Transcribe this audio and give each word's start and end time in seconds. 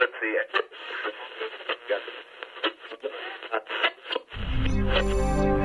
let's 0.00 0.12
see. 0.20 0.36
It. 5.50 5.57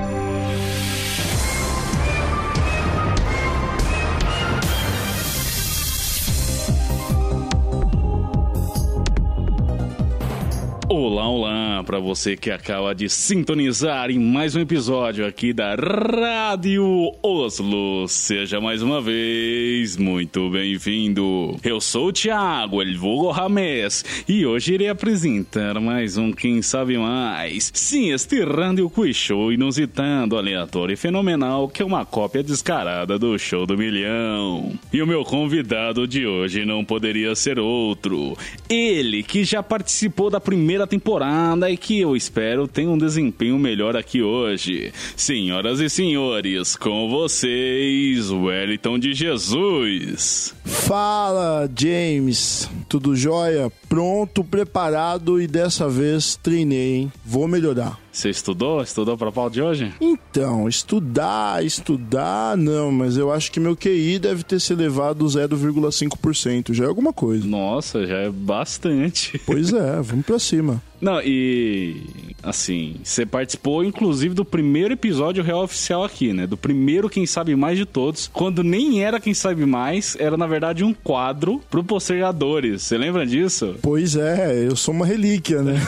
Olá, 10.95 11.27
olá, 11.27 11.83
para 11.83 11.97
você 11.97 12.37
que 12.37 12.51
acaba 12.51 12.93
de 12.93 13.09
sintonizar 13.09 14.11
em 14.11 14.19
mais 14.19 14.55
um 14.55 14.59
episódio 14.59 15.25
aqui 15.25 15.51
da 15.51 15.73
Rádio 15.73 17.11
Oslo. 17.23 18.07
Seja 18.07 18.61
mais 18.61 18.83
uma 18.83 19.01
vez 19.01 19.97
muito 19.97 20.51
bem-vindo. 20.51 21.57
Eu 21.63 21.81
sou 21.81 22.09
o 22.09 22.13
Thiago, 22.13 22.79
El 22.79 22.95
Vulgo 22.95 23.31
Rames, 23.31 24.05
e 24.29 24.45
hoje 24.45 24.75
irei 24.75 24.87
apresentar 24.87 25.81
mais 25.81 26.15
um 26.15 26.31
Quem 26.31 26.61
Sabe 26.61 26.95
Mais. 26.95 27.71
Sim, 27.73 28.11
este 28.11 28.43
Rádio 28.45 28.87
Quiz 28.87 29.15
Show 29.15 29.51
inusitando, 29.51 30.37
aleatório 30.37 30.93
e 30.93 30.95
fenomenal, 30.95 31.69
que 31.69 31.81
é 31.81 31.85
uma 31.85 32.05
cópia 32.05 32.43
descarada 32.43 33.17
do 33.17 33.35
Show 33.39 33.65
do 33.65 33.75
Milhão. 33.75 34.73
E 34.93 35.01
o 35.01 35.07
meu 35.07 35.23
convidado 35.23 36.07
de 36.07 36.27
hoje 36.27 36.63
não 36.65 36.85
poderia 36.85 37.33
ser 37.33 37.57
outro. 37.57 38.37
Ele 38.69 39.23
que 39.23 39.43
já 39.43 39.63
participou 39.63 40.29
da 40.29 40.39
primeira 40.39 40.82
temporada 40.87 41.69
e 41.69 41.77
que 41.77 41.99
eu 41.99 42.15
espero 42.15 42.67
tenha 42.67 42.89
um 42.89 42.97
desempenho 42.97 43.57
melhor 43.57 43.95
aqui 43.95 44.21
hoje. 44.21 44.91
Senhoras 45.15 45.79
e 45.79 45.89
senhores, 45.89 46.75
com 46.75 47.09
vocês, 47.09 48.29
Wellington 48.29 48.99
de 48.99 49.13
Jesus. 49.13 50.53
Fala, 50.65 51.69
James. 51.77 52.69
Tudo 52.89 53.15
jóia? 53.15 53.71
Pronto, 53.87 54.43
preparado 54.43 55.41
e 55.41 55.47
dessa 55.47 55.87
vez 55.87 56.35
treinei, 56.35 56.95
hein? 56.95 57.11
Vou 57.25 57.47
melhorar. 57.47 58.02
Você 58.13 58.29
estudou? 58.29 58.79
Estudou 58.83 59.17
para 59.17 59.29
a 59.29 59.31
pauta 59.31 59.55
de 59.55 59.61
hoje? 59.61 59.91
Então, 59.99 60.69
estudar, 60.69 61.65
estudar, 61.65 62.55
não, 62.55 62.91
mas 62.91 63.17
eu 63.17 63.33
acho 63.33 63.51
que 63.51 63.59
meu 63.59 63.75
QI 63.75 64.19
deve 64.19 64.43
ter 64.43 64.61
se 64.61 64.71
elevado 64.71 65.25
0,5%. 65.25 66.73
Já 66.73 66.83
é 66.83 66.87
alguma 66.87 67.11
coisa. 67.11 67.47
Nossa, 67.47 68.05
já 68.05 68.17
é 68.17 68.29
bastante. 68.29 69.41
Pois 69.47 69.73
é, 69.73 69.99
vamos 69.99 70.27
pra 70.27 70.37
cima. 70.37 70.79
Não, 71.03 71.19
e 71.21 72.01
assim, 72.41 72.95
você 73.03 73.25
participou 73.25 73.83
inclusive 73.83 74.33
do 74.33 74.45
primeiro 74.45 74.93
episódio 74.93 75.43
real 75.43 75.63
oficial 75.63 76.01
aqui, 76.01 76.31
né? 76.31 76.47
Do 76.47 76.55
primeiro 76.55 77.09
Quem 77.09 77.25
Sabe 77.25 77.53
Mais 77.57 77.77
de 77.77 77.85
todos, 77.85 78.29
quando 78.31 78.63
nem 78.63 79.03
era 79.03 79.19
Quem 79.19 79.33
Sabe 79.33 79.65
Mais, 79.65 80.15
era 80.17 80.37
na 80.37 80.47
verdade 80.47 80.81
um 80.81 80.93
quadro 80.93 81.61
pro 81.69 81.83
postergadores. 81.83 82.83
Você 82.83 82.97
lembra 82.97 83.25
disso? 83.25 83.75
Pois 83.81 84.15
é, 84.15 84.65
eu 84.65 84.77
sou 84.77 84.93
uma 84.93 85.05
relíquia, 85.05 85.61
né? 85.61 85.75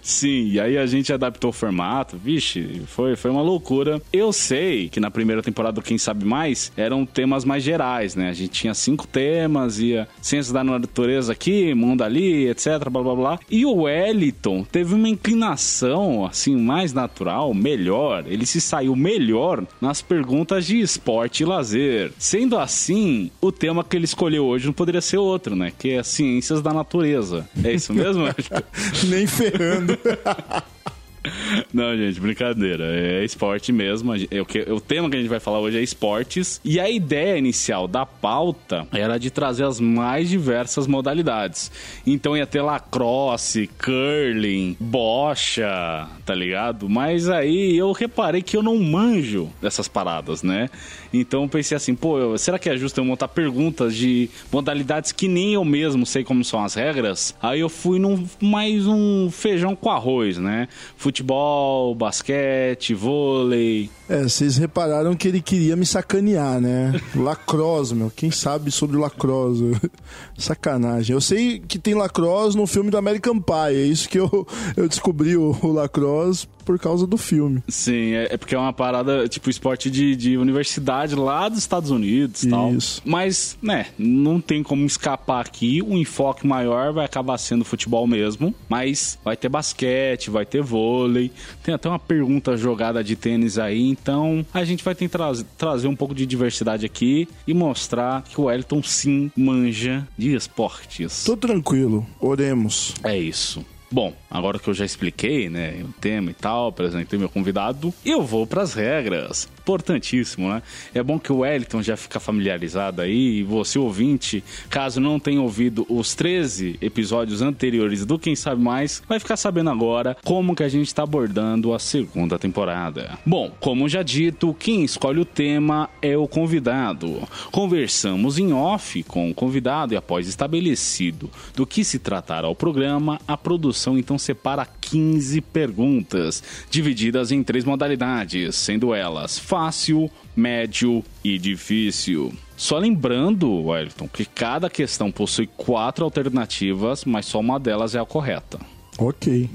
Sim, 0.00 0.48
e 0.48 0.60
aí 0.60 0.78
a 0.78 0.86
gente 0.86 1.12
adaptou 1.12 1.50
o 1.50 1.52
formato. 1.52 2.16
Vixe, 2.16 2.82
foi, 2.86 3.16
foi 3.16 3.30
uma 3.30 3.42
loucura. 3.42 4.00
Eu 4.12 4.32
sei 4.32 4.88
que 4.88 5.00
na 5.00 5.10
primeira 5.10 5.42
temporada 5.42 5.74
do 5.74 5.82
Quem 5.82 5.98
Sabe 5.98 6.24
Mais 6.24 6.72
eram 6.76 7.04
temas 7.04 7.44
mais 7.44 7.62
gerais, 7.62 8.14
né? 8.14 8.28
A 8.28 8.32
gente 8.32 8.50
tinha 8.50 8.74
cinco 8.74 9.06
temas, 9.06 9.78
ia 9.78 10.08
ciências 10.22 10.52
da 10.52 10.64
natureza 10.64 11.32
aqui, 11.32 11.74
mundo 11.74 12.02
ali, 12.02 12.48
etc, 12.48 12.88
blá 12.90 13.02
blá 13.02 13.07
blá. 13.14 13.38
E 13.50 13.64
o 13.64 13.82
Wellington 13.82 14.64
teve 14.64 14.94
uma 14.94 15.08
inclinação, 15.08 16.26
assim, 16.26 16.56
mais 16.56 16.92
natural, 16.92 17.52
melhor. 17.54 18.24
Ele 18.26 18.46
se 18.46 18.60
saiu 18.60 18.94
melhor 18.96 19.64
nas 19.80 20.02
perguntas 20.02 20.66
de 20.66 20.80
esporte 20.80 21.42
e 21.42 21.46
lazer. 21.46 22.12
Sendo 22.18 22.58
assim, 22.58 23.30
o 23.40 23.52
tema 23.52 23.84
que 23.84 23.96
ele 23.96 24.04
escolheu 24.04 24.44
hoje 24.44 24.66
não 24.66 24.72
poderia 24.72 25.00
ser 25.00 25.18
outro, 25.18 25.54
né? 25.54 25.72
Que 25.76 25.90
é 25.90 26.02
ciências 26.02 26.60
da 26.60 26.72
natureza. 26.72 27.48
É 27.62 27.72
isso 27.72 27.92
mesmo? 27.92 28.24
Nem 29.08 29.26
ferrando. 29.26 29.98
Não, 31.72 31.96
gente, 31.96 32.20
brincadeira. 32.20 32.84
É 32.84 33.24
esporte 33.24 33.72
mesmo. 33.72 34.12
É 34.14 34.72
o, 34.72 34.80
tema 34.80 35.08
que 35.10 35.16
a 35.16 35.18
gente 35.18 35.28
vai 35.28 35.40
falar 35.40 35.60
hoje 35.60 35.78
é 35.78 35.82
esportes. 35.82 36.60
E 36.64 36.80
a 36.80 36.88
ideia 36.90 37.36
inicial 37.38 37.86
da 37.86 38.04
pauta 38.04 38.86
era 38.92 39.18
de 39.18 39.30
trazer 39.30 39.64
as 39.64 39.80
mais 39.80 40.28
diversas 40.28 40.86
modalidades. 40.86 41.70
Então 42.06 42.36
ia 42.36 42.46
ter 42.46 42.62
lacrosse, 42.62 43.68
curling, 43.78 44.76
bocha, 44.78 46.08
tá 46.24 46.34
ligado? 46.34 46.88
Mas 46.88 47.28
aí 47.28 47.76
eu 47.76 47.92
reparei 47.92 48.42
que 48.42 48.56
eu 48.56 48.62
não 48.62 48.78
manjo 48.78 49.50
dessas 49.60 49.88
paradas, 49.88 50.42
né? 50.42 50.68
Então 51.12 51.48
pensei 51.48 51.76
assim, 51.76 51.94
pô, 51.94 52.36
será 52.36 52.58
que 52.58 52.68
é 52.68 52.76
justo 52.76 52.98
eu 52.98 53.04
montar 53.04 53.28
perguntas 53.28 53.94
de 53.94 54.28
modalidades 54.52 55.12
que 55.12 55.28
nem 55.28 55.54
eu 55.54 55.64
mesmo 55.64 56.04
sei 56.04 56.24
como 56.24 56.44
são 56.44 56.62
as 56.62 56.74
regras? 56.74 57.34
Aí 57.42 57.60
eu 57.60 57.68
fui 57.68 57.98
num 57.98 58.26
mais 58.40 58.86
um 58.86 59.30
feijão 59.30 59.74
com 59.74 59.90
arroz, 59.90 60.38
né? 60.38 60.68
Futebol, 60.96 61.94
basquete, 61.94 62.94
vôlei. 62.94 63.90
É, 64.08 64.22
vocês 64.22 64.56
repararam 64.56 65.14
que 65.14 65.28
ele 65.28 65.40
queria 65.40 65.76
me 65.76 65.84
sacanear, 65.84 66.60
né? 66.60 66.98
Lacrosse, 67.14 67.94
meu. 67.94 68.10
Quem 68.14 68.30
sabe 68.30 68.70
sobre 68.70 68.96
lacrosse? 68.96 69.72
Sacanagem. 70.36 71.14
Eu 71.14 71.20
sei 71.20 71.58
que 71.58 71.78
tem 71.78 71.94
lacrosse 71.94 72.56
no 72.56 72.66
filme 72.66 72.90
do 72.90 72.96
American 72.96 73.38
Pie. 73.38 73.74
É 73.74 73.82
isso 73.82 74.08
que 74.08 74.18
eu, 74.18 74.46
eu 74.76 74.88
descobri 74.88 75.36
o, 75.36 75.54
o 75.62 75.72
lacrosse 75.72 76.46
por 76.68 76.78
causa 76.78 77.06
do 77.06 77.16
filme. 77.16 77.62
Sim, 77.66 78.12
é, 78.12 78.34
é 78.34 78.36
porque 78.36 78.54
é 78.54 78.58
uma 78.58 78.74
parada, 78.74 79.26
tipo, 79.26 79.48
esporte 79.48 79.90
de, 79.90 80.14
de 80.14 80.36
universidade 80.36 81.14
lá 81.14 81.48
dos 81.48 81.60
Estados 81.60 81.90
Unidos 81.90 82.42
e 82.42 82.50
tal. 82.50 82.74
Isso. 82.74 83.00
Mas, 83.06 83.56
né, 83.62 83.86
não 83.98 84.38
tem 84.38 84.62
como 84.62 84.84
escapar 84.84 85.46
aqui. 85.46 85.80
O 85.80 85.96
enfoque 85.96 86.46
maior 86.46 86.92
vai 86.92 87.06
acabar 87.06 87.38
sendo 87.38 87.64
futebol 87.64 88.06
mesmo. 88.06 88.54
Mas 88.68 89.18
vai 89.24 89.34
ter 89.34 89.48
basquete, 89.48 90.28
vai 90.28 90.44
ter 90.44 90.60
vôlei. 90.60 91.32
Tem 91.62 91.74
até 91.74 91.88
uma 91.88 91.98
pergunta 91.98 92.54
jogada 92.54 93.02
de 93.02 93.16
tênis 93.16 93.58
aí. 93.58 93.88
Então, 93.88 94.44
a 94.52 94.62
gente 94.62 94.84
vai 94.84 94.94
tentar 94.94 95.32
trazer 95.56 95.88
um 95.88 95.96
pouco 95.96 96.14
de 96.14 96.26
diversidade 96.26 96.84
aqui 96.84 97.26
e 97.46 97.54
mostrar 97.54 98.24
que 98.24 98.38
o 98.38 98.50
Elton 98.50 98.82
sim 98.82 99.30
manja 99.34 100.06
de 100.18 100.34
esportes. 100.34 101.24
Tô 101.24 101.34
tranquilo. 101.34 102.06
Oremos. 102.20 102.92
É 103.02 103.16
isso. 103.16 103.64
Bom, 103.90 104.14
agora 104.30 104.58
que 104.58 104.68
eu 104.68 104.74
já 104.74 104.84
expliquei, 104.84 105.48
né, 105.48 105.82
o 105.82 105.92
tema 106.00 106.30
e 106.30 106.34
tal, 106.34 106.68
apresentei 106.68 107.18
meu 107.18 107.28
convidado, 107.28 107.92
eu 108.04 108.22
vou 108.22 108.46
para 108.46 108.62
as 108.62 108.74
regras. 108.74 109.48
Importantíssimo, 109.68 110.48
né? 110.48 110.62
É 110.94 111.02
bom 111.02 111.18
que 111.18 111.30
o 111.30 111.40
Wellington 111.40 111.82
já 111.82 111.94
fica 111.94 112.18
familiarizado 112.18 113.02
aí 113.02 113.40
e 113.40 113.42
você 113.42 113.78
ouvinte, 113.78 114.42
caso 114.70 114.98
não 114.98 115.20
tenha 115.20 115.42
ouvido 115.42 115.84
os 115.90 116.14
13 116.14 116.78
episódios 116.80 117.42
anteriores 117.42 118.06
do 118.06 118.18
Quem 118.18 118.34
Sabe 118.34 118.62
Mais, 118.62 119.02
vai 119.06 119.20
ficar 119.20 119.36
sabendo 119.36 119.68
agora 119.68 120.16
como 120.24 120.56
que 120.56 120.62
a 120.62 120.70
gente 120.70 120.86
está 120.86 121.02
abordando 121.02 121.74
a 121.74 121.78
segunda 121.78 122.38
temporada. 122.38 123.18
Bom, 123.26 123.52
como 123.60 123.90
já 123.90 124.02
dito, 124.02 124.56
quem 124.58 124.84
escolhe 124.84 125.20
o 125.20 125.24
tema 125.26 125.90
é 126.00 126.16
o 126.16 126.26
convidado. 126.26 127.28
Conversamos 127.52 128.38
em 128.38 128.54
off 128.54 129.02
com 129.02 129.30
o 129.30 129.34
convidado 129.34 129.92
e 129.92 129.98
após 129.98 130.28
estabelecido 130.28 131.30
do 131.54 131.66
que 131.66 131.84
se 131.84 131.98
tratará 131.98 132.48
o 132.48 132.56
programa, 132.56 133.20
a 133.28 133.36
produção 133.36 133.98
então 133.98 134.16
separa 134.16 134.66
15 134.80 135.42
perguntas, 135.42 136.42
divididas 136.70 137.30
em 137.30 137.42
três 137.42 137.66
modalidades, 137.66 138.56
sendo 138.56 138.94
elas 138.94 139.38
fácil, 139.58 140.08
médio 140.36 141.04
e 141.24 141.36
difícil. 141.36 142.32
Só 142.56 142.78
lembrando, 142.78 143.50
Wellington, 143.66 144.06
que 144.08 144.24
cada 144.24 144.70
questão 144.70 145.10
possui 145.10 145.48
quatro 145.48 146.04
alternativas, 146.04 147.04
mas 147.04 147.26
só 147.26 147.40
uma 147.40 147.58
delas 147.58 147.96
é 147.96 147.98
a 148.00 148.04
correta. 148.06 148.60
Ok. 148.98 149.50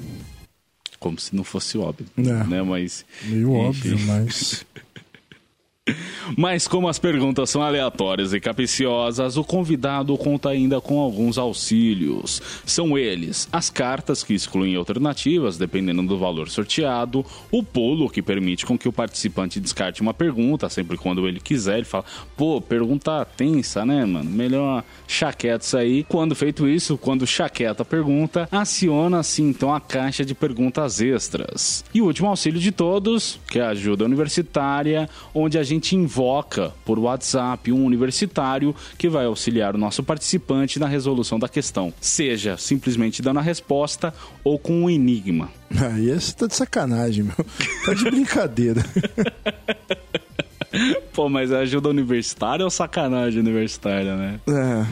Como 1.00 1.18
se 1.20 1.34
não 1.36 1.44
fosse 1.46 1.78
óbvio, 1.78 2.06
É. 2.18 2.22
né? 2.22 2.62
Mas 2.62 3.06
Meio 3.24 3.50
Enfim. 3.70 3.94
óbvio, 3.94 4.00
mas. 4.08 4.66
Mas 6.38 6.66
como 6.66 6.88
as 6.88 6.98
perguntas 6.98 7.50
são 7.50 7.62
aleatórias 7.62 8.34
e 8.34 8.40
capciosas, 8.40 9.36
o 9.36 9.44
convidado 9.44 10.18
conta 10.18 10.50
ainda 10.50 10.80
com 10.80 11.00
alguns 11.00 11.38
auxílios. 11.38 12.42
São 12.66 12.98
eles 12.98 13.50
as 13.52 13.70
cartas 13.70 14.24
que 14.24 14.34
excluem 14.34 14.76
alternativas, 14.76 15.58
dependendo 15.58 16.02
do 16.04 16.18
valor 16.18 16.50
sorteado, 16.50 17.26
o 17.52 17.62
pulo 17.62 18.10
que 18.10 18.22
permite 18.22 18.66
com 18.66 18.78
que 18.78 18.88
o 18.88 18.94
participante 18.94 19.60
descarte 19.60 20.02
uma 20.02 20.14
pergunta, 20.14 20.70
sempre 20.70 20.96
quando 20.96 21.28
ele 21.28 21.42
quiser. 21.42 21.78
Ele 21.78 21.86
fala, 21.86 22.06
pô, 22.38 22.62
pergunta 22.62 23.26
tensa, 23.26 23.86
né, 23.86 24.06
mano? 24.06 24.30
Melhor 24.30 24.86
chaqueta 25.06 25.66
isso 25.66 25.78
aí. 25.78 26.06
Quando 26.06 26.34
feito 26.34 26.68
isso, 26.68 26.98
quando 26.98 27.28
chaqueta 27.28 27.84
a 27.84 27.86
pergunta, 27.86 28.48
aciona-se 28.50 29.42
então 29.42 29.74
a 29.74 29.82
caixa 29.82 30.24
de 30.24 30.34
perguntas 30.34 31.02
extras. 31.02 31.84
E 31.94 32.02
o 32.02 32.06
último 32.06 32.30
auxílio 32.30 32.60
de 32.60 32.72
todos, 32.72 33.38
que 33.50 33.60
é 33.60 33.64
a 33.64 33.70
ajuda 33.70 34.06
universitária, 34.06 35.10
onde 35.34 35.58
a 35.58 35.64
gente 35.64 35.73
invoca 35.96 36.74
por 36.86 37.00
WhatsApp 37.00 37.72
um 37.72 37.86
universitário 37.86 38.76
que 38.98 39.10
vai 39.10 39.26
auxiliar 39.26 39.76
o 39.76 39.78
nosso 39.78 40.04
participante 40.04 40.80
na 40.80 40.88
resolução 40.88 41.40
da 41.40 41.48
questão, 41.48 41.94
seja 42.00 42.58
simplesmente 42.58 43.22
dando 43.22 43.40
a 43.40 43.44
resposta 43.44 44.14
ou 44.44 44.60
com 44.60 44.84
um 44.84 44.90
enigma. 44.90 45.50
Aí 45.94 46.10
esse 46.10 46.36
tá 46.36 46.48
de 46.48 46.56
sacanagem, 46.56 47.24
meu. 47.24 47.46
Tá 47.86 47.94
de 47.94 48.04
brincadeira. 48.04 48.84
Pô, 51.14 51.30
mas 51.30 51.52
a 51.52 51.60
ajuda 51.60 51.90
universitária 51.90 52.66
ou 52.66 52.72
sacanagem 52.72 53.40
universitária, 53.40 54.16
né? 54.16 54.40
É, 54.48 54.86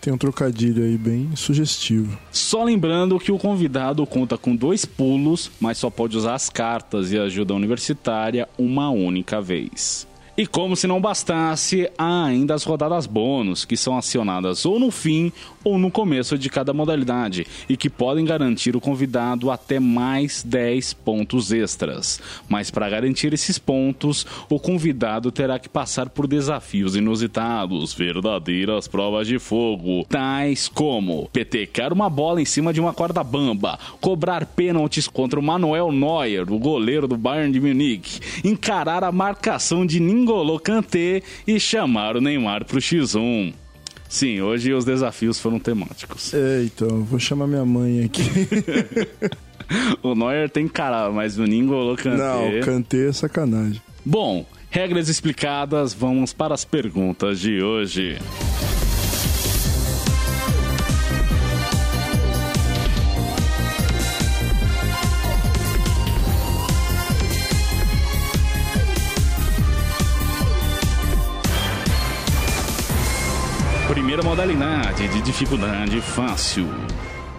Tem 0.00 0.12
um 0.12 0.18
trocadilho 0.18 0.82
aí 0.82 0.98
bem 0.98 1.30
sugestivo. 1.36 2.18
Só 2.32 2.64
lembrando 2.64 3.18
que 3.20 3.30
o 3.30 3.38
convidado 3.38 4.04
conta 4.04 4.36
com 4.36 4.56
dois 4.56 4.84
pulos, 4.84 5.48
mas 5.60 5.78
só 5.78 5.90
pode 5.90 6.16
usar 6.16 6.34
as 6.34 6.50
cartas 6.50 7.12
e 7.12 7.18
ajuda 7.18 7.54
universitária 7.54 8.48
uma 8.58 8.90
única 8.90 9.40
vez. 9.40 10.07
E 10.38 10.46
como 10.46 10.76
se 10.76 10.86
não 10.86 11.00
bastasse, 11.00 11.90
há 11.98 12.26
ainda 12.26 12.54
as 12.54 12.62
rodadas 12.62 13.08
bônus, 13.08 13.64
que 13.64 13.76
são 13.76 13.98
acionadas 13.98 14.64
ou 14.64 14.78
no 14.78 14.88
fim 14.88 15.32
ou 15.64 15.76
no 15.76 15.90
começo 15.90 16.38
de 16.38 16.48
cada 16.48 16.72
modalidade 16.72 17.44
e 17.68 17.76
que 17.76 17.90
podem 17.90 18.24
garantir 18.24 18.76
o 18.76 18.80
convidado 18.80 19.50
até 19.50 19.80
mais 19.80 20.44
10 20.44 20.92
pontos 20.92 21.50
extras. 21.50 22.20
Mas 22.48 22.70
para 22.70 22.88
garantir 22.88 23.34
esses 23.34 23.58
pontos, 23.58 24.24
o 24.48 24.60
convidado 24.60 25.32
terá 25.32 25.58
que 25.58 25.68
passar 25.68 26.08
por 26.08 26.28
desafios 26.28 26.94
inusitados, 26.94 27.92
verdadeiras 27.92 28.86
provas 28.86 29.26
de 29.26 29.40
fogo, 29.40 30.06
tais 30.08 30.68
como 30.68 31.28
petecar 31.32 31.92
uma 31.92 32.08
bola 32.08 32.40
em 32.40 32.44
cima 32.44 32.72
de 32.72 32.80
uma 32.80 32.94
corda 32.94 33.24
bamba, 33.24 33.76
cobrar 34.00 34.46
pênaltis 34.46 35.08
contra 35.08 35.40
o 35.40 35.42
Manuel 35.42 35.90
Neuer, 35.90 36.48
o 36.52 36.60
goleiro 36.60 37.08
do 37.08 37.16
Bayern 37.16 37.52
de 37.52 37.60
Munique, 37.60 38.20
encarar 38.44 39.02
a 39.02 39.10
marcação 39.10 39.84
de 39.84 39.98
Ninguém 39.98 40.27
N'Golo 40.28 40.60
Kanté 40.60 41.22
e 41.46 41.58
chamar 41.58 42.16
o 42.16 42.20
Neymar 42.20 42.66
pro 42.66 42.78
X1. 42.78 43.54
Sim, 44.10 44.42
hoje 44.42 44.74
os 44.74 44.84
desafios 44.84 45.40
foram 45.40 45.58
temáticos. 45.58 46.34
É, 46.34 46.64
então, 46.64 47.02
vou 47.02 47.18
chamar 47.18 47.46
minha 47.46 47.64
mãe 47.64 48.04
aqui. 48.04 48.22
o 50.02 50.14
Neuer 50.14 50.50
tem 50.50 50.68
cara, 50.68 51.10
mas 51.10 51.38
o 51.38 51.44
N'Golo 51.44 51.96
Kanté... 51.96 52.18
Não, 52.18 52.58
o 52.58 52.60
Kanté 52.60 53.08
é 53.08 53.12
sacanagem. 53.12 53.80
Bom, 54.04 54.44
regras 54.70 55.08
explicadas, 55.08 55.94
vamos 55.94 56.34
para 56.34 56.54
as 56.54 56.64
perguntas 56.64 57.40
de 57.40 57.62
hoje. 57.62 58.18
Primeira 74.18 74.36
modalidade 74.36 75.06
de 75.06 75.22
dificuldade 75.22 76.00
fácil. 76.00 76.66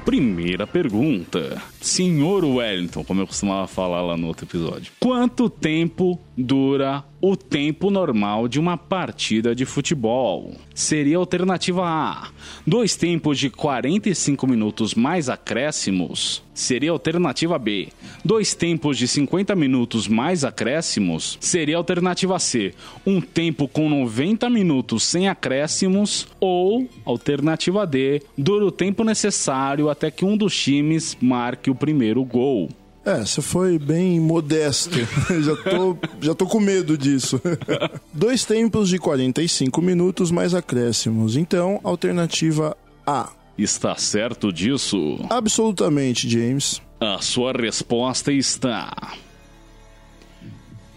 Primeira 0.06 0.66
pergunta. 0.66 1.62
Senhor 1.82 2.44
Wellington, 2.44 3.04
como 3.04 3.22
eu 3.22 3.28
costumava 3.28 3.68
falar 3.68 4.02
lá 4.02 4.18
no 4.18 4.28
outro 4.28 4.46
episódio. 4.46 4.92
Quanto 5.00 5.50
tempo 5.50 6.20
dura 6.38 7.04
o 7.22 7.36
tempo 7.36 7.92
normal 7.92 8.48
de 8.48 8.60
uma 8.60 8.78
partida 8.78 9.54
de 9.54 9.66
futebol. 9.66 10.54
Seria 10.74 11.18
a 11.18 11.20
alternativa 11.20 11.84
A. 11.86 12.30
Dois 12.66 12.96
tempos 12.96 13.38
de 13.38 13.50
45 13.50 14.48
minutos 14.48 14.94
mais 14.94 15.28
acréscimos. 15.28 16.42
Seria 16.54 16.92
a 16.92 16.94
alternativa 16.94 17.58
B. 17.58 17.90
Dois 18.24 18.54
tempos 18.54 18.98
de 18.98 19.08
50 19.08 19.56
minutos 19.56 20.08
mais 20.08 20.44
acréscimos. 20.44 21.38
Seria 21.42 21.76
a 21.76 21.78
alternativa 21.78 22.40
C. 22.40 22.74
Um 23.06 23.20
tempo 23.20 23.68
com 23.68 23.90
90 23.90 24.50
minutos 24.50 25.04
sem 25.04 25.28
acréscimos. 25.28 26.28
Ou, 26.40 26.88
alternativa 27.06 27.86
D. 27.86 28.22
Dura 28.38 28.66
o 28.66 28.72
tempo 28.72 29.04
necessário 29.04 29.90
até 29.90 30.10
que 30.10 30.24
um 30.26 30.38
dos 30.38 30.58
times 30.58 31.18
marque 31.22 31.69
o 31.70 31.76
primeiro 31.76 32.24
gol. 32.24 32.70
É, 33.06 33.26
você 33.26 33.42
foi 33.42 33.80
bem 33.80 34.20
modesto. 34.20 35.00
já, 35.42 35.56
tô, 35.56 35.98
já 36.22 36.36
tô 36.36 36.46
com 36.46 36.60
medo 36.60 36.98
disso. 36.98 37.42
Dois 38.14 38.46
tempos 38.46 38.90
de 38.90 39.00
45 39.00 39.82
minutos 39.82 40.32
mais 40.32 40.54
acréscimos. 40.54 41.36
Então, 41.36 41.80
alternativa 41.84 42.76
A. 43.08 43.32
Está 43.58 43.96
certo 43.96 44.54
disso? 44.54 45.20
Absolutamente, 45.30 46.30
James. 46.30 46.82
A 47.00 47.20
sua 47.22 47.52
resposta 47.52 48.32
está. 48.32 49.14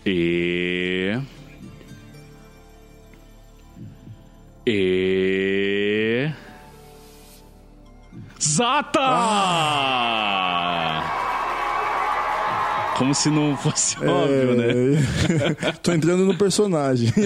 E. 0.04 1.18
E. 4.66 6.30
Zata! 8.42 8.98
Ah! 9.00 10.32
Como 12.98 13.14
se 13.14 13.30
não 13.30 13.56
fosse 13.56 13.96
é... 14.02 14.08
óbvio, 14.08 14.56
né? 14.56 14.74
Tô 15.82 15.92
entrando 15.92 16.26
no 16.26 16.36
personagem 16.36 17.08
aqui. 17.08 17.22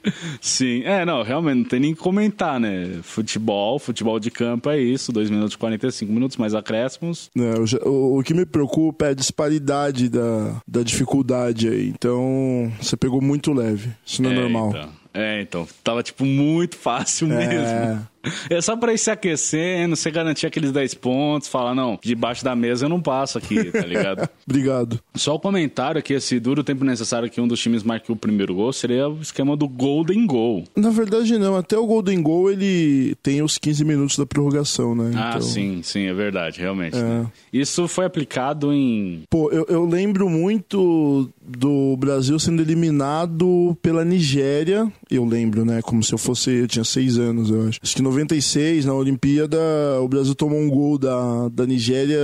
Sim, 0.40 0.82
é, 0.84 1.04
não, 1.04 1.22
realmente 1.22 1.56
não 1.58 1.64
tem 1.64 1.80
nem 1.80 1.94
que 1.94 2.00
comentar, 2.00 2.58
né? 2.58 2.98
Futebol, 3.02 3.78
futebol 3.78 4.18
de 4.18 4.30
campo 4.30 4.70
é 4.70 4.78
isso, 4.78 5.12
2 5.12 5.30
minutos 5.30 5.54
e 5.54 5.58
45 5.58 6.12
minutos, 6.12 6.36
mais 6.38 6.54
acréscimos. 6.54 7.30
É, 7.36 7.86
o, 7.86 8.18
o, 8.18 8.22
que 8.22 8.32
me 8.34 8.46
preocupa 8.46 9.06
é 9.06 9.10
a 9.10 9.14
disparidade 9.14 10.08
da, 10.08 10.60
da 10.66 10.82
dificuldade 10.82 11.68
aí. 11.68 11.88
Então, 11.88 12.72
você 12.80 12.96
pegou 12.96 13.20
muito 13.20 13.52
leve. 13.52 13.90
Isso 14.04 14.22
não 14.22 14.30
é, 14.30 14.34
é 14.34 14.40
normal. 14.40 14.70
Então. 14.70 14.98
É, 15.14 15.40
então, 15.40 15.66
tava 15.82 16.02
tipo 16.02 16.24
muito 16.24 16.76
fácil 16.76 17.32
é. 17.32 17.48
mesmo. 17.48 18.08
É 18.50 18.60
só 18.60 18.76
pra 18.76 18.92
ir 18.92 18.98
se 18.98 19.10
aquecendo, 19.10 19.94
você 19.94 20.10
garantir 20.10 20.46
aqueles 20.46 20.72
10 20.72 20.94
pontos, 20.94 21.48
falar, 21.48 21.74
não, 21.74 21.98
debaixo 22.02 22.44
da 22.44 22.56
mesa 22.56 22.86
eu 22.86 22.88
não 22.88 23.00
passo 23.00 23.38
aqui, 23.38 23.64
tá 23.70 23.84
ligado? 23.84 24.28
Obrigado. 24.48 24.98
Só 25.14 25.34
o 25.34 25.40
comentário 25.40 26.02
que 26.02 26.18
se 26.20 26.40
dura 26.40 26.60
o 26.60 26.64
tempo 26.64 26.84
necessário 26.84 27.30
que 27.30 27.40
um 27.40 27.48
dos 27.48 27.60
times 27.60 27.82
marque 27.82 28.10
o 28.10 28.16
primeiro 28.16 28.54
gol 28.54 28.72
seria 28.72 29.08
o 29.08 29.20
esquema 29.20 29.56
do 29.56 29.68
Golden 29.68 30.26
Goal. 30.26 30.64
Na 30.74 30.90
verdade, 30.90 31.38
não. 31.38 31.56
Até 31.56 31.76
o 31.76 31.86
Golden 31.86 32.22
Goal 32.22 32.50
ele 32.50 33.14
tem 33.22 33.42
os 33.42 33.58
15 33.58 33.84
minutos 33.84 34.16
da 34.16 34.26
prorrogação, 34.26 34.94
né? 34.94 35.12
Ah, 35.14 35.30
então... 35.30 35.42
sim, 35.42 35.80
sim, 35.82 36.06
é 36.06 36.14
verdade, 36.14 36.60
realmente. 36.60 36.96
É. 36.96 37.02
Né? 37.02 37.26
Isso 37.52 37.86
foi 37.88 38.04
aplicado 38.04 38.72
em. 38.72 39.22
Pô, 39.28 39.50
eu, 39.50 39.66
eu 39.68 39.84
lembro 39.84 40.28
muito 40.28 41.28
do 41.46 41.96
Brasil 41.96 42.38
sendo 42.38 42.62
eliminado 42.62 43.76
pela 43.82 44.04
Nigéria. 44.04 44.90
Eu 45.10 45.24
lembro, 45.24 45.64
né? 45.64 45.80
Como 45.82 46.02
se 46.02 46.12
eu 46.12 46.18
fosse. 46.18 46.50
Eu 46.50 46.68
tinha 46.68 46.84
seis 46.84 47.18
anos, 47.18 47.50
eu 47.50 47.68
acho. 47.68 47.80
Acho 47.82 47.96
que 47.96 48.02
96, 48.08 48.84
na 48.86 48.94
Olimpíada, 48.94 49.58
o 50.00 50.08
Brasil 50.08 50.34
tomou 50.34 50.58
um 50.58 50.68
gol 50.68 50.98
da, 50.98 51.48
da 51.48 51.66
Nigéria, 51.66 52.18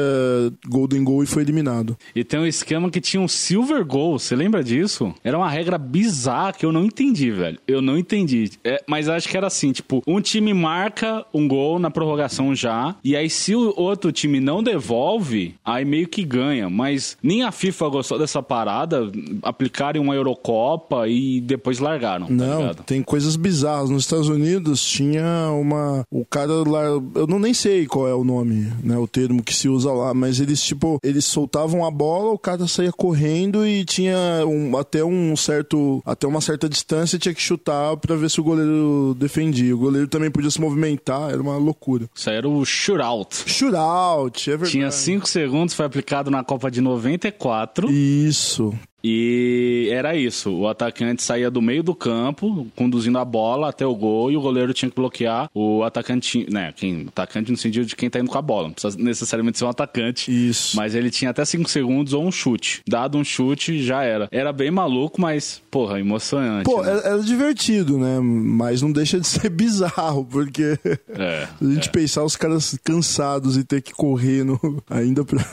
Golden 0.66 1.04
Goal, 1.04 1.22
e 1.22 1.26
foi 1.26 1.42
eliminado. 1.42 1.96
E 2.14 2.24
tem 2.24 2.40
um 2.40 2.46
esquema 2.46 2.90
que 2.90 3.00
tinha 3.00 3.20
um 3.20 3.28
Silver 3.28 3.84
Goal, 3.84 4.18
você 4.18 4.34
lembra 4.34 4.64
disso? 4.64 5.14
Era 5.22 5.36
uma 5.36 5.48
regra 5.48 5.76
bizarra 5.78 6.52
que 6.52 6.64
eu 6.64 6.72
não 6.72 6.84
entendi, 6.84 7.30
velho. 7.30 7.58
Eu 7.66 7.82
não 7.82 7.98
entendi. 7.98 8.50
É, 8.64 8.82
mas 8.86 9.08
acho 9.08 9.28
que 9.28 9.36
era 9.36 9.46
assim, 9.46 9.72
tipo, 9.72 10.02
um 10.06 10.20
time 10.20 10.54
marca 10.54 11.24
um 11.32 11.46
gol 11.46 11.78
na 11.78 11.90
prorrogação 11.90 12.54
já, 12.54 12.96
e 13.04 13.14
aí 13.16 13.28
se 13.28 13.54
o 13.54 13.74
outro 13.76 14.10
time 14.10 14.40
não 14.40 14.62
devolve, 14.62 15.54
aí 15.64 15.84
meio 15.84 16.08
que 16.08 16.24
ganha. 16.24 16.70
Mas 16.70 17.16
nem 17.22 17.42
a 17.42 17.52
FIFA 17.52 17.88
gostou 17.88 18.18
dessa 18.18 18.42
parada, 18.42 19.10
aplicarem 19.42 20.00
uma 20.00 20.14
Eurocopa 20.14 21.08
e 21.08 21.40
depois 21.40 21.78
largaram. 21.78 22.26
Tá 22.26 22.32
não, 22.32 22.74
tá 22.74 22.82
tem 22.84 23.02
coisas 23.02 23.36
bizarras. 23.36 23.90
Nos 23.90 24.04
Estados 24.04 24.28
Unidos 24.28 24.84
tinha 24.84 25.50
uma 25.50 25.73
o 26.10 26.24
cara 26.24 26.52
lá, 26.68 26.82
eu 27.14 27.26
não 27.26 27.38
nem 27.38 27.54
sei 27.54 27.86
qual 27.86 28.08
é 28.08 28.14
o 28.14 28.24
nome, 28.24 28.72
né, 28.82 28.96
o 28.96 29.06
termo 29.06 29.42
que 29.42 29.54
se 29.54 29.68
usa 29.68 29.92
lá, 29.92 30.14
mas 30.14 30.40
eles 30.40 30.62
tipo, 30.62 30.98
eles 31.02 31.24
soltavam 31.24 31.84
a 31.84 31.90
bola, 31.90 32.32
o 32.32 32.38
cara 32.38 32.66
saía 32.66 32.92
correndo 32.92 33.66
e 33.66 33.84
tinha 33.84 34.16
um, 34.46 34.76
até 34.76 35.04
um 35.04 35.36
certo, 35.36 36.02
até 36.04 36.26
uma 36.26 36.40
certa 36.40 36.68
distância 36.68 37.18
tinha 37.18 37.34
que 37.34 37.42
chutar 37.42 37.96
para 37.96 38.16
ver 38.16 38.30
se 38.30 38.40
o 38.40 38.44
goleiro 38.44 39.16
defendia. 39.18 39.74
O 39.74 39.78
goleiro 39.78 40.08
também 40.08 40.30
podia 40.30 40.50
se 40.50 40.60
movimentar, 40.60 41.30
era 41.30 41.40
uma 41.40 41.56
loucura. 41.56 42.08
Isso 42.14 42.30
aí 42.30 42.36
era 42.36 42.48
o 42.48 42.64
shootout. 42.64 43.44
Shootout, 43.46 44.50
é 44.50 44.52
verdade. 44.52 44.72
Tinha 44.72 44.90
5 44.90 45.28
segundos, 45.28 45.74
foi 45.74 45.86
aplicado 45.86 46.30
na 46.30 46.42
Copa 46.42 46.70
de 46.70 46.80
94. 46.80 47.90
Isso. 47.90 48.74
E 49.06 49.90
era 49.92 50.16
isso. 50.16 50.50
O 50.50 50.66
atacante 50.66 51.22
saía 51.22 51.50
do 51.50 51.60
meio 51.60 51.82
do 51.82 51.94
campo, 51.94 52.66
conduzindo 52.74 53.18
a 53.18 53.24
bola 53.24 53.68
até 53.68 53.84
o 53.84 53.94
gol, 53.94 54.32
e 54.32 54.36
o 54.36 54.40
goleiro 54.40 54.72
tinha 54.72 54.88
que 54.88 54.96
bloquear 54.96 55.50
o 55.54 55.82
atacante, 55.82 56.46
né? 56.50 56.72
Quem, 56.74 57.04
atacante 57.08 57.50
no 57.50 57.58
sentido 57.58 57.84
de 57.84 57.94
quem 57.94 58.08
tá 58.08 58.18
indo 58.18 58.30
com 58.30 58.38
a 58.38 58.42
bola. 58.42 58.68
Não 58.68 58.72
precisa 58.72 58.96
necessariamente 58.98 59.58
ser 59.58 59.66
um 59.66 59.68
atacante. 59.68 60.32
Isso. 60.32 60.74
Mas 60.74 60.94
ele 60.94 61.10
tinha 61.10 61.30
até 61.30 61.44
5 61.44 61.68
segundos 61.68 62.14
ou 62.14 62.24
um 62.24 62.32
chute. 62.32 62.80
Dado 62.88 63.18
um 63.18 63.24
chute, 63.24 63.82
já 63.82 64.02
era. 64.02 64.26
Era 64.32 64.54
bem 64.54 64.70
maluco, 64.70 65.20
mas, 65.20 65.60
porra, 65.70 66.00
emocionante. 66.00 66.64
Pô, 66.64 66.82
né? 66.82 66.92
era, 66.92 67.00
era, 67.00 67.22
divertido, 67.22 67.98
né? 67.98 68.18
Mas 68.20 68.80
não 68.80 68.90
deixa 68.90 69.20
de 69.20 69.26
ser 69.26 69.50
bizarro, 69.52 70.24
porque 70.24 70.78
é, 71.10 71.46
a 71.60 71.64
gente 71.64 71.90
é. 71.90 71.92
pensar 71.92 72.24
os 72.24 72.36
caras 72.36 72.78
cansados 72.82 73.58
e 73.58 73.64
ter 73.64 73.82
que 73.82 73.92
correr 73.92 74.44
no... 74.44 74.58
ainda 74.88 75.26
pra 75.26 75.44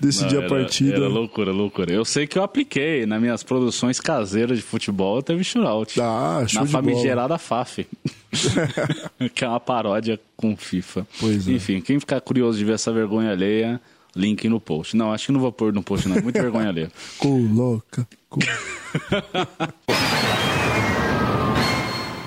decidir 0.00 0.34
não, 0.34 0.44
era, 0.44 0.46
a 0.46 0.50
partida. 0.60 0.94
Era 0.94 1.08
loucura, 1.08 1.50
loucura. 1.50 1.92
Eu 1.92 2.04
sei 2.04 2.28
que 2.28 2.38
eu 2.38 2.44
apliquei 2.44 2.91
nas 3.06 3.20
minhas 3.20 3.42
produções 3.42 4.00
caseiras 4.00 4.58
de 4.58 4.62
futebol, 4.62 5.22
teve 5.22 5.42
shootout. 5.42 6.00
Ah, 6.00 6.44
show 6.46 6.62
Na 6.62 6.66
famigerada 6.66 7.38
FAF. 7.38 7.86
que 9.34 9.44
é 9.44 9.48
uma 9.48 9.60
paródia 9.60 10.18
com 10.36 10.56
FIFA. 10.56 11.06
Pois 11.20 11.46
é. 11.46 11.52
Enfim, 11.52 11.80
quem 11.80 12.00
ficar 12.00 12.20
curioso 12.20 12.58
de 12.58 12.64
ver 12.64 12.74
essa 12.74 12.92
vergonha 12.92 13.30
alheia, 13.30 13.80
link 14.16 14.48
no 14.48 14.60
post. 14.60 14.96
Não, 14.96 15.12
acho 15.12 15.26
que 15.26 15.32
não 15.32 15.40
vou 15.40 15.52
pôr 15.52 15.72
no 15.72 15.82
post, 15.82 16.08
não. 16.08 16.20
Muito 16.20 16.40
vergonha 16.40 16.68
alheia. 16.68 16.90
Coloca. 17.18 18.06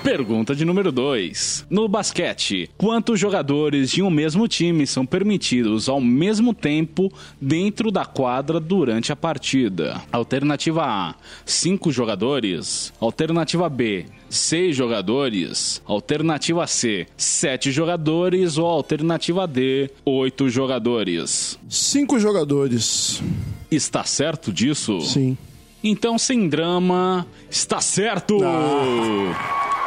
Pergunta 0.06 0.54
de 0.54 0.64
número 0.64 0.92
2. 0.92 1.66
No 1.68 1.88
basquete, 1.88 2.70
quantos 2.78 3.18
jogadores 3.18 3.90
de 3.90 4.04
um 4.04 4.08
mesmo 4.08 4.46
time 4.46 4.86
são 4.86 5.04
permitidos 5.04 5.88
ao 5.88 6.00
mesmo 6.00 6.54
tempo 6.54 7.12
dentro 7.40 7.90
da 7.90 8.04
quadra 8.04 8.60
durante 8.60 9.10
a 9.10 9.16
partida? 9.16 10.00
Alternativa 10.12 10.84
A: 10.84 11.16
5 11.44 11.90
jogadores. 11.90 12.92
Alternativa 13.00 13.68
B: 13.68 14.06
6 14.30 14.76
jogadores. 14.76 15.82
Alternativa 15.84 16.64
C: 16.68 17.08
7 17.16 17.72
jogadores. 17.72 18.58
Ou 18.58 18.66
alternativa 18.66 19.44
D: 19.44 19.90
8 20.04 20.48
jogadores. 20.48 21.58
Cinco 21.68 22.20
jogadores. 22.20 23.20
Está 23.68 24.04
certo 24.04 24.52
disso? 24.52 25.00
Sim. 25.00 25.36
Então, 25.82 26.16
sem 26.16 26.48
drama, 26.48 27.26
está 27.50 27.80
certo! 27.80 28.38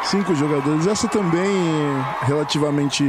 Cinco 0.04 0.34
jogadores. 0.36 0.88
Essa 0.88 1.08
também 1.08 1.52
relativamente 2.22 3.04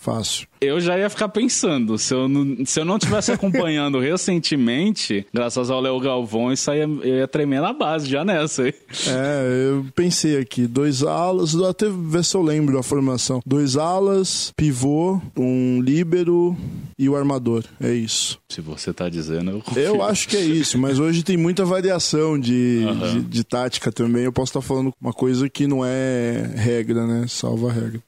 fácil. 0.00 0.46
Eu 0.60 0.80
já 0.80 0.98
ia 0.98 1.08
ficar 1.10 1.28
pensando, 1.28 1.98
se 1.98 2.14
eu 2.14 2.26
não, 2.28 2.64
se 2.64 2.80
eu 2.80 2.84
não 2.84 2.98
tivesse 2.98 3.30
acompanhando 3.32 3.98
recentemente, 3.98 5.26
graças 5.32 5.70
ao 5.70 5.80
Léo 5.80 6.00
Galvão, 6.00 6.52
isso 6.52 6.70
aí 6.70 6.80
ia, 6.80 7.18
ia 7.18 7.28
tremer 7.28 7.60
na 7.60 7.72
base 7.72 8.08
já 8.08 8.24
nessa 8.24 8.62
aí. 8.62 8.74
É, 9.06 9.68
eu 9.70 9.86
pensei 9.94 10.38
aqui, 10.38 10.66
dois 10.66 11.02
alas, 11.02 11.54
até 11.54 11.86
ver 11.88 12.24
se 12.24 12.34
eu 12.34 12.42
lembro 12.42 12.78
a 12.78 12.82
formação. 12.82 13.42
Dois 13.46 13.76
alas, 13.76 14.52
pivô, 14.56 15.20
um 15.36 15.80
líbero 15.82 16.56
e 16.98 17.08
o 17.08 17.16
armador. 17.16 17.64
É 17.80 17.92
isso. 17.92 18.38
Se 18.48 18.60
você 18.60 18.92
tá 18.92 19.08
dizendo, 19.08 19.50
eu 19.50 19.60
confio. 19.60 19.82
Eu 19.82 20.02
acho 20.02 20.28
que 20.28 20.36
é 20.36 20.42
isso, 20.42 20.78
mas 20.78 20.98
hoje 20.98 21.22
tem 21.22 21.36
muita 21.36 21.64
variação 21.64 22.38
de, 22.38 22.84
Aham. 22.86 23.12
de, 23.12 23.20
de 23.22 23.44
tática 23.44 23.92
também. 23.92 24.24
Eu 24.24 24.32
posso 24.32 24.50
estar 24.50 24.60
falando 24.62 24.92
uma 25.00 25.12
coisa 25.12 25.48
que 25.48 25.66
não 25.66 25.84
é 25.84 26.50
regra, 26.56 27.06
né? 27.06 27.26
Salva 27.28 27.68
a 27.68 27.72
regra. 27.72 28.02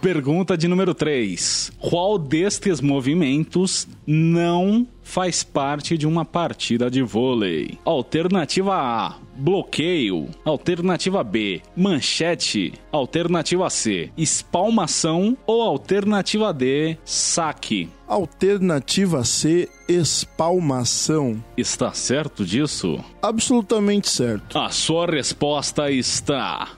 Pergunta 0.00 0.56
de 0.56 0.66
número 0.66 0.94
3. 0.94 1.72
Qual 1.78 2.16
destes 2.16 2.80
movimentos 2.80 3.86
não 4.06 4.86
faz 5.02 5.42
parte 5.42 5.98
de 5.98 6.06
uma 6.06 6.24
partida 6.24 6.90
de 6.90 7.02
vôlei? 7.02 7.78
Alternativa 7.84 8.74
A: 8.76 9.16
bloqueio. 9.36 10.28
Alternativa 10.42 11.22
B: 11.22 11.60
manchete. 11.76 12.72
Alternativa 12.90 13.68
C: 13.68 14.10
espalmação. 14.16 15.36
Ou 15.46 15.60
alternativa 15.60 16.50
D: 16.54 16.96
saque. 17.04 17.90
Alternativa 18.08 19.22
C, 19.22 19.68
espalmação. 19.86 21.44
Está 21.58 21.92
certo 21.92 22.42
disso? 22.42 22.98
Absolutamente 23.20 24.08
certo. 24.08 24.58
A 24.58 24.70
sua 24.70 25.04
resposta 25.04 25.90
está. 25.90 26.70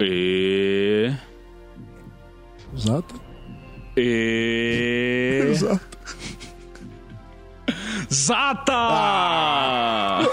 E. 0.00 1.12
Exato? 2.76 3.14
E. 3.96 5.40
Exato. 5.50 5.94
Zata! 8.12 8.72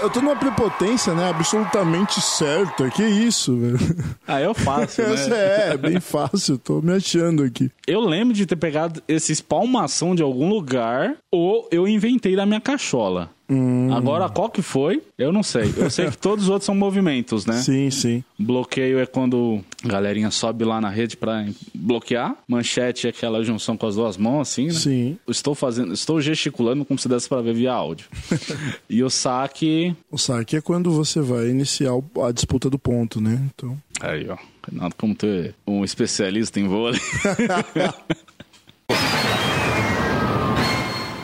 Eu 0.02 0.10
tô 0.10 0.20
numa 0.20 0.36
prepotência, 0.36 1.14
né? 1.14 1.30
Absolutamente 1.30 2.20
certa. 2.20 2.88
Que 2.90 3.02
isso, 3.02 3.56
velho? 3.56 3.78
Ah, 4.26 4.40
eu 4.40 4.54
faço, 4.54 5.02
né? 5.02 5.72
é 5.72 5.76
bem 5.76 6.00
fácil. 6.00 6.58
Tô 6.58 6.80
me 6.80 6.92
achando 6.92 7.42
aqui. 7.42 7.70
Eu 7.86 8.00
lembro 8.00 8.34
de 8.34 8.46
ter 8.46 8.56
pegado 8.56 9.02
esse 9.08 9.32
espalmação 9.32 10.14
de 10.14 10.22
algum 10.22 10.48
lugar 10.48 11.16
ou 11.30 11.68
eu 11.70 11.88
inventei 11.88 12.36
da 12.36 12.46
minha 12.46 12.60
cachola. 12.60 13.30
Hum. 13.48 13.92
Agora, 13.92 14.28
qual 14.28 14.48
que 14.48 14.62
foi? 14.62 15.02
Eu 15.18 15.32
não 15.32 15.42
sei. 15.42 15.72
Eu 15.76 15.90
sei 15.90 16.10
que 16.10 16.16
todos 16.16 16.44
os 16.44 16.50
outros 16.50 16.66
são 16.66 16.74
movimentos, 16.74 17.44
né? 17.44 17.54
Sim, 17.54 17.90
sim. 17.90 18.24
Bloqueio 18.38 18.98
é 18.98 19.06
quando 19.06 19.60
a 19.84 19.88
galerinha 19.88 20.30
sobe 20.30 20.64
lá 20.64 20.80
na 20.80 20.88
rede 20.88 21.16
pra 21.16 21.44
bloquear. 21.74 22.34
Manchete 22.48 23.06
é 23.06 23.10
aquela 23.10 23.42
junção 23.44 23.76
com 23.76 23.86
as 23.86 23.96
duas 23.96 24.16
mãos, 24.16 24.48
assim, 24.48 24.66
né? 24.66 24.72
Sim. 24.72 25.18
Eu 25.26 25.32
Estou 25.32 25.54
fazendo, 25.54 25.92
estou 25.92 26.20
gesticulando 26.20 26.84
como 26.84 26.98
se 26.98 27.08
desse 27.08 27.28
pra 27.28 27.42
ver 27.42 27.54
via 27.54 27.72
áudio. 27.72 28.06
e 28.88 29.02
o 29.02 29.10
saque. 29.10 29.94
O 30.10 30.18
saque 30.18 30.56
é 30.56 30.60
quando 30.60 30.90
você 30.90 31.20
vai 31.20 31.48
iniciar 31.48 31.92
a 32.26 32.32
disputa 32.32 32.70
do 32.70 32.78
ponto, 32.78 33.20
né? 33.20 33.40
Então. 33.54 33.76
Aí, 34.00 34.28
ó. 34.28 34.36
Renato, 34.70 34.96
como 34.96 35.14
ter 35.14 35.54
um 35.66 35.84
especialista 35.84 36.60
em 36.60 36.68
vôlei. 36.68 37.00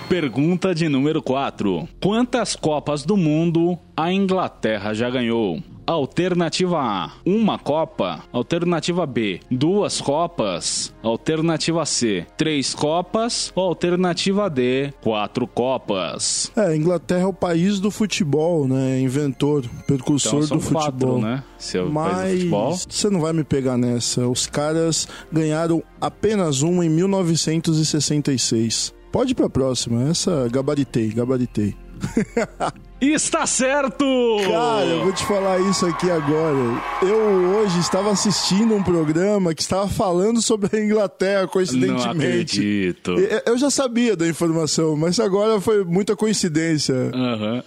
Pergunta 0.09 0.75
de 0.75 0.88
número 0.88 1.23
4. 1.23 1.87
Quantas 2.03 2.57
Copas 2.57 3.05
do 3.05 3.15
Mundo 3.17 3.79
a 3.97 4.11
Inglaterra 4.12 4.93
já 4.95 5.09
ganhou? 5.11 5.61
Alternativa 5.87 6.79
A, 6.81 7.11
uma 7.27 7.59
Copa. 7.59 8.23
Alternativa 8.33 9.05
B, 9.07 9.41
duas 9.50 10.00
Copas. 10.00 10.95
Alternativa 11.03 11.85
C, 11.87 12.27
três 12.38 12.75
Copas. 12.75 13.53
Ou 13.55 13.65
alternativa 13.69 14.49
D, 14.50 14.93
quatro 15.03 15.47
Copas. 15.47 16.50
É, 16.57 16.61
a 16.69 16.77
Inglaterra 16.77 17.23
é 17.23 17.27
o 17.27 17.33
país 17.33 17.79
do 17.81 17.91
futebol, 17.91 18.67
né? 18.69 19.00
Inventor, 19.00 19.65
precursor 19.87 20.45
Então 20.45 20.57
do 20.59 20.62
futebol. 20.62 20.83
quatro, 20.83 21.19
né? 21.21 21.43
Se 21.59 21.77
é 21.79 21.83
o 21.83 21.91
país 21.91 21.91
do 21.91 21.95
Mas 21.95 22.33
futebol. 22.41 22.77
você 22.88 23.11
não 23.11 23.21
vai 23.21 23.33
me 23.35 23.45
pegar 23.45 23.77
nessa. 23.79 24.27
Os 24.27 24.47
caras 24.47 25.07
ganharam 25.33 25.83
apenas 26.00 26.61
uma 26.62 26.85
em 26.85 26.88
1966. 26.91 28.97
Pode 29.11 29.33
ir 29.33 29.35
pra 29.35 29.49
próxima. 29.49 30.09
Essa 30.09 30.49
gabaritei, 30.49 31.11
gabaritei. 31.11 31.75
Está 33.00 33.47
certo! 33.47 34.05
Cara, 34.50 34.85
eu 34.87 35.05
vou 35.05 35.12
te 35.12 35.25
falar 35.25 35.61
isso 35.71 35.87
aqui 35.87 36.11
agora. 36.11 36.57
Eu 37.00 37.17
hoje 37.61 37.78
estava 37.78 38.11
assistindo 38.11 38.75
um 38.75 38.83
programa 38.83 39.55
que 39.55 39.62
estava 39.62 39.87
falando 39.87 40.43
sobre 40.43 40.76
a 40.76 40.85
Inglaterra, 40.85 41.43
Não 41.43 41.49
coincidentemente. 41.49 42.09
acredito. 42.59 43.14
E- 43.21 43.43
Eu 43.47 43.57
já 43.57 43.71
sabia 43.71 44.17
da 44.17 44.26
informação, 44.26 44.97
mas 44.97 45.21
agora 45.21 45.61
foi 45.61 45.85
muita 45.85 46.17
coincidência. 46.17 47.12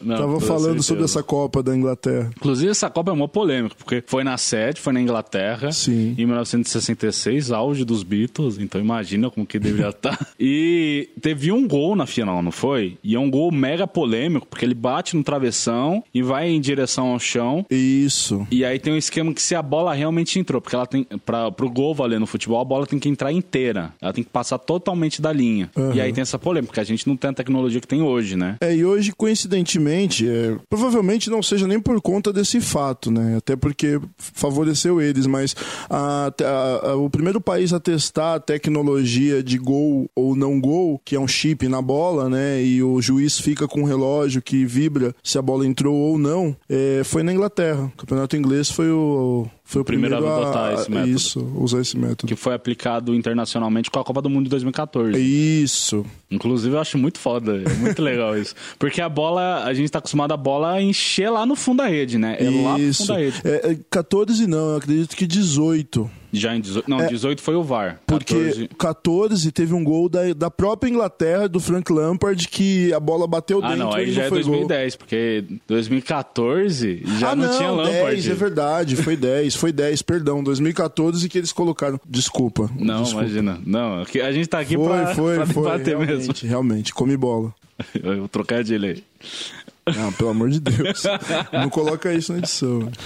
Não, 0.02 0.18
Tava 0.18 0.40
falando 0.42 0.64
certeza. 0.66 0.84
sobre 0.84 1.04
essa 1.06 1.24
Copa 1.24 1.64
da 1.64 1.74
Inglaterra. 1.74 2.30
Inclusive, 2.36 2.70
essa 2.72 2.90
Copa 2.90 3.12
é 3.12 3.14
uma 3.14 3.30
polêmica, 3.30 3.74
porque 3.78 4.04
foi 4.06 4.26
na 4.26 4.38
sede, 4.38 4.82
foi 4.82 4.92
na 4.92 5.00
Inglaterra, 5.00 5.72
Sim. 5.72 6.14
em 6.18 6.26
1966, 6.26 7.52
auge 7.54 7.86
dos 7.86 8.04
Beatles, 8.04 8.58
então 8.58 8.82
imagina 8.82 9.30
como 9.32 9.46
que 9.46 9.58
deveria 9.58 9.90
estar. 9.92 10.20
E 10.44 11.10
teve 11.22 11.52
um 11.52 11.68
gol 11.68 11.96
na 11.96 12.06
final, 12.06 12.42
não 12.42 12.52
foi? 12.52 12.98
E 13.04 13.16
é 13.16 13.20
um 13.20 13.30
gol 13.30 13.52
mega 13.52 13.86
polêmico, 13.88 14.46
porque 14.48 14.66
ele 14.66 14.74
bate 14.74 15.16
no 15.16 15.21
travessão 15.24 16.04
e 16.13 16.22
vai 16.22 16.50
em 16.50 16.60
direção 16.62 17.08
ao 17.08 17.20
chão. 17.20 17.66
Isso. 17.70 18.46
E 18.51 18.63
aí 18.66 18.80
tem 18.80 18.94
um 18.94 18.98
esquema 18.98 19.34
que 19.34 19.42
se 19.42 19.56
a 19.56 19.62
bola 19.62 19.94
realmente 19.94 20.40
entrou, 20.40 20.62
porque 20.62 20.75
ela 20.75 20.86
tem 20.86 21.06
para 21.25 21.51
pro 21.51 21.70
gol 21.70 21.94
valer 21.94 22.20
no 22.20 22.25
futebol, 22.28 22.60
a 22.60 22.66
bola 22.66 22.86
tem 22.88 23.00
que 23.00 23.10
entrar 23.10 23.32
inteira. 23.32 23.94
Ela 24.01 24.13
tem 24.13 24.24
que 24.24 24.30
passar 24.30 24.58
totalmente 24.58 25.22
da 25.22 25.32
linha. 25.32 25.70
Aham. 25.78 25.94
E 25.96 26.01
aí 26.01 26.12
tem 26.13 26.22
essa 26.22 26.40
polêmica, 26.40 26.82
a 26.82 26.84
gente 26.84 27.08
não 27.08 27.16
tem 27.16 27.30
a 27.30 27.34
tecnologia 27.34 27.80
que 27.82 27.88
tem 27.88 28.01
hoje, 28.01 28.36
né? 28.36 28.58
É, 28.62 28.75
e 28.75 28.84
hoje, 28.86 29.12
coincidentemente, 29.12 30.28
é, 30.28 30.58
provavelmente 30.70 31.30
não 31.30 31.42
seja 31.44 31.68
nem 31.68 31.80
por 31.80 32.00
conta 32.01 32.32
desse 32.32 32.62
fato, 32.62 33.12
né? 33.12 33.38
Até 33.38 33.56
porque 33.56 34.00
favoreceu 34.18 35.01
eles, 35.01 35.25
mas 35.28 35.56
a- 35.90 36.32
a- 36.44 36.90
a- 36.92 36.96
o 36.96 37.10
primeiro 37.10 37.42
país 37.42 37.74
a 37.74 37.80
testar 37.80 38.36
a 38.36 38.40
tecnologia 38.40 39.44
de 39.44 39.58
gol 39.58 40.10
ou 40.16 40.36
não 40.36 40.60
gol, 40.60 41.00
que 41.04 41.16
é 41.16 41.20
um 41.20 41.28
chip 41.28 41.68
na 41.68 41.82
bola, 41.82 42.30
né? 42.30 42.63
E 42.63 42.82
o 42.82 43.01
juiz 43.01 43.40
fica 43.40 43.68
com 43.68 43.82
um 43.82 43.86
relógio 43.86 44.42
que 44.42 44.66
vibra 44.66 45.11
se 45.24 45.38
a 45.38 45.41
bola 45.41 45.65
entrou 45.65 45.96
ou 45.96 46.18
não, 46.18 46.56
é, 46.70 47.01
foi 47.03 47.24
na 47.24 47.34
Inglaterra. 47.34 47.86
O 47.94 47.98
campeonato 47.98 48.36
inglês 48.36 48.70
foi 48.70 48.91
o, 48.91 49.48
foi 49.72 49.84
o 49.84 49.86
primeiro 49.86 50.18
primeiro, 50.18 50.36
a 50.36 50.42
adotar 50.42 50.74
esse 50.74 50.92
método. 50.92 51.16
Isso, 51.16 51.54
usar 51.56 51.80
esse 51.80 51.98
método. 51.98 52.28
Que 52.28 52.36
foi 52.36 52.54
aplicado 52.54 53.16
internacionalmente 53.16 53.90
com 53.90 54.01
a 54.01 54.04
Copa 54.04 54.22
do 54.22 54.30
Mundo 54.30 54.44
de 54.44 54.50
2014. 54.50 55.18
Isso. 55.18 56.06
Inclusive, 56.30 56.75
eu 56.75 56.80
acho 56.82 56.98
muito 56.98 57.20
foda. 57.20 57.63
É 57.66 57.74
muito 57.75 58.01
legal 58.01 58.38
isso. 58.38 58.54
Porque 58.78 59.00
a 59.00 59.08
bola, 59.08 59.63
a 59.63 59.74
gente 59.74 59.90
tá 59.90 60.00
acostumado 60.00 60.34
a 60.34 60.38
bola 60.38 60.82
encher 60.82 61.30
lá 61.30 61.46
no 61.46 61.56
fundo 61.56 61.78
da 61.78 61.88
rede, 61.88 62.18
né? 62.18 62.36
É 62.38 62.50
lá 62.50 62.74
pro 62.74 62.84
Isso. 62.84 63.06
fundo 63.06 63.16
da 63.16 63.20
rede. 63.20 63.42
É, 63.46 63.72
é, 63.72 63.78
14 63.90 64.46
não, 64.46 64.72
eu 64.72 64.75
acredito 64.75 65.16
que 65.16 65.25
18. 65.25 66.12
Já 66.34 66.56
em 66.56 66.62
18. 66.62 66.90
Não, 66.90 67.06
18 67.06 67.42
foi 67.42 67.56
o 67.56 67.63
VAR. 67.63 68.00
Porque 68.08 68.34
14. 68.34 68.70
14 68.78 69.51
teve 69.51 69.74
um 69.74 69.84
gol 69.84 70.08
da, 70.08 70.34
da 70.34 70.50
própria 70.50 70.90
Inglaterra, 70.90 71.48
do 71.50 71.60
Frank 71.60 71.92
Lampard, 71.92 72.48
que 72.48 72.94
a 72.94 73.00
bola 73.00 73.28
bateu 73.28 73.60
Ah, 73.62 73.70
dentro 73.70 73.84
não, 73.86 73.98
e 73.98 74.01
aí 74.01 74.12
já 74.12 74.24
é 74.24 74.30
foi 74.30 74.42
gol. 74.42 74.51
2010, 74.51 74.96
porque 74.96 75.44
2014 75.68 77.04
já 77.20 77.32
ah, 77.32 77.36
não, 77.36 77.48
não, 77.48 77.58
tinha 77.58 77.70
Lampard. 77.70 78.16
10, 78.16 78.28
é 78.30 78.34
verdade, 78.34 78.96
foi 78.96 79.18
10, 79.18 79.56
foi 79.62 79.72
10, 79.72 80.01
perdão, 80.01 80.44
2014 80.44 81.30
que 81.30 81.38
eles 81.38 81.53
colocaram. 81.53 82.00
Desculpa. 82.10 82.68
Não, 82.80 83.03
desculpa. 83.03 83.25
imagina. 83.25 83.60
Não, 83.63 84.01
a 84.01 84.32
gente 84.32 84.48
tá 84.48 84.60
aqui 84.60 84.75
Foi, 84.75 84.88
pra, 84.88 85.13
foi, 85.15 85.36
pra 85.36 85.46
foi. 85.46 85.63
debater 85.63 85.98
mesmo. 86.00 86.10
realmente, 86.15 86.48
realmente, 86.48 86.94
come 86.96 87.15
bola. 87.15 87.53
Eu 88.03 88.18
vou 88.22 88.27
trocar 88.27 88.63
de 88.63 88.74
aí. 88.75 89.03
Não, 89.96 90.12
pelo 90.13 90.30
amor 90.30 90.50
de 90.50 90.60
Deus. 90.60 91.03
não 91.51 91.70
coloca 91.70 92.12
isso 92.13 92.32
na 92.34 92.39
edição. 92.39 92.89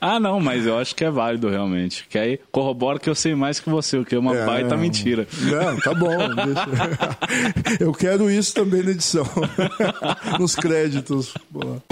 Ah, 0.00 0.20
não, 0.20 0.38
mas 0.38 0.66
eu 0.66 0.76
acho 0.78 0.94
que 0.94 1.02
é 1.02 1.10
válido 1.10 1.48
realmente. 1.48 2.06
Que 2.10 2.18
aí 2.18 2.38
corrobora 2.52 2.98
que 2.98 3.08
eu 3.08 3.14
sei 3.14 3.34
mais 3.34 3.58
que 3.58 3.70
você, 3.70 3.96
o 3.96 4.04
que 4.04 4.14
é 4.14 4.18
uma 4.18 4.36
É, 4.36 4.44
baita 4.44 4.76
mentira. 4.76 5.26
Não, 5.40 5.76
tá 5.80 5.94
bom. 5.94 6.10
deixa. 6.34 7.80
Eu 7.80 7.90
quero 7.92 8.30
isso 8.30 8.52
também 8.52 8.82
na 8.82 8.90
edição. 8.90 9.24
Nos 10.38 10.54
créditos. 10.54 11.32
Boa. 11.50 11.82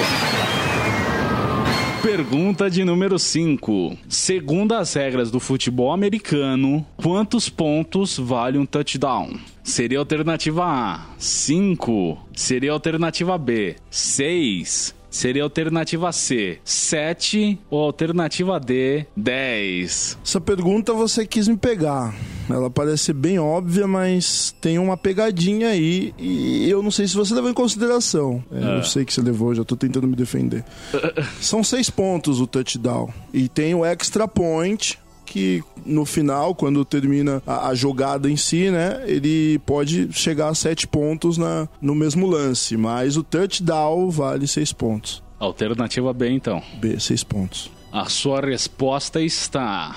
Pergunta 2.03 2.69
de 2.69 2.85
número 2.85 3.17
5. 3.17 3.97
Segundo 4.09 4.75
as 4.75 4.93
regras 4.93 5.31
do 5.31 5.39
futebol 5.39 5.93
americano, 5.93 6.85
quantos 6.97 7.49
pontos 7.49 8.19
vale 8.19 8.59
um 8.59 8.67
touchdown? 8.67 9.39
Seria 9.63 10.01
alternativa 10.01 10.65
A, 10.65 11.07
5. 11.17 12.19
Seria 12.35 12.73
alternativa 12.73 13.39
B, 13.39 13.77
6. 13.89 14.97
Seria 15.09 15.45
alternativa 15.45 16.11
C, 16.11 16.59
7 16.65 17.59
ou 17.71 17.85
alternativa 17.85 18.59
D, 18.59 19.07
10? 19.17 20.19
Essa 20.25 20.41
pergunta 20.41 20.93
você 20.93 21.25
quis 21.25 21.47
me 21.47 21.57
pegar. 21.57 22.15
Ela 22.53 22.71
parece 22.71 23.13
bem 23.13 23.39
óbvia, 23.39 23.87
mas 23.87 24.55
tem 24.61 24.79
uma 24.79 24.97
pegadinha 24.97 25.69
aí 25.69 26.15
e 26.19 26.69
eu 26.69 26.83
não 26.83 26.91
sei 26.91 27.07
se 27.09 27.15
você 27.15 27.35
levou 27.35 27.51
em 27.51 27.55
consideração. 27.55 28.43
É, 28.51 28.63
Ah. 28.63 28.77
Eu 28.77 28.85
sei 28.85 29.05
que 29.05 29.13
você 29.13 29.21
levou, 29.21 29.55
já 29.55 29.65
tô 29.65 29.77
tentando 29.77 30.07
me 30.07 30.17
defender. 30.17 30.65
São 31.41 31.63
seis 31.65 31.89
pontos 31.91 32.41
o 32.41 32.47
touchdown. 32.47 33.09
E 33.33 33.49
tem 33.49 33.75
o 33.75 33.85
extra 33.85 34.27
point, 34.29 34.99
que 35.25 35.63
no 35.87 36.05
final, 36.05 36.55
quando 36.55 36.85
termina 36.85 37.43
a, 37.47 37.69
a 37.69 37.75
jogada 37.75 38.31
em 38.31 38.37
si, 38.37 38.71
né, 38.71 39.03
ele 39.07 39.59
pode 39.61 40.13
chegar 40.13 40.49
a 40.49 40.55
sete 40.55 40.87
pontos 40.87 41.39
na, 41.39 41.69
no 41.81 41.95
mesmo 41.95 42.27
lance. 42.27 42.77
Mas 42.77 43.17
o 43.17 43.23
touchdown 43.23 44.11
vale 44.11 44.47
seis 44.47 44.73
pontos. 44.73 45.23
Alternativa 45.39 46.13
B, 46.13 46.31
então. 46.31 46.63
B, 46.81 47.01
seis 47.01 47.25
pontos. 47.25 47.71
A 47.91 48.07
sua 48.09 48.41
resposta 48.41 49.21
está. 49.21 49.97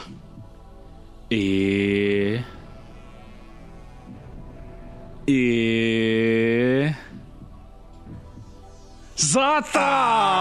E. 1.32 2.44
E. 5.28 6.94
Zata! 9.18 10.36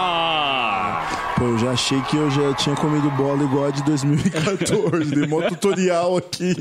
Pô, 1.37 1.43
eu 1.43 1.57
já 1.57 1.71
achei 1.71 2.01
que 2.03 2.15
eu 2.15 2.31
já 2.31 2.53
tinha 2.53 2.75
comido 2.75 3.09
bola 3.11 3.43
igual 3.43 3.65
a 3.65 3.71
de 3.71 3.83
2014. 3.83 5.13
Dei 5.13 5.27
mó 5.27 5.41
tutorial 5.41 6.15
aqui 6.15 6.53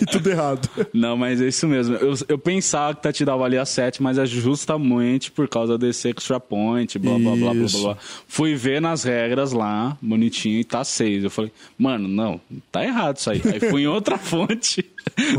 e 0.00 0.06
tudo 0.06 0.28
errado. 0.28 0.68
Não, 0.92 1.16
mas 1.16 1.40
é 1.40 1.46
isso 1.46 1.68
mesmo. 1.68 1.94
Eu, 1.94 2.14
eu 2.28 2.36
pensava 2.36 2.96
que 2.96 3.02
touchdown 3.02 3.38
valia 3.38 3.64
7, 3.64 4.02
mas 4.02 4.18
é 4.18 4.26
justamente 4.26 5.30
por 5.30 5.48
causa 5.48 5.78
desse 5.78 6.08
extra 6.08 6.40
point, 6.40 6.98
blá 6.98 7.16
blá 7.16 7.36
blá 7.36 7.54
blá 7.54 7.66
blá. 7.80 7.96
Fui 8.26 8.56
ver 8.56 8.80
nas 8.80 9.04
regras 9.04 9.52
lá, 9.52 9.96
bonitinho, 10.02 10.58
e 10.58 10.64
tá 10.64 10.82
6. 10.82 11.22
Eu 11.22 11.30
falei, 11.30 11.52
mano, 11.78 12.08
não, 12.08 12.40
tá 12.72 12.84
errado 12.84 13.18
isso 13.18 13.30
aí. 13.30 13.40
Aí 13.44 13.70
fui 13.70 13.82
em 13.82 13.86
outra 13.86 14.18
fonte, 14.18 14.84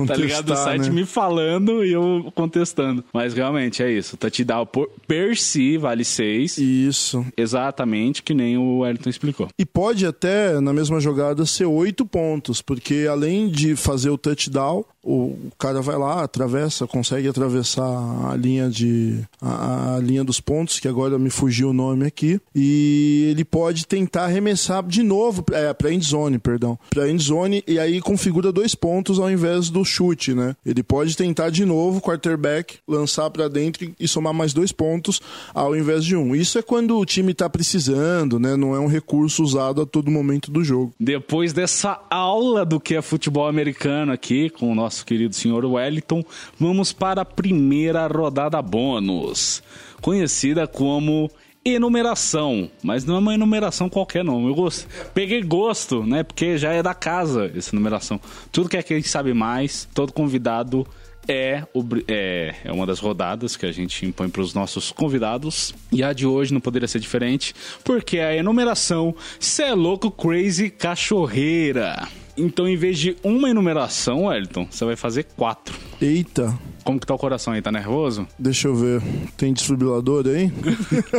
tá 0.07 0.15
ligado? 0.15 0.51
O 0.51 0.55
site 0.55 0.89
né? 0.89 0.95
me 0.95 1.05
falando 1.05 1.83
e 1.83 1.91
eu 1.91 2.31
contestando. 2.35 3.03
Mas 3.13 3.33
realmente 3.33 3.83
é 3.83 3.91
isso. 3.91 4.17
Touchdown 4.17 4.65
por, 4.65 4.89
per 5.07 5.37
si 5.37 5.77
vale 5.77 6.03
6. 6.03 6.57
Isso. 6.57 7.25
Exatamente 7.35 8.23
que 8.23 8.33
nem 8.33 8.57
o 8.57 8.79
Wellington 8.79 9.09
explicou. 9.09 9.47
E 9.57 9.65
pode 9.65 10.05
até, 10.05 10.59
na 10.59 10.73
mesma 10.73 10.99
jogada, 10.99 11.45
ser 11.45 11.65
oito 11.65 12.05
pontos, 12.05 12.61
porque 12.61 13.07
além 13.09 13.49
de 13.49 13.75
fazer 13.75 14.09
o 14.09 14.17
touchdown, 14.17 14.83
o 15.09 15.51
cara 15.57 15.81
vai 15.81 15.97
lá, 15.97 16.23
atravessa, 16.23 16.85
consegue 16.85 17.27
atravessar 17.27 17.83
a 18.31 18.35
linha 18.35 18.69
de. 18.69 19.21
a, 19.41 19.95
a 19.95 19.99
linha 19.99 20.23
dos 20.23 20.39
pontos, 20.39 20.79
que 20.79 20.87
agora 20.87 21.17
me 21.17 21.31
fugiu 21.31 21.69
o 21.69 21.73
nome 21.73 22.05
aqui. 22.05 22.39
E 22.53 23.27
ele 23.31 23.43
pode 23.43 23.87
tentar 23.87 24.25
arremessar 24.25 24.83
de 24.83 25.01
novo, 25.01 25.43
é, 25.51 25.73
pra 25.73 25.91
endzone, 25.91 26.37
perdão. 26.37 26.77
Pra 26.91 27.09
endzone, 27.09 27.63
e 27.67 27.79
aí 27.79 27.99
configura 27.99 28.51
dois 28.51 28.75
pontos 28.75 29.19
ao 29.19 29.31
invés 29.31 29.69
do 29.69 29.83
chute, 29.83 30.35
né? 30.35 30.55
Ele 30.63 30.83
pode 30.83 31.17
tentar 31.17 31.49
de 31.49 31.65
novo, 31.65 31.99
quarterback, 32.01 32.77
lançar 32.87 33.31
pra 33.31 33.47
dentro 33.47 33.91
e 33.99 34.07
somar 34.07 34.33
mais 34.33 34.53
dois 34.53 34.71
pontos 34.71 35.19
ao 35.55 35.75
invés 35.75 36.05
de 36.05 36.15
um. 36.15 36.35
Isso 36.35 36.59
é 36.59 36.61
quando 36.61 36.97
o 36.97 37.05
time 37.05 37.33
tá 37.33 37.49
precisando, 37.49 38.39
né? 38.39 38.55
Não 38.55 38.75
é 38.75 38.79
um 38.79 38.87
recurso 38.87 39.41
usado 39.41 39.81
a 39.81 39.85
todo 39.87 40.11
momento 40.11 40.51
do 40.51 40.63
jogo. 40.63 40.93
Depois 40.99 41.51
dessa 41.51 41.99
aula 42.11 42.63
do 42.63 42.79
que 42.79 42.95
é 42.95 43.01
futebol 43.01 43.47
americano 43.47 44.11
aqui, 44.11 44.49
com 44.51 44.71
o 44.71 44.75
nosso 44.75 44.98
querido 45.05 45.35
senhor 45.35 45.65
Wellington, 45.65 46.23
vamos 46.59 46.91
para 46.93 47.21
a 47.21 47.25
primeira 47.25 48.07
rodada 48.07 48.61
bônus, 48.61 49.63
conhecida 50.01 50.67
como 50.67 51.29
enumeração, 51.63 52.69
mas 52.83 53.05
não 53.05 53.15
é 53.15 53.19
uma 53.19 53.33
enumeração 53.33 53.89
qualquer 53.89 54.23
não. 54.23 54.47
Eu 54.47 54.55
gosto, 54.55 54.87
peguei 55.13 55.41
gosto, 55.41 56.03
né? 56.03 56.23
Porque 56.23 56.57
já 56.57 56.71
é 56.71 56.81
da 56.81 56.93
casa 56.93 57.51
essa 57.55 57.75
enumeração. 57.75 58.19
Tudo 58.51 58.69
que 58.69 58.77
é 58.77 58.83
quem 58.83 59.01
sabe 59.01 59.33
mais, 59.33 59.87
todo 59.93 60.13
convidado 60.13 60.87
é, 61.27 61.63
é, 62.07 62.55
é 62.63 62.71
uma 62.71 62.87
das 62.87 62.99
rodadas 62.99 63.55
que 63.55 63.65
a 63.65 63.71
gente 63.71 64.05
impõe 64.05 64.29
para 64.29 64.41
os 64.41 64.53
nossos 64.53 64.91
convidados. 64.91 65.73
E 65.91 66.03
a 66.03 66.11
de 66.11 66.25
hoje 66.25 66.53
não 66.53 66.59
poderia 66.59 66.87
ser 66.87 66.99
diferente, 66.99 67.53
porque 67.83 68.19
a 68.19 68.35
enumeração 68.35 69.15
Cê 69.39 69.63
é 69.63 69.73
louco, 69.75 70.09
crazy, 70.09 70.69
cachorreira. 70.69 72.07
Então, 72.39 72.67
em 72.67 72.75
vez 72.77 72.97
de 72.97 73.15
uma 73.23 73.49
enumeração, 73.49 74.25
Wellington, 74.25 74.67
você 74.69 74.85
vai 74.85 74.95
fazer 74.95 75.23
quatro. 75.35 75.77
Eita, 76.01 76.57
Como 76.83 76.99
que 76.99 77.05
tá 77.05 77.13
o 77.13 77.17
coração 77.17 77.53
aí? 77.53 77.61
Tá 77.61 77.71
nervoso? 77.71 78.25
deixa 78.37 78.67
eu 78.67 78.75
ver. 78.75 79.01
Tem 79.37 79.51
desfibrilador 79.53 80.25
aí? 80.27 80.51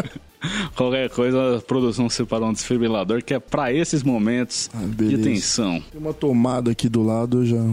Qualquer 0.74 1.10
coisa, 1.10 1.58
a 1.58 1.60
produção 1.60 2.08
separou 2.08 2.48
um 2.48 2.52
desfibrilador 2.52 3.22
que 3.22 3.34
é 3.34 3.38
para 3.38 3.72
esses 3.72 4.02
momentos 4.02 4.70
Ah, 4.72 4.78
de 4.86 5.18
tensão. 5.18 5.82
Tem 5.92 6.00
uma 6.00 6.14
tomada 6.14 6.70
aqui 6.70 6.88
do 6.88 7.02
lado 7.02 7.44
já. 7.44 7.58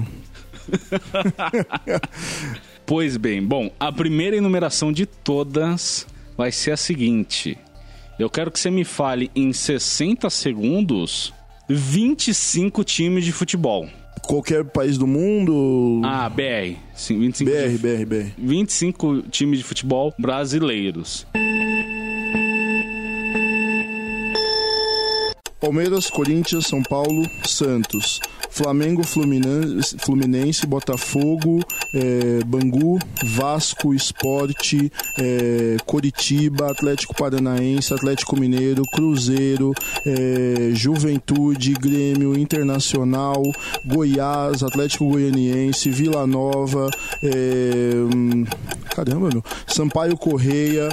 Pois 2.86 3.18
bem, 3.18 3.44
bom, 3.44 3.70
a 3.80 3.92
primeira 3.92 4.38
enumeração 4.38 4.94
de 4.94 5.06
todas 5.06 6.08
vai 6.38 6.54
ser 6.54 6.72
a 6.72 6.78
seguinte. 6.78 7.58
Eu 8.18 8.30
quero 8.30 8.50
que 8.50 8.58
você 8.60 8.70
me 8.72 8.86
fale 8.86 9.30
em 9.36 9.52
60 9.52 10.30
segundos 10.30 11.34
25 11.70 12.84
times 12.84 13.26
de 13.26 13.32
futebol. 13.32 13.88
Qualquer 14.24 14.64
país 14.66 14.98
do 14.98 15.06
mundo. 15.08 16.02
Ah, 16.04 16.30
BR. 16.30 16.76
Sim, 16.96 17.20
25, 17.20 17.50
BR, 17.52 17.70
de- 17.70 17.78
BR, 17.78 18.06
BR. 18.06 18.32
25 18.38 19.22
times 19.30 19.60
de 19.60 19.64
futebol 19.64 20.14
brasileiros. 20.18 21.26
Palmeiras, 25.60 26.10
Corinthians, 26.10 26.68
São 26.68 26.84
Paulo, 26.84 27.28
Santos. 27.46 28.20
Flamengo, 28.58 29.04
Fluminense, 29.04 29.96
Fluminense 30.00 30.66
Botafogo, 30.66 31.60
eh, 31.94 32.40
Bangu, 32.44 32.98
Vasco, 33.24 33.94
Esporte, 33.94 34.92
eh, 35.20 35.78
Coritiba, 35.86 36.72
Atlético 36.72 37.14
Paranaense, 37.14 37.94
Atlético 37.94 38.36
Mineiro, 38.40 38.82
Cruzeiro, 38.92 39.74
eh, 40.04 40.72
Juventude, 40.74 41.74
Grêmio, 41.74 42.36
Internacional, 42.36 43.44
Goiás, 43.86 44.64
Atlético 44.64 45.08
Goianiense, 45.08 45.92
Vila 45.92 46.26
Nova, 46.26 46.90
hum, 47.24 48.44
caramba, 48.90 49.30
meu, 49.32 49.44
Sampaio 49.68 50.18
Correia, 50.18 50.90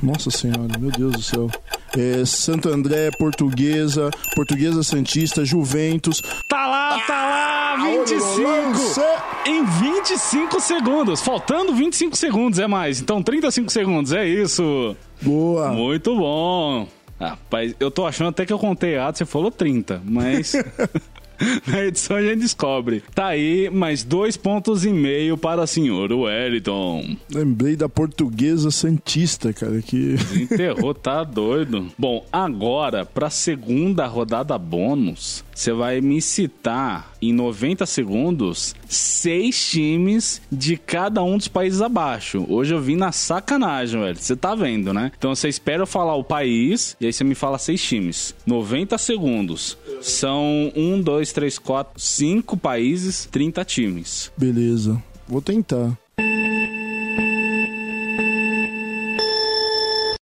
nossa 0.00 0.30
Senhora, 0.30 0.78
meu 0.78 0.92
Deus 0.92 1.12
do 1.12 1.22
céu. 1.22 1.50
É, 1.96 2.24
Santo 2.24 2.68
André, 2.70 3.10
Portuguesa, 3.10 4.10
Portuguesa 4.34 4.82
Santista, 4.82 5.44
Juventus. 5.44 6.22
Tá 6.48 6.66
lá, 6.66 6.98
tá 7.06 7.14
lá, 7.14 7.76
25! 7.76 9.22
Em 9.46 9.64
25 9.64 10.60
segundos, 10.60 11.20
faltando 11.20 11.74
25 11.74 12.16
segundos 12.16 12.58
é 12.58 12.66
mais. 12.66 13.00
Então 13.00 13.22
35 13.22 13.70
segundos, 13.70 14.12
é 14.12 14.26
isso. 14.26 14.96
Boa. 15.20 15.68
Muito 15.68 16.16
bom. 16.16 16.88
Rapaz, 17.20 17.74
eu 17.78 17.90
tô 17.90 18.04
achando 18.04 18.30
até 18.30 18.44
que 18.44 18.52
eu 18.52 18.58
contei 18.58 18.94
errado, 18.94 19.16
você 19.16 19.24
falou 19.24 19.50
30, 19.50 20.02
mas 20.04 20.54
na 21.66 21.84
edição 21.84 22.16
a 22.16 22.22
gente 22.22 22.40
descobre. 22.40 23.02
Tá 23.14 23.28
aí, 23.28 23.70
mais 23.70 24.02
dois 24.02 24.36
pontos 24.36 24.84
e 24.84 24.90
meio 24.90 25.36
para 25.36 25.62
o 25.62 25.66
senhor 25.66 26.12
Wellington. 26.12 27.16
Lembrei 27.32 27.76
da 27.76 27.88
Portuguesa 27.88 28.70
Santista, 28.70 29.52
cara, 29.52 29.80
que 29.82 30.16
Enterrou, 30.34 30.94
tá 30.94 31.24
doido. 31.24 31.88
Bom, 31.98 32.24
agora, 32.32 33.04
pra 33.04 33.30
segunda 33.30 34.06
rodada 34.06 34.56
bônus, 34.58 35.44
você 35.54 35.72
vai 35.72 36.00
me 36.00 36.20
citar 36.20 37.12
em 37.20 37.32
90 37.32 37.86
segundos 37.86 38.74
seis 38.88 39.70
times 39.70 40.42
de 40.50 40.76
cada 40.76 41.22
um 41.22 41.36
dos 41.36 41.48
países 41.48 41.80
abaixo. 41.80 42.44
Hoje 42.48 42.74
eu 42.74 42.80
vim 42.80 42.96
na 42.96 43.12
sacanagem, 43.12 44.00
velho. 44.00 44.16
Você 44.16 44.34
tá 44.34 44.54
vendo, 44.54 44.92
né? 44.92 45.12
Então 45.16 45.34
você 45.34 45.48
espera 45.48 45.82
eu 45.82 45.86
falar 45.86 46.14
o 46.16 46.24
país 46.24 46.96
e 47.00 47.06
aí 47.06 47.12
você 47.12 47.22
me 47.22 47.34
fala 47.34 47.58
seis 47.58 47.82
times. 47.82 48.34
90 48.46 48.98
segundos. 48.98 49.76
São 50.02 50.72
um, 50.74 51.00
dois, 51.00 51.32
três, 51.32 51.58
quatro, 51.58 52.00
cinco 52.00 52.56
países, 52.56 53.26
30 53.30 53.64
times. 53.64 54.32
beleza. 54.36 55.02
Vou 55.28 55.40
tentar. 55.40 55.96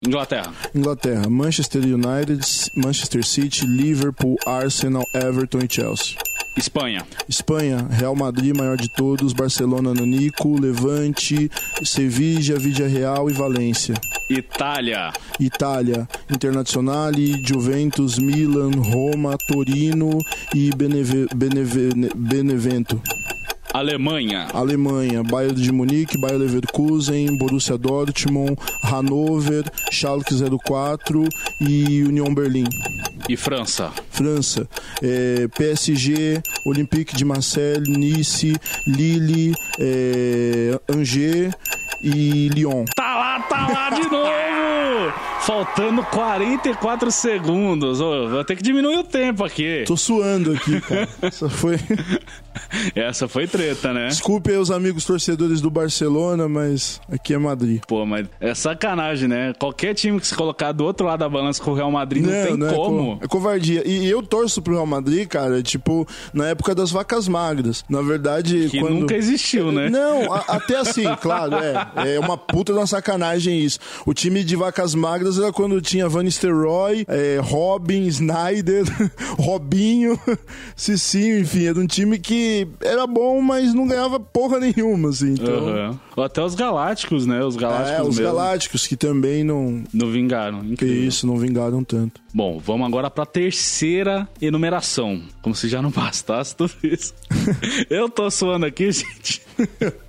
Inglaterra. 0.06 0.54
Inglaterra, 0.74 1.30
Manchester 1.30 1.82
United, 1.84 2.40
Manchester 2.76 3.26
City, 3.26 3.66
Liverpool, 3.66 4.38
Arsenal, 4.46 5.04
Everton 5.14 5.60
e 5.60 5.68
Chelsea. 5.70 6.16
Espanha. 6.58 7.06
Espanha, 7.30 7.88
Real 7.92 8.16
Madrid, 8.16 8.56
maior 8.56 8.78
de 8.78 8.90
todos, 8.90 9.32
Barcelona, 9.32 9.94
Nanico, 9.94 10.60
Levante, 10.60 11.52
Sevilla, 11.84 12.58
Vidia 12.58 12.88
Real 12.88 13.30
e 13.30 13.34
Valência. 13.34 13.94
Itália. 14.30 15.14
Itália, 15.40 16.08
Internazionale, 16.30 17.42
Juventus, 17.46 18.18
Milan, 18.18 18.72
Roma, 18.72 19.38
Torino 19.48 20.18
e 20.54 20.72
Beneve, 20.76 21.28
Beneve, 21.34 21.90
Benevento. 22.16 23.02
Alemanha. 23.74 24.48
Alemanha, 24.54 25.24
Bayern 25.24 25.62
de 25.62 25.72
Munique, 25.72 26.18
Bayer 26.18 26.38
Leverkusen, 26.38 27.38
Borussia 27.38 27.78
Dortmund, 27.78 28.56
Hannover, 28.84 29.64
Schalke 29.92 30.34
04 30.34 31.24
e 31.62 32.04
Union 32.04 32.34
Berlim. 32.34 32.66
E 33.30 33.36
França. 33.36 33.92
França, 34.10 34.68
é, 35.04 35.48
PSG, 35.50 36.42
Olympique 36.66 37.16
de 37.16 37.26
Marseille, 37.26 37.84
Nice, 37.88 38.56
Lille, 38.88 39.54
é, 39.80 40.80
Angers 40.90 41.54
e 42.02 42.50
Lyon. 42.50 42.86
Tá 42.96 43.16
lá, 43.16 43.40
tá 43.42 43.68
lá 43.68 43.90
de 43.90 44.10
novo! 44.10 45.14
Faltando 45.42 46.04
44 46.04 47.10
segundos. 47.12 48.02
Ô, 48.02 48.28
vou 48.28 48.44
ter 48.44 48.56
que 48.56 48.64
diminuir 48.64 48.98
o 48.98 49.04
tempo 49.04 49.46
aqui. 49.46 49.84
Tô 49.88 49.96
suando 49.96 50.52
aqui, 50.52 50.82
cara. 50.82 51.08
Essa 51.22 51.48
foi. 51.50 51.78
Essa 52.96 53.28
foi 53.28 53.48
treta, 53.48 53.94
né? 53.94 54.08
Desculpe 54.08 54.52
aí 54.52 54.58
os 54.58 54.72
amigos 54.72 55.06
torcedores 55.06 55.62
do 55.62 55.70
Barcelona, 55.70 56.48
mas 56.48 57.02
aqui 57.12 57.34
é 57.34 57.38
Madrid. 57.38 57.82
Pô, 57.88 58.06
mas 58.06 58.28
é 58.40 58.54
sacanagem, 58.54 59.28
né? 59.28 59.54
Qualquer 59.60 59.94
time 59.94 60.20
que 60.20 60.28
se 60.28 60.36
colocar 60.36 60.72
do 60.72 60.84
outro 60.84 61.06
lado 61.06 61.20
da 61.20 61.30
balança 61.30 61.62
com 61.62 61.72
o 61.72 61.74
Real 61.74 61.92
Madrid 61.92 62.24
não, 62.24 62.32
não 62.32 62.46
tem 62.46 62.58
não 62.58 62.74
como. 62.74 63.20
É, 63.22 63.26
é 63.26 63.28
covardia. 63.28 63.88
E 63.88 64.08
eu 64.08 64.22
torço 64.22 64.62
pro 64.62 64.74
Real 64.74 64.86
Madrid, 64.86 65.28
cara, 65.28 65.62
tipo, 65.62 66.08
na 66.34 66.48
época 66.48 66.74
das 66.74 66.92
vacas 66.92 67.28
magras. 67.28 67.84
Na 67.90 68.02
verdade. 68.02 68.70
Que 68.70 68.80
quando... 68.80 68.96
nunca 68.96 69.16
existiu, 69.16 69.72
né? 69.72 69.90
Não, 69.90 70.34
a, 70.34 70.40
até 70.56 70.78
assim, 70.78 71.04
claro, 71.22 71.56
é. 71.56 72.16
É 72.16 72.20
uma 72.20 72.38
puta 72.38 72.74
de 72.74 72.80
uma 72.80 72.88
sacanagem 72.88 73.60
isso. 73.60 73.80
O 74.06 74.14
time 74.14 74.44
de 74.44 74.56
vacas 74.56 74.96
magras 74.96 75.38
era 75.38 75.52
quando 75.52 75.82
tinha 75.82 76.08
Van 76.08 76.24
Nistelrooy, 76.24 77.06
é, 77.08 77.40
Robin, 77.42 78.06
Snyder, 78.08 78.84
Robinho, 79.38 80.20
Cicinho, 80.76 81.40
enfim, 81.40 81.66
era 81.66 81.80
um 81.80 81.88
time 81.88 82.18
que 82.20 82.47
era 82.82 83.06
bom, 83.08 83.42
mas 83.42 83.74
não 83.74 83.88
ganhava 83.88 84.20
porra 84.20 84.60
nenhuma, 84.60 85.10
assim. 85.10 85.34
Então... 85.34 85.66
Uhum. 85.66 86.24
Até 86.24 86.44
os 86.44 86.56
Galácticos, 86.56 87.26
né? 87.26 87.44
Os 87.44 87.56
Galácticos 87.56 87.98
É, 87.98 88.02
os 88.02 88.18
mesmo. 88.18 88.24
Galácticos 88.24 88.88
que 88.88 88.96
também 88.96 89.44
não... 89.44 89.84
Não 89.94 90.10
vingaram, 90.10 90.64
incrível. 90.64 91.04
Isso, 91.04 91.28
não 91.28 91.38
vingaram 91.38 91.84
tanto. 91.84 92.22
Bom, 92.34 92.60
vamos 92.60 92.88
agora 92.88 93.10
pra 93.10 93.26
terceira 93.26 94.28
enumeração. 94.42 95.22
Como 95.42 95.56
se 95.56 95.68
já 95.68 95.82
não 95.82 95.92
bastasse 95.92 96.56
tudo 96.56 96.74
isso. 96.84 97.14
Eu 97.90 98.10
tô 98.10 98.30
suando 98.30 98.66
aqui, 98.66 98.92
gente. 98.92 99.42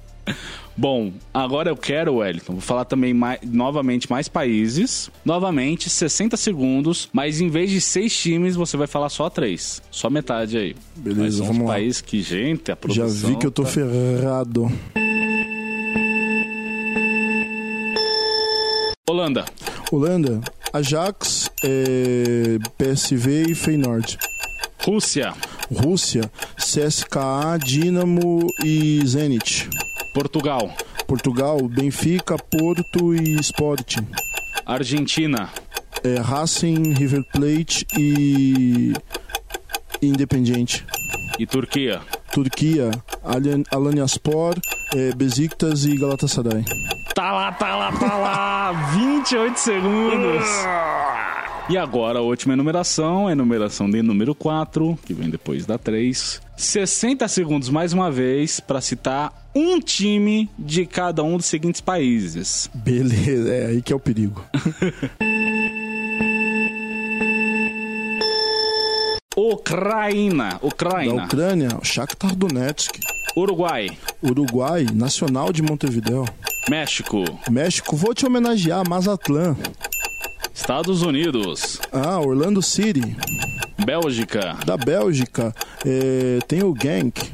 Bom, 0.76 1.12
agora 1.34 1.70
eu 1.70 1.76
quero, 1.76 2.16
Wellington, 2.16 2.52
vou 2.52 2.60
falar 2.60 2.84
também 2.84 3.12
mais, 3.12 3.40
novamente 3.42 4.08
mais 4.08 4.28
países. 4.28 5.10
Novamente, 5.24 5.90
60 5.90 6.36
segundos, 6.36 7.08
mas 7.12 7.40
em 7.40 7.48
vez 7.48 7.70
de 7.70 7.80
seis 7.80 8.16
times, 8.16 8.54
você 8.54 8.76
vai 8.76 8.86
falar 8.86 9.08
só 9.08 9.28
três. 9.28 9.82
Só 9.90 10.08
metade 10.08 10.56
aí. 10.56 10.76
Beleza, 10.94 11.42
vamos 11.42 11.66
lá. 11.66 11.74
país 11.74 12.00
que, 12.00 12.22
gente, 12.22 12.70
a 12.70 12.76
produção... 12.76 13.08
Já 13.08 13.28
vi 13.28 13.36
que 13.36 13.46
eu 13.46 13.50
tô 13.50 13.64
tá... 13.64 13.68
ferrado. 13.68 14.70
Holanda. 19.08 19.44
Holanda, 19.90 20.40
Ajax, 20.72 21.50
é, 21.64 22.58
PSV 22.76 23.50
e 23.50 23.54
Feyenoord. 23.54 24.16
Rússia. 24.84 25.34
Rússia, 25.72 26.30
CSKA, 26.56 27.58
Dinamo 27.58 28.46
e 28.64 29.00
Zenit. 29.04 29.68
Portugal. 30.14 30.70
Portugal, 31.06 31.58
Benfica, 31.68 32.36
Porto 32.36 33.14
e 33.14 33.34
Sporting. 33.40 34.06
Argentina. 34.66 35.48
É, 36.04 36.20
Racing, 36.20 36.92
River 36.94 37.22
Plate 37.32 37.86
e 37.98 38.92
Independiente. 40.00 40.86
E 41.38 41.46
Turquia. 41.46 42.00
Turquia, 42.32 42.90
Alanyaspor, 43.70 44.54
é, 44.94 45.12
Besiktas 45.14 45.84
e 45.84 45.96
Galatasaray. 45.96 46.64
Tá 47.14 47.32
lá, 47.32 47.52
tá 47.52 47.74
lá, 47.74 47.92
tá 47.92 48.16
lá! 48.16 48.72
28 48.92 49.56
segundos! 49.58 50.44
E 51.70 51.76
agora 51.76 52.18
a 52.18 52.22
última 52.22 52.54
enumeração, 52.54 53.26
a 53.26 53.32
enumeração 53.32 53.90
de 53.90 54.00
número 54.00 54.34
4, 54.34 54.98
que 55.04 55.12
vem 55.12 55.28
depois 55.28 55.66
da 55.66 55.76
3. 55.76 56.40
60 56.56 57.28
segundos 57.28 57.68
mais 57.68 57.92
uma 57.92 58.10
vez 58.10 58.58
para 58.58 58.80
citar 58.80 59.50
um 59.54 59.78
time 59.78 60.48
de 60.58 60.86
cada 60.86 61.22
um 61.22 61.36
dos 61.36 61.44
seguintes 61.44 61.82
países. 61.82 62.70
Beleza, 62.72 63.52
é 63.52 63.66
aí 63.66 63.82
que 63.82 63.92
é 63.92 63.96
o 63.96 64.00
perigo. 64.00 64.42
Ucrânia, 69.36 70.58
Ucrânia. 70.62 71.14
Da 71.14 71.24
Ucrânia, 71.24 71.68
Shakhtar 71.82 72.34
Donetsk. 72.34 72.98
Uruguai. 73.36 73.88
Uruguai, 74.22 74.86
Nacional 74.94 75.52
de 75.52 75.62
Montevideo. 75.62 76.24
México. 76.68 77.24
México, 77.50 77.94
vou 77.94 78.14
te 78.14 78.26
homenagear, 78.26 78.88
Mazatlan. 78.88 79.54
Estados 80.58 81.02
Unidos. 81.02 81.78
Ah, 81.92 82.18
Orlando 82.18 82.60
City. 82.60 83.16
Bélgica. 83.86 84.56
Da 84.66 84.76
Bélgica, 84.76 85.54
é, 85.86 86.40
tem 86.48 86.64
o 86.64 86.74
Genk. 86.76 87.30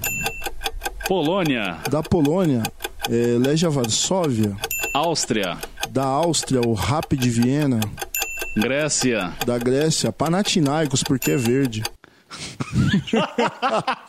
Polônia. 1.08 1.78
Da 1.90 2.02
Polônia, 2.02 2.62
é, 3.08 3.38
Legia 3.38 3.70
Varsóvia. 3.70 4.54
Áustria. 4.94 5.56
Da 5.88 6.04
Áustria, 6.04 6.60
o 6.60 6.74
Rapid 6.74 7.18
de 7.18 7.30
Viena. 7.30 7.80
Grécia. 8.54 9.32
Da 9.46 9.56
Grécia, 9.56 10.12
Panathinaikos, 10.12 11.02
porque 11.02 11.30
é 11.30 11.36
verde. 11.36 11.82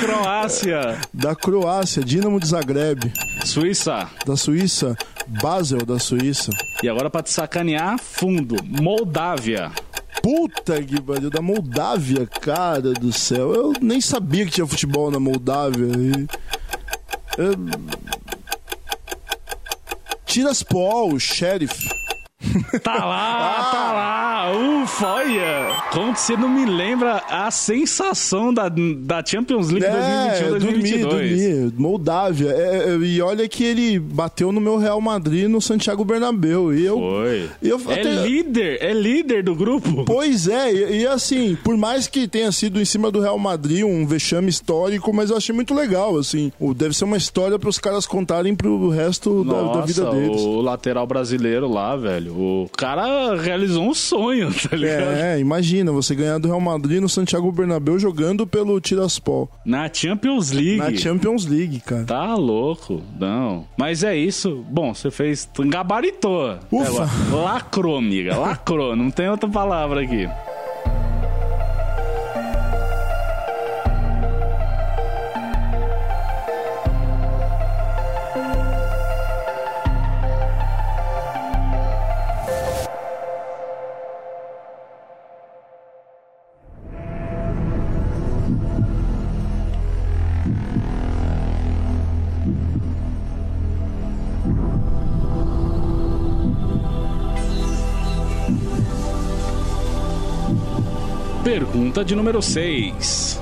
Croácia. 0.00 0.98
Da 1.12 1.34
Croácia, 1.34 2.02
Dinamo 2.02 2.38
de 2.38 2.46
Zagreb. 2.46 3.12
Suíça. 3.44 4.08
Da 4.24 4.36
Suíça, 4.36 4.96
Basel 5.40 5.84
da 5.86 5.98
Suíça. 5.98 6.50
E 6.82 6.88
agora 6.88 7.08
para 7.08 7.22
te 7.22 7.30
sacanear, 7.30 7.98
fundo, 7.98 8.56
Moldávia. 8.64 9.70
Puta 10.22 10.82
que 10.82 11.00
pariu, 11.00 11.30
da 11.30 11.40
Moldávia, 11.40 12.26
cara 12.26 12.92
do 12.92 13.12
céu. 13.12 13.54
Eu 13.54 13.72
nem 13.80 14.00
sabia 14.00 14.44
que 14.44 14.52
tinha 14.52 14.66
futebol 14.66 15.10
na 15.10 15.18
Moldávia. 15.18 15.86
E... 15.86 16.26
Eu... 17.38 17.54
Tiraspol, 20.26 21.18
Sheriff. 21.18 22.01
Tá 22.82 23.04
lá, 23.04 23.58
ah. 23.58 23.70
tá 23.70 23.92
lá. 23.92 24.82
Ufa, 24.82 25.06
olha. 25.06 25.82
Como 25.92 26.12
que 26.12 26.20
você 26.20 26.36
não 26.36 26.48
me 26.48 26.64
lembra 26.64 27.22
a 27.28 27.50
sensação 27.50 28.52
da, 28.52 28.68
da 28.68 29.24
Champions 29.24 29.70
League 29.70 29.86
é, 29.86 30.50
2021-2022? 30.50 31.02
Dormi, 31.02 31.74
Moldávia. 31.76 32.50
É, 32.50 32.88
é, 32.88 32.96
e 32.96 33.20
olha 33.20 33.48
que 33.48 33.62
ele 33.64 33.98
bateu 33.98 34.50
no 34.50 34.60
meu 34.60 34.78
Real 34.78 35.00
Madrid 35.00 35.48
no 35.48 35.60
Santiago 35.60 36.04
Bernabéu. 36.04 36.74
E 36.74 36.84
eu, 36.84 36.98
Foi. 36.98 37.50
Eu, 37.62 37.80
é 37.88 38.00
até... 38.00 38.14
líder, 38.26 38.78
é 38.82 38.92
líder 38.92 39.42
do 39.42 39.54
grupo. 39.54 40.04
Pois 40.04 40.48
é, 40.48 40.72
e, 40.72 41.02
e, 41.02 41.06
assim, 41.06 41.56
por 41.62 41.76
mais 41.76 42.06
que 42.06 42.26
tenha 42.26 42.50
sido 42.50 42.80
em 42.80 42.84
cima 42.84 43.10
do 43.10 43.20
Real 43.20 43.38
Madrid 43.38 43.84
um 43.84 44.06
vexame 44.06 44.48
histórico, 44.48 45.12
mas 45.12 45.30
eu 45.30 45.36
achei 45.36 45.54
muito 45.54 45.74
legal, 45.74 46.16
assim. 46.16 46.50
Deve 46.74 46.96
ser 46.96 47.04
uma 47.04 47.16
história 47.16 47.58
para 47.58 47.68
os 47.68 47.78
caras 47.78 48.06
contarem 48.06 48.54
pro 48.54 48.88
resto 48.88 49.44
Nossa, 49.44 49.66
da, 49.66 49.80
da 49.80 49.86
vida 49.86 50.10
deles. 50.10 50.40
o 50.40 50.60
lateral 50.60 51.06
brasileiro 51.06 51.68
lá, 51.68 51.96
velho. 51.96 52.31
O 52.34 52.68
cara 52.76 53.36
realizou 53.36 53.84
um 53.84 53.94
sonho, 53.94 54.50
tá 54.68 54.76
ligado? 54.76 55.12
É, 55.12 55.38
imagina, 55.38 55.92
você 55.92 56.14
ganhar 56.14 56.38
do 56.38 56.48
Real 56.48 56.60
Madrid 56.60 57.00
no 57.00 57.08
Santiago 57.08 57.50
Bernabéu 57.52 57.98
jogando 57.98 58.46
pelo 58.46 58.80
Tiraspol. 58.80 59.50
Na 59.64 59.92
Champions 59.92 60.50
League. 60.50 60.78
Na 60.78 60.94
Champions 60.94 61.46
League, 61.46 61.80
cara. 61.80 62.04
Tá 62.04 62.34
louco, 62.34 63.02
não. 63.18 63.66
Mas 63.76 64.02
é 64.02 64.16
isso. 64.16 64.64
Bom, 64.68 64.94
você 64.94 65.10
fez. 65.10 65.48
Gabaritou. 65.68 66.58
Ufa. 66.70 67.04
É, 67.04 67.34
lacrou, 67.34 67.96
amiga. 67.96 68.36
Lacrou. 68.36 68.96
não 68.96 69.10
tem 69.10 69.28
outra 69.28 69.48
palavra 69.48 70.02
aqui. 70.02 70.28
Pergunta 101.92 102.08
de 102.08 102.16
número 102.16 102.40
6. 102.40 103.38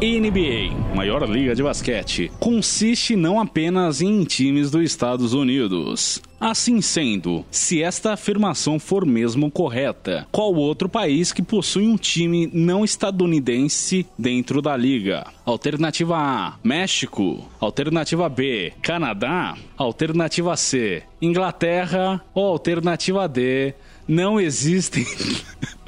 NBA, 0.00 0.94
maior 0.94 1.28
liga 1.28 1.56
de 1.56 1.62
basquete, 1.62 2.30
consiste 2.38 3.16
não 3.16 3.40
apenas 3.40 4.00
em 4.00 4.22
times 4.22 4.70
dos 4.70 4.82
Estados 4.82 5.34
Unidos. 5.34 6.22
Assim 6.38 6.80
sendo, 6.80 7.44
se 7.50 7.82
esta 7.82 8.12
afirmação 8.12 8.78
for 8.78 9.04
mesmo 9.04 9.50
correta, 9.50 10.24
qual 10.30 10.54
outro 10.54 10.88
país 10.88 11.32
que 11.32 11.42
possui 11.42 11.86
um 11.86 11.96
time 11.96 12.48
não 12.52 12.84
estadunidense 12.84 14.06
dentro 14.16 14.62
da 14.62 14.76
liga? 14.76 15.26
Alternativa 15.44 16.16
A: 16.16 16.54
México. 16.62 17.44
Alternativa 17.60 18.28
B: 18.28 18.72
Canadá. 18.80 19.56
Alternativa 19.76 20.56
C: 20.56 21.02
Inglaterra. 21.20 22.24
Ou 22.32 22.46
alternativa 22.46 23.28
D: 23.28 23.74
Não 24.06 24.40
existem. 24.40 25.04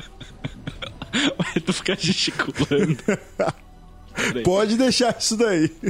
Vai 1.38 1.60
tu 1.64 1.72
ficar 1.72 1.98
gesticulando. 1.98 2.98
Pode 4.44 4.76
deixar 4.76 5.16
isso 5.18 5.36
daí. 5.36 5.70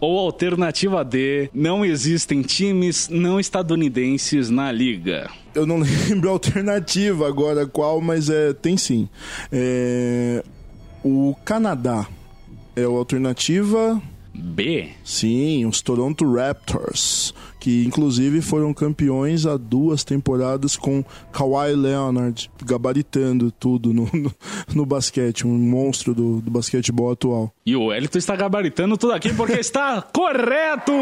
Ou 0.00 0.18
alternativa 0.18 1.04
D, 1.04 1.48
não 1.54 1.84
existem 1.84 2.42
times 2.42 3.08
não 3.08 3.38
estadunidenses 3.38 4.50
na 4.50 4.72
liga. 4.72 5.30
Eu 5.54 5.64
não 5.64 5.78
lembro 5.78 6.28
a 6.28 6.32
alternativa 6.32 7.28
agora 7.28 7.66
qual, 7.66 8.00
mas 8.00 8.28
é, 8.28 8.52
tem 8.52 8.76
sim. 8.76 9.08
É, 9.52 10.42
o 11.04 11.36
Canadá 11.44 12.08
é 12.74 12.82
a 12.82 12.88
alternativa 12.88 14.02
B? 14.34 14.88
Sim, 15.04 15.66
os 15.66 15.80
Toronto 15.82 16.24
Raptors, 16.34 17.32
que 17.62 17.84
inclusive 17.84 18.42
foram 18.42 18.74
campeões 18.74 19.46
há 19.46 19.56
duas 19.56 20.02
temporadas 20.02 20.76
com 20.76 21.04
Kawhi 21.30 21.76
Leonard 21.76 22.50
gabaritando 22.64 23.52
tudo 23.52 23.94
no, 23.94 24.10
no, 24.12 24.34
no 24.74 24.84
basquete, 24.84 25.46
um 25.46 25.56
monstro 25.56 26.12
do, 26.12 26.40
do, 26.40 26.50
basquetebol 26.50 27.12
atual. 27.12 27.54
E 27.64 27.76
o 27.76 27.92
Elito 27.92 28.18
está 28.18 28.34
gabaritando 28.34 28.96
tudo 28.96 29.12
aqui 29.12 29.32
porque 29.32 29.52
está 29.52 30.02
correto! 30.12 30.92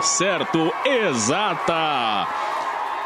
Certo, 0.00 0.72
exata! 0.86 2.47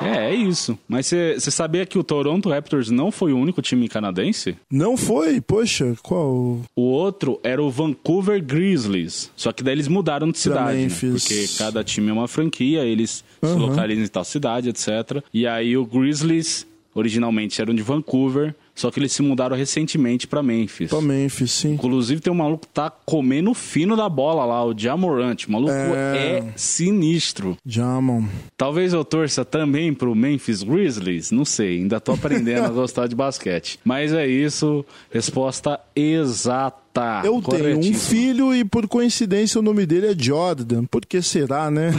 É, 0.04 0.30
é 0.30 0.34
isso. 0.34 0.78
Mas 0.88 1.06
você 1.06 1.50
sabia 1.50 1.86
que 1.86 1.98
o 1.98 2.04
Toronto 2.04 2.48
Raptors 2.48 2.90
não 2.90 3.10
foi 3.10 3.32
o 3.32 3.38
único 3.38 3.62
time 3.62 3.88
canadense? 3.88 4.56
Não 4.70 4.96
foi? 4.96 5.40
Poxa, 5.40 5.94
qual? 6.02 6.60
O 6.74 6.82
outro 6.82 7.40
era 7.42 7.62
o 7.62 7.70
Vancouver 7.70 8.42
Grizzlies. 8.42 9.30
Só 9.36 9.52
que 9.52 9.62
daí 9.62 9.74
eles 9.74 9.88
mudaram 9.88 10.30
de 10.30 10.38
cidade, 10.38 10.78
né? 10.78 10.88
Porque 10.88 11.46
cada 11.58 11.82
time 11.84 12.10
é 12.10 12.12
uma 12.12 12.28
franquia, 12.28 12.84
eles 12.84 13.24
uhum. 13.42 13.52
se 13.52 13.58
localizam 13.58 14.04
em 14.04 14.08
tal 14.08 14.24
cidade, 14.24 14.68
etc. 14.68 15.22
E 15.32 15.46
aí 15.46 15.76
o 15.76 15.84
Grizzlies 15.84 16.66
originalmente 16.94 17.60
eram 17.60 17.74
de 17.74 17.82
Vancouver, 17.82 18.54
só 18.74 18.90
que 18.90 18.98
eles 18.98 19.12
se 19.12 19.22
mudaram 19.22 19.56
recentemente 19.56 20.26
para 20.26 20.42
Memphis. 20.42 20.90
Pra 20.90 21.00
Memphis, 21.00 21.50
sim. 21.52 21.74
Inclusive 21.74 22.20
tem 22.20 22.32
um 22.32 22.36
maluco 22.36 22.66
que 22.66 22.72
tá 22.72 22.90
comendo 22.90 23.52
fino 23.54 23.96
da 23.96 24.08
bola 24.08 24.44
lá, 24.44 24.64
o 24.64 24.76
Jamorant. 24.76 25.46
O 25.46 25.52
maluco 25.52 25.72
é, 25.72 26.38
é 26.38 26.44
sinistro. 26.56 27.56
Jamon. 27.64 28.24
Talvez 28.56 28.92
eu 28.92 29.04
torça 29.04 29.44
também 29.44 29.92
pro 29.92 30.14
Memphis 30.14 30.62
Grizzlies, 30.62 31.30
não 31.30 31.44
sei, 31.44 31.78
ainda 31.78 32.00
tô 32.00 32.12
aprendendo 32.12 32.64
a 32.64 32.70
gostar 32.70 33.06
de 33.06 33.14
basquete. 33.14 33.78
Mas 33.84 34.12
é 34.12 34.26
isso, 34.26 34.84
resposta 35.10 35.78
exata. 35.94 37.22
Eu 37.24 37.40
tenho 37.40 37.78
um 37.78 37.94
filho 37.94 38.54
e 38.54 38.64
por 38.64 38.86
coincidência 38.86 39.58
o 39.58 39.62
nome 39.62 39.86
dele 39.86 40.08
é 40.08 40.14
Jordan. 40.16 40.84
Por 40.84 41.06
que 41.06 41.22
será, 41.22 41.70
né? 41.70 41.90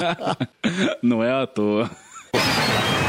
não 1.02 1.22
é 1.22 1.30
à 1.30 1.46
toa. 1.46 1.90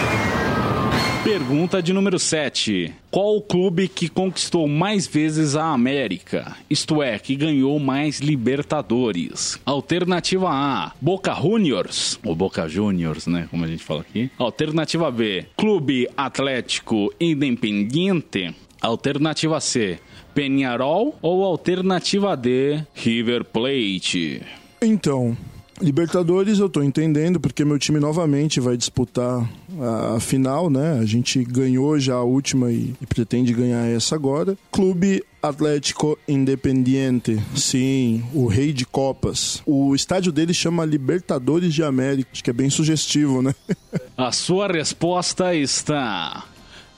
Pergunta 1.24 1.84
de 1.84 1.94
número 1.94 2.18
7. 2.18 2.96
Qual 3.12 3.38
o 3.38 3.42
clube 3.42 3.88
que 3.88 4.10
conquistou 4.10 4.68
mais 4.68 5.06
vezes 5.06 5.56
a 5.56 5.66
América? 5.66 6.58
Isto 6.68 7.04
é, 7.04 7.20
que 7.20 7.36
ganhou 7.36 7.80
mais 7.80 8.20
Libertadores? 8.20 9.60
Alternativa 9.64 10.50
A, 10.50 10.94
Boca 11.00 11.36
Juniors, 11.36 12.20
ou 12.26 12.36
Boca 12.36 12.68
Juniors, 12.68 13.28
né, 13.28 13.48
como 13.52 13.64
a 13.64 13.68
gente 13.68 13.84
fala 13.84 14.02
aqui. 14.02 14.32
Alternativa 14.40 15.12
B, 15.12 15.46
Clube 15.56 16.10
Atlético 16.18 17.14
Independiente. 17.20 18.56
Alternativa 18.82 19.60
C, 19.60 20.00
Penharol 20.34 21.16
ou 21.22 21.46
alternativa 21.46 22.36
D, 22.36 22.82
River 22.96 23.44
Plate? 23.46 24.42
Então, 24.82 25.38
Libertadores 25.82 26.60
eu 26.60 26.70
tô 26.70 26.84
entendendo, 26.84 27.40
porque 27.40 27.66
meu 27.66 27.80
time 27.80 28.00
novamente 28.00 28.60
vai 28.60 28.78
disputar 28.78 29.50
a, 29.80 30.16
a 30.16 30.20
final, 30.20 30.70
né? 30.70 31.00
A 31.00 31.06
gente 31.06 31.44
ganhou 31.44 32.00
já 32.00 32.16
a 32.16 32.24
última 32.24 32.72
e, 32.72 32.94
e, 33.02 33.06
pretende 33.06 33.54
ganhar 33.54 33.86
essa 33.88 34.16
agora. 34.16 34.58
Clube 34.72 35.24
Atlético 35.42 36.18
Independiente, 36.28 37.42
sim, 37.56 38.24
o 38.34 38.46
rei 38.46 38.72
de 38.72 38.86
copas. 38.86 39.62
O 39.66 39.96
estádio 39.96 40.32
dele 40.32 40.54
chama 40.54 40.86
Libertadores 40.86 41.74
de 41.74 41.84
América, 41.84 42.30
acho 42.32 42.44
que 42.44 42.50
é 42.50 42.54
bem 42.54 42.70
sugestivo, 42.70 43.42
né? 43.42 43.56
a 44.16 44.32
sua 44.32 44.68
resposta 44.68 45.56
está... 45.56 46.46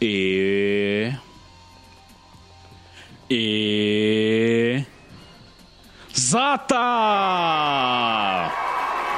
E... 0.02 1.14
E... 3.30 4.84
Zata! 6.16 6.74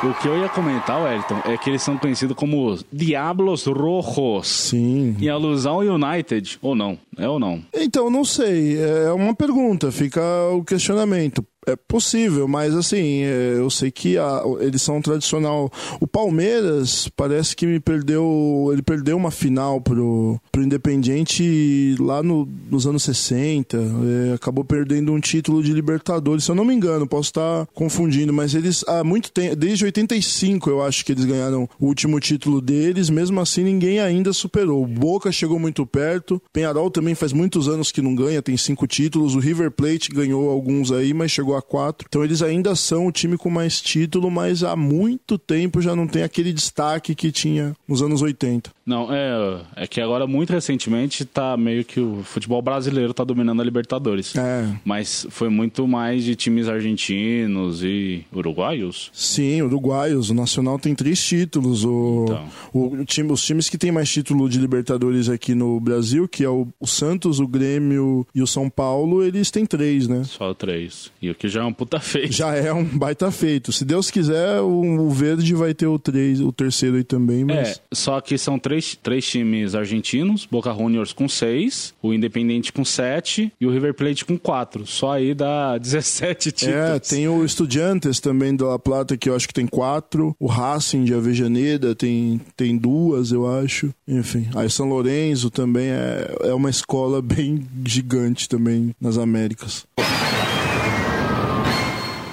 O 0.03 0.13
que 0.21 0.27
eu 0.27 0.37
ia 0.37 0.49
comentar, 0.49 1.01
Wellington, 1.01 1.41
é 1.45 1.57
que 1.57 1.69
eles 1.69 1.81
são 1.81 1.97
conhecidos 1.97 2.35
como 2.35 2.77
Diablos 2.91 3.65
Rojos. 3.65 4.47
Sim. 4.47 5.15
Em 5.19 5.29
alusão 5.29 5.75
ao 5.75 5.79
United, 5.81 6.59
ou 6.61 6.75
não? 6.75 6.97
É 7.17 7.27
ou 7.27 7.39
não? 7.39 7.63
Então, 7.73 8.09
não 8.09 8.23
sei. 8.23 8.77
É 8.77 9.11
uma 9.11 9.33
pergunta, 9.33 9.91
fica 9.91 10.21
o 10.53 10.63
questionamento. 10.63 11.43
É 11.65 11.75
possível, 11.75 12.47
mas 12.47 12.75
assim, 12.75 13.23
é, 13.23 13.55
eu 13.57 13.69
sei 13.69 13.89
que 13.89 14.17
a, 14.17 14.43
eles 14.59 14.81
são 14.81 15.01
tradicional. 15.01 15.71
O 15.99 16.07
Palmeiras 16.07 17.09
parece 17.15 17.55
que 17.55 17.65
me 17.65 17.79
perdeu. 17.79 18.69
Ele 18.71 18.81
perdeu 18.81 19.17
uma 19.17 19.31
final 19.31 19.81
pro, 19.81 20.39
pro 20.51 20.63
Independiente 20.63 21.95
lá 21.99 22.21
no, 22.21 22.47
nos 22.69 22.85
anos 22.85 23.03
60. 23.03 23.77
É, 23.77 24.33
acabou 24.33 24.63
perdendo 24.63 25.11
um 25.11 25.19
título 25.19 25.63
de 25.63 25.73
Libertadores, 25.73 26.43
se 26.43 26.51
eu 26.51 26.55
não 26.55 26.63
me 26.63 26.73
engano, 26.73 27.07
posso 27.07 27.29
estar 27.29 27.67
confundindo, 27.73 28.31
mas 28.31 28.53
eles 28.53 28.83
há 28.87 29.03
muito 29.03 29.31
tempo, 29.31 29.55
desde 29.55 29.85
85 29.85 30.69
eu 30.69 30.83
acho 30.83 31.03
que 31.03 31.11
eles 31.11 31.25
ganharam 31.25 31.67
o 31.79 31.85
último 31.87 32.19
título 32.19 32.61
deles, 32.61 33.09
mesmo 33.09 33.39
assim 33.41 33.63
ninguém 33.63 33.99
ainda 33.99 34.31
superou. 34.33 34.83
O 34.83 34.87
Boca 34.87 35.31
chegou 35.31 35.59
muito 35.59 35.85
perto, 35.85 36.41
Penharol 36.53 36.91
também 36.91 37.15
faz 37.15 37.33
muitos 37.33 37.67
anos 37.67 37.91
que 37.91 38.01
não 38.01 38.15
ganha, 38.15 38.41
tem 38.41 38.55
cinco 38.57 38.85
títulos, 38.87 39.35
o 39.35 39.39
River 39.39 39.71
Plate 39.71 40.09
ganhou 40.09 40.49
alguns 40.49 40.91
aí, 40.91 41.13
mas 41.13 41.31
chegou 41.31 41.54
a 41.55 41.61
4. 41.61 42.07
Então 42.07 42.23
eles 42.23 42.41
ainda 42.41 42.75
são 42.75 43.07
o 43.07 43.11
time 43.11 43.37
com 43.37 43.49
mais 43.49 43.81
título, 43.81 44.29
mas 44.29 44.63
há 44.63 44.75
muito 44.75 45.37
tempo 45.37 45.81
já 45.81 45.95
não 45.95 46.07
tem 46.07 46.23
aquele 46.23 46.51
destaque 46.51 47.15
que 47.15 47.31
tinha 47.31 47.75
nos 47.87 48.01
anos 48.01 48.21
80. 48.21 48.74
Não, 48.85 49.11
é, 49.11 49.61
é 49.75 49.87
que 49.87 49.99
agora, 49.99 50.27
muito 50.27 50.53
recentemente, 50.53 51.25
tá 51.25 51.57
meio 51.57 51.83
que 51.83 51.99
o 51.99 52.21
futebol 52.23 52.61
brasileiro 52.61 53.15
tá 53.15 53.23
dominando 53.23 53.59
a 53.59 53.65
Libertadores. 53.65 54.35
É. 54.35 54.67
Mas 54.85 55.25
foi 55.31 55.49
muito 55.49 55.87
mais 55.87 56.23
de 56.23 56.35
times 56.35 56.67
argentinos 56.67 57.83
e 57.83 58.23
uruguaios? 58.31 59.09
Sim, 59.11 59.63
uruguaios. 59.63 60.29
O 60.29 60.35
Nacional 60.35 60.77
tem 60.77 60.93
três 60.93 61.23
títulos. 61.23 61.83
O, 61.83 62.25
então. 62.27 62.47
o, 62.71 62.85
o 63.01 63.05
time, 63.05 63.31
os 63.31 63.43
times 63.43 63.69
que 63.69 63.77
tem 63.77 63.91
mais 63.91 64.11
título 64.11 64.47
de 64.47 64.59
Libertadores 64.59 65.29
aqui 65.29 65.55
no 65.55 65.79
Brasil, 65.79 66.27
que 66.27 66.43
é 66.43 66.49
o, 66.49 66.67
o 66.79 66.85
Santos, 66.85 67.39
o 67.39 67.47
Grêmio 67.47 68.27
e 68.35 68.41
o 68.43 68.47
São 68.47 68.69
Paulo, 68.69 69.23
eles 69.23 69.49
têm 69.49 69.65
três, 69.65 70.07
né? 70.07 70.23
Só 70.25 70.53
três. 70.53 71.11
E 71.19 71.31
o 71.31 71.35
que 71.35 71.47
já 71.47 71.61
é 71.61 71.63
um 71.63 71.73
puta 71.73 71.99
feito. 71.99 72.31
Já 72.31 72.55
é 72.55 72.71
um 72.71 72.83
baita 72.83 73.31
feito. 73.31 73.71
Se 73.71 73.83
Deus 73.83 74.11
quiser, 74.11 74.61
o, 74.61 75.07
o 75.07 75.09
verde 75.09 75.55
vai 75.55 75.73
ter 75.73 75.87
o, 75.87 75.97
três, 75.97 76.39
o 76.39 76.51
terceiro 76.51 76.97
aí 76.97 77.03
também, 77.03 77.43
mas... 77.43 77.69
É, 77.69 77.75
só 77.91 78.21
que 78.21 78.37
são 78.37 78.59
três 78.59 78.74
três, 78.75 78.97
três 79.01 79.25
times 79.25 79.75
argentinos, 79.75 80.45
Boca 80.49 80.73
Juniors 80.73 81.13
com 81.13 81.27
seis, 81.29 81.93
o 82.01 82.13
Independente 82.13 82.73
com 82.73 82.83
sete 82.83 83.51
e 83.59 83.65
o 83.65 83.71
River 83.71 83.93
Plate 83.93 84.25
com 84.25 84.37
quatro. 84.37 84.85
Só 84.85 85.13
aí 85.13 85.33
dá 85.33 85.77
17 85.79 86.51
títulos. 86.51 86.75
É, 86.75 86.99
tem 86.99 87.27
o 87.27 87.45
Estudiantes 87.45 88.19
também 88.19 88.55
da 88.55 88.65
La 88.65 88.79
Plata, 88.79 89.15
que 89.15 89.29
eu 89.29 89.35
acho 89.35 89.47
que 89.47 89.53
tem 89.53 89.67
quatro. 89.67 90.35
O 90.39 90.47
Racing 90.47 91.05
de 91.05 91.13
Avejaneda 91.13 91.95
tem, 91.95 92.41
tem 92.55 92.77
duas, 92.77 93.31
eu 93.31 93.47
acho. 93.47 93.93
Enfim, 94.07 94.47
aí 94.55 94.69
São 94.69 94.87
Lourenço 94.87 95.49
também 95.49 95.87
é, 95.89 96.35
é 96.41 96.53
uma 96.53 96.69
escola 96.69 97.21
bem 97.23 97.65
gigante 97.85 98.49
também 98.49 98.93
nas 98.99 99.17
Américas. 99.17 99.85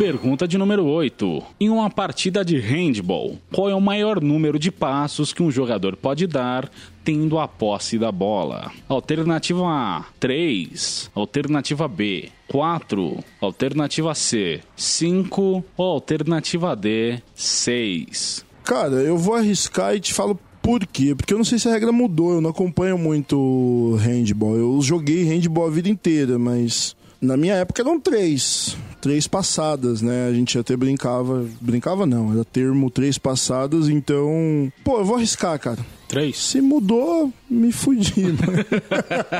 Pergunta 0.02 0.48
de 0.48 0.58
número 0.58 0.84
8. 0.84 1.44
Em 1.60 1.70
uma 1.70 1.88
partida 1.88 2.44
de 2.44 2.58
handball, 2.58 3.38
qual 3.52 3.70
é 3.70 3.74
o 3.76 3.80
maior 3.80 4.20
número 4.20 4.58
de 4.58 4.68
passos 4.68 5.32
que 5.32 5.44
um 5.44 5.48
jogador 5.48 5.94
pode 5.94 6.26
dar 6.26 6.68
tendo 7.04 7.38
a 7.38 7.46
posse 7.46 8.00
da 8.00 8.10
bola? 8.10 8.72
Alternativa 8.88 9.62
A, 9.64 10.04
3. 10.18 11.08
Alternativa 11.14 11.86
B, 11.86 12.30
4. 12.48 13.22
Alternativa 13.40 14.12
C, 14.12 14.60
5. 14.74 15.64
Ou 15.76 15.92
alternativa 15.92 16.74
D, 16.74 17.22
6. 17.36 18.44
Cara, 18.64 18.96
eu 18.96 19.16
vou 19.16 19.36
arriscar 19.36 19.94
e 19.94 20.00
te 20.00 20.12
falo 20.12 20.36
Por 20.60 20.84
quê? 20.84 21.14
Porque 21.14 21.32
eu 21.32 21.38
não 21.38 21.44
sei 21.44 21.60
se 21.60 21.68
a 21.68 21.72
regra 21.72 21.92
mudou, 21.92 22.32
eu 22.32 22.40
não 22.40 22.50
acompanho 22.50 22.98
muito 22.98 23.96
handball. 24.00 24.56
Eu 24.56 24.82
joguei 24.82 25.22
handball 25.22 25.68
a 25.68 25.70
vida 25.70 25.88
inteira, 25.88 26.40
mas 26.40 26.96
na 27.22 27.36
minha 27.36 27.54
época 27.54 27.80
eram 27.80 28.00
três. 28.00 28.76
Três 29.00 29.26
passadas, 29.28 30.02
né? 30.02 30.28
A 30.28 30.34
gente 30.34 30.58
até 30.58 30.76
brincava. 30.76 31.46
Brincava 31.60 32.04
não, 32.04 32.32
era 32.32 32.44
termo 32.44 32.90
três 32.90 33.16
passadas, 33.16 33.88
então. 33.88 34.70
Pô, 34.84 34.98
eu 34.98 35.04
vou 35.04 35.16
arriscar, 35.16 35.58
cara. 35.58 35.78
Três. 36.08 36.36
Se 36.36 36.60
mudou, 36.60 37.32
me 37.48 37.72
fudi. 37.72 38.24
Né? 38.26 38.36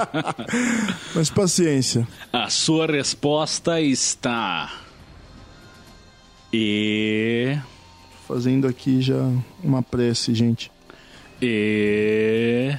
Mas 1.14 1.28
paciência. 1.28 2.06
A 2.32 2.48
sua 2.48 2.86
resposta 2.86 3.80
está. 3.80 4.72
E. 6.52 7.56
Fazendo 8.26 8.66
aqui 8.68 9.02
já 9.02 9.28
uma 9.62 9.82
prece, 9.82 10.34
gente. 10.34 10.70
E. 11.40 12.72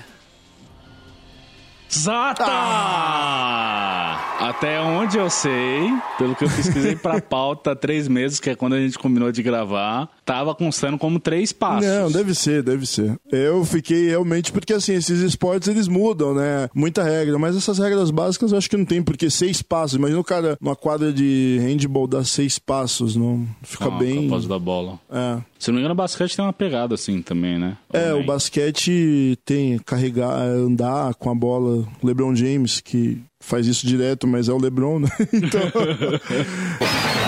Zata! 1.93 2.45
Ah! 2.47 4.19
Até 4.39 4.82
onde 4.82 5.17
eu 5.17 5.29
sei, 5.29 5.89
pelo 6.17 6.36
que 6.36 6.43
eu 6.43 6.49
pesquisei 6.49 6.95
pra 6.97 7.21
pauta 7.21 7.71
há 7.71 7.75
três 7.75 8.08
meses, 8.10 8.39
que 8.41 8.49
é 8.49 8.56
quando 8.56 8.73
a 8.73 8.79
gente 8.79 8.99
combinou 8.99 9.32
de 9.32 9.41
gravar, 9.41 10.10
tava 10.25 10.53
constando 10.53 10.97
como 10.97 11.17
três 11.19 11.53
passos. 11.53 11.88
Não, 11.88 12.12
deve 12.12 12.36
ser, 12.36 12.62
deve 12.62 12.86
ser. 12.86 13.17
Eu 13.32 13.63
fiquei 13.63 14.10
realmente, 14.10 14.51
porque 14.51 14.73
assim, 14.73 14.93
esses 14.95 15.21
esportes 15.21 15.69
eles 15.69 15.88
mudam, 15.88 16.34
né? 16.34 16.69
Muita 16.75 17.03
regra, 17.03 17.39
mas 17.39 17.56
essas 17.56 17.77
regras 17.79 18.12
básicas 18.12 18.51
eu 18.51 18.58
acho 18.58 18.69
que 18.69 18.75
não 18.75 18.86
tem, 18.86 19.01
porque 19.01 19.29
seis 19.29 19.62
passos. 19.62 19.97
Imagina 19.97 20.19
o 20.19 20.23
cara 20.25 20.58
numa 20.60 20.75
quadra 20.75 21.13
de 21.13 21.60
handball 21.62 22.08
dar 22.08 22.25
seis 22.25 22.60
passos, 22.60 23.15
não 23.15 23.47
fica 23.62 23.86
Ah, 23.86 23.91
bem. 23.91 24.27
Capaz 24.27 24.45
da 24.45 24.60
bola. 24.60 24.99
É. 25.10 25.38
Se 25.63 25.71
não 25.71 25.76
me 25.76 25.80
engano, 25.80 25.93
o 25.93 25.95
basquete 25.95 26.36
tem 26.36 26.43
uma 26.43 26.52
pegada 26.52 26.95
assim 26.95 27.21
também, 27.21 27.58
né? 27.58 27.78
É, 27.93 28.13
o 28.13 28.21
basquete 28.21 29.39
tem 29.45 29.80
carregar, 29.80 30.41
andar 30.41 31.15
com 31.15 31.30
a 31.32 31.36
bola. 31.36 31.88
LeBron 32.04 32.36
James, 32.36 32.82
que 32.82 33.21
faz 33.39 33.65
isso 33.65 33.88
direto, 33.88 34.28
mas 34.28 34.49
é 34.49 34.52
o 34.52 34.58
LeBron, 34.58 34.99
né? 34.99 35.08
Então, 35.32 35.62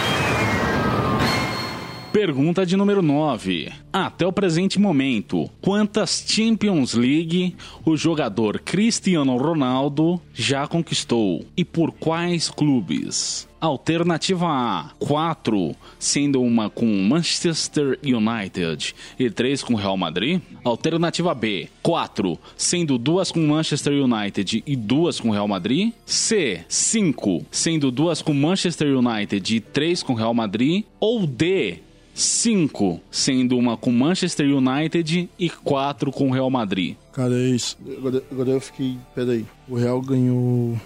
Pergunta 2.12 2.66
de 2.66 2.78
número 2.78 3.02
9. 3.02 3.72
Até 3.92 4.26
o 4.26 4.32
presente 4.32 4.80
momento, 4.80 5.50
quantas 5.62 6.24
Champions 6.26 6.94
League 6.94 7.56
o 7.86 7.98
jogador 7.98 8.60
Cristiano 8.60 9.36
Ronaldo 9.36 10.22
já 10.34 10.66
conquistou? 10.66 11.46
E 11.58 11.66
por 11.66 11.92
quais 11.92 12.50
clubes? 12.50 13.50
Alternativa 13.66 14.46
A, 14.48 14.92
4, 15.00 15.76
sendo 15.98 16.42
uma 16.42 16.70
com 16.70 16.86
Manchester 16.86 17.98
United 18.04 18.94
e 19.18 19.30
3 19.30 19.64
com 19.64 19.74
Real 19.74 19.98
Madrid. 19.98 20.40
Alternativa 20.64 21.34
B, 21.34 21.68
4, 21.82 22.38
sendo 22.56 22.98
duas 22.98 23.32
com 23.32 23.40
Manchester 23.40 23.94
United 23.94 24.64
e 24.66 24.76
duas 24.76 25.20
com 25.20 25.32
Real 25.32 25.48
Madrid. 25.48 25.92
C, 26.06 26.64
5, 26.70 27.46
sendo 27.50 27.90
duas 27.90 28.22
com 28.22 28.34
Manchester 28.36 28.96
United 28.96 29.56
e 29.56 29.60
3 29.60 30.04
com 30.04 30.14
Real 30.14 30.34
Madrid. 30.34 30.84
Ou 31.00 31.26
D, 31.26 31.80
5, 32.16 33.02
sendo 33.12 33.58
uma 33.58 33.76
com 33.76 33.92
Manchester 33.92 34.48
United 34.48 35.30
e 35.38 35.50
4 35.50 36.12
com 36.14 36.32
Real 36.32 36.50
Madrid. 36.50 36.96
cara, 37.12 37.36
é 37.36 37.50
isso. 37.50 37.78
Agora, 37.98 38.24
agora 38.32 38.50
eu 38.52 38.62
fiquei. 38.62 38.98
Peraí. 39.14 39.46
O 39.68 39.76
Real 39.76 40.02
ganhou. 40.02 40.80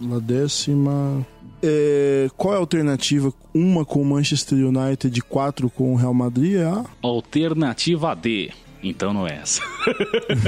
Na 0.00 0.18
décima. 0.18 1.24
É, 1.62 2.28
qual 2.36 2.54
é 2.54 2.56
a 2.56 2.60
alternativa? 2.60 3.32
Uma 3.54 3.84
com 3.84 4.02
Manchester 4.02 4.58
United 4.58 5.16
e 5.16 5.20
quatro 5.22 5.68
com 5.68 5.92
o 5.92 5.96
Real 5.96 6.14
Madrid? 6.14 6.54
É 6.54 6.64
a 6.64 6.82
Alternativa 7.02 8.14
D. 8.16 8.50
Então 8.82 9.12
não 9.12 9.28
é 9.28 9.36
essa. 9.36 9.62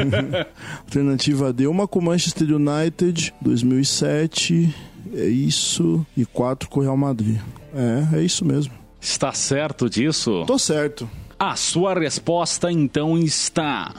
alternativa 0.85 1.53
D. 1.53 1.66
Uma 1.66 1.87
com 1.87 2.01
Manchester 2.01 2.49
United, 2.53 3.35
2007. 3.40 4.75
É 5.14 5.27
isso. 5.27 6.05
E 6.16 6.25
quatro 6.25 6.68
com 6.68 6.81
o 6.81 6.83
Real 6.83 6.97
Madrid. 6.97 7.38
É, 7.75 8.16
é 8.18 8.23
isso 8.23 8.44
mesmo. 8.44 8.73
Está 9.05 9.33
certo 9.33 9.88
disso? 9.90 10.45
Tô 10.47 10.59
certo. 10.59 11.09
A 11.38 11.55
sua 11.57 11.93
resposta 11.93 12.73
então 12.73 13.19
está. 13.19 13.95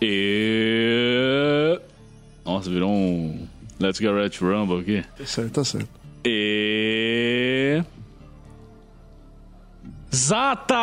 E. 0.00 1.78
Nossa, 2.46 2.70
virou 2.70 2.90
um. 2.90 3.46
Let's 3.78 3.98
Get 3.98 4.10
Ready 4.10 4.38
to 4.38 4.46
Rumble 4.46 4.80
aqui. 4.80 5.04
Tá 5.18 5.26
certo, 5.26 5.52
tá 5.52 5.64
certo. 5.64 5.88
E. 6.24 7.84
Zata! 10.14 10.74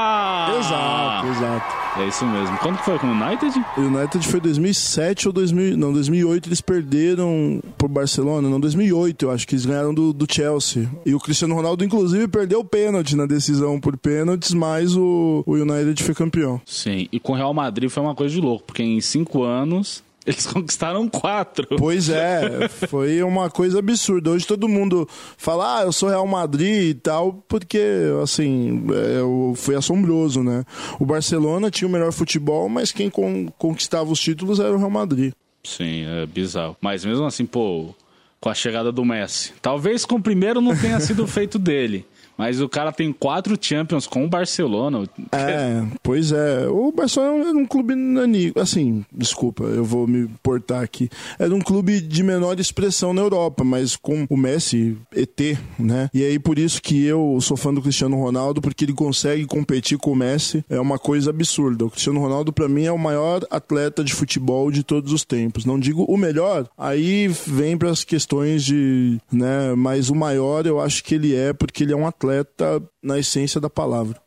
Exato, 0.59 1.27
exato. 1.27 1.99
É 1.99 2.07
isso 2.07 2.25
mesmo. 2.25 2.57
Quando 2.59 2.77
que 2.77 2.85
foi 2.85 2.99
com 2.99 3.07
o 3.07 3.11
United? 3.11 3.65
O 3.77 3.81
United 3.81 4.27
foi 4.27 4.39
2007 4.39 5.27
ou 5.27 5.33
2000, 5.33 5.77
não, 5.77 5.93
2008 5.93 6.49
eles 6.49 6.61
perderam 6.61 7.61
por 7.77 7.89
Barcelona, 7.89 8.49
não, 8.49 8.59
2008 8.59 9.25
eu 9.25 9.31
acho 9.31 9.47
que 9.47 9.55
eles 9.55 9.65
ganharam 9.65 9.93
do, 9.93 10.13
do 10.13 10.31
Chelsea. 10.31 10.89
E 11.05 11.15
o 11.15 11.19
Cristiano 11.19 11.55
Ronaldo 11.55 11.83
inclusive 11.83 12.27
perdeu 12.27 12.59
o 12.59 12.65
pênalti 12.65 13.15
na 13.15 13.25
decisão 13.25 13.79
por 13.79 13.97
pênaltis, 13.97 14.53
mas 14.53 14.95
o, 14.95 15.43
o 15.45 15.53
United 15.53 16.03
foi 16.03 16.13
campeão. 16.13 16.61
Sim. 16.65 17.07
E 17.11 17.19
com 17.19 17.33
o 17.33 17.35
Real 17.35 17.53
Madrid 17.53 17.89
foi 17.89 18.03
uma 18.03 18.13
coisa 18.15 18.33
de 18.35 18.41
louco, 18.41 18.65
porque 18.65 18.83
em 18.83 19.01
cinco 19.01 19.43
anos 19.43 20.03
eles 20.25 20.45
conquistaram 20.45 21.07
quatro. 21.07 21.67
Pois 21.77 22.09
é, 22.09 22.67
foi 22.89 23.21
uma 23.23 23.49
coisa 23.49 23.79
absurda. 23.79 24.31
Hoje 24.31 24.45
todo 24.47 24.67
mundo 24.67 25.07
fala, 25.37 25.79
ah, 25.79 25.83
eu 25.83 25.91
sou 25.91 26.09
Real 26.09 26.25
Madrid 26.27 26.89
e 26.89 26.93
tal, 26.93 27.43
porque, 27.47 27.81
assim, 28.23 28.85
é, 28.91 29.55
foi 29.55 29.75
assombroso, 29.75 30.43
né? 30.43 30.63
O 30.99 31.05
Barcelona 31.05 31.69
tinha 31.69 31.87
o 31.87 31.91
melhor 31.91 32.11
futebol, 32.11 32.67
mas 32.69 32.91
quem 32.91 33.09
con- 33.09 33.47
conquistava 33.57 34.11
os 34.11 34.19
títulos 34.19 34.59
era 34.59 34.73
o 34.73 34.77
Real 34.77 34.89
Madrid. 34.89 35.33
Sim, 35.63 36.05
é 36.05 36.25
bizarro. 36.25 36.75
Mas 36.81 37.03
mesmo 37.03 37.25
assim, 37.25 37.45
pô, 37.45 37.93
com 38.39 38.49
a 38.49 38.53
chegada 38.53 38.91
do 38.91 39.03
Messi. 39.03 39.51
Talvez 39.61 40.05
com 40.05 40.15
o 40.15 40.21
primeiro 40.21 40.61
não 40.61 40.75
tenha 40.75 40.99
sido 40.99 41.25
feito 41.25 41.57
dele. 41.57 42.05
Mas 42.37 42.59
o 42.61 42.67
cara 42.67 42.91
tem 42.91 43.11
quatro 43.13 43.57
Champions 43.59 44.07
com 44.07 44.25
o 44.25 44.29
Barcelona. 44.29 45.03
É, 45.31 45.83
pois 46.03 46.31
é. 46.31 46.67
O 46.67 46.91
Barcelona 46.91 47.49
era 47.49 47.57
um 47.57 47.65
clube 47.65 47.95
nani, 47.95 48.51
assim, 48.55 49.05
desculpa, 49.11 49.63
eu 49.63 49.83
vou 49.83 50.07
me 50.07 50.27
portar 50.43 50.83
aqui. 50.83 51.09
Era 51.39 51.53
um 51.53 51.61
clube 51.61 52.01
de 52.01 52.23
menor 52.23 52.59
expressão 52.59 53.13
na 53.13 53.21
Europa, 53.21 53.63
mas 53.63 53.95
com 53.95 54.25
o 54.29 54.37
Messi, 54.37 54.97
ET, 55.15 55.57
né? 55.79 56.09
E 56.13 56.23
aí 56.23 56.37
por 56.37 56.59
isso 56.59 56.81
que 56.81 57.05
eu 57.05 57.37
sou 57.41 57.55
fã 57.55 57.73
do 57.73 57.81
Cristiano 57.81 58.17
Ronaldo, 58.17 58.61
porque 58.61 58.85
ele 58.85 58.93
consegue 58.93 59.45
competir 59.45 59.97
com 59.97 60.11
o 60.11 60.15
Messi, 60.15 60.63
é 60.69 60.79
uma 60.79 60.99
coisa 60.99 61.29
absurda. 61.29 61.85
O 61.85 61.89
Cristiano 61.89 62.19
Ronaldo 62.19 62.51
pra 62.51 62.67
mim 62.67 62.85
é 62.85 62.91
o 62.91 62.99
maior 62.99 63.41
atleta 63.49 64.03
de 64.03 64.13
futebol 64.13 64.69
de 64.71 64.83
todos 64.83 65.11
os 65.11 65.23
tempos. 65.23 65.65
Não 65.65 65.79
digo 65.79 66.03
o 66.03 66.17
melhor, 66.17 66.67
aí 66.77 67.27
vem 67.27 67.77
para 67.77 67.89
as 67.89 68.03
questões 68.03 68.63
de, 68.63 69.19
né, 69.31 69.73
mas 69.75 70.09
o 70.09 70.15
maior 70.15 70.65
eu 70.65 70.79
acho 70.79 71.03
que 71.03 71.15
ele 71.15 71.35
é 71.35 71.53
porque 71.53 71.83
ele 71.83 71.93
é 71.93 71.95
um 71.95 72.07
atleta 72.07 72.24
na 73.03 73.19
essência 73.19 73.59
da 73.61 73.69
palavra. 73.69 74.19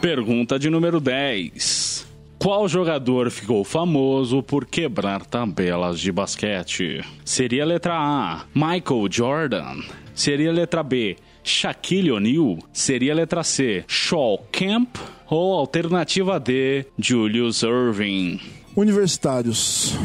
Pergunta 0.00 0.58
de 0.58 0.68
número 0.68 1.00
10. 1.00 2.06
Qual 2.42 2.66
jogador 2.66 3.30
ficou 3.30 3.62
famoso 3.62 4.42
por 4.42 4.66
quebrar 4.66 5.24
tabelas 5.24 6.00
de 6.00 6.10
basquete? 6.10 7.00
Seria 7.24 7.62
a 7.62 7.66
letra 7.66 7.94
A, 7.94 8.44
Michael 8.52 9.06
Jordan. 9.08 9.80
Seria 10.12 10.50
a 10.50 10.52
letra 10.52 10.82
B, 10.82 11.16
Shaquille 11.44 12.10
O'Neal. 12.10 12.58
Seria 12.72 13.12
a 13.12 13.14
letra 13.14 13.44
C, 13.44 13.84
Shaw 13.86 14.38
Kemp. 14.50 14.96
Ou 15.30 15.54
alternativa 15.54 16.40
D, 16.40 16.84
Julius 16.98 17.62
Irving. 17.62 18.40
Universitários. 18.74 19.96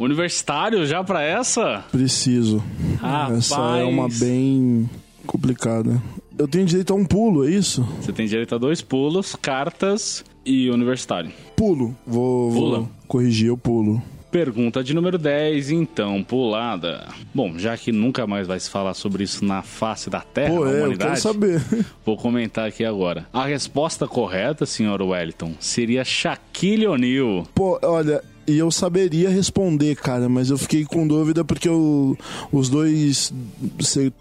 Universitário 0.00 0.86
já 0.86 1.04
pra 1.04 1.22
essa? 1.22 1.84
Preciso. 1.92 2.62
Rapaz. 2.98 3.38
Essa 3.38 3.78
é 3.78 3.84
uma 3.84 4.08
bem 4.08 4.88
complicada. 5.26 6.02
Eu 6.38 6.48
tenho 6.48 6.64
direito 6.64 6.92
a 6.94 6.96
um 6.96 7.04
pulo, 7.04 7.46
é 7.46 7.50
isso? 7.50 7.86
Você 8.00 8.10
tem 8.10 8.26
direito 8.26 8.54
a 8.54 8.58
dois 8.58 8.80
pulos, 8.80 9.36
cartas 9.36 10.24
e 10.44 10.70
universitário. 10.70 11.30
Pulo. 11.54 11.94
Vou, 12.06 12.50
Pula. 12.50 12.78
vou 12.78 12.88
corrigir, 13.06 13.48
eu 13.48 13.58
pulo. 13.58 14.02
Pergunta 14.30 14.82
de 14.84 14.94
número 14.94 15.18
10, 15.18 15.70
então, 15.72 16.22
pulada. 16.22 17.08
Bom, 17.34 17.58
já 17.58 17.76
que 17.76 17.90
nunca 17.90 18.28
mais 18.28 18.46
vai 18.46 18.60
se 18.60 18.70
falar 18.70 18.94
sobre 18.94 19.24
isso 19.24 19.44
na 19.44 19.60
face 19.60 20.08
da 20.08 20.20
Terra, 20.20 20.54
Pô, 20.54 20.64
é, 20.64 20.68
eu 20.68 20.70
quero 20.70 20.84
humanidade, 20.84 21.20
saber. 21.20 21.60
vou 22.06 22.16
comentar 22.16 22.68
aqui 22.68 22.84
agora. 22.84 23.26
A 23.32 23.44
resposta 23.44 24.06
correta, 24.06 24.64
senhor 24.64 25.02
Wellington, 25.02 25.54
seria 25.58 26.04
Shaquille 26.04 26.86
O'Neal. 26.86 27.44
Pô, 27.52 27.78
olha, 27.82 28.22
e 28.50 28.58
eu 28.58 28.70
saberia 28.70 29.30
responder, 29.30 29.94
cara, 29.96 30.28
mas 30.28 30.50
eu 30.50 30.58
fiquei 30.58 30.84
com 30.84 31.06
dúvida 31.06 31.44
porque 31.44 31.68
o- 31.68 32.16
os 32.52 32.68
dois, 32.68 33.32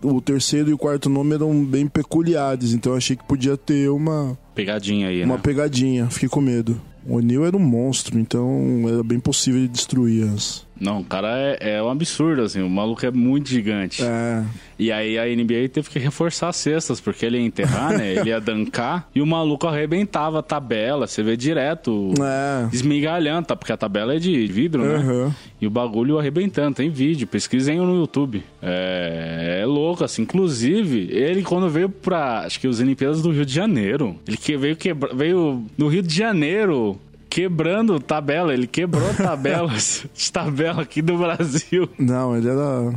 o 0.03 0.21
terceiro 0.21 0.69
e 0.69 0.73
o 0.73 0.77
quarto 0.77 1.09
nome 1.09 1.35
eram 1.35 1.63
bem 1.65 1.87
peculiares, 1.87 2.73
então 2.73 2.93
eu 2.93 2.97
achei 2.97 3.15
que 3.15 3.23
podia 3.23 3.57
ter 3.57 3.89
uma, 3.89 4.37
Pegadinha 4.55 5.07
aí, 5.07 5.23
uma 5.23 5.35
né? 5.35 5.41
pegadinha. 5.41 6.09
Fiquei 6.09 6.29
com 6.29 6.41
medo. 6.41 6.79
O 7.07 7.19
Neil 7.21 7.45
era 7.45 7.55
um 7.55 7.59
monstro, 7.61 8.19
então 8.19 8.83
era 8.87 9.01
bem 9.03 9.19
possível 9.19 9.59
ele 9.61 9.67
destruir 9.69 10.27
as. 10.29 10.65
Não, 10.79 11.01
o 11.01 11.03
cara 11.03 11.27
é, 11.59 11.75
é 11.75 11.83
um 11.83 11.89
absurdo, 11.89 12.41
assim. 12.43 12.61
O 12.61 12.69
maluco 12.69 13.05
é 13.05 13.11
muito 13.11 13.49
gigante. 13.49 14.03
É. 14.03 14.43
E 14.77 14.91
aí 14.91 15.19
a 15.19 15.25
NBA 15.25 15.67
teve 15.73 15.89
que 15.89 15.99
reforçar 15.99 16.47
as 16.49 16.55
cestas, 16.55 17.01
porque 17.01 17.25
ele 17.25 17.37
ia 17.37 17.45
enterrar, 17.45 17.97
né? 17.97 18.13
Ele 18.15 18.29
ia 18.29 18.39
dancar 18.39 19.09
e 19.13 19.21
o 19.21 19.25
maluco 19.27 19.67
arrebentava 19.67 20.39
a 20.39 20.41
tabela. 20.41 21.05
Você 21.05 21.21
vê 21.21 21.35
direto 21.35 22.13
É. 22.21 22.69
esmigalhando, 22.73 23.47
tá? 23.47 23.55
Porque 23.55 23.73
a 23.73 23.77
tabela 23.77 24.15
é 24.15 24.19
de 24.19 24.45
vidro, 24.47 24.83
né? 24.83 24.95
Aham. 24.95 25.35
E 25.59 25.67
o 25.67 25.69
bagulho 25.69 26.17
arrebentando, 26.17 26.75
tem 26.77 26.89
vídeo, 26.89 27.27
pesquisem 27.27 27.77
no 27.79 27.95
YouTube. 27.97 28.41
É, 28.61 29.59
é 29.61 29.65
louco, 29.65 30.03
assim. 30.05 30.21
Inclusive, 30.21 31.09
ele 31.11 31.43
quando 31.43 31.67
veio 31.69 31.89
pra, 31.89 32.41
acho 32.45 32.59
que 32.59 32.67
os 32.67 32.79
Olimpíadas 32.79 33.21
do 33.21 33.31
Rio 33.31 33.45
de 33.45 33.53
Janeiro, 33.53 34.15
ele 34.27 34.37
que 34.37 34.55
veio, 34.55 34.75
quebra, 34.77 35.13
veio 35.13 35.65
no 35.77 35.87
Rio 35.89 36.01
de 36.01 36.15
Janeiro 36.15 36.97
quebrando 37.29 37.99
tabela, 37.99 38.53
ele 38.53 38.67
quebrou 38.67 39.13
tabelas 39.13 40.05
de 40.15 40.31
tabela 40.31 40.81
aqui 40.81 41.01
do 41.01 41.17
Brasil. 41.17 41.87
Não, 41.97 42.35
ele 42.35 42.49
era 42.49 42.91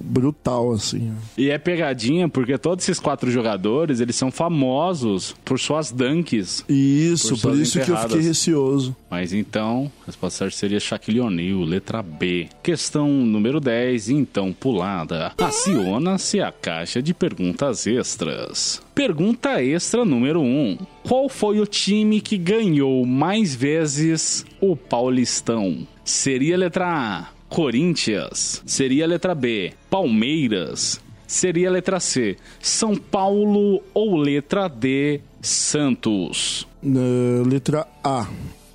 brutal, 0.00 0.72
assim. 0.72 1.12
E 1.36 1.50
é 1.50 1.58
pegadinha 1.58 2.28
porque 2.28 2.58
todos 2.58 2.84
esses 2.84 2.98
quatro 3.00 3.30
jogadores, 3.30 4.00
eles 4.00 4.16
são 4.16 4.30
famosos 4.30 5.34
por 5.44 5.58
suas 5.58 5.90
dunks. 5.90 6.64
Isso, 6.68 7.34
Por 7.40 7.50
por, 7.52 7.58
isso 7.58 7.72
que 7.72 7.78
eu 7.78 7.82
enterradas. 7.84 8.12
fiquei 8.12 8.26
receoso. 8.26 8.96
Mas 9.10 9.32
então, 9.32 9.90
a 10.02 10.06
resposta 10.06 10.38
certa 10.38 10.56
seria 10.56 10.80
Shaquille 10.80 11.20
O'Neal, 11.20 11.60
letra 11.60 12.02
B. 12.02 12.48
Questão 12.62 13.08
número 13.08 13.60
10, 13.60 14.10
então 14.10 14.52
pulada. 14.52 15.32
Aciona-se 15.38 16.40
a 16.40 16.50
caixa 16.52 17.00
de 17.02 17.14
perguntas 17.14 17.86
extras. 17.86 18.82
Pergunta 18.96 19.62
extra 19.62 20.06
número 20.06 20.40
1. 20.40 20.78
Qual 21.06 21.28
foi 21.28 21.60
o 21.60 21.66
time 21.66 22.18
que 22.18 22.38
ganhou 22.38 23.04
mais 23.04 23.54
vezes 23.54 24.46
o 24.58 24.74
Paulistão? 24.74 25.86
Seria 26.02 26.54
a 26.54 26.58
letra 26.58 26.86
A, 26.88 27.28
Corinthians. 27.46 28.62
Seria 28.64 29.04
a 29.04 29.06
letra 29.06 29.34
B, 29.34 29.74
Palmeiras. 29.90 30.98
Seria 31.26 31.68
a 31.68 31.72
letra 31.72 32.00
C, 32.00 32.38
São 32.58 32.96
Paulo 32.96 33.82
ou 33.92 34.16
letra 34.16 34.66
D, 34.66 35.20
Santos. 35.42 36.66
Uh, 36.82 37.46
letra 37.46 37.86
A. 38.02 38.26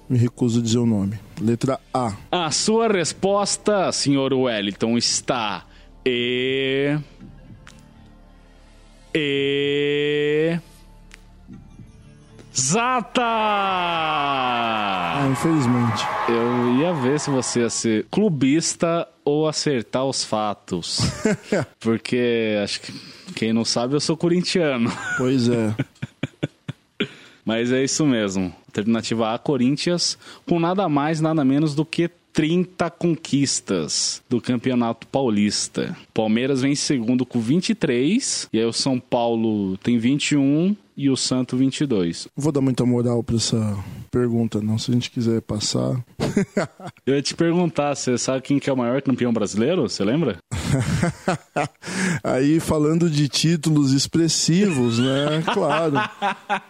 Me 0.07 0.19
recuso 0.19 0.59
a 0.59 0.61
dizer 0.61 0.77
o 0.77 0.85
nome. 0.85 1.17
Letra 1.41 1.79
A. 1.91 2.15
A 2.31 2.51
sua 2.51 2.87
resposta, 2.87 3.91
senhor 3.91 4.33
Wellington, 4.33 4.99
está 4.99 5.65
e. 6.05 6.95
E. 9.13 10.57
Zata! 12.57 13.21
Ah, 15.23 15.27
infelizmente. 15.31 16.05
Eu 16.29 16.75
ia 16.79 16.93
ver 16.93 17.19
se 17.19 17.29
você 17.29 17.61
ia 17.61 17.69
ser 17.69 18.05
clubista 18.09 19.07
ou 19.23 19.47
acertar 19.47 20.05
os 20.05 20.23
fatos. 20.23 20.99
Porque 21.79 22.57
acho 22.63 22.81
que 22.81 22.93
quem 23.35 23.53
não 23.53 23.63
sabe, 23.65 23.95
eu 23.95 23.99
sou 23.99 24.17
corintiano. 24.17 24.91
Pois 25.17 25.47
é. 25.49 25.75
Mas 27.45 27.71
é 27.71 27.83
isso 27.83 28.05
mesmo. 28.05 28.53
Alternativa 28.67 29.33
A, 29.33 29.39
Corinthians, 29.39 30.17
com 30.47 30.59
nada 30.59 30.87
mais, 30.87 31.19
nada 31.19 31.43
menos 31.43 31.75
do 31.75 31.83
que 31.83 32.09
30 32.33 32.89
conquistas 32.91 34.21
do 34.29 34.39
Campeonato 34.41 35.07
Paulista. 35.07 35.95
Palmeiras 36.13 36.61
vem 36.61 36.73
em 36.73 36.75
segundo 36.75 37.25
com 37.25 37.39
23, 37.39 38.47
e 38.51 38.59
aí 38.59 38.65
o 38.65 38.73
São 38.73 38.99
Paulo 38.99 39.77
tem 39.77 39.97
21 39.97 40.75
e 40.95 41.09
o 41.09 41.17
Santo 41.17 41.57
22. 41.57 42.27
Não 42.35 42.43
vou 42.43 42.51
dar 42.51 42.61
muita 42.61 42.85
moral 42.85 43.23
pra 43.23 43.35
essa 43.35 43.77
pergunta, 44.09 44.61
não. 44.61 44.77
Se 44.77 44.91
a 44.91 44.93
gente 44.93 45.09
quiser 45.09 45.41
passar. 45.41 46.03
Eu 47.05 47.15
ia 47.15 47.21
te 47.21 47.35
perguntar, 47.35 47.95
você 47.95 48.17
sabe 48.17 48.41
quem 48.41 48.59
que 48.59 48.69
é 48.69 48.73
o 48.73 48.77
maior 48.77 49.01
campeão 49.01 49.33
brasileiro? 49.33 49.83
Você 49.83 50.03
lembra? 50.03 50.37
Aí, 52.23 52.59
falando 52.59 53.09
de 53.09 53.27
títulos 53.27 53.93
expressivos, 53.93 54.99
né? 54.99 55.43
Claro. 55.53 55.93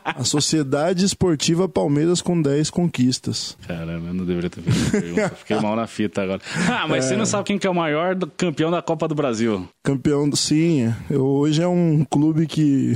A 0.03 0.23
Sociedade 0.23 1.05
Esportiva 1.05 1.67
Palmeiras 1.67 2.21
com 2.21 2.41
10 2.41 2.69
conquistas. 2.69 3.57
Caramba, 3.67 4.07
eu 4.07 4.13
não 4.13 4.25
deveria 4.25 4.49
ter 4.49 4.61
feito 4.61 4.91
pergunta. 4.91 5.29
Fiquei 5.35 5.59
mal 5.59 5.75
na 5.75 5.87
fita 5.87 6.21
agora. 6.21 6.41
Ah, 6.69 6.87
mas 6.87 7.05
você 7.05 7.15
não 7.15 7.25
sabe 7.25 7.43
quem 7.45 7.57
que 7.57 7.67
é 7.67 7.69
o 7.69 7.75
maior 7.75 8.15
campeão 8.37 8.71
da 8.71 8.81
Copa 8.81 9.07
do 9.07 9.15
Brasil? 9.15 9.67
Campeão, 9.83 10.29
do- 10.29 10.37
sim. 10.37 10.93
Hoje 11.09 11.61
é 11.61 11.67
um 11.67 12.05
clube 12.09 12.45
que 12.47 12.93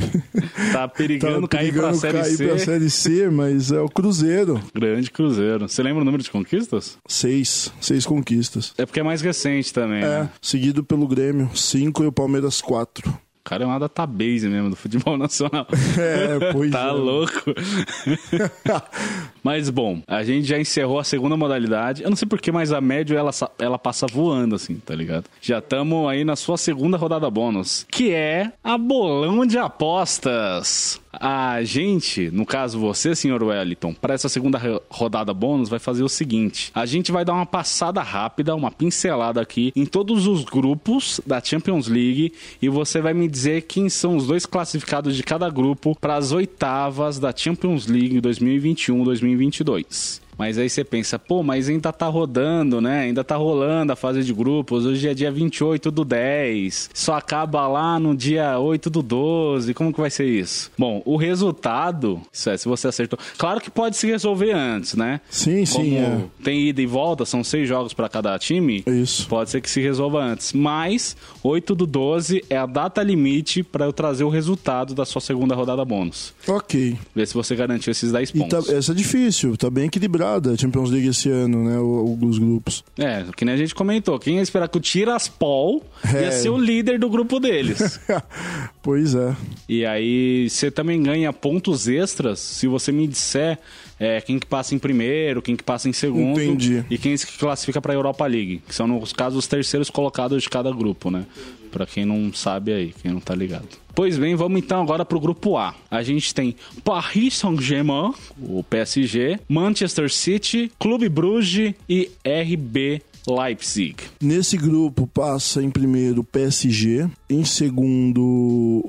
Tá 0.72 0.80
tá 0.86 0.88
perigando 0.88 1.48
cair 1.48 1.72
pra 1.74 1.82
brigando 1.92 1.98
Série 2.00 2.18
cair 2.20 2.36
C. 2.38 2.48
pra 2.48 2.58
Série 2.60 2.90
C, 2.90 3.30
mas 3.30 3.72
é 3.72 3.80
o 3.80 3.90
Cruzeiro. 3.90 4.62
Grande 4.74 5.10
Cruzeiro. 5.12 5.68
Você 5.68 5.82
lembra 5.84 6.02
o 6.02 6.06
número 6.06 6.24
de 6.24 6.30
conquistas? 6.32 6.98
Seis. 7.08 7.72
Seis 7.82 8.06
conquistas. 8.06 8.74
É 8.78 8.86
porque 8.86 9.00
é 9.00 9.04
mais 9.04 9.22
recente 9.22 9.74
também, 9.74 10.04
É, 10.04 10.08
né? 10.22 10.30
seguido 10.42 10.84
pelo 10.84 10.95
Grêmio, 11.08 11.50
cinco 11.56 12.04
e 12.04 12.08
o 12.08 12.12
Palmeiras, 12.12 12.62
quatro. 12.62 13.10
O 13.10 13.44
cara 13.44 13.64
é 13.64 13.68
uma 13.68 13.80
database 13.80 14.48
mesmo 14.48 14.70
do 14.70 14.76
futebol 14.76 15.18
nacional. 15.20 15.68
É, 15.98 16.52
pois 16.52 16.72
tá 16.72 16.88
é. 16.88 16.92
louco. 16.92 17.44
mas 19.46 19.70
bom, 19.70 20.02
a 20.08 20.24
gente 20.24 20.48
já 20.48 20.60
encerrou 20.60 20.98
a 20.98 21.04
segunda 21.04 21.38
modalidade. 21.38 22.02
Eu 22.02 22.10
não 22.10 22.18
sei 22.18 22.28
porquê, 22.28 22.52
mas 22.52 22.72
a 22.72 22.82
média 22.82 23.16
ela, 23.16 23.30
ela 23.60 23.78
passa 23.78 24.08
voando 24.08 24.56
assim, 24.56 24.74
tá 24.84 24.96
ligado? 24.96 25.26
Já 25.40 25.60
estamos 25.60 26.10
aí 26.10 26.24
na 26.26 26.36
sua 26.36 26.58
segunda 26.58 26.98
rodada 26.98 27.30
bônus, 27.30 27.86
que 27.92 28.12
é 28.12 28.52
a 28.64 28.76
bolão 28.76 29.46
de 29.46 29.60
apostas. 29.60 31.00
A 31.18 31.64
gente, 31.64 32.30
no 32.32 32.46
caso 32.46 32.78
você, 32.78 33.16
senhor 33.16 33.42
Wellington, 33.42 33.94
para 33.94 34.14
essa 34.16 34.28
segunda 34.28 34.58
ro- 34.58 34.82
rodada 34.90 35.34
bônus, 35.34 35.70
vai 35.70 35.80
fazer 35.80 36.04
o 36.04 36.10
seguinte: 36.10 36.72
a 36.76 36.86
gente 36.86 37.10
vai 37.12 37.24
dar 37.24 37.34
uma 37.34 37.46
passada 37.46 38.02
rápida, 38.02 38.54
uma 38.54 38.70
pincelada 38.70 39.40
aqui 39.40 39.72
em 39.76 39.86
todos 39.86 40.28
os 40.28 40.44
grupos 40.44 41.22
da 41.26 41.42
Champions 41.42 41.88
League 41.88 42.34
e 42.62 42.68
você 42.68 43.00
vai 43.00 43.14
me 43.14 43.30
dizer 43.30 43.62
quem 43.62 43.88
são 43.88 44.18
os 44.18 44.28
dois 44.28 44.46
classificados 44.46 45.16
de 45.16 45.24
cada 45.24 45.50
grupo 45.50 45.96
para 46.02 46.16
as 46.16 46.34
oitavas 46.34 47.18
da 47.18 47.32
Champions 47.34 47.88
League 47.88 48.20
2021-2022. 48.20 49.35
2022. 49.38 50.22
Mas 50.38 50.58
aí 50.58 50.70
você 50.70 50.84
pensa, 50.84 51.18
pô, 51.18 51.42
mas 51.44 51.70
ainda 51.70 51.92
tá 51.94 52.08
rodando, 52.08 52.82
né? 52.82 53.02
Ainda 53.02 53.24
tá 53.24 53.36
rolando 53.36 53.92
a 53.92 53.96
fase 53.96 54.24
de 54.24 54.34
grupos. 54.34 54.86
Hoje 54.86 55.08
é 55.08 55.14
dia 55.14 55.32
28 55.32 55.90
do 55.92 56.04
10. 56.06 56.90
Só 56.94 57.14
acaba 57.16 57.68
lá 57.68 58.00
no 58.00 58.16
dia 58.16 58.58
8 58.60 58.90
do 58.90 59.02
12. 59.02 59.74
Como 59.74 59.94
que 59.94 60.00
vai 60.00 60.10
ser 60.10 60.26
isso? 60.26 60.72
Bom, 60.78 61.02
o 61.06 61.16
resultado, 61.18 62.22
isso 62.32 62.50
é, 62.50 62.58
se 62.58 62.68
você 62.68 62.88
acertou. 62.88 63.18
Claro 63.38 63.62
que 63.62 63.70
pode 63.70 63.96
se 63.98 64.08
resolver 64.08 64.52
antes, 64.52 64.94
né? 64.96 65.22
Sim, 65.30 65.66
sim, 65.66 65.96
Como 65.96 65.98
é. 65.98 66.44
tem 66.44 66.68
ida 66.68 66.82
e 66.82 66.86
volta, 66.86 67.26
são 67.26 67.44
seis 67.44 67.68
jogos 67.68 67.94
para 67.94 68.10
cada 68.10 68.38
time. 68.38 68.84
Isso. 68.88 69.28
Pode 69.28 69.50
ser 69.50 69.62
que 69.62 69.70
se 69.70 69.82
resolva 69.82 70.22
antes. 70.22 70.54
Mas 70.54 71.16
8 71.44 71.74
do 71.76 71.86
12 71.86 72.44
é 72.50 72.58
a 72.58 72.66
data 72.66 73.02
limite 73.02 73.64
para 73.64 73.86
eu 73.86 73.94
trazer 73.94 74.24
o 74.24 74.30
resultado 74.30 74.94
da 74.94 75.06
sua 75.06 75.22
segunda 75.22 75.56
rodada 75.56 75.84
bônus. 75.86 76.34
Ok. 76.48 76.98
Ver 77.16 77.28
se 77.28 77.34
você 77.34 77.56
garantiu 77.56 77.92
esses 77.92 78.12
10 78.12 78.30
E 78.30 78.34
tá, 78.34 78.40
pontos. 78.58 78.70
essa 78.70 78.92
é 78.92 78.96
difícil, 78.96 79.56
tá 79.58 79.70
bem 79.70 79.90
equilibrada 80.26 80.52
a 80.52 80.58
Champions 80.58 80.90
League 80.92 81.08
esse 81.08 81.30
ano, 81.30 81.64
né? 81.64 81.78
o- 81.78 82.18
Os 82.26 82.38
grupos. 82.40 82.84
É, 82.98 83.24
que 83.36 83.46
nem 83.46 83.54
a 83.54 83.58
gente 83.58 83.76
comentou. 83.76 84.18
Quem 84.20 84.38
ia 84.38 84.42
esperar 84.42 84.68
que 84.68 84.78
o 84.78 84.82
Tiraspol 84.82 85.84
ia 86.06 86.28
É. 86.28 86.32
ser 86.32 86.50
o 86.50 86.58
líder 86.58 86.98
do 87.00 87.10
grupo 87.10 87.40
deles. 87.40 88.00
pois 88.82 89.14
é. 89.16 89.36
e 89.70 89.86
aí 89.86 90.50
você 90.50 90.72
também 90.72 91.02
ganha 91.02 91.32
pontos 91.34 91.88
extras 91.88 92.40
se 92.40 92.68
você 92.68 92.92
me 92.92 93.08
disser 93.08 93.60
é, 94.00 94.20
quem 94.22 94.40
que 94.40 94.46
passa 94.46 94.76
em 94.76 94.80
primeiro, 94.80 95.42
quem 95.42 95.56
que 95.56 95.64
passa 95.64 95.88
em 95.88 95.94
segundo 95.94 96.42
Entendi. 96.42 96.86
e 96.90 96.98
quem 96.98 97.16
se 97.16 97.28
classifica 97.28 97.82
para 97.82 97.94
a 97.94 97.96
Europa 97.96 98.26
League, 98.26 98.62
que 98.68 98.76
são 98.76 98.88
nos 98.88 99.14
casos 99.14 99.40
os 99.40 99.48
terceiros 99.48 99.90
colocados 99.90 100.44
de 100.44 100.50
cada 100.50 100.72
grupo, 100.72 101.10
né? 101.10 101.26
Pra 101.72 101.86
quem 101.86 102.06
não 102.06 102.32
sabe 102.34 102.72
aí, 102.72 102.94
quem 103.02 103.12
não 103.12 103.20
tá 103.20 103.36
ligado. 103.36 103.68
Pois 103.94 104.18
bem, 104.18 104.36
vamos 104.36 104.60
então 104.60 104.82
agora 104.82 105.06
pro 105.06 105.20
grupo 105.20 105.58
A. 105.58 105.74
A 105.90 106.04
gente 106.04 106.34
tem 106.34 106.56
Paris 106.84 107.36
Saint-Germain, 107.36 108.14
o 108.42 108.64
PSG, 108.64 109.40
Manchester 109.48 110.12
City, 110.12 110.72
Clube 110.78 111.08
Bruges 111.08 111.74
e 111.88 112.12
RB 112.26 113.02
Leipzig. 113.28 113.96
Nesse 114.22 114.58
grupo 114.58 115.08
passa 115.08 115.64
em 115.64 115.70
primeiro 115.70 116.22
o 116.22 116.24
PSG, 116.24 117.08
em 117.30 117.44
segundo 117.44 118.22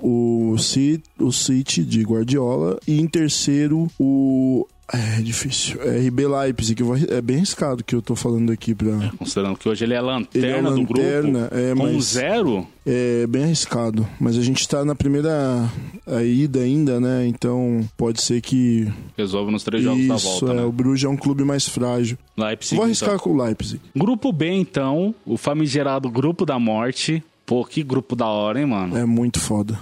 o 0.02 0.56
City, 0.58 1.04
o 1.18 1.32
City 1.32 1.84
de 1.84 2.02
Guardiola 2.02 2.78
e 2.86 3.00
em 3.00 3.06
terceiro 3.06 3.88
o 3.98 4.66
é 4.92 5.20
difícil. 5.20 5.80
É 5.82 5.98
RB 6.06 6.26
Leipzig, 6.28 6.82
é 7.10 7.20
bem 7.20 7.38
arriscado 7.38 7.82
que 7.82 7.94
eu 7.94 8.00
tô 8.00 8.14
falando 8.14 8.52
aqui 8.52 8.74
pra. 8.74 9.10
Considerando 9.18 9.58
que 9.58 9.68
hoje 9.68 9.84
ele 9.84 9.94
é 9.94 10.00
lanterna, 10.00 10.46
Ele 10.46 10.46
é 10.46 10.58
a 10.58 10.62
do 10.62 10.70
lanterna, 10.70 11.40
grupo, 11.48 11.56
é, 11.56 11.74
com 11.74 12.00
zero, 12.00 12.66
É 12.86 13.26
bem 13.26 13.44
arriscado. 13.44 14.06
Mas 14.20 14.38
a 14.38 14.42
gente 14.42 14.68
tá 14.68 14.84
na 14.84 14.94
primeira 14.94 15.68
a 16.06 16.22
ida 16.22 16.60
ainda, 16.60 17.00
né? 17.00 17.26
Então 17.26 17.86
pode 17.96 18.22
ser 18.22 18.40
que. 18.40 18.86
resolve 19.16 19.50
nos 19.50 19.64
três 19.64 19.82
jogos 19.82 20.06
da 20.06 20.14
Isso, 20.14 20.28
volta, 20.28 20.52
é. 20.52 20.54
né? 20.56 20.64
O 20.64 20.70
Bruges 20.70 21.04
é 21.04 21.08
um 21.08 21.16
clube 21.16 21.42
mais 21.42 21.68
frágil. 21.68 22.16
Leipzig, 22.36 22.76
vou 22.76 22.84
arriscar 22.84 23.14
então. 23.14 23.24
com 23.24 23.30
o 23.30 23.42
Leipzig. 23.42 23.80
Grupo 23.96 24.32
B, 24.32 24.50
então, 24.50 25.14
o 25.24 25.36
famigerado 25.36 26.08
Grupo 26.08 26.46
da 26.46 26.58
Morte. 26.58 27.22
Pô, 27.44 27.64
que 27.64 27.82
grupo 27.84 28.16
da 28.16 28.26
hora, 28.26 28.58
hein, 28.58 28.66
mano? 28.66 28.96
É 28.96 29.04
muito 29.04 29.38
foda. 29.38 29.78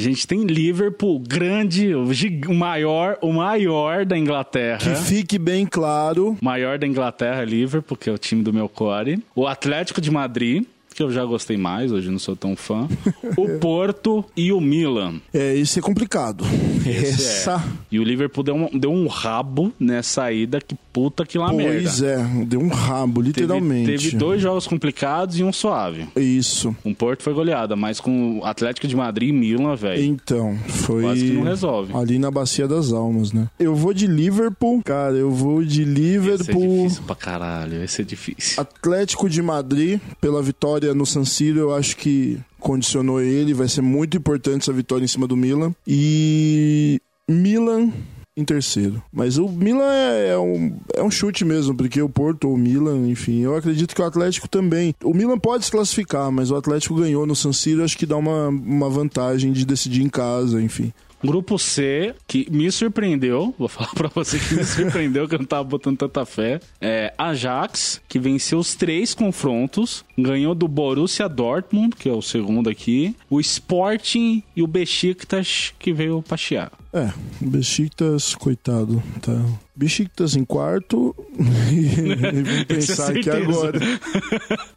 A 0.00 0.02
gente 0.02 0.26
tem 0.26 0.44
Liverpool, 0.44 1.18
grande, 1.18 1.94
o, 1.94 2.10
gig- 2.14 2.46
o 2.48 2.54
maior, 2.54 3.18
o 3.20 3.30
maior 3.34 4.06
da 4.06 4.16
Inglaterra. 4.16 4.78
Que 4.78 4.94
fique 4.94 5.38
bem 5.38 5.66
claro. 5.66 6.38
Maior 6.40 6.78
da 6.78 6.86
Inglaterra, 6.86 7.44
Liverpool, 7.44 7.98
que 7.98 8.08
é 8.08 8.12
o 8.12 8.16
time 8.16 8.42
do 8.42 8.50
meu 8.50 8.66
core. 8.66 9.22
O 9.34 9.46
Atlético 9.46 10.00
de 10.00 10.10
Madrid, 10.10 10.64
que 11.00 11.04
eu 11.04 11.10
já 11.10 11.24
gostei 11.24 11.56
mais, 11.56 11.90
hoje 11.90 12.10
não 12.10 12.18
sou 12.18 12.36
tão 12.36 12.54
fã. 12.54 12.86
o 13.34 13.48
Porto 13.58 14.22
e 14.36 14.52
o 14.52 14.60
Milan. 14.60 15.14
É, 15.32 15.54
isso 15.54 15.78
é 15.78 15.82
complicado. 15.82 16.44
Esse 16.86 17.22
Essa. 17.22 17.52
é. 17.56 17.80
E 17.90 17.98
o 17.98 18.04
Liverpool 18.04 18.44
deu 18.44 18.54
um, 18.54 18.78
deu 18.78 18.92
um 18.92 19.06
rabo 19.06 19.72
nessa 19.80 20.30
ida, 20.30 20.60
que 20.60 20.76
puta 20.92 21.24
que 21.24 21.38
lá 21.38 21.52
merda. 21.52 21.72
Pois 21.80 22.02
é, 22.02 22.18
deu 22.46 22.60
um 22.60 22.68
rabo, 22.68 23.22
Teve, 23.22 23.28
literalmente. 23.40 23.86
teve 23.90 24.16
dois 24.16 24.42
jogos 24.42 24.66
complicados 24.66 25.38
e 25.38 25.42
um 25.44 25.52
suave. 25.52 26.06
Isso. 26.16 26.76
Um 26.84 26.92
Porto 26.92 27.22
foi 27.22 27.32
goleada, 27.32 27.74
mas 27.74 27.98
com 27.98 28.40
o 28.40 28.44
Atlético 28.44 28.86
de 28.86 28.94
Madrid 28.94 29.30
e 29.30 29.32
Milan, 29.32 29.74
velho. 29.74 30.04
Então, 30.04 30.58
foi. 30.68 31.02
Quase 31.02 31.24
que 31.26 31.32
não 31.32 31.42
resolve. 31.44 31.94
Ali 31.96 32.18
na 32.18 32.30
Bacia 32.30 32.68
das 32.68 32.92
Almas, 32.92 33.32
né? 33.32 33.48
Eu 33.58 33.74
vou 33.74 33.94
de 33.94 34.06
Liverpool, 34.06 34.82
cara, 34.82 35.14
eu 35.14 35.30
vou 35.30 35.64
de 35.64 35.82
Vai 35.84 35.94
ser 35.94 36.00
Liverpool. 36.00 36.82
difícil 36.84 37.02
pra 37.04 37.14
caralho, 37.16 37.78
vai 37.78 37.88
ser 37.88 38.04
difícil. 38.04 38.60
Atlético 38.60 39.28
de 39.30 39.40
Madrid, 39.40 40.00
pela 40.20 40.42
vitória 40.42 40.89
no 40.94 41.06
San 41.06 41.24
Siro, 41.24 41.58
eu 41.58 41.74
acho 41.74 41.96
que 41.96 42.38
condicionou 42.58 43.20
ele. 43.20 43.54
Vai 43.54 43.68
ser 43.68 43.82
muito 43.82 44.16
importante 44.16 44.62
essa 44.62 44.72
vitória 44.72 45.04
em 45.04 45.08
cima 45.08 45.26
do 45.26 45.36
Milan. 45.36 45.74
E 45.86 47.00
Milan 47.28 47.90
em 48.36 48.44
terceiro. 48.44 49.02
Mas 49.12 49.38
o 49.38 49.48
Milan 49.48 49.92
é, 49.92 50.30
é 50.30 50.38
um, 50.38 50.76
é 50.94 51.02
um 51.02 51.10
chute 51.10 51.44
mesmo, 51.44 51.74
porque 51.74 52.00
o 52.00 52.08
Porto 52.08 52.48
ou 52.48 52.54
o 52.54 52.58
Milan, 52.58 53.08
enfim, 53.08 53.40
eu 53.40 53.54
acredito 53.56 53.94
que 53.94 54.00
o 54.00 54.04
Atlético 54.04 54.48
também. 54.48 54.94
O 55.02 55.14
Milan 55.14 55.38
pode 55.38 55.64
se 55.64 55.70
classificar, 55.70 56.30
mas 56.30 56.50
o 56.50 56.56
Atlético 56.56 56.94
ganhou 56.94 57.26
no 57.26 57.36
San 57.36 57.52
Siro, 57.52 57.84
acho 57.84 57.98
que 57.98 58.06
dá 58.06 58.16
uma, 58.16 58.48
uma 58.48 58.88
vantagem 58.88 59.52
de 59.52 59.64
decidir 59.64 60.02
em 60.02 60.08
casa, 60.08 60.60
enfim. 60.60 60.92
Grupo 61.22 61.58
C, 61.58 62.14
que 62.26 62.46
me 62.50 62.70
surpreendeu, 62.70 63.54
vou 63.58 63.68
falar 63.68 63.92
pra 63.94 64.08
você 64.08 64.38
que 64.38 64.54
me 64.54 64.64
surpreendeu, 64.64 65.28
que 65.28 65.34
eu 65.34 65.38
não 65.38 65.46
tava 65.46 65.64
botando 65.64 65.98
tanta 65.98 66.24
fé. 66.24 66.60
É 66.80 67.12
Ajax, 67.18 68.00
que 68.08 68.18
venceu 68.18 68.58
os 68.58 68.74
três 68.74 69.14
confrontos, 69.14 70.04
ganhou 70.16 70.54
do 70.54 70.66
Borussia 70.66 71.28
Dortmund, 71.28 71.96
que 71.96 72.08
é 72.08 72.12
o 72.12 72.22
segundo 72.22 72.68
aqui, 72.70 73.14
o 73.28 73.40
Sporting 73.40 74.42
e 74.56 74.62
o 74.62 74.66
Besiktas, 74.66 75.72
que 75.78 75.92
veio 75.92 76.22
pra 76.22 76.36
chiar. 76.36 76.72
É, 76.92 77.12
Besiktas, 77.40 78.34
coitado, 78.34 79.02
tá. 79.20 79.32
Besiktas 79.80 80.36
em 80.36 80.44
quarto 80.44 81.16
e 81.72 82.14
vamos 82.14 82.64
pensar 82.64 83.16
aqui 83.16 83.30
agora. 83.30 83.80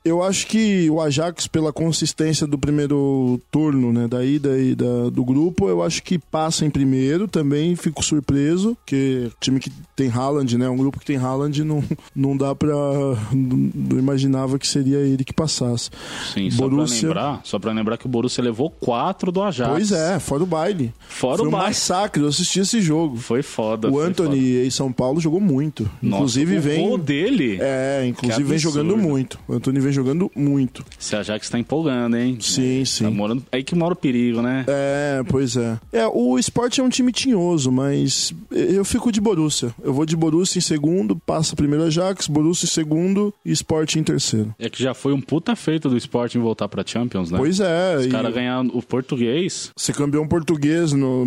Eu 0.06 0.24
acho 0.24 0.48
que 0.48 0.90
o 0.90 1.02
Ajax, 1.02 1.46
pela 1.46 1.74
consistência 1.74 2.48
do 2.48 2.58
primeiro 2.58 3.38
turno, 3.52 3.92
né, 3.92 4.08
da 4.08 4.24
ida 4.24 4.58
e 4.58 4.74
da, 4.74 5.10
do 5.10 5.26
grupo, 5.26 5.68
eu 5.68 5.84
acho 5.84 6.02
que 6.02 6.18
passa 6.18 6.66
em 6.66 6.70
primeiro. 6.70 7.28
Também 7.28 7.76
fico 7.76 8.02
surpreso, 8.02 8.78
que 8.86 9.30
time 9.42 9.60
que 9.60 9.70
tem 9.94 10.10
Haaland, 10.10 10.58
né, 10.58 10.70
um 10.70 10.78
grupo 10.78 10.98
que 11.02 11.06
tem 11.06 11.18
Haaland, 11.18 11.66
não, 11.66 11.84
não 12.16 12.38
dá 12.38 12.56
pra... 12.56 12.74
Não, 12.74 13.72
não 13.76 14.00
imaginava 14.00 14.58
que 14.58 14.66
seria 14.68 15.00
ele 15.00 15.26
que 15.26 15.34
passasse. 15.34 15.90
Sim, 16.34 16.50
só 16.50 16.62
Borussia- 16.70 17.10
pra 17.10 17.22
lembrar, 17.24 17.42
só 17.44 17.60
pra 17.60 17.72
lembrar 17.74 17.98
que 17.98 18.06
o 18.06 18.10
Borussia 18.10 18.42
levou 18.42 18.70
quatro 18.70 19.34
do 19.34 19.44
Ajax. 19.44 19.70
Pois 19.70 19.92
é, 19.92 20.18
fora 20.18 20.44
o 20.44 20.46
baile. 20.46 20.94
Fora 21.10 21.40
Foi 21.40 21.46
o 21.46 21.50
um 21.50 21.52
baile. 21.52 21.68
massacre, 21.68 22.22
eu 22.24 22.30
assisti 22.30 22.62
esse 22.62 22.82
jogo. 22.82 23.18
Foi 23.18 23.44
foda. 23.44 23.92
O 23.92 24.00
Anthony 24.00 24.66
em 24.66 24.70
São 24.70 24.93
Paulo 24.94 25.20
jogou 25.20 25.40
muito. 25.42 25.84
Nossa, 26.02 26.16
inclusive 26.18 26.58
o 26.58 26.62
vem. 26.62 26.88
gol 26.88 26.98
dele. 26.98 27.58
É, 27.60 28.06
inclusive 28.08 28.44
vem 28.44 28.58
jogando 28.58 28.96
muito. 28.98 29.40
O 29.48 29.54
Anthony 29.54 29.80
vem 29.80 29.92
jogando 29.92 30.32
muito. 30.36 30.86
Esse 31.00 31.16
Ajax 31.16 31.50
tá 31.50 31.60
empolgando, 31.60 32.16
hein? 32.18 32.38
Sim, 32.40 32.82
É, 32.82 32.86
sim. 32.86 33.04
Tá 33.04 33.12
morando... 33.12 33.44
Aí 33.52 33.64
que 33.64 33.76
mora 33.76 33.94
o 33.94 33.98
perigo, 33.98 34.42
né? 34.42 34.66
É, 34.68 35.24
pois 35.28 35.56
é. 35.56 35.80
É, 35.92 36.08
o 36.08 36.38
Sport 36.40 36.80
é 36.80 36.84
um 36.84 36.90
time 36.90 37.12
tinhoso, 37.12 37.72
mas 37.72 38.34
eu 38.52 38.86
fico 38.86 39.12
de 39.12 39.20
Borussia. 39.20 39.74
Eu 39.84 39.94
vou 39.94 40.06
de 40.06 40.16
Borussia 40.16 40.60
em 40.60 40.62
segundo, 40.62 41.16
passa 41.16 41.56
primeiro 41.56 41.86
Ajax, 41.86 42.28
Borussia 42.28 42.66
em 42.66 42.70
segundo 42.70 43.34
e 43.46 43.52
Sport 43.52 43.96
em 43.96 44.04
terceiro. 44.04 44.54
É 44.60 44.70
que 44.70 44.82
já 44.82 44.94
foi 44.94 45.14
um 45.14 45.22
puta 45.22 45.56
feito 45.56 45.90
do 45.90 45.98
Sporting 45.98 46.40
voltar 46.40 46.68
pra 46.68 46.84
Champions, 46.86 47.32
né? 47.32 47.38
Pois 47.38 47.60
é. 47.60 47.98
Os 47.98 48.06
e 48.06 48.10
caras 48.10 48.34
ganharam 48.34 48.70
o 48.74 48.82
português. 48.82 49.72
Ser 49.76 49.94
campeão 49.94 50.28
português, 50.28 50.94
no, 50.94 51.26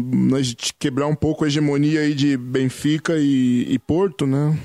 quebrar 0.79 1.07
um 1.07 1.15
pouco 1.15 1.45
a 1.45 1.47
hegemonia 1.47 2.01
aí 2.01 2.15
de 2.15 2.37
Benfica 2.37 3.15
e, 3.19 3.25
e 3.69 3.79
Porto, 3.79 4.27
né? 4.27 4.59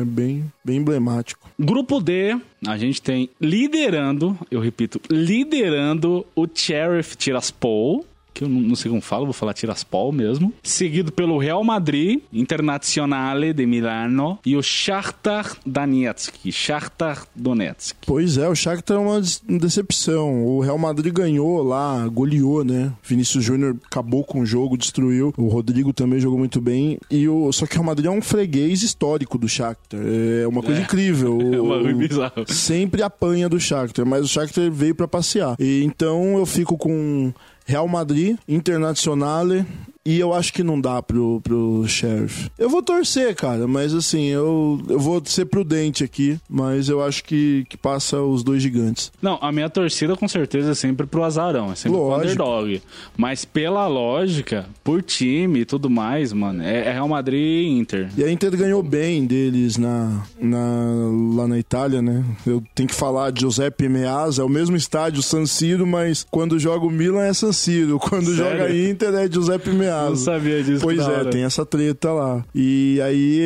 É 0.00 0.04
bem, 0.04 0.44
bem 0.64 0.78
emblemático. 0.78 1.48
Grupo 1.58 2.00
D, 2.00 2.38
a 2.66 2.76
gente 2.76 3.00
tem 3.00 3.30
liderando, 3.40 4.38
eu 4.50 4.60
repito, 4.60 5.00
liderando 5.10 6.26
o 6.34 6.46
Sheriff 6.52 7.16
Tiraspol. 7.16 8.04
Que 8.36 8.44
eu 8.44 8.48
não, 8.50 8.76
sei 8.76 8.90
como 8.90 9.00
falo, 9.00 9.24
vou 9.24 9.32
falar 9.32 9.54
Tiraspol 9.54 10.12
mesmo. 10.12 10.52
Seguido 10.62 11.10
pelo 11.10 11.38
Real 11.38 11.64
Madrid, 11.64 12.20
Internazionale 12.30 13.54
de 13.54 13.64
Milano 13.64 14.38
e 14.44 14.54
o 14.56 14.62
Shakhtar 14.62 15.56
Donetsk. 15.64 16.50
Shakhtar 16.52 17.26
Donetsk. 17.34 17.96
Pois 18.06 18.36
é, 18.36 18.46
o 18.46 18.54
Shakhtar 18.54 18.98
é 18.98 19.00
uma 19.00 19.20
decepção. 19.48 20.44
O 20.44 20.60
Real 20.60 20.76
Madrid 20.76 21.14
ganhou 21.14 21.62
lá, 21.62 22.06
goleou, 22.08 22.62
né? 22.62 22.92
Vinícius 23.02 23.42
Júnior 23.42 23.76
acabou 23.86 24.22
com 24.22 24.40
o 24.40 24.46
jogo, 24.46 24.76
destruiu. 24.76 25.32
O 25.38 25.48
Rodrigo 25.48 25.92
também 25.94 26.20
jogou 26.20 26.38
muito 26.38 26.60
bem. 26.60 26.98
E 27.10 27.26
o 27.28 27.50
só 27.52 27.64
que 27.66 27.72
o 27.72 27.76
Real 27.76 27.86
Madrid 27.86 28.06
é 28.06 28.10
um 28.10 28.20
freguês 28.20 28.82
histórico 28.82 29.38
do 29.38 29.48
Shakhtar. 29.48 29.98
É 30.42 30.46
uma 30.46 30.62
coisa 30.62 30.80
É. 30.80 30.84
incrível. 30.84 31.38
É 31.56 31.60
um 31.60 31.64
O- 31.64 31.68
bagulho 31.70 31.96
bizarro. 31.96 32.44
sempre 32.48 33.02
apanha 33.02 33.48
do 33.48 33.58
Shakhtar, 33.58 34.04
mas 34.04 34.24
o 34.24 34.28
Shakhtar 34.28 34.70
veio 34.70 34.94
pra 34.94 35.08
passear. 35.08 35.56
E 35.58 35.82
então 35.84 36.36
eu 36.36 36.44
fico 36.44 36.76
com 36.76 37.32
Real 37.68 37.88
Madrid, 37.88 38.38
Internazionale 38.46 39.64
e 40.06 40.20
eu 40.20 40.32
acho 40.32 40.52
que 40.52 40.62
não 40.62 40.80
dá 40.80 41.02
pro, 41.02 41.40
pro 41.42 41.84
Sheriff. 41.88 42.48
Eu 42.56 42.70
vou 42.70 42.80
torcer, 42.80 43.34
cara, 43.34 43.66
mas 43.66 43.92
assim, 43.92 44.26
eu, 44.26 44.80
eu 44.88 45.00
vou 45.00 45.20
ser 45.24 45.46
prudente 45.46 46.04
aqui, 46.04 46.38
mas 46.48 46.88
eu 46.88 47.02
acho 47.02 47.24
que, 47.24 47.66
que 47.68 47.76
passa 47.76 48.20
os 48.22 48.44
dois 48.44 48.62
gigantes. 48.62 49.10
Não, 49.20 49.36
a 49.42 49.50
minha 49.50 49.68
torcida 49.68 50.14
com 50.16 50.28
certeza 50.28 50.70
é 50.70 50.74
sempre 50.74 51.08
pro 51.08 51.24
azarão, 51.24 51.72
é 51.72 51.74
sempre 51.74 51.98
pro 51.98 52.06
Lógico. 52.06 52.24
underdog. 52.24 52.82
Mas 53.16 53.44
pela 53.44 53.88
lógica, 53.88 54.66
por 54.84 55.02
time 55.02 55.60
e 55.60 55.64
tudo 55.64 55.90
mais, 55.90 56.32
mano, 56.32 56.62
é, 56.62 56.86
é 56.86 56.92
Real 56.92 57.08
Madrid 57.08 57.40
e 57.40 57.66
Inter. 57.68 58.08
E 58.16 58.22
a 58.22 58.30
Inter 58.30 58.56
ganhou 58.56 58.84
bem 58.84 59.26
deles 59.26 59.76
na, 59.76 60.22
na, 60.40 61.10
lá 61.34 61.48
na 61.48 61.58
Itália, 61.58 62.00
né? 62.00 62.24
Eu 62.46 62.62
tenho 62.76 62.88
que 62.88 62.94
falar 62.94 63.32
de 63.32 63.40
Giuseppe 63.40 63.88
Meazza, 63.88 64.42
é 64.42 64.44
o 64.44 64.48
mesmo 64.48 64.76
estádio, 64.76 65.20
San 65.20 65.46
Siro, 65.46 65.84
mas 65.84 66.24
quando 66.30 66.60
joga 66.60 66.86
o 66.86 66.90
Milan 66.90 67.24
é 67.24 67.32
San 67.32 67.52
Siro, 67.52 67.98
quando 67.98 68.36
Sério? 68.36 68.36
joga 68.36 68.64
a 68.66 68.88
Inter 68.88 69.12
é 69.14 69.28
Giuseppe 69.28 69.70
Meazza. 69.70 69.95
Não 70.04 70.16
sabia 70.16 70.62
disso. 70.62 70.82
Pois 70.82 70.98
é, 70.98 71.02
hora. 71.02 71.30
tem 71.30 71.44
essa 71.44 71.64
treta 71.64 72.12
lá. 72.12 72.44
E 72.54 73.00
aí 73.02 73.40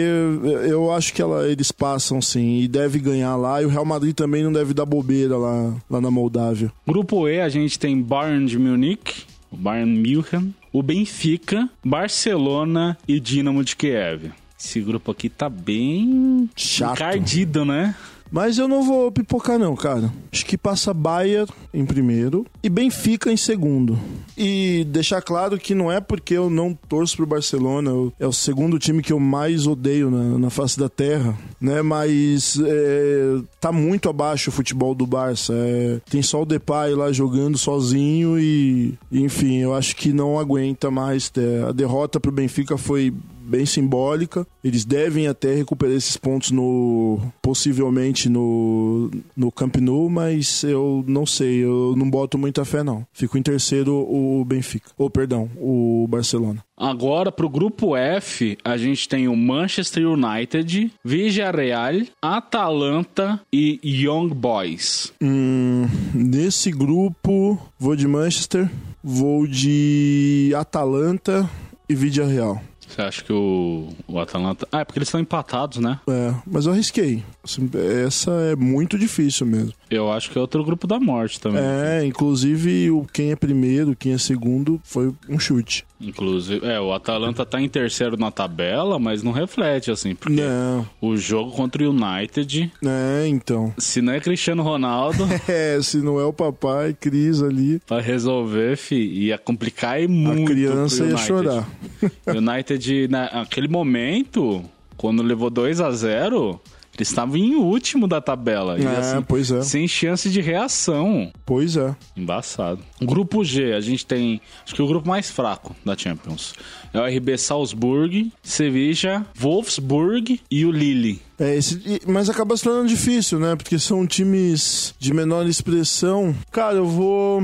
eu, 0.68 0.92
acho 0.92 1.12
que 1.12 1.22
ela, 1.22 1.48
eles 1.48 1.72
passam 1.72 2.20
sim 2.20 2.60
e 2.60 2.68
deve 2.68 2.98
ganhar 2.98 3.36
lá. 3.36 3.62
E 3.62 3.66
o 3.66 3.68
Real 3.68 3.84
Madrid 3.84 4.14
também 4.14 4.42
não 4.42 4.52
deve 4.52 4.74
dar 4.74 4.84
bobeira 4.84 5.36
lá, 5.36 5.74
lá 5.88 6.00
na 6.00 6.10
Moldávia. 6.10 6.72
Grupo 6.86 7.28
E, 7.28 7.40
a 7.40 7.48
gente 7.48 7.78
tem 7.78 8.00
Bayern 8.00 8.46
de 8.46 8.58
Munique, 8.58 9.22
o 9.50 9.56
Bayern 9.56 9.92
München, 9.98 10.54
o 10.72 10.82
Benfica, 10.82 11.68
Barcelona 11.84 12.96
e 13.06 13.18
Dinamo 13.18 13.64
de 13.64 13.76
Kiev. 13.76 14.30
Esse 14.62 14.80
grupo 14.80 15.10
aqui 15.10 15.30
tá 15.30 15.48
bem 15.48 16.48
Chato. 16.54 16.92
encardido, 16.92 17.64
né? 17.64 17.94
Mas 18.30 18.58
eu 18.58 18.68
não 18.68 18.82
vou 18.82 19.10
pipocar 19.10 19.58
não, 19.58 19.74
cara. 19.74 20.12
Acho 20.32 20.46
que 20.46 20.56
passa 20.56 20.94
Bayern 20.94 21.50
em 21.74 21.84
primeiro 21.84 22.46
e 22.62 22.68
Benfica 22.68 23.32
em 23.32 23.36
segundo. 23.36 23.98
E 24.38 24.84
deixar 24.88 25.20
claro 25.20 25.58
que 25.58 25.74
não 25.74 25.90
é 25.90 26.00
porque 26.00 26.34
eu 26.34 26.48
não 26.48 26.72
torço 26.88 27.16
pro 27.16 27.26
Barcelona, 27.26 27.90
eu- 27.90 28.12
é 28.20 28.26
o 28.26 28.32
segundo 28.32 28.78
time 28.78 29.02
que 29.02 29.12
eu 29.12 29.18
mais 29.20 29.66
odeio 29.66 30.10
na, 30.10 30.38
na 30.38 30.50
face 30.50 30.78
da 30.78 30.88
terra, 30.88 31.36
né? 31.60 31.82
Mas 31.82 32.58
é, 32.64 33.38
tá 33.60 33.72
muito 33.72 34.08
abaixo 34.08 34.50
o 34.50 34.52
futebol 34.52 34.94
do 34.94 35.06
Barça. 35.06 35.52
É, 35.54 36.00
tem 36.08 36.22
só 36.22 36.42
o 36.42 36.46
Depay 36.46 36.94
lá 36.94 37.10
jogando 37.12 37.58
sozinho 37.58 38.38
e, 38.38 38.94
enfim, 39.10 39.58
eu 39.58 39.74
acho 39.74 39.96
que 39.96 40.12
não 40.12 40.38
aguenta 40.38 40.90
mais. 40.90 41.30
É, 41.36 41.68
a 41.68 41.72
derrota 41.72 42.20
pro 42.20 42.30
Benfica 42.32 42.78
foi 42.78 43.12
bem 43.50 43.66
simbólica. 43.66 44.46
Eles 44.62 44.84
devem 44.84 45.26
até 45.26 45.54
recuperar 45.54 45.96
esses 45.96 46.16
pontos 46.16 46.50
no 46.52 47.18
possivelmente 47.42 48.28
no 48.28 49.10
no 49.36 49.50
Camp 49.50 49.76
Nou, 49.76 50.08
mas 50.08 50.62
eu 50.62 51.04
não 51.06 51.26
sei, 51.26 51.64
eu 51.64 51.94
não 51.96 52.08
boto 52.08 52.38
muita 52.38 52.64
fé 52.64 52.82
não. 52.82 53.04
Fico 53.12 53.36
em 53.36 53.42
terceiro 53.42 53.94
o 53.94 54.44
Benfica. 54.44 54.90
Ou 54.96 55.10
perdão, 55.10 55.50
o 55.56 56.06
Barcelona. 56.08 56.64
Agora, 56.76 57.30
pro 57.30 57.48
grupo 57.48 57.94
F, 57.94 58.56
a 58.64 58.78
gente 58.78 59.06
tem 59.06 59.28
o 59.28 59.36
Manchester 59.36 60.08
United, 60.08 60.90
Villarreal, 61.04 62.06
Atalanta 62.22 63.38
e 63.52 63.78
Young 63.84 64.28
Boys. 64.28 65.12
Hum, 65.20 65.86
nesse 66.14 66.70
grupo, 66.70 67.58
vou 67.78 67.94
de 67.94 68.08
Manchester, 68.08 68.70
vou 69.04 69.46
de 69.46 70.52
Atalanta 70.56 71.48
e 71.86 71.94
Vídea 71.94 72.24
Real. 72.24 72.62
Você 72.90 73.02
acha 73.02 73.22
que 73.24 73.32
o, 73.32 73.88
o 74.08 74.18
Atalanta. 74.18 74.66
Ah, 74.72 74.80
é 74.80 74.84
porque 74.84 74.98
eles 74.98 75.08
estão 75.08 75.20
empatados, 75.20 75.78
né? 75.78 75.98
É, 76.08 76.34
mas 76.46 76.66
eu 76.66 76.72
arrisquei. 76.72 77.22
Assim, 77.42 77.70
essa 78.06 78.30
é 78.32 78.56
muito 78.56 78.98
difícil 78.98 79.46
mesmo. 79.46 79.72
Eu 79.90 80.10
acho 80.12 80.30
que 80.30 80.36
é 80.38 80.40
outro 80.40 80.62
grupo 80.64 80.86
da 80.86 80.98
morte 80.98 81.40
também. 81.40 81.62
É, 81.62 82.04
inclusive 82.04 82.90
o 82.90 83.06
quem 83.12 83.30
é 83.32 83.36
primeiro, 83.36 83.94
quem 83.96 84.12
é 84.12 84.18
segundo, 84.18 84.80
foi 84.84 85.12
um 85.28 85.38
chute. 85.38 85.84
Inclusive, 86.00 86.64
é, 86.66 86.80
o 86.80 86.94
Atalanta 86.94 87.44
tá 87.44 87.60
em 87.60 87.68
terceiro 87.68 88.16
na 88.16 88.30
tabela, 88.30 88.98
mas 88.98 89.22
não 89.22 89.32
reflete, 89.32 89.90
assim, 89.90 90.14
porque 90.14 90.40
Não. 90.40 90.88
o 90.98 91.14
jogo 91.14 91.50
contra 91.52 91.82
o 91.86 91.90
United, 91.90 92.72
É, 92.82 93.26
então. 93.28 93.74
se 93.76 94.00
não 94.00 94.14
é 94.14 94.20
Cristiano 94.20 94.62
Ronaldo, 94.62 95.24
É, 95.46 95.78
se 95.82 95.98
não 95.98 96.18
é 96.18 96.24
o 96.24 96.32
papai, 96.32 96.96
Cris 96.98 97.42
ali, 97.42 97.80
pra 97.86 98.00
resolver, 98.00 98.76
fi, 98.78 98.94
ia 98.96 99.36
complicar 99.36 100.00
e 100.02 100.08
muito. 100.08 100.42
a 100.42 100.46
criança 100.54 101.04
ia 101.04 101.16
chorar. 101.18 101.68
United, 102.34 102.79
naquele 103.08 103.68
momento, 103.68 104.64
quando 104.96 105.22
levou 105.22 105.50
2 105.50 105.80
a 105.80 105.90
0 105.90 106.60
eles 106.98 107.08
estavam 107.08 107.36
em 107.36 107.54
último 107.54 108.06
da 108.08 108.20
tabela. 108.20 108.76
E, 108.78 108.84
É, 108.84 108.88
assim, 108.96 109.22
pois 109.22 109.50
é. 109.50 109.62
Sem 109.62 109.86
chance 109.88 110.28
de 110.28 110.40
reação. 110.42 111.30
Pois 111.46 111.76
é. 111.76 111.94
Embaçado. 112.16 112.80
Grupo 113.00 113.42
G, 113.44 113.72
a 113.72 113.80
gente 113.80 114.04
tem. 114.04 114.38
Acho 114.66 114.74
que 114.74 114.82
o 114.82 114.86
grupo 114.88 115.08
mais 115.08 115.30
fraco 115.30 115.74
da 115.84 115.96
Champions. 115.96 116.52
É 116.92 117.00
o 117.00 117.06
RB 117.06 117.38
Salzburg, 117.38 118.30
Sevilla, 118.42 119.24
Wolfsburg 119.38 120.40
e 120.50 120.66
o 120.66 120.70
Lille. 120.72 121.22
É, 121.38 121.54
esse, 121.56 121.80
e- 121.86 122.00
mas 122.10 122.28
acaba 122.28 122.54
se 122.56 122.64
tornando 122.64 122.88
difícil, 122.88 123.38
né? 123.38 123.54
Porque 123.56 123.78
são 123.78 124.04
times 124.06 124.92
de 124.98 125.14
menor 125.14 125.46
expressão. 125.46 126.34
Cara, 126.50 126.74
eu 126.76 126.86
vou. 126.86 127.42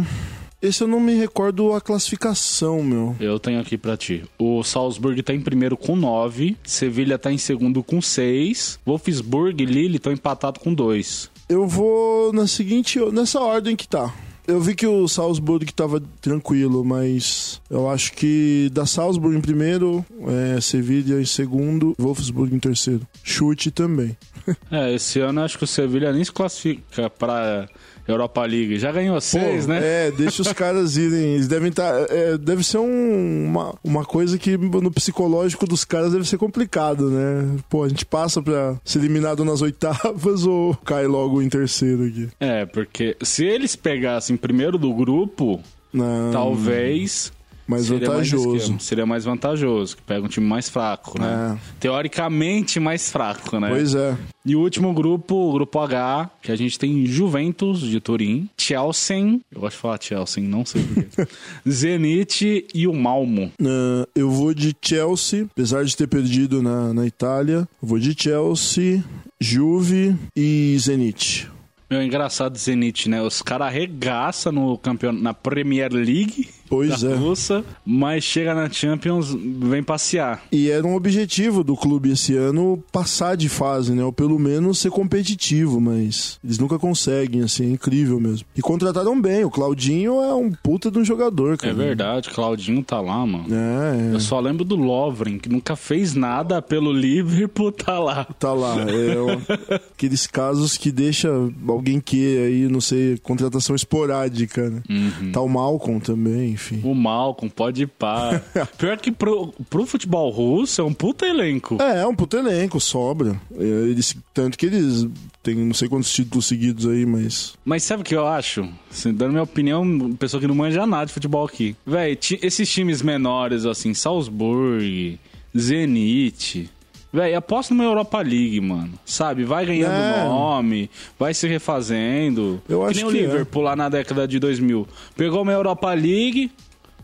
Esse 0.61 0.83
eu 0.83 0.89
não 0.89 0.99
me 0.99 1.15
recordo 1.15 1.73
a 1.75 1.81
classificação, 1.81 2.83
meu. 2.83 3.15
Eu 3.21 3.39
tenho 3.39 3.61
aqui 3.61 3.77
pra 3.77 3.97
ti. 3.97 4.25
O 4.39 4.63
Salzburg 4.63 5.23
tá 5.23 5.35
em 5.35 5.41
primeiro 5.41 5.77
com 5.77 5.95
9, 5.95 6.57
Sevilha 6.65 7.19
tá 7.19 7.31
em 7.31 7.39
segundo 7.39 7.83
com 7.83 8.01
6, 8.01 8.79
Wolfsburg 8.85 9.63
e 9.63 9.67
Lille 9.67 9.97
estão 9.97 10.13
empatados 10.13 10.63
com 10.63 10.73
2. 10.73 11.31
Eu 11.49 11.67
vou 11.67 12.33
na 12.33 12.47
seguinte. 12.47 12.99
nessa 13.13 13.39
ordem 13.41 13.77
que 13.77 13.87
tá. 13.87 14.13
Eu 14.47 14.61
vi 14.61 14.77
que 14.77 14.87
o 14.87 15.09
Salzburg 15.09 15.67
tava 15.73 16.01
tranquilo, 16.21 16.85
mas 16.85 17.61
eu 17.69 17.91
acho 17.91 18.13
que 18.13 18.71
da 18.73 18.87
Salzburg 18.87 19.37
em 19.37 19.41
primeiro, 19.41 20.07
é, 20.55 20.61
Sevilha 20.61 21.21
em 21.21 21.25
segundo, 21.25 21.97
Wolfsburg 21.99 22.55
em 22.55 22.61
terceiro. 22.61 23.07
Chute 23.23 23.71
também. 23.71 24.17
É, 24.71 24.95
esse 24.95 25.19
ano 25.19 25.41
acho 25.41 25.59
que 25.59 25.65
o 25.65 25.67
Sevilha 25.67 26.13
nem 26.13 26.23
se 26.23 26.31
classifica 26.31 27.11
pra 27.11 27.69
Europa 28.09 28.45
League. 28.45 28.79
Já 28.79 28.93
ganhou 28.93 29.15
Pô, 29.17 29.21
seis, 29.21 29.67
né? 29.67 29.81
É, 29.83 30.11
deixa 30.11 30.43
os 30.43 30.53
caras 30.53 30.97
irem. 30.97 31.35
Eles 31.35 31.49
devem 31.49 31.69
estar. 31.71 31.93
deve 32.41 32.63
ser 32.65 32.79
um- 32.79 33.47
uma, 33.47 33.75
uma 33.83 34.05
coisa 34.05 34.39
que 34.39 34.57
no 34.57 34.91
psicológico 34.91 35.67
dos 35.67 35.85
caras 35.85 36.13
deve 36.13 36.27
ser 36.27 36.39
complicado, 36.39 37.11
né? 37.11 37.59
Pô, 37.69 37.85
a 37.85 37.89
gente 37.89 38.05
passa 38.07 38.41
pra 38.43 38.77
ser 38.85 38.99
eliminado 38.99 39.45
nas 39.45 39.63
oitavas 39.63 40.45
ou 40.47 40.75
cai 40.85 41.07
logo 41.07 41.41
em 41.43 41.49
terceiro 41.49 42.05
aqui? 42.05 42.29
É, 42.39 42.65
porque 42.67 43.17
se 43.23 43.45
eles 43.45 43.75
pegassem 43.77 44.37
primeiro 44.37 44.79
do 44.79 44.93
grupo, 44.95 45.61
Não, 45.93 46.31
talvez. 46.33 47.33
Mais 47.67 47.87
seria 47.87 48.09
vantajoso. 48.09 48.57
esquema. 48.57 48.81
seria 48.81 49.07
mais 49.07 49.25
vantajoso, 49.25 49.97
que 49.97 50.03
pega 50.03 50.25
um 50.25 50.29
time 50.29 50.47
mais 50.47 50.69
fraco, 50.69 51.21
né? 51.21 51.59
Teoricamente 51.81 52.79
mais 52.79 53.11
fraco, 53.11 53.59
né? 53.59 53.69
Pois 53.69 53.95
é. 53.95 54.17
E 54.45 54.55
o 54.55 54.61
último 54.61 54.93
grupo, 54.93 55.35
o 55.35 55.53
grupo 55.53 55.79
H, 55.81 56.31
que 56.41 56.53
a 56.53 56.57
gente 56.57 56.79
tem 56.79 57.05
Juventus 57.05 57.81
de 57.81 57.99
Turim, 58.01 58.49
Chelsea, 58.57 59.41
eu 59.51 59.61
gosto 59.61 59.77
de 59.77 59.81
falar 59.83 59.99
Chelsea, 60.01 60.43
não 60.45 60.65
sei 60.65 60.83
porquê. 60.85 61.29
Zenit 61.69 62.67
e 62.73 62.87
o 62.87 62.93
Malmo. 62.93 63.51
Ah, 63.61 64.07
eu 64.15 64.31
vou 64.31 64.55
de 64.55 64.75
Chelsea, 64.81 65.47
apesar 65.51 65.85
de 65.85 65.97
ter 65.97 66.07
perdido 66.07 66.63
na, 66.63 66.95
na 66.95 67.07
Itália. 67.07 67.69
Eu 67.83 67.89
vou 67.89 67.99
de 67.99 68.15
Chelsea, 68.17 69.03
Juve 69.41 70.15
e 70.37 70.77
Zenit. 70.79 71.51
Meu, 71.89 72.03
engraçado 72.03 72.59
Zenit, 72.59 73.09
né? 73.09 73.23
Os 73.23 73.41
caras 73.41 73.69
arregaçam 73.69 74.51
no 74.53 74.77
campeon... 74.77 75.13
na 75.13 75.33
Premier 75.33 75.93
League 75.93 76.49
Pois 76.69 77.03
é. 77.03 77.15
Russa, 77.15 77.65
mas 77.85 78.25
chega 78.25 78.55
na 78.55 78.69
Champions, 78.71 79.35
vem 79.35 79.83
passear. 79.83 80.43
E 80.51 80.71
era 80.71 80.87
um 80.87 80.95
objetivo 80.95 81.63
do 81.65 81.77
clube 81.77 82.11
esse 82.11 82.37
ano 82.37 82.83
passar 82.93 83.37
de 83.37 83.49
fase, 83.49 83.93
né? 83.93 84.05
Ou 84.05 84.13
pelo 84.13 84.39
menos 84.39 84.79
ser 84.79 84.91
competitivo, 84.91 85.81
mas 85.81 86.39
eles 86.45 86.59
nunca 86.59 86.79
conseguem, 86.79 87.43
assim, 87.43 87.65
é 87.67 87.71
incrível 87.71 88.19
mesmo. 88.21 88.47
E 88.57 88.61
contrataram 88.63 89.21
bem, 89.21 89.45
o 89.45 89.51
Claudinho 89.51 90.21
é 90.23 90.35
um 90.35 90.51
puta 90.53 90.91
de 90.91 90.99
um 90.99 91.05
jogador, 91.05 91.57
cara. 91.57 91.73
É 91.73 91.75
verdade, 91.77 92.31
Claudinho 92.31 92.83
tá 92.83 93.01
lá, 93.01 93.25
mano. 93.27 93.47
É, 93.51 94.15
Eu 94.15 94.21
só 94.21 94.39
lembro 94.41 94.65
do 94.65 94.77
Lovren, 94.77 95.39
que 95.39 95.49
nunca 95.49 95.77
fez 95.77 96.15
nada 96.15 96.61
pelo 96.63 96.93
Liverpool, 96.93 97.73
tá 97.73 97.99
lá. 97.99 98.25
tá 98.39 98.53
lá. 98.53 98.77
É 98.81 99.21
um- 99.21 99.77
aqueles 99.95 100.27
casos 100.27 100.77
que 100.77 100.91
deixa 100.93 101.29
alguém 101.69 102.01
que 102.01 102.39
aí, 102.39 102.69
não 102.69 102.81
sei, 102.81 103.19
contratação 103.23 103.75
esporádica, 103.77 104.71
né? 104.71 104.83
Uhum. 104.89 105.33
Tá 105.33 105.41
o 105.41 105.49
Malcolm 105.49 106.01
também, 106.01 106.56
enfim. 106.57 106.81
O 106.83 106.95
Malcolm, 106.95 107.53
pode 107.55 107.87
pá. 107.87 108.43
Pior 108.77 108.97
que 108.99 109.13
pro, 109.13 109.53
pro 109.71 109.87
futebol 109.87 110.31
russo 110.31 110.81
é 110.81 110.85
um 110.85 110.93
puta 110.93 111.27
elenco. 111.27 111.77
É, 111.81 112.01
é 112.01 112.07
um 112.07 112.15
puto 112.15 112.37
elenco, 112.37 112.81
sobra. 112.81 113.41
Eles, 113.55 114.17
tanto 114.33 114.59
que 114.59 114.67
eles 114.67 115.07
têm 115.43 115.55
não 115.55 115.75
sei 115.75 115.89
quantos 115.89 116.13
títulos 116.13 116.47
seguidos 116.47 116.87
aí, 116.87 117.05
mas. 117.05 117.55
Mas 117.65 117.83
sabe 117.83 118.01
o 118.01 118.05
que 118.05 118.17
eu 118.17 118.27
acho? 118.27 118.69
Assim, 118.91 119.13
dando 119.13 119.33
minha 119.33 119.43
opinião, 119.43 120.13
pessoa 120.19 120.41
que 120.41 120.47
não 120.47 120.55
manja 120.55 120.87
nada 120.87 121.07
de 121.07 121.13
futebol 121.13 121.45
aqui. 121.45 121.77
Véi, 121.87 122.19
esses 122.43 122.69
times 122.73 123.03
menores, 123.03 123.67
assim, 123.67 123.93
Salzburg, 123.93 125.21
Zenit. 125.57 126.71
Véi, 127.17 127.35
aposta 127.35 127.73
numa 127.73 127.85
Europa 127.85 128.21
League, 128.21 128.61
mano. 128.61 128.91
Sabe? 129.07 129.43
Vai 129.45 129.65
ganhando 129.65 129.91
É. 129.95 130.25
nome, 130.25 130.91
vai 131.19 131.33
se 131.33 131.49
refazendo. 131.49 132.61
Eu 132.69 132.81
que 132.81 132.85
acho 132.91 132.95
nem 133.01 133.05
o 133.07 133.11
que 133.11 133.19
é. 133.19 133.21
Liverpool 133.23 133.63
lá 133.63 133.75
na 133.75 133.89
década 133.89 134.29
de 134.29 134.39
2000. 134.39 134.87
Pegou 135.17 135.41
uma 135.41 135.53
Europa 135.53 135.95
League, 135.95 136.51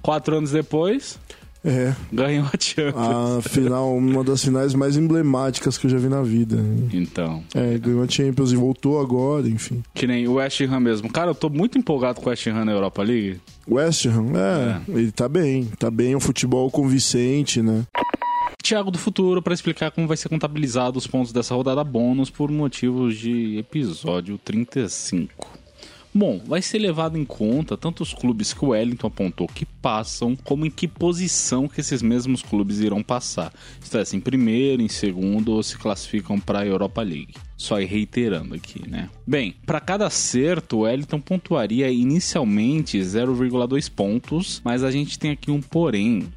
quatro 0.02 0.36
anos 0.36 0.50
depois, 0.50 1.18
É. 1.64 1.94
ganhou 2.12 2.44
a 2.44 2.58
Champions. 2.60 3.38
A 3.38 3.48
final, 3.48 3.96
uma 3.96 4.22
das 4.22 4.44
finais 4.44 4.74
mais 4.74 4.98
emblemáticas 4.98 5.78
que 5.78 5.86
eu 5.86 5.90
já 5.90 5.96
vi 5.96 6.08
na 6.10 6.20
vida. 6.22 6.58
Então, 6.92 7.42
É, 7.54 7.78
ganhou 7.78 8.02
a 8.02 8.06
Champions 8.08 8.52
e 8.52 8.56
voltou 8.56 9.00
agora, 9.00 9.48
enfim. 9.48 9.82
que 9.94 10.06
nem 10.06 10.28
o 10.28 10.34
West 10.34 10.60
Ham 10.60 10.80
mesmo. 10.80 11.08
Cara, 11.10 11.30
eu 11.30 11.34
tô 11.34 11.48
muito 11.48 11.78
empolgado 11.78 12.20
com 12.20 12.26
o 12.26 12.28
West 12.30 12.46
Ham 12.48 12.66
na 12.66 12.72
Europa 12.72 13.02
League. 13.02 13.40
West 13.66 14.04
Ham, 14.04 14.32
é, 14.36 14.80
ele 14.88 15.10
tá 15.10 15.26
bem. 15.26 15.64
Tá 15.78 15.90
bem, 15.90 16.14
um 16.14 16.20
futebol 16.20 16.70
convincente, 16.70 17.62
né? 17.62 17.84
Thiago 18.62 18.92
do 18.92 18.98
Futuro 18.98 19.42
para 19.42 19.52
explicar 19.52 19.90
como 19.90 20.06
vai 20.06 20.16
ser 20.16 20.28
contabilizado 20.28 20.96
os 20.96 21.06
pontos 21.06 21.32
dessa 21.32 21.54
rodada 21.54 21.82
bônus 21.82 22.30
por 22.30 22.50
motivos 22.50 23.18
de 23.18 23.58
episódio 23.58 24.38
35. 24.38 25.62
Bom, 26.14 26.40
vai 26.46 26.60
ser 26.60 26.78
levado 26.78 27.18
em 27.18 27.24
conta 27.24 27.76
tanto 27.76 28.02
os 28.02 28.12
clubes 28.12 28.52
que 28.52 28.64
o 28.64 28.68
Wellington 28.68 29.06
apontou 29.06 29.48
que 29.48 29.64
passam, 29.64 30.36
como 30.36 30.66
em 30.66 30.70
que 30.70 30.86
posição 30.86 31.66
que 31.66 31.80
esses 31.80 32.02
mesmos 32.02 32.42
clubes 32.42 32.80
irão 32.80 33.02
passar. 33.02 33.52
Se 33.80 34.14
em 34.14 34.20
primeiro, 34.20 34.82
em 34.82 34.88
segundo 34.88 35.52
ou 35.52 35.62
se 35.62 35.76
classificam 35.78 36.38
para 36.38 36.60
a 36.60 36.66
Europa 36.66 37.02
League. 37.02 37.34
Só 37.56 37.76
reiterando 37.76 38.54
aqui, 38.54 38.86
né? 38.88 39.08
Bem, 39.26 39.56
para 39.64 39.80
cada 39.80 40.06
acerto, 40.06 40.78
o 40.78 40.80
Wellington 40.80 41.20
pontuaria 41.20 41.90
inicialmente 41.90 42.98
0,2 42.98 43.90
pontos, 43.90 44.60
mas 44.62 44.84
a 44.84 44.90
gente 44.90 45.18
tem 45.18 45.30
aqui 45.30 45.50
um 45.50 45.62
porém 45.62 46.28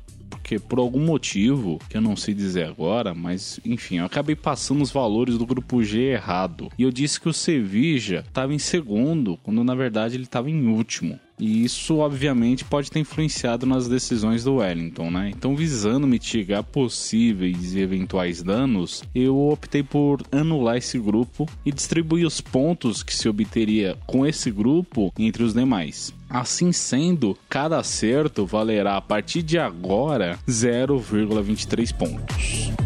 porque 0.46 0.60
por 0.60 0.78
algum 0.78 1.04
motivo, 1.04 1.80
que 1.90 1.98
eu 1.98 2.02
não 2.02 2.16
sei 2.16 2.36
dizer 2.36 2.68
agora, 2.68 3.16
mas 3.16 3.60
enfim, 3.66 3.98
eu 3.98 4.06
acabei 4.06 4.36
passando 4.36 4.84
os 4.84 4.92
valores 4.92 5.40
do 5.40 5.46
grupo 5.46 5.84
G 5.84 6.12
errado. 6.12 6.70
E 6.78 6.84
eu 6.84 6.92
disse 6.92 7.20
que 7.20 7.28
o 7.28 7.34
Sevilla 7.34 8.20
estava 8.20 8.54
em 8.54 8.60
segundo, 8.60 9.40
quando 9.42 9.64
na 9.64 9.74
verdade 9.74 10.16
ele 10.16 10.26
estava 10.26 10.48
em 10.48 10.68
último. 10.68 11.20
E 11.40 11.66
isso, 11.66 11.98
obviamente, 11.98 12.64
pode 12.64 12.92
ter 12.92 13.00
influenciado 13.00 13.66
nas 13.66 13.90
decisões 13.90 14.44
do 14.44 14.56
Wellington, 14.56 15.10
né? 15.10 15.32
Então, 15.36 15.56
visando 15.56 16.08
mitigar 16.08 16.64
possíveis 16.64 17.74
e 17.74 17.80
eventuais 17.80 18.42
danos, 18.42 19.04
eu 19.14 19.38
optei 19.50 19.84
por 19.84 20.22
anular 20.32 20.78
esse 20.78 20.98
grupo 20.98 21.50
e 21.66 21.72
distribuir 21.72 22.26
os 22.26 22.40
pontos 22.40 23.04
que 23.04 23.14
se 23.14 23.28
obteria 23.28 23.98
com 24.06 24.26
esse 24.26 24.50
grupo 24.50 25.12
entre 25.18 25.44
os 25.44 25.54
demais. 25.54 26.14
Assim 26.36 26.74
sendo, 26.74 27.38
cada 27.48 27.80
acerto 27.80 28.46
valerá 28.46 28.98
a 28.98 29.02
partir 29.02 29.42
de 29.42 29.58
agora 29.58 30.38
0,23 30.46 31.96
pontos. 31.96 32.85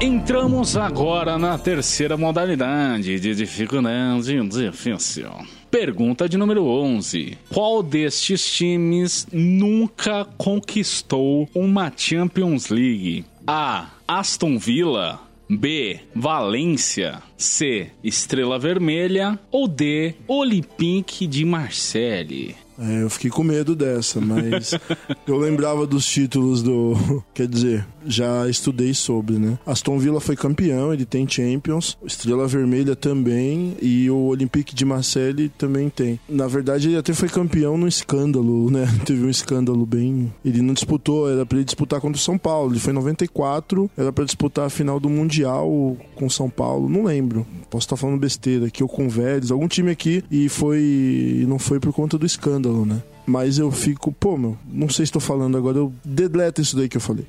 Entramos 0.00 0.76
agora 0.76 1.36
na 1.36 1.58
terceira 1.58 2.16
modalidade 2.16 3.18
de 3.18 3.34
dificuldade 3.34 4.38
difícil. 4.48 5.28
Pergunta 5.68 6.28
de 6.28 6.38
número 6.38 6.64
11. 6.64 7.36
Qual 7.52 7.82
destes 7.82 8.48
times 8.48 9.26
nunca 9.32 10.24
conquistou 10.36 11.48
uma 11.52 11.92
Champions 11.94 12.68
League? 12.68 13.24
A. 13.44 13.88
Aston 14.06 14.56
Villa. 14.56 15.20
B. 15.50 15.98
Valência. 16.14 17.20
C. 17.36 17.90
Estrela 18.04 18.56
Vermelha. 18.56 19.36
Ou 19.50 19.66
D. 19.66 20.14
Olympique 20.28 21.26
de 21.26 21.44
Marseille. 21.44 22.54
É, 22.78 23.02
eu 23.02 23.10
fiquei 23.10 23.28
com 23.28 23.42
medo 23.42 23.74
dessa, 23.74 24.20
mas 24.20 24.72
eu 25.26 25.36
lembrava 25.36 25.84
dos 25.84 26.06
títulos 26.06 26.62
do. 26.62 27.24
Quer 27.34 27.48
dizer, 27.48 27.84
já 28.08 28.48
estudei 28.48 28.94
sobre, 28.94 29.38
né? 29.38 29.58
Aston 29.66 29.98
Villa 29.98 30.20
foi 30.20 30.34
campeão, 30.34 30.92
ele 30.92 31.04
tem 31.04 31.28
Champions, 31.28 31.96
Estrela 32.04 32.48
Vermelha 32.48 32.96
também 32.96 33.76
e 33.80 34.10
o 34.10 34.16
Olympique 34.16 34.74
de 34.74 34.84
Marseille 34.84 35.48
também 35.50 35.88
tem. 35.90 36.18
Na 36.28 36.48
verdade, 36.48 36.88
ele 36.88 36.96
até 36.96 37.12
foi 37.12 37.28
campeão 37.28 37.76
no 37.76 37.86
escândalo, 37.86 38.70
né? 38.72 38.86
Teve 39.04 39.24
um 39.24 39.30
escândalo 39.30 39.84
bem. 39.84 40.32
Ele 40.44 40.62
não 40.62 40.74
disputou, 40.74 41.30
era 41.30 41.44
para 41.44 41.58
ele 41.58 41.64
disputar 41.64 42.00
contra 42.00 42.18
o 42.18 42.22
São 42.22 42.38
Paulo. 42.38 42.72
Ele 42.72 42.80
foi 42.80 42.92
em 42.92 42.96
94, 42.96 43.90
era 43.96 44.12
para 44.12 44.24
disputar 44.24 44.66
a 44.66 44.70
final 44.70 44.98
do 44.98 45.10
Mundial 45.10 45.96
com 46.14 46.30
São 46.30 46.48
Paulo, 46.48 46.88
não 46.88 47.04
lembro. 47.04 47.46
Posso 47.70 47.86
estar 47.86 47.96
falando 47.96 48.18
besteira 48.18 48.66
aqui 48.66 48.82
ou 48.82 48.88
com 48.88 49.08
Vélez, 49.08 49.50
algum 49.50 49.68
time 49.68 49.90
aqui 49.90 50.24
e 50.30 50.48
foi. 50.48 51.44
não 51.46 51.58
foi 51.58 51.78
por 51.78 51.92
conta 51.92 52.16
do 52.16 52.26
escândalo, 52.26 52.84
né? 52.84 53.02
Mas 53.26 53.58
eu 53.58 53.70
fico, 53.70 54.10
pô, 54.10 54.38
meu, 54.38 54.56
não 54.66 54.88
sei 54.88 55.04
se 55.04 55.10
estou 55.10 55.20
falando 55.20 55.58
agora, 55.58 55.76
eu 55.76 55.92
deleto 56.02 56.62
isso 56.62 56.74
daí 56.74 56.88
que 56.88 56.96
eu 56.96 57.00
falei. 57.00 57.26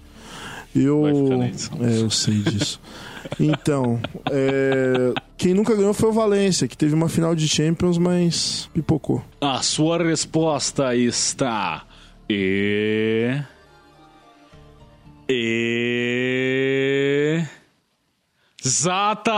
Eu, 0.76 1.08
é, 1.08 2.02
eu 2.02 2.10
sei 2.10 2.36
disso. 2.36 2.80
Então, 3.40 4.00
é, 4.32 5.14
quem 5.38 5.54
nunca 5.54 5.76
ganhou 5.76 5.94
foi 5.94 6.10
o 6.10 6.14
Valência, 6.14 6.68
que 6.68 6.78
teve 6.78 6.94
uma 6.94 7.10
final 7.10 7.36
de 7.36 7.48
Champions, 7.48 7.98
mas 7.98 8.70
pipocou. 8.74 9.24
A 9.42 9.62
sua 9.62 10.04
resposta 10.04 10.96
está 10.96 11.84
e 12.30 13.42
e 15.28 17.44
Exata! 18.70 19.32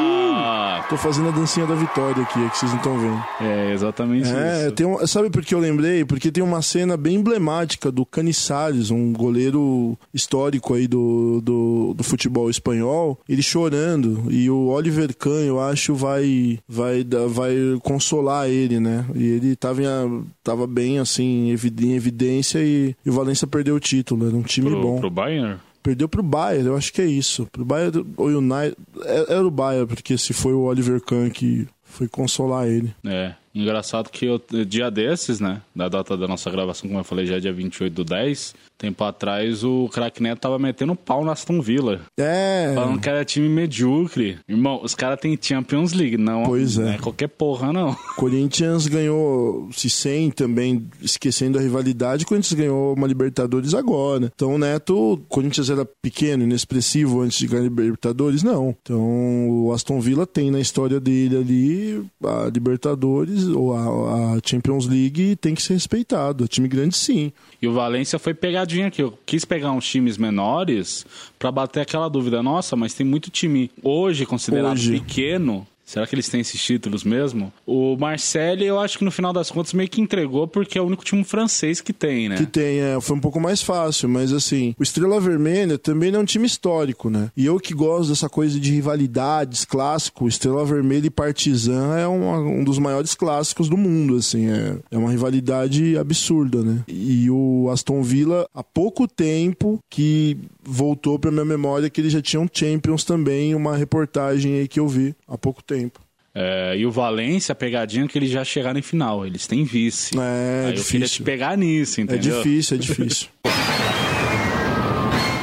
Hum, 0.00 0.82
tô 0.90 0.96
fazendo 0.96 1.28
a 1.28 1.30
dancinha 1.30 1.64
da 1.64 1.76
vitória 1.76 2.24
aqui, 2.24 2.44
é 2.44 2.48
que 2.48 2.58
vocês 2.58 2.72
não 2.72 2.78
estão 2.78 2.98
vendo. 2.98 3.24
É, 3.40 3.72
exatamente 3.72 4.28
é, 4.28 4.66
isso. 4.66 4.88
Um, 4.88 5.06
sabe 5.06 5.30
por 5.30 5.44
que 5.44 5.54
eu 5.54 5.60
lembrei? 5.60 6.04
Porque 6.04 6.32
tem 6.32 6.42
uma 6.42 6.60
cena 6.60 6.96
bem 6.96 7.14
emblemática 7.14 7.92
do 7.92 8.04
Caniçares, 8.04 8.90
um 8.90 9.12
goleiro 9.12 9.96
histórico 10.12 10.74
aí 10.74 10.88
do, 10.88 11.40
do, 11.40 11.94
do, 11.94 12.02
futebol 12.02 12.50
espanhol, 12.50 13.16
ele 13.28 13.42
chorando, 13.42 14.24
e 14.28 14.50
o 14.50 14.66
Oliver 14.66 15.16
Kahn, 15.16 15.44
eu 15.44 15.60
acho, 15.60 15.94
vai, 15.94 16.58
vai, 16.68 17.06
vai 17.28 17.54
consolar 17.80 18.50
ele, 18.50 18.80
né? 18.80 19.04
E 19.14 19.24
ele 19.24 19.54
tava, 19.54 19.82
em, 19.84 20.24
tava 20.42 20.66
bem, 20.66 20.98
assim, 20.98 21.48
em 21.48 21.92
evidência 21.94 22.58
e, 22.58 22.96
e 23.06 23.08
o 23.08 23.12
Valência 23.12 23.46
perdeu 23.46 23.76
o 23.76 23.80
título, 23.80 24.26
era 24.26 24.36
um 24.36 24.42
time 24.42 24.68
pro, 24.68 24.82
bom. 24.82 24.98
Pro 24.98 25.10
Bayern? 25.10 25.60
Perdeu 25.84 26.08
pro 26.08 26.22
Bayern, 26.22 26.68
eu 26.68 26.76
acho 26.76 26.90
que 26.90 27.02
é 27.02 27.04
isso. 27.04 27.46
Pro 27.52 27.62
Bayern 27.62 28.06
ou 28.16 28.28
United. 28.28 28.74
É, 29.02 29.34
era 29.34 29.46
o 29.46 29.50
Bayern, 29.50 29.86
porque 29.86 30.16
se 30.16 30.32
foi 30.32 30.54
o 30.54 30.62
Oliver 30.62 30.98
Kahn 30.98 31.28
que 31.28 31.68
foi 31.84 32.08
consolar 32.08 32.66
ele. 32.66 32.94
É. 33.04 33.34
Engraçado 33.54 34.08
que 34.10 34.24
eu, 34.24 34.42
dia 34.66 34.90
desses, 34.90 35.38
né? 35.38 35.60
Da 35.76 35.88
data 35.88 36.16
da 36.16 36.26
nossa 36.26 36.50
gravação, 36.50 36.88
como 36.88 36.98
eu 37.00 37.04
falei, 37.04 37.26
já 37.26 37.36
é 37.36 37.40
dia 37.40 37.52
28 37.52 37.92
do 37.92 38.02
10. 38.02 38.54
Tempo 38.84 39.02
atrás, 39.02 39.64
o 39.64 39.88
Crack 39.88 40.22
Neto 40.22 40.40
tava 40.40 40.58
metendo 40.58 40.94
pau 40.94 41.24
na 41.24 41.32
Aston 41.32 41.58
Villa. 41.58 42.02
É. 42.18 42.70
Falando 42.74 43.00
que 43.00 43.08
era 43.08 43.24
time 43.24 43.48
medíocre. 43.48 44.36
Irmão, 44.46 44.78
os 44.82 44.94
caras 44.94 45.18
têm 45.18 45.38
Champions 45.40 45.94
League, 45.94 46.18
não, 46.18 46.42
pois 46.42 46.76
é. 46.76 46.82
não 46.82 46.92
é 46.92 46.98
qualquer 46.98 47.28
porra, 47.28 47.72
não. 47.72 47.96
Corinthians 48.14 48.86
ganhou, 48.86 49.70
se 49.72 49.88
sem 49.88 50.30
também, 50.30 50.86
esquecendo 51.00 51.58
a 51.58 51.62
rivalidade, 51.62 52.26
Corinthians 52.26 52.52
ganhou 52.52 52.92
uma 52.92 53.06
Libertadores 53.06 53.72
agora. 53.72 54.30
Então, 54.34 54.54
o 54.54 54.58
Neto, 54.58 55.18
Corinthians 55.30 55.70
era 55.70 55.86
pequeno, 56.02 56.44
inexpressivo 56.44 57.22
antes 57.22 57.38
de 57.38 57.46
ganhar 57.46 57.62
Libertadores? 57.62 58.42
Não. 58.42 58.76
Então, 58.82 59.48
o 59.48 59.72
Aston 59.72 59.98
Villa 59.98 60.26
tem 60.26 60.50
na 60.50 60.60
história 60.60 61.00
dele 61.00 61.38
ali 61.38 62.04
a 62.22 62.50
Libertadores 62.52 63.46
ou 63.46 63.74
a, 63.74 64.34
a 64.34 64.40
Champions 64.44 64.86
League 64.86 65.36
tem 65.36 65.54
que 65.54 65.62
ser 65.62 65.72
respeitado. 65.72 66.44
É 66.44 66.46
time 66.46 66.68
grande, 66.68 66.94
sim. 66.94 67.32
E 67.62 67.66
o 67.66 67.72
Valência 67.72 68.18
foi 68.18 68.34
pegadinha 68.74 68.88
aqui. 68.88 69.02
Eu 69.02 69.16
quis 69.24 69.44
pegar 69.44 69.72
uns 69.72 69.86
times 69.86 70.18
menores 70.18 71.06
para 71.38 71.50
bater 71.50 71.80
aquela 71.80 72.08
dúvida. 72.08 72.42
Nossa, 72.42 72.74
mas 72.76 72.94
tem 72.94 73.06
muito 73.06 73.30
time 73.30 73.70
hoje 73.82 74.26
considerado 74.26 74.72
Hoje. 74.72 74.92
pequeno 75.00 75.66
Será 75.84 76.06
que 76.06 76.14
eles 76.14 76.28
têm 76.28 76.40
esses 76.40 76.62
títulos 76.62 77.04
mesmo? 77.04 77.52
O 77.66 77.96
Marseille, 77.96 78.64
eu 78.64 78.80
acho 78.80 78.98
que 78.98 79.04
no 79.04 79.10
final 79.10 79.32
das 79.32 79.50
contas 79.50 79.72
meio 79.72 79.88
que 79.88 80.00
entregou 80.00 80.48
porque 80.48 80.78
é 80.78 80.80
o 80.80 80.86
único 80.86 81.04
time 81.04 81.22
francês 81.24 81.80
que 81.80 81.92
tem, 81.92 82.28
né? 82.28 82.36
Que 82.36 82.46
tem, 82.46 82.80
é. 82.80 83.00
Foi 83.00 83.16
um 83.16 83.20
pouco 83.20 83.38
mais 83.38 83.62
fácil, 83.62 84.08
mas 84.08 84.32
assim, 84.32 84.74
o 84.78 84.82
Estrela 84.82 85.20
Vermelha 85.20 85.78
também 85.78 86.10
não 86.10 86.20
é 86.20 86.22
um 86.22 86.26
time 86.26 86.46
histórico, 86.46 87.10
né? 87.10 87.30
E 87.36 87.44
eu 87.44 87.58
que 87.60 87.74
gosto 87.74 88.08
dessa 88.08 88.28
coisa 88.28 88.58
de 88.58 88.70
rivalidades, 88.72 89.64
clássico, 89.64 90.26
Estrela 90.26 90.64
Vermelha 90.64 91.06
e 91.06 91.10
Partizan 91.10 91.96
é 91.98 92.08
um, 92.08 92.60
um 92.60 92.64
dos 92.64 92.78
maiores 92.78 93.14
clássicos 93.14 93.68
do 93.68 93.76
mundo, 93.76 94.16
assim. 94.16 94.48
É, 94.48 94.76
é 94.92 94.98
uma 94.98 95.10
rivalidade 95.10 95.96
absurda, 95.98 96.62
né? 96.62 96.82
E 96.88 97.30
o 97.30 97.68
Aston 97.70 98.02
Villa, 98.02 98.46
há 98.54 98.62
pouco 98.62 99.06
tempo 99.06 99.78
que 99.90 100.38
voltou 100.66 101.18
pra 101.18 101.30
minha 101.30 101.44
memória 101.44 101.88
que 101.90 102.00
eles 102.00 102.12
já 102.12 102.20
tinham 102.22 102.48
Champions 102.52 103.04
também, 103.04 103.54
uma 103.54 103.76
reportagem 103.76 104.58
aí 104.58 104.68
que 104.68 104.80
eu 104.80 104.88
vi 104.88 105.14
há 105.28 105.36
pouco 105.38 105.62
tempo. 105.62 106.00
É, 106.34 106.76
e 106.76 106.84
o 106.84 106.90
Valência, 106.90 107.52
a 107.52 107.54
pegadinha 107.54 108.08
que 108.08 108.18
eles 108.18 108.30
já 108.30 108.42
chegaram 108.44 108.78
em 108.78 108.82
final, 108.82 109.24
eles 109.24 109.46
têm 109.46 109.62
vice. 109.64 110.18
É, 110.18 110.66
Aí 110.66 110.72
difícil. 110.72 110.82
eu 110.86 110.90
queria 110.90 111.06
te 111.08 111.22
pegar 111.22 111.56
nisso, 111.56 112.00
entendeu? 112.00 112.40
É 112.40 112.42
difícil, 112.42 112.76
é 112.76 112.80
difícil. 112.80 113.28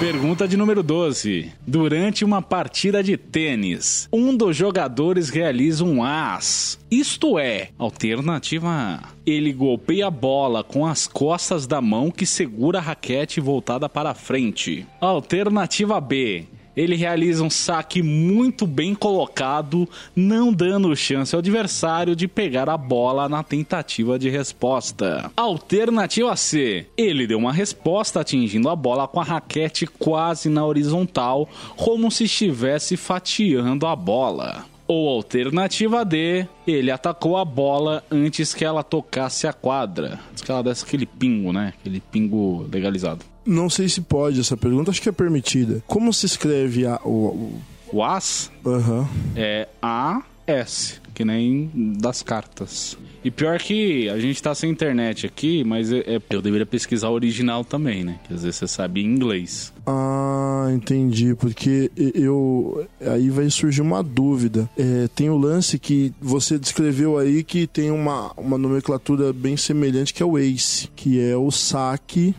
Pergunta 0.02 0.48
de 0.48 0.58
número 0.58 0.82
12. 0.82 1.52
Durante 1.66 2.26
uma 2.26 2.42
partida 2.42 3.04
de 3.04 3.16
tênis, 3.16 4.10
um 4.12 4.36
dos 4.36 4.58
jogadores 4.58 5.30
realiza 5.30 5.86
um 5.86 6.04
as. 6.04 6.80
Isto 6.90 7.38
é, 7.38 7.70
alternativa 7.78 8.68
A. 8.68 9.10
Ele 9.24 9.54
golpeia 9.54 10.08
a 10.08 10.10
bola 10.10 10.64
com 10.64 10.88
as 10.88 11.06
costas 11.06 11.68
da 11.68 11.80
mão 11.80 12.10
que 12.10 12.26
segura 12.26 12.80
a 12.80 12.82
raquete 12.82 13.40
voltada 13.40 13.88
para 13.88 14.16
frente. 14.16 14.88
Alternativa 15.00 16.02
B. 16.02 16.48
Ele 16.76 16.96
realiza 16.96 17.44
um 17.44 17.50
saque 17.50 18.02
muito 18.02 18.66
bem 18.66 18.96
colocado, 18.96 19.88
não 20.16 20.54
dando 20.54 20.96
chance 20.96 21.36
ao 21.36 21.40
adversário 21.40 22.16
de 22.16 22.28
pegar 22.28 22.70
a 22.70 22.78
bola 22.78 23.28
na 23.28 23.44
tentativa 23.44 24.18
de 24.18 24.30
resposta. 24.30 25.32
Alternativa 25.36 26.36
C. 26.36 26.86
Ele 26.98 27.28
deu 27.28 27.38
uma 27.38 27.54
resposta 27.54 28.22
atingindo 28.22 28.70
a 28.70 28.76
bola 28.76 29.08
com 29.08 29.20
a 29.20 29.24
raquete 29.24 29.86
quase 29.86 30.50
na 30.50 30.66
horizontal, 30.66 31.50
como 31.76 32.10
se 32.12 32.26
estivesse 32.26 32.96
fatiando 32.96 33.86
a 33.86 33.96
bola. 33.96 34.66
Ou 34.88 35.08
alternativa 35.08 36.04
D, 36.04 36.46
ele 36.68 36.92
atacou 36.92 37.38
a 37.38 37.46
bola 37.46 38.04
antes 38.12 38.54
que 38.54 38.66
ela 38.66 38.84
tocasse 38.84 39.48
a 39.48 39.54
quadra. 39.54 40.20
Diz 40.34 40.42
que 40.42 40.52
ela 40.52 40.62
desse 40.62 40.84
aquele 40.84 41.06
pingo, 41.06 41.54
né? 41.54 41.74
Aquele 41.80 42.02
pingo 42.02 42.68
legalizado. 42.70 43.31
Não 43.46 43.70
sei 43.70 43.90
se 43.90 44.02
pode 44.02 44.40
essa 44.40 44.56
pergunta, 44.58 44.92
acho 44.92 45.02
que 45.02 45.10
é 45.10 45.12
permitida. 45.12 45.84
Como 45.88 46.14
se 46.14 46.26
escreve 46.26 46.86
a, 46.86 47.00
o. 47.04 47.60
O 47.94 48.02
as 48.04 48.50
Aham. 48.66 49.08
é 49.36 49.68
A-S, 49.82 51.00
que 51.14 51.26
nem 51.26 51.70
das 52.00 52.22
cartas. 52.24 52.98
E 53.24 53.30
pior 53.30 53.60
que 53.60 54.10
a 54.10 54.18
gente 54.20 54.42
tá 54.42 54.56
sem 54.56 54.72
internet 54.72 55.28
aqui, 55.28 55.64
mas 55.64 55.92
é- 55.92 56.00
é- 56.16 56.22
eu 56.32 56.42
deveria 56.42 56.66
pesquisar 56.66 57.10
o 57.10 57.14
original 57.14 57.64
também, 57.64 58.04
né? 58.04 58.20
Que 58.28 58.34
às 58.34 58.42
vezes 58.44 58.56
você 58.58 58.68
sabe 58.68 59.04
inglês. 59.04 59.72
Ah, 59.86 60.70
entendi. 60.74 61.36
Porque 61.36 61.92
eu. 62.16 62.88
Aí 63.00 63.30
vai 63.30 63.48
surgir 63.50 63.82
uma 63.82 64.02
dúvida. 64.02 64.68
É, 64.78 65.08
tem 65.14 65.30
o 65.30 65.38
lance 65.38 65.78
que 65.78 66.12
você 66.20 66.58
descreveu 66.58 67.18
aí 67.18 67.44
que 67.44 67.68
tem 67.68 67.92
uma, 67.92 68.32
uma 68.38 68.58
nomenclatura 68.58 69.32
bem 69.34 69.56
semelhante 69.56 70.14
que 70.14 70.24
é 70.24 70.26
o 70.26 70.38
ace, 70.40 70.88
que 70.96 71.20
é 71.20 71.36
o 71.38 71.52
saque. 71.52 72.34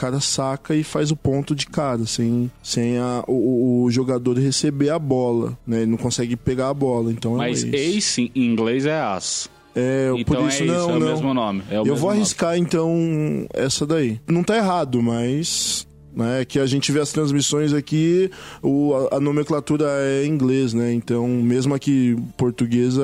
O 0.00 0.06
cara 0.10 0.18
saca 0.18 0.74
e 0.74 0.82
faz 0.82 1.10
o 1.10 1.16
ponto 1.16 1.54
de 1.54 1.66
cara, 1.66 2.06
sem, 2.06 2.50
sem 2.62 2.96
a- 2.96 3.22
o, 3.28 3.82
o 3.84 3.90
jogador 3.90 4.38
receber 4.38 4.88
a 4.88 4.98
bola, 4.98 5.58
né? 5.66 5.82
Ele 5.82 5.90
não 5.90 5.98
consegue 5.98 6.36
pegar 6.36 6.70
a 6.70 6.74
bola, 6.74 7.12
então 7.12 7.36
Mas 7.36 7.62
é 7.62 7.66
o 7.66 7.74
ace. 7.76 8.32
em 8.34 8.46
inglês 8.46 8.86
é 8.86 8.98
as. 8.98 9.50
É, 9.76 10.10
Então 10.16 10.36
por 10.36 10.44
é 10.46 10.48
isso 10.48 10.64
isso, 10.64 10.72
não, 10.72 10.90
é 10.90 10.94
o 10.94 10.98
não. 10.98 11.06
mesmo 11.06 11.34
nome. 11.34 11.62
É 11.70 11.74
o 11.74 11.80
Eu 11.80 11.84
mesmo 11.84 11.96
vou 11.98 12.08
nome. 12.08 12.20
arriscar 12.22 12.56
então 12.56 13.46
essa 13.52 13.86
daí. 13.86 14.18
Não 14.26 14.42
tá 14.42 14.56
errado, 14.56 15.02
mas 15.02 15.86
né? 16.14 16.44
Que 16.44 16.58
a 16.58 16.66
gente 16.66 16.90
vê 16.92 17.00
as 17.00 17.12
transmissões 17.12 17.72
aqui, 17.72 18.30
o, 18.62 18.94
a, 19.10 19.16
a 19.16 19.20
nomenclatura 19.20 19.86
é 19.88 20.24
em 20.24 20.28
inglês, 20.28 20.74
né? 20.74 20.92
Então, 20.92 21.26
mesmo 21.28 21.74
aqui 21.74 22.16
portuguesa. 22.36 23.02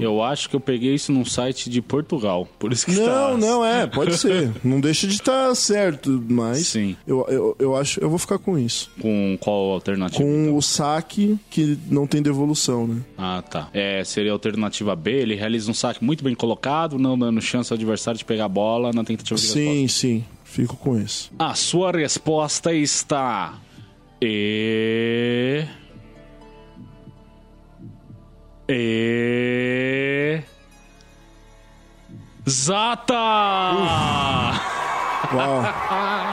Eu 0.00 0.22
acho 0.22 0.48
que 0.48 0.56
eu 0.56 0.60
peguei 0.60 0.94
isso 0.94 1.12
num 1.12 1.24
site 1.24 1.68
de 1.68 1.80
Portugal, 1.82 2.48
por 2.58 2.72
isso 2.72 2.86
que 2.86 2.92
Não, 2.92 3.02
está... 3.02 3.36
não 3.36 3.64
é, 3.64 3.86
pode 3.86 4.16
ser. 4.18 4.50
não 4.64 4.80
deixa 4.80 5.06
de 5.06 5.14
estar 5.14 5.54
certo, 5.54 6.22
mas. 6.28 6.66
Sim. 6.66 6.96
Eu, 7.06 7.26
eu, 7.28 7.56
eu 7.58 7.76
acho. 7.76 8.00
Eu 8.00 8.08
vou 8.08 8.18
ficar 8.18 8.38
com 8.38 8.58
isso. 8.58 8.90
Com 9.00 9.36
qual 9.40 9.70
alternativa? 9.70 10.22
Com 10.22 10.42
então? 10.42 10.56
o 10.56 10.62
saque 10.62 11.38
que 11.50 11.78
não 11.90 12.06
tem 12.06 12.22
devolução, 12.22 12.86
né? 12.86 13.00
Ah, 13.16 13.42
tá. 13.48 13.68
É, 13.72 14.02
seria 14.04 14.30
a 14.30 14.34
alternativa 14.34 14.94
B, 14.96 15.12
ele 15.12 15.34
realiza 15.34 15.70
um 15.70 15.74
saque 15.74 16.04
muito 16.04 16.22
bem 16.24 16.34
colocado, 16.34 16.98
não 16.98 17.18
dando 17.18 17.40
chance 17.40 17.72
ao 17.72 17.76
adversário 17.76 18.18
de 18.18 18.24
pegar 18.24 18.46
a 18.46 18.48
bola 18.48 18.92
na 18.92 19.04
tentativa 19.04 19.38
de 19.38 19.46
resposta. 19.46 19.60
Sim, 19.60 19.88
sim. 19.88 20.24
Fico 20.46 20.76
com 20.76 20.96
isso. 20.98 21.30
A 21.38 21.54
sua 21.54 21.90
resposta 21.90 22.72
está. 22.72 23.54
E. 24.22 25.66
E. 28.68 30.40
Zata! 32.48 33.12
Uau. 35.34 36.22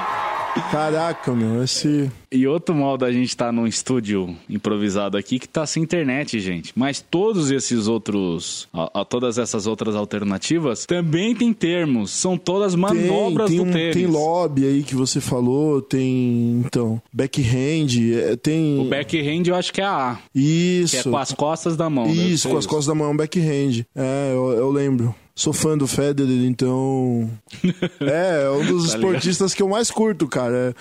Caraca, 0.74 1.32
meu, 1.36 1.64
esse. 1.64 2.12
E 2.32 2.48
outro 2.48 2.74
mal 2.74 2.98
da 2.98 3.12
gente 3.12 3.28
estar 3.30 3.52
num 3.54 3.68
estúdio 3.68 4.36
improvisado 4.50 5.16
aqui 5.16 5.38
que 5.38 5.48
tá 5.48 5.68
sem 5.68 5.84
internet, 5.84 6.40
gente. 6.40 6.74
Mas 6.76 7.00
todos 7.00 7.52
esses 7.52 7.88
outros, 7.88 8.68
a, 8.74 9.02
a- 9.02 9.06
todas 9.06 9.38
essas 9.38 9.68
outras 9.68 9.96
alternativas 9.96 10.88
também 10.88 11.36
tem 11.36 11.54
termos. 11.54 12.10
São 12.10 12.36
todas 12.40 12.74
manobras 12.74 13.50
tem, 13.52 13.58
do 13.60 13.66
um, 13.66 13.72
tênis. 13.72 13.94
tem 13.96 14.08
lobby 14.08 14.66
aí 14.66 14.82
que 14.82 14.96
você 14.96 15.22
falou, 15.22 15.80
tem. 15.80 16.64
Então, 16.66 17.00
backhand, 17.14 17.90
é, 18.12 18.36
tem. 18.36 18.80
O 18.80 18.86
backhand 18.86 19.44
eu 19.46 19.54
acho 19.56 19.72
que 19.72 19.80
é 19.80 19.86
a 19.86 20.14
A. 20.14 20.18
Isso. 20.34 20.96
Que 21.04 21.08
é 21.08 21.12
com 21.12 21.18
as 21.18 21.32
costas 21.34 21.78
da 21.78 21.88
mão. 21.88 22.08
deve 22.08 22.34
Isso, 22.34 22.50
com 22.50 22.58
as 22.58 22.66
costas 22.66 22.88
da 22.88 22.96
mão, 22.96 23.16
backhand. 23.16 23.86
É, 23.96 24.32
eu, 24.34 24.50
eu 24.54 24.72
lembro. 24.72 25.14
Sou 25.36 25.52
fã 25.52 25.76
do 25.76 25.88
Federer, 25.88 26.46
então. 26.46 27.28
é, 28.00 28.44
é 28.44 28.50
um 28.52 28.66
dos 28.66 28.92
Tá 28.92 28.98
ligado? 28.98 29.14
esportistas 29.14 29.54
que 29.54 29.64
eu 29.64 29.68
mais 29.68 29.90
curto, 29.90 30.28
cara. 30.28 30.76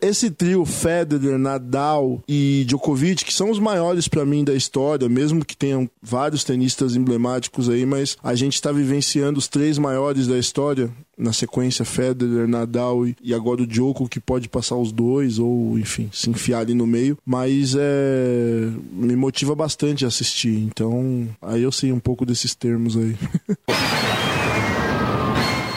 Esse 0.00 0.30
trio 0.30 0.64
Federer, 0.64 1.38
Nadal 1.38 2.22
e 2.26 2.64
Djokovic, 2.66 3.24
que 3.24 3.34
são 3.34 3.50
os 3.50 3.58
maiores 3.58 4.08
pra 4.08 4.24
mim 4.24 4.44
da 4.44 4.54
história, 4.54 5.08
mesmo 5.10 5.44
que 5.44 5.56
tenham 5.56 5.88
vários 6.02 6.42
tenistas 6.42 6.96
emblemáticos 6.96 7.68
aí, 7.68 7.84
mas 7.84 8.16
a 8.22 8.34
gente 8.34 8.60
tá 8.62 8.72
vivenciando 8.72 9.38
os 9.38 9.46
três 9.46 9.76
maiores 9.76 10.26
da 10.26 10.38
história. 10.38 10.90
Na 11.22 11.32
sequência, 11.32 11.84
Federer, 11.84 12.48
Nadal 12.48 13.06
e- 13.06 13.14
agora 13.32 13.62
o 13.62 13.66
Djoko, 13.66 14.08
que 14.08 14.18
pode 14.18 14.48
passar 14.48 14.76
os 14.76 14.90
dois, 14.90 15.38
ou 15.38 15.78
enfim, 15.78 16.10
se 16.12 16.28
enfiar 16.28 16.58
ali 16.60 16.74
no 16.74 16.86
meio. 16.86 17.16
Mas 17.24 17.76
é. 17.78 18.68
me 18.92 19.14
motiva 19.14 19.54
bastante 19.54 20.04
a 20.04 20.08
assistir. 20.08 20.58
Então, 20.58 21.28
aí 21.40 21.62
eu 21.62 21.70
sei 21.70 21.92
um 21.92 22.00
pouco 22.00 22.26
desses 22.26 22.54
termos 22.54 22.96
aí. 22.96 23.14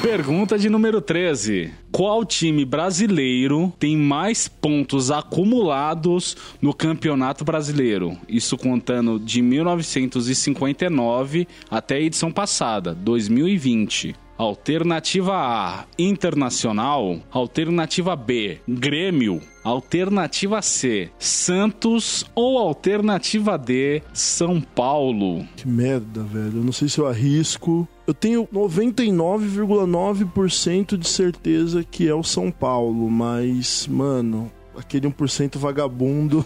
Pergunta 0.02 0.58
de 0.58 0.70
número 0.70 1.02
13. 1.02 1.72
Qual 1.92 2.24
time 2.24 2.64
brasileiro 2.64 3.74
tem 3.80 3.98
mais 3.98 4.48
pontos 4.48 5.12
acumulados 5.12 6.38
no 6.62 6.74
Campeonato 6.74 7.44
Brasileiro? 7.44 8.16
Isso 8.30 8.56
contando 8.56 9.20
de 9.20 9.42
1959 9.42 11.48
até 11.70 11.96
a 11.96 12.02
edição 12.02 12.32
passada, 12.32 12.94
2020. 12.94 14.16
Alternativa 14.38 15.34
A, 15.34 15.86
Internacional. 15.98 17.20
Alternativa 17.32 18.16
B, 18.16 18.60
Grêmio. 18.68 19.42
Alternativa 19.64 20.62
C, 20.62 21.10
Santos. 21.18 22.26
Ou 22.36 22.60
alternativa 22.60 23.58
D, 23.58 24.04
São 24.14 24.60
Paulo. 24.62 25.46
que 25.56 25.68
merda, 25.68 26.22
velho. 26.24 26.58
Eu 26.58 26.64
não 26.64 26.72
sei 26.72 26.88
se 26.90 27.00
eu 27.00 27.08
arrisco. 27.08 27.88
Eu 28.06 28.14
tenho 28.14 28.46
99,9% 28.48 30.98
de 30.98 31.08
certeza 31.08 31.84
que 31.84 32.08
é 32.08 32.14
o 32.14 32.24
São 32.24 32.52
Paulo, 32.52 33.10
mas, 33.10 33.88
mano, 33.88 34.52
aquele 34.78 35.08
1% 35.08 35.58
vagabundo. 35.58 36.46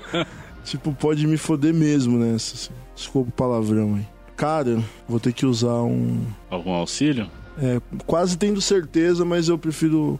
tipo, 0.64 0.92
pode 0.92 1.26
me 1.26 1.36
foder 1.36 1.72
mesmo 1.72 2.18
nessa. 2.18 2.54
assim. 2.54 2.70
Desculpa 2.94 3.30
o 3.30 3.32
palavrão 3.32 3.94
aí. 3.94 4.06
Cara, 4.40 4.82
vou 5.06 5.20
ter 5.20 5.34
que 5.34 5.44
usar 5.44 5.82
um. 5.82 6.24
Algum 6.48 6.70
auxílio? 6.72 7.30
É, 7.58 7.78
quase 8.06 8.38
tendo 8.38 8.58
certeza, 8.58 9.22
mas 9.22 9.50
eu 9.50 9.58
prefiro 9.58 10.18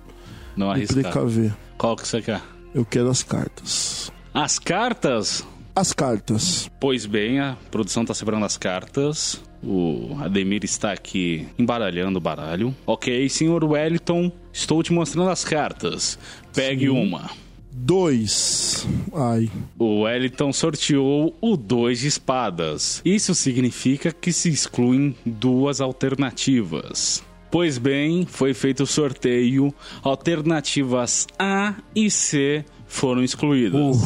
Não 0.55 0.71
arriscar. 0.71 1.05
precaver. 1.05 1.57
Qual 1.79 1.97
que 1.97 2.07
você 2.07 2.21
quer? 2.21 2.43
Eu 2.75 2.85
quero 2.85 3.09
as 3.09 3.23
cartas. 3.23 4.13
As 4.35 4.59
cartas? 4.59 5.43
As 5.75 5.95
cartas. 5.95 6.71
Pois 6.79 7.07
bem, 7.07 7.41
a 7.41 7.57
produção 7.71 8.05
tá 8.05 8.13
separando 8.13 8.45
as 8.45 8.59
cartas. 8.59 9.41
O 9.65 10.15
Ademir 10.21 10.65
está 10.65 10.93
aqui 10.93 11.49
embaralhando 11.59 12.19
o 12.19 12.21
baralho. 12.21 12.77
Ok, 12.87 13.27
senhor 13.31 13.65
Wellington, 13.65 14.31
estou 14.53 14.83
te 14.83 14.93
mostrando 14.93 15.31
as 15.31 15.45
cartas. 15.45 16.19
Pegue 16.53 16.89
Sim. 16.89 16.91
uma. 16.91 17.31
Dois. 17.73 18.87
Ai. 19.13 19.51
O 19.79 20.03
Wellington 20.03 20.53
sorteou 20.53 21.35
o 21.41 21.57
dois 21.57 22.01
de 22.01 22.09
espadas. 22.09 23.01
Isso 23.05 23.35
significa 23.35 24.13
que 24.13 24.33
se 24.33 24.49
excluem 24.49 25.15
duas 25.25 25.81
alternativas. 25.81 27.23
Pois 27.51 27.79
bem, 27.79 28.27
foi 28.27 28.55
feito 28.55 28.85
o 28.85 28.87
sorteio. 28.87 29.75
Alternativas 30.03 31.27
A 31.39 31.75
e 31.95 32.11
C 32.11 32.65
foram 32.87 33.25
excluídas. 33.25 33.99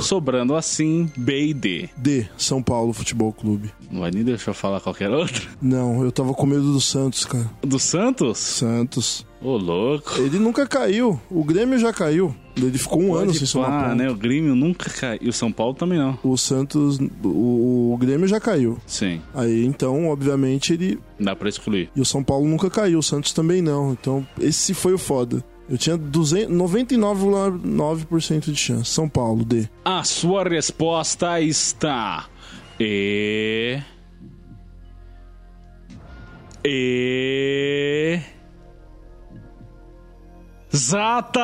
Sobrando 0.00 0.54
assim 0.54 1.10
B 1.16 1.46
e 1.48 1.54
D. 1.54 1.88
D. 1.96 2.26
São 2.36 2.62
Paulo 2.62 2.92
Futebol 2.92 3.32
Clube. 3.32 3.70
Não 3.90 4.00
vai 4.00 4.10
nem 4.10 4.22
deixar 4.24 4.50
eu 4.50 4.54
falar 4.54 4.80
qualquer 4.80 5.10
outra? 5.10 5.42
Não, 5.60 6.02
eu 6.04 6.12
tava 6.12 6.32
com 6.34 6.46
medo 6.46 6.72
do 6.72 6.80
Santos, 6.80 7.24
cara. 7.24 7.50
Do 7.62 7.78
Santos? 7.78 8.38
Santos. 8.38 9.26
Ô, 9.42 9.56
louco. 9.56 10.20
Ele 10.20 10.38
nunca 10.38 10.66
caiu. 10.66 11.20
O 11.30 11.44
Grêmio 11.44 11.78
já 11.78 11.92
caiu. 11.92 12.34
Ele 12.56 12.78
ficou 12.78 13.00
um 13.02 13.14
ano 13.14 13.26
Pode 13.26 13.38
sem 13.38 13.46
somar 13.46 13.90
ponto. 13.90 13.96
né? 13.96 14.10
O 14.10 14.14
Grêmio 14.14 14.54
nunca 14.54 14.88
caiu. 14.90 15.18
E 15.22 15.28
o 15.28 15.32
São 15.32 15.52
Paulo 15.52 15.74
também 15.74 15.98
não. 15.98 16.18
O 16.22 16.36
Santos, 16.38 16.98
o, 17.22 17.92
o 17.92 17.96
Grêmio 17.98 18.26
já 18.26 18.40
caiu. 18.40 18.78
Sim, 18.86 19.20
Aí 19.34 19.64
então, 19.64 20.08
obviamente, 20.08 20.72
ele. 20.72 20.98
dá 21.20 21.36
pra 21.36 21.48
excluir. 21.48 21.90
E 21.94 22.00
o 22.00 22.04
São 22.04 22.22
Paulo 22.24 22.46
nunca 22.48 22.70
caiu, 22.70 22.98
o 22.98 23.02
Santos 23.02 23.32
também 23.32 23.60
não. 23.60 23.92
Então, 23.92 24.26
esse 24.40 24.72
foi 24.72 24.94
o 24.94 24.98
foda. 24.98 25.44
Eu 25.68 25.76
tinha 25.76 25.96
200 25.96 26.54
99,9% 26.56 28.52
de 28.52 28.56
chance. 28.56 28.90
São 28.90 29.08
Paulo, 29.08 29.44
D. 29.44 29.68
A 29.84 30.04
sua 30.04 30.44
resposta 30.44 31.40
está. 31.40 32.26
E. 32.78 33.80
E. 36.64 38.20
Zata! 40.74 41.40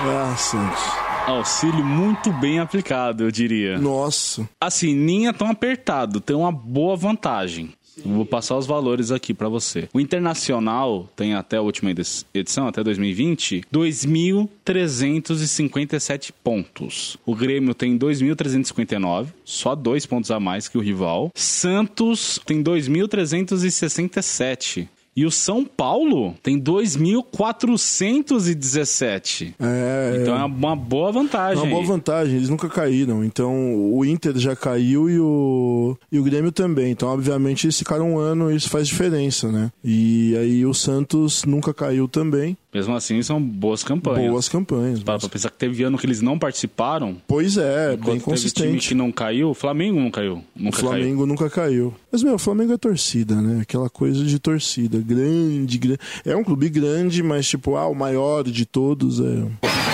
Ah, 0.00 0.34
Santos. 0.36 0.82
Auxílio 1.26 1.84
muito 1.84 2.32
bem 2.32 2.58
aplicado, 2.58 3.24
eu 3.24 3.30
diria. 3.30 3.78
Nossa. 3.78 4.48
Assim, 4.60 4.94
nem 4.94 5.28
é 5.28 5.32
tão 5.32 5.50
apertado, 5.50 6.20
tem 6.20 6.34
uma 6.34 6.52
boa 6.52 6.96
vantagem. 6.96 7.74
Vou 8.04 8.24
passar 8.26 8.56
os 8.56 8.66
valores 8.66 9.10
aqui 9.10 9.34
pra 9.34 9.48
você. 9.48 9.88
O 9.92 10.00
Internacional 10.00 11.08
tem 11.16 11.34
até 11.34 11.56
a 11.56 11.62
última 11.62 11.90
edi- 11.90 12.24
edição, 12.34 12.66
até 12.66 12.82
2020, 12.82 13.62
2.357 13.72 16.32
pontos. 16.42 17.16
O 17.26 17.34
Grêmio 17.34 17.74
tem 17.74 17.96
2.359, 17.98 19.26
só 19.44 19.74
dois 19.74 20.06
pontos 20.06 20.30
a 20.30 20.38
mais 20.40 20.68
que 20.68 20.78
o 20.78 20.80
rival. 20.80 21.30
Santos 21.34 22.40
tem 22.44 22.62
2.367. 22.62 24.88
E 25.16 25.24
o 25.26 25.30
São 25.30 25.64
Paulo 25.64 26.34
tem 26.42 26.60
2.417. 26.60 29.54
É. 29.58 30.18
Então 30.22 30.36
é 30.36 30.44
uma 30.44 30.76
boa 30.76 31.10
É 31.10 31.12
vantagem. 31.12 31.62
uma 31.62 31.70
boa 31.70 31.84
vantagem, 31.84 32.36
eles 32.36 32.48
nunca 32.48 32.68
caíram. 32.68 33.24
Então 33.24 33.74
o 33.92 34.04
Inter 34.04 34.36
já 34.38 34.54
caiu 34.54 35.10
e 35.10 35.18
o, 35.18 35.96
e 36.12 36.18
o 36.18 36.22
Grêmio 36.22 36.52
também. 36.52 36.90
Então, 36.92 37.08
obviamente, 37.08 37.66
eles 37.66 37.78
ficaram 37.78 38.12
um 38.14 38.18
ano 38.18 38.50
e 38.50 38.56
isso 38.56 38.68
faz 38.70 38.86
diferença, 38.88 39.50
né? 39.50 39.70
E 39.82 40.36
aí 40.36 40.64
o 40.64 40.72
Santos 40.74 41.44
nunca 41.44 41.74
caiu 41.74 42.06
também. 42.08 42.56
Mesmo 42.78 42.94
assim, 42.94 43.20
são 43.24 43.42
boas 43.42 43.82
campanhas. 43.82 44.30
Boas 44.30 44.48
campanhas. 44.48 45.02
Para 45.02 45.18
pensar 45.28 45.50
que 45.50 45.58
teve 45.58 45.82
ano 45.82 45.98
que 45.98 46.06
eles 46.06 46.22
não 46.22 46.38
participaram. 46.38 47.16
Pois 47.26 47.56
é, 47.56 47.96
bem 47.96 47.98
teve 47.98 48.10
time 48.10 48.20
consistente. 48.20 48.88
que 48.88 48.94
não 48.94 49.10
caiu. 49.10 49.50
O 49.50 49.54
Flamengo 49.54 49.98
não 49.98 50.12
caiu. 50.12 50.44
O 50.64 50.70
Flamengo 50.70 51.26
nunca 51.26 51.50
caiu. 51.50 51.92
Mas, 52.12 52.22
meu, 52.22 52.34
o 52.34 52.38
Flamengo 52.38 52.72
é 52.72 52.78
torcida, 52.78 53.34
né? 53.34 53.62
Aquela 53.62 53.90
coisa 53.90 54.22
de 54.22 54.38
torcida. 54.38 54.98
Grande, 54.98 55.76
grande. 55.76 55.98
É 56.24 56.36
um 56.36 56.44
clube 56.44 56.68
grande, 56.68 57.20
mas, 57.20 57.48
tipo, 57.48 57.74
ah, 57.74 57.88
o 57.88 57.94
maior 57.96 58.44
de 58.44 58.64
todos 58.64 59.18
é. 59.18 59.87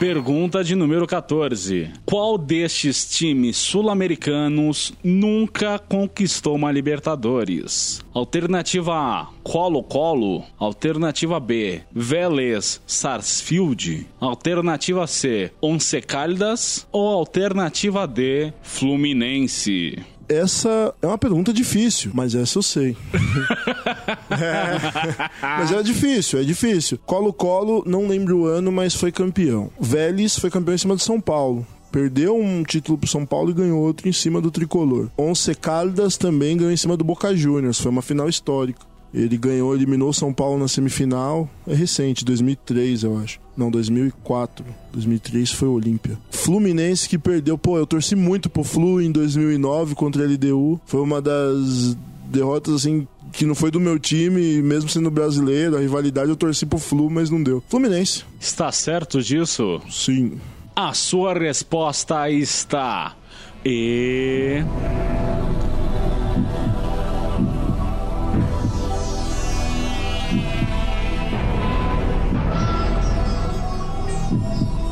Pergunta 0.00 0.64
de 0.64 0.74
número 0.74 1.06
14. 1.06 1.90
Qual 2.06 2.38
destes 2.38 3.04
times 3.04 3.58
sul-americanos 3.58 4.94
nunca 5.04 5.78
conquistou 5.78 6.56
uma 6.56 6.72
Libertadores? 6.72 8.02
Alternativa 8.14 8.94
A, 8.94 9.28
Colo-Colo. 9.42 10.42
Alternativa 10.58 11.38
B, 11.38 11.82
Vélez 11.92 12.80
Sarsfield. 12.86 14.06
Alternativa 14.18 15.06
C, 15.06 15.52
Once 15.60 16.00
Caldas. 16.00 16.86
Ou 16.90 17.06
alternativa 17.06 18.06
D, 18.06 18.54
Fluminense? 18.62 19.98
Essa 20.30 20.94
é 21.02 21.06
uma 21.08 21.18
pergunta 21.18 21.52
difícil, 21.52 22.12
mas 22.14 22.36
essa 22.36 22.58
eu 22.58 22.62
sei. 22.62 22.96
é, 24.30 25.28
mas 25.42 25.72
é 25.72 25.82
difícil, 25.82 26.38
é 26.38 26.44
difícil. 26.44 26.98
Colo-Colo, 27.04 27.82
não 27.84 28.06
lembro 28.06 28.38
o 28.38 28.46
ano, 28.46 28.70
mas 28.70 28.94
foi 28.94 29.10
campeão. 29.10 29.72
Vélez 29.80 30.38
foi 30.38 30.48
campeão 30.48 30.76
em 30.76 30.78
cima 30.78 30.94
de 30.94 31.02
São 31.02 31.20
Paulo. 31.20 31.66
Perdeu 31.90 32.36
um 32.36 32.62
título 32.62 32.96
pro 32.96 33.10
São 33.10 33.26
Paulo 33.26 33.50
e 33.50 33.54
ganhou 33.54 33.80
outro 33.80 34.08
em 34.08 34.12
cima 34.12 34.40
do 34.40 34.52
Tricolor. 34.52 35.08
Once 35.18 35.52
Caldas 35.56 36.16
também 36.16 36.56
ganhou 36.56 36.72
em 36.72 36.76
cima 36.76 36.96
do 36.96 37.02
Boca 37.02 37.34
Juniors. 37.34 37.80
Foi 37.80 37.90
uma 37.90 38.00
final 38.00 38.28
histórica. 38.28 38.86
Ele 39.12 39.36
ganhou, 39.36 39.74
eliminou 39.74 40.12
São 40.12 40.32
Paulo 40.32 40.56
na 40.60 40.68
semifinal. 40.68 41.50
É 41.66 41.74
recente, 41.74 42.24
2003, 42.24 43.02
eu 43.02 43.18
acho. 43.18 43.40
Não, 43.60 43.70
2004. 43.70 44.64
2003 44.90 45.50
foi 45.50 45.68
o 45.68 45.72
Olímpia. 45.72 46.18
Fluminense 46.30 47.06
que 47.06 47.18
perdeu. 47.18 47.58
Pô, 47.58 47.76
eu 47.76 47.86
torci 47.86 48.16
muito 48.16 48.48
pro 48.48 48.64
Flu 48.64 49.02
em 49.02 49.12
2009 49.12 49.94
contra 49.94 50.24
a 50.24 50.26
LDU. 50.26 50.80
Foi 50.86 51.02
uma 51.02 51.20
das 51.20 51.94
derrotas, 52.24 52.72
assim, 52.72 53.06
que 53.30 53.44
não 53.44 53.54
foi 53.54 53.70
do 53.70 53.78
meu 53.78 53.98
time, 53.98 54.62
mesmo 54.62 54.88
sendo 54.88 55.10
brasileiro. 55.10 55.76
A 55.76 55.80
rivalidade 55.80 56.30
eu 56.30 56.36
torci 56.36 56.64
pro 56.64 56.78
Flu, 56.78 57.10
mas 57.10 57.28
não 57.28 57.42
deu. 57.42 57.62
Fluminense. 57.68 58.24
Está 58.40 58.72
certo 58.72 59.22
disso? 59.22 59.78
Sim. 59.90 60.40
A 60.74 60.94
sua 60.94 61.34
resposta 61.34 62.30
está. 62.30 63.14
E. 63.62 64.64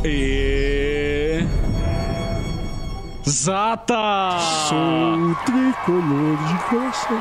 E. 0.09 1.45
Zata! 3.29 4.39
Sou 4.69 5.35
tricolor 5.45 6.37
de 6.49 6.65
coração. 6.71 7.19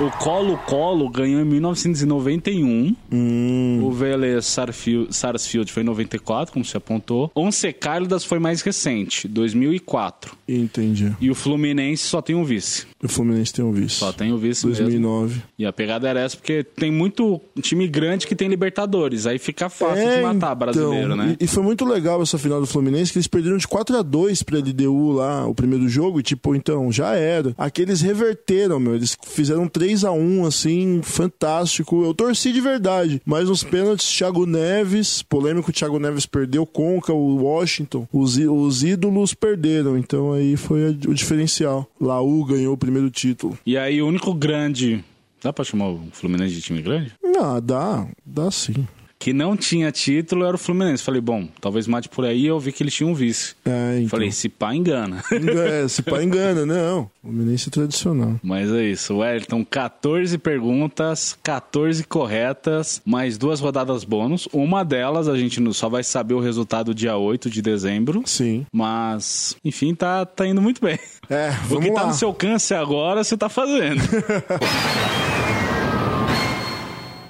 O 0.00 0.10
Colo-Colo 0.18 1.08
ganhou 1.10 1.40
em 1.42 1.44
1991. 1.44 2.96
Hum, 3.12 3.80
O 3.84 3.92
Vélez 3.92 4.46
Sarfield, 4.46 5.14
Sarsfield 5.14 5.70
foi 5.70 5.82
em 5.82 5.86
94, 5.86 6.52
como 6.52 6.64
você 6.64 6.78
apontou. 6.78 7.30
Once 7.36 7.70
Caldas 7.74 8.24
foi 8.24 8.38
mais 8.38 8.62
recente, 8.62 9.28
2004. 9.28 10.34
entendi. 10.48 11.12
E 11.20 11.30
o 11.30 11.34
Fluminense 11.34 12.04
só 12.04 12.22
tem 12.22 12.34
um 12.34 12.44
vice. 12.44 12.86
O 13.02 13.08
Fluminense 13.08 13.52
tem 13.52 13.64
um 13.64 13.72
vice. 13.72 13.96
Só 13.96 14.12
tem 14.12 14.32
o 14.32 14.36
vice 14.36 14.66
mesmo. 14.66 14.84
2009. 14.84 15.42
E 15.58 15.64
a 15.64 15.72
pegada 15.72 16.06
era 16.08 16.20
essa, 16.20 16.36
porque 16.36 16.62
tem 16.62 16.90
muito 16.90 17.40
time 17.62 17.88
grande 17.88 18.26
que 18.26 18.36
tem 18.36 18.48
Libertadores. 18.48 19.26
Aí 19.26 19.38
fica 19.38 19.70
fácil 19.70 20.08
de 20.08 20.22
matar 20.22 20.54
brasileiro, 20.54 21.14
então, 21.14 21.16
né? 21.16 21.36
E, 21.40 21.44
e 21.44 21.46
foi 21.46 21.62
muito 21.62 21.84
legal 21.84 22.20
essa 22.20 22.36
final 22.36 22.60
do 22.60 22.66
Fluminense, 22.66 23.10
que 23.10 23.18
eles 23.18 23.26
perderam 23.26 23.56
de 23.56 23.66
4 23.66 23.96
a 23.96 24.02
2 24.02 24.42
pra 24.42 24.58
LDU 24.58 25.12
lá, 25.12 25.46
o 25.46 25.54
primeiro 25.54 25.88
jogo, 25.88 26.20
e 26.20 26.22
tipo, 26.22 26.54
então, 26.54 26.92
já 26.92 27.14
era. 27.14 27.54
Aqui 27.56 27.82
eles 27.82 28.02
reverteram, 28.02 28.78
meu. 28.78 28.94
Eles 28.94 29.16
fizeram 29.26 29.66
3 29.66 30.04
a 30.04 30.12
1 30.12 30.44
assim, 30.44 31.00
fantástico. 31.02 32.04
Eu 32.04 32.12
torci 32.12 32.52
de 32.52 32.60
verdade. 32.60 33.22
Mas 33.24 33.48
nos 33.48 33.64
pênaltis, 33.64 34.06
Thiago 34.06 34.44
Neves, 34.44 35.22
polêmico, 35.22 35.72
Thiago 35.72 35.98
Neves 35.98 36.26
perdeu 36.26 36.66
Conca, 36.66 37.12
o 37.12 37.44
Washington, 37.44 38.06
os, 38.12 38.36
os 38.36 38.82
ídolos 38.82 39.32
perderam. 39.32 39.96
Então 39.96 40.32
aí 40.32 40.56
foi 40.56 40.90
o 40.90 41.14
diferencial. 41.14 41.88
Laú 42.00 42.44
ganhou 42.44 42.74
o 42.74 42.76
primeiro 42.90 43.08
título. 43.08 43.56
E 43.64 43.78
aí 43.78 44.02
o 44.02 44.08
único 44.08 44.34
grande. 44.34 45.04
Dá 45.42 45.52
pra 45.52 45.64
chamar 45.64 45.88
o 45.88 46.08
Fluminense 46.12 46.54
de 46.54 46.60
time 46.60 46.82
grande? 46.82 47.14
Não, 47.22 47.60
dá, 47.62 48.06
dá 48.26 48.50
sim. 48.50 48.86
Que 49.20 49.34
não 49.34 49.54
tinha 49.54 49.92
título 49.92 50.46
era 50.46 50.54
o 50.56 50.58
Fluminense. 50.58 51.02
Falei, 51.02 51.20
bom, 51.20 51.46
talvez 51.60 51.86
mate 51.86 52.08
por 52.08 52.24
aí. 52.24 52.46
Eu 52.46 52.58
vi 52.58 52.72
que 52.72 52.82
eles 52.82 52.94
tinham 52.94 53.10
um 53.10 53.14
vice. 53.14 53.54
É, 53.66 53.98
então. 53.98 54.08
Falei, 54.08 54.32
se 54.32 54.48
pá, 54.48 54.74
engana. 54.74 55.22
É, 55.30 55.86
se 55.86 56.00
pá 56.00 56.22
engana, 56.24 56.64
não. 56.64 57.10
Fluminense 57.20 57.68
é 57.68 57.70
tradicional. 57.70 58.40
Mas 58.42 58.72
é 58.72 58.82
isso, 58.82 59.18
Wellington, 59.18 59.62
14 59.62 60.38
perguntas, 60.38 61.38
14 61.42 62.02
corretas, 62.04 63.02
mais 63.04 63.36
duas 63.36 63.60
rodadas 63.60 64.04
bônus. 64.04 64.48
Uma 64.54 64.82
delas 64.82 65.28
a 65.28 65.36
gente 65.36 65.60
só 65.74 65.90
vai 65.90 66.02
saber 66.02 66.32
o 66.32 66.40
resultado 66.40 66.94
dia 66.94 67.14
8 67.14 67.50
de 67.50 67.60
dezembro. 67.60 68.22
Sim. 68.24 68.64
Mas, 68.72 69.54
enfim, 69.62 69.94
tá, 69.94 70.24
tá 70.24 70.46
indo 70.46 70.62
muito 70.62 70.80
bem. 70.80 70.98
É, 71.28 71.50
o 71.50 71.68
vamos 71.68 71.84
que 71.84 71.92
tá 71.92 72.02
lá. 72.02 72.08
no 72.08 72.14
seu 72.14 72.28
alcance 72.28 72.72
agora, 72.72 73.22
você 73.22 73.36
tá 73.36 73.50
fazendo. 73.50 74.00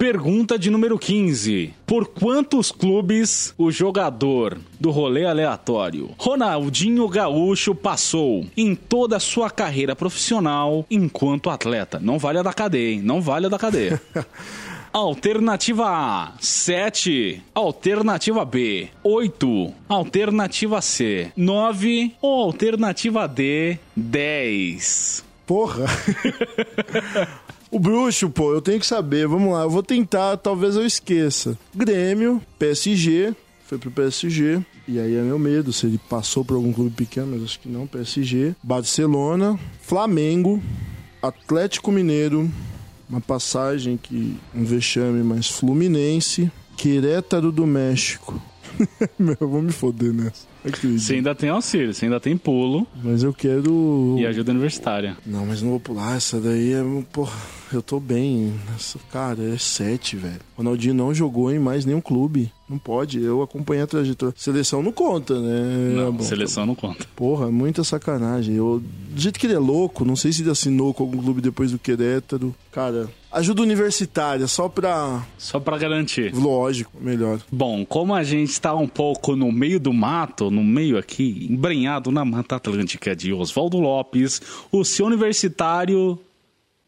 Pergunta 0.00 0.58
de 0.58 0.70
número 0.70 0.98
15. 0.98 1.74
Por 1.86 2.06
quantos 2.06 2.72
clubes 2.72 3.52
o 3.58 3.70
jogador 3.70 4.56
do 4.80 4.90
rolê 4.90 5.26
aleatório 5.26 6.12
Ronaldinho 6.16 7.06
Gaúcho 7.06 7.74
passou 7.74 8.46
em 8.56 8.74
toda 8.74 9.18
a 9.18 9.20
sua 9.20 9.50
carreira 9.50 9.94
profissional 9.94 10.86
enquanto 10.90 11.50
atleta? 11.50 12.00
Não 12.00 12.18
vale 12.18 12.38
a 12.38 12.42
da 12.42 12.54
cadeia, 12.54 12.94
hein? 12.94 13.02
Não 13.02 13.20
vale 13.20 13.44
a 13.44 13.48
da 13.50 13.58
cadeia. 13.58 14.00
Alternativa 14.90 15.84
A, 15.86 16.32
7. 16.40 17.42
Alternativa 17.54 18.42
B, 18.46 18.88
8. 19.04 19.74
Alternativa 19.86 20.80
C, 20.80 21.30
9. 21.36 22.14
Ou 22.22 22.44
alternativa 22.44 23.28
D, 23.28 23.78
10. 23.94 25.24
Porra. 25.46 25.84
o 27.70 27.78
bruxo, 27.78 28.28
pô, 28.30 28.52
eu 28.52 28.60
tenho 28.60 28.80
que 28.80 28.86
saber. 28.86 29.26
Vamos 29.26 29.52
lá, 29.52 29.62
eu 29.62 29.70
vou 29.70 29.82
tentar, 29.82 30.36
talvez 30.36 30.76
eu 30.76 30.84
esqueça. 30.84 31.58
Grêmio, 31.74 32.42
PSG, 32.58 33.34
foi 33.66 33.78
pro 33.78 33.90
PSG. 33.90 34.60
E 34.88 34.98
aí 34.98 35.14
é 35.14 35.22
meu 35.22 35.38
medo 35.38 35.72
se 35.72 35.86
ele 35.86 36.00
passou 36.08 36.44
por 36.44 36.54
algum 36.54 36.72
clube 36.72 36.90
pequeno, 36.90 37.28
mas 37.28 37.44
acho 37.44 37.60
que 37.60 37.68
não. 37.68 37.86
PSG, 37.86 38.56
Barcelona, 38.62 39.58
Flamengo, 39.80 40.60
Atlético 41.22 41.92
Mineiro, 41.92 42.50
uma 43.08 43.20
passagem 43.20 43.96
que 43.96 44.36
um 44.54 44.64
vexame, 44.64 45.22
mas 45.22 45.48
Fluminense, 45.48 46.50
Querétaro 46.80 47.52
do 47.52 47.66
México. 47.66 48.40
Meu, 49.18 49.36
eu 49.38 49.46
vou 49.48 49.60
me 49.60 49.70
foder 49.70 50.14
nessa. 50.14 50.48
Acredito. 50.64 50.98
Você 51.02 51.14
ainda 51.16 51.34
tem 51.34 51.50
auxílio, 51.50 51.92
você 51.92 52.06
ainda 52.06 52.18
tem 52.18 52.36
pulo 52.38 52.86
Mas 53.04 53.22
eu 53.22 53.34
quero. 53.34 54.16
e 54.18 54.24
ajuda 54.24 54.50
universitária. 54.52 55.14
Não, 55.26 55.44
mas 55.44 55.60
não 55.60 55.70
vou 55.70 55.80
pular. 55.80 56.16
Essa 56.16 56.40
daí 56.40 56.72
é. 56.72 56.82
Porra, 57.12 57.36
eu 57.70 57.82
tô 57.82 58.00
bem. 58.00 58.54
Essa, 58.74 58.98
cara, 59.12 59.42
é 59.42 59.58
sete, 59.58 60.16
velho. 60.16 60.40
Ronaldinho 60.56 60.94
não 60.94 61.12
jogou 61.14 61.52
em 61.52 61.58
mais 61.58 61.84
nenhum 61.84 62.00
clube. 62.00 62.50
Não 62.66 62.78
pode. 62.78 63.22
Eu 63.22 63.42
acompanhei 63.42 63.82
a 63.82 63.86
trajetória. 63.86 64.34
Seleção 64.38 64.82
não 64.82 64.92
conta, 64.92 65.38
né? 65.38 65.94
Não, 65.96 66.08
É 66.08 66.10
bom. 66.12 66.22
seleção 66.24 66.64
não 66.64 66.74
conta. 66.74 67.04
Porra, 67.14 67.50
muita 67.50 67.84
sacanagem. 67.84 68.54
Eu, 68.54 68.82
do 69.10 69.20
jeito 69.20 69.38
que 69.38 69.46
ele 69.46 69.54
é 69.54 69.58
louco, 69.58 70.04
não 70.04 70.16
sei 70.16 70.32
se 70.32 70.40
ele 70.42 70.50
assinou 70.50 70.94
com 70.94 71.02
algum 71.02 71.18
clube 71.18 71.42
depois 71.42 71.72
do 71.72 71.78
Querétaro. 71.78 72.54
Cara, 72.72 73.08
ajuda 73.32 73.62
universitária, 73.62 74.46
só 74.46 74.68
pra. 74.68 75.24
Só 75.38 75.60
pra 75.60 75.78
garantir. 75.78 76.34
Lógico, 76.34 76.92
melhor. 77.00 77.40
Bom, 77.50 77.84
como 77.84 78.14
a 78.14 78.22
gente 78.22 78.50
está 78.50 78.74
um 78.74 78.88
pouco 78.88 79.36
no 79.36 79.50
meio 79.52 79.78
do 79.78 79.92
mato, 79.92 80.50
no 80.50 80.62
meio 80.62 80.98
aqui, 80.98 81.46
embrenhado 81.50 82.10
na 82.10 82.24
Mata 82.24 82.56
Atlântica 82.56 83.14
de 83.14 83.32
Oswaldo 83.32 83.78
Lopes, 83.78 84.40
o 84.70 84.84
seu 84.84 85.06
universitário 85.06 86.18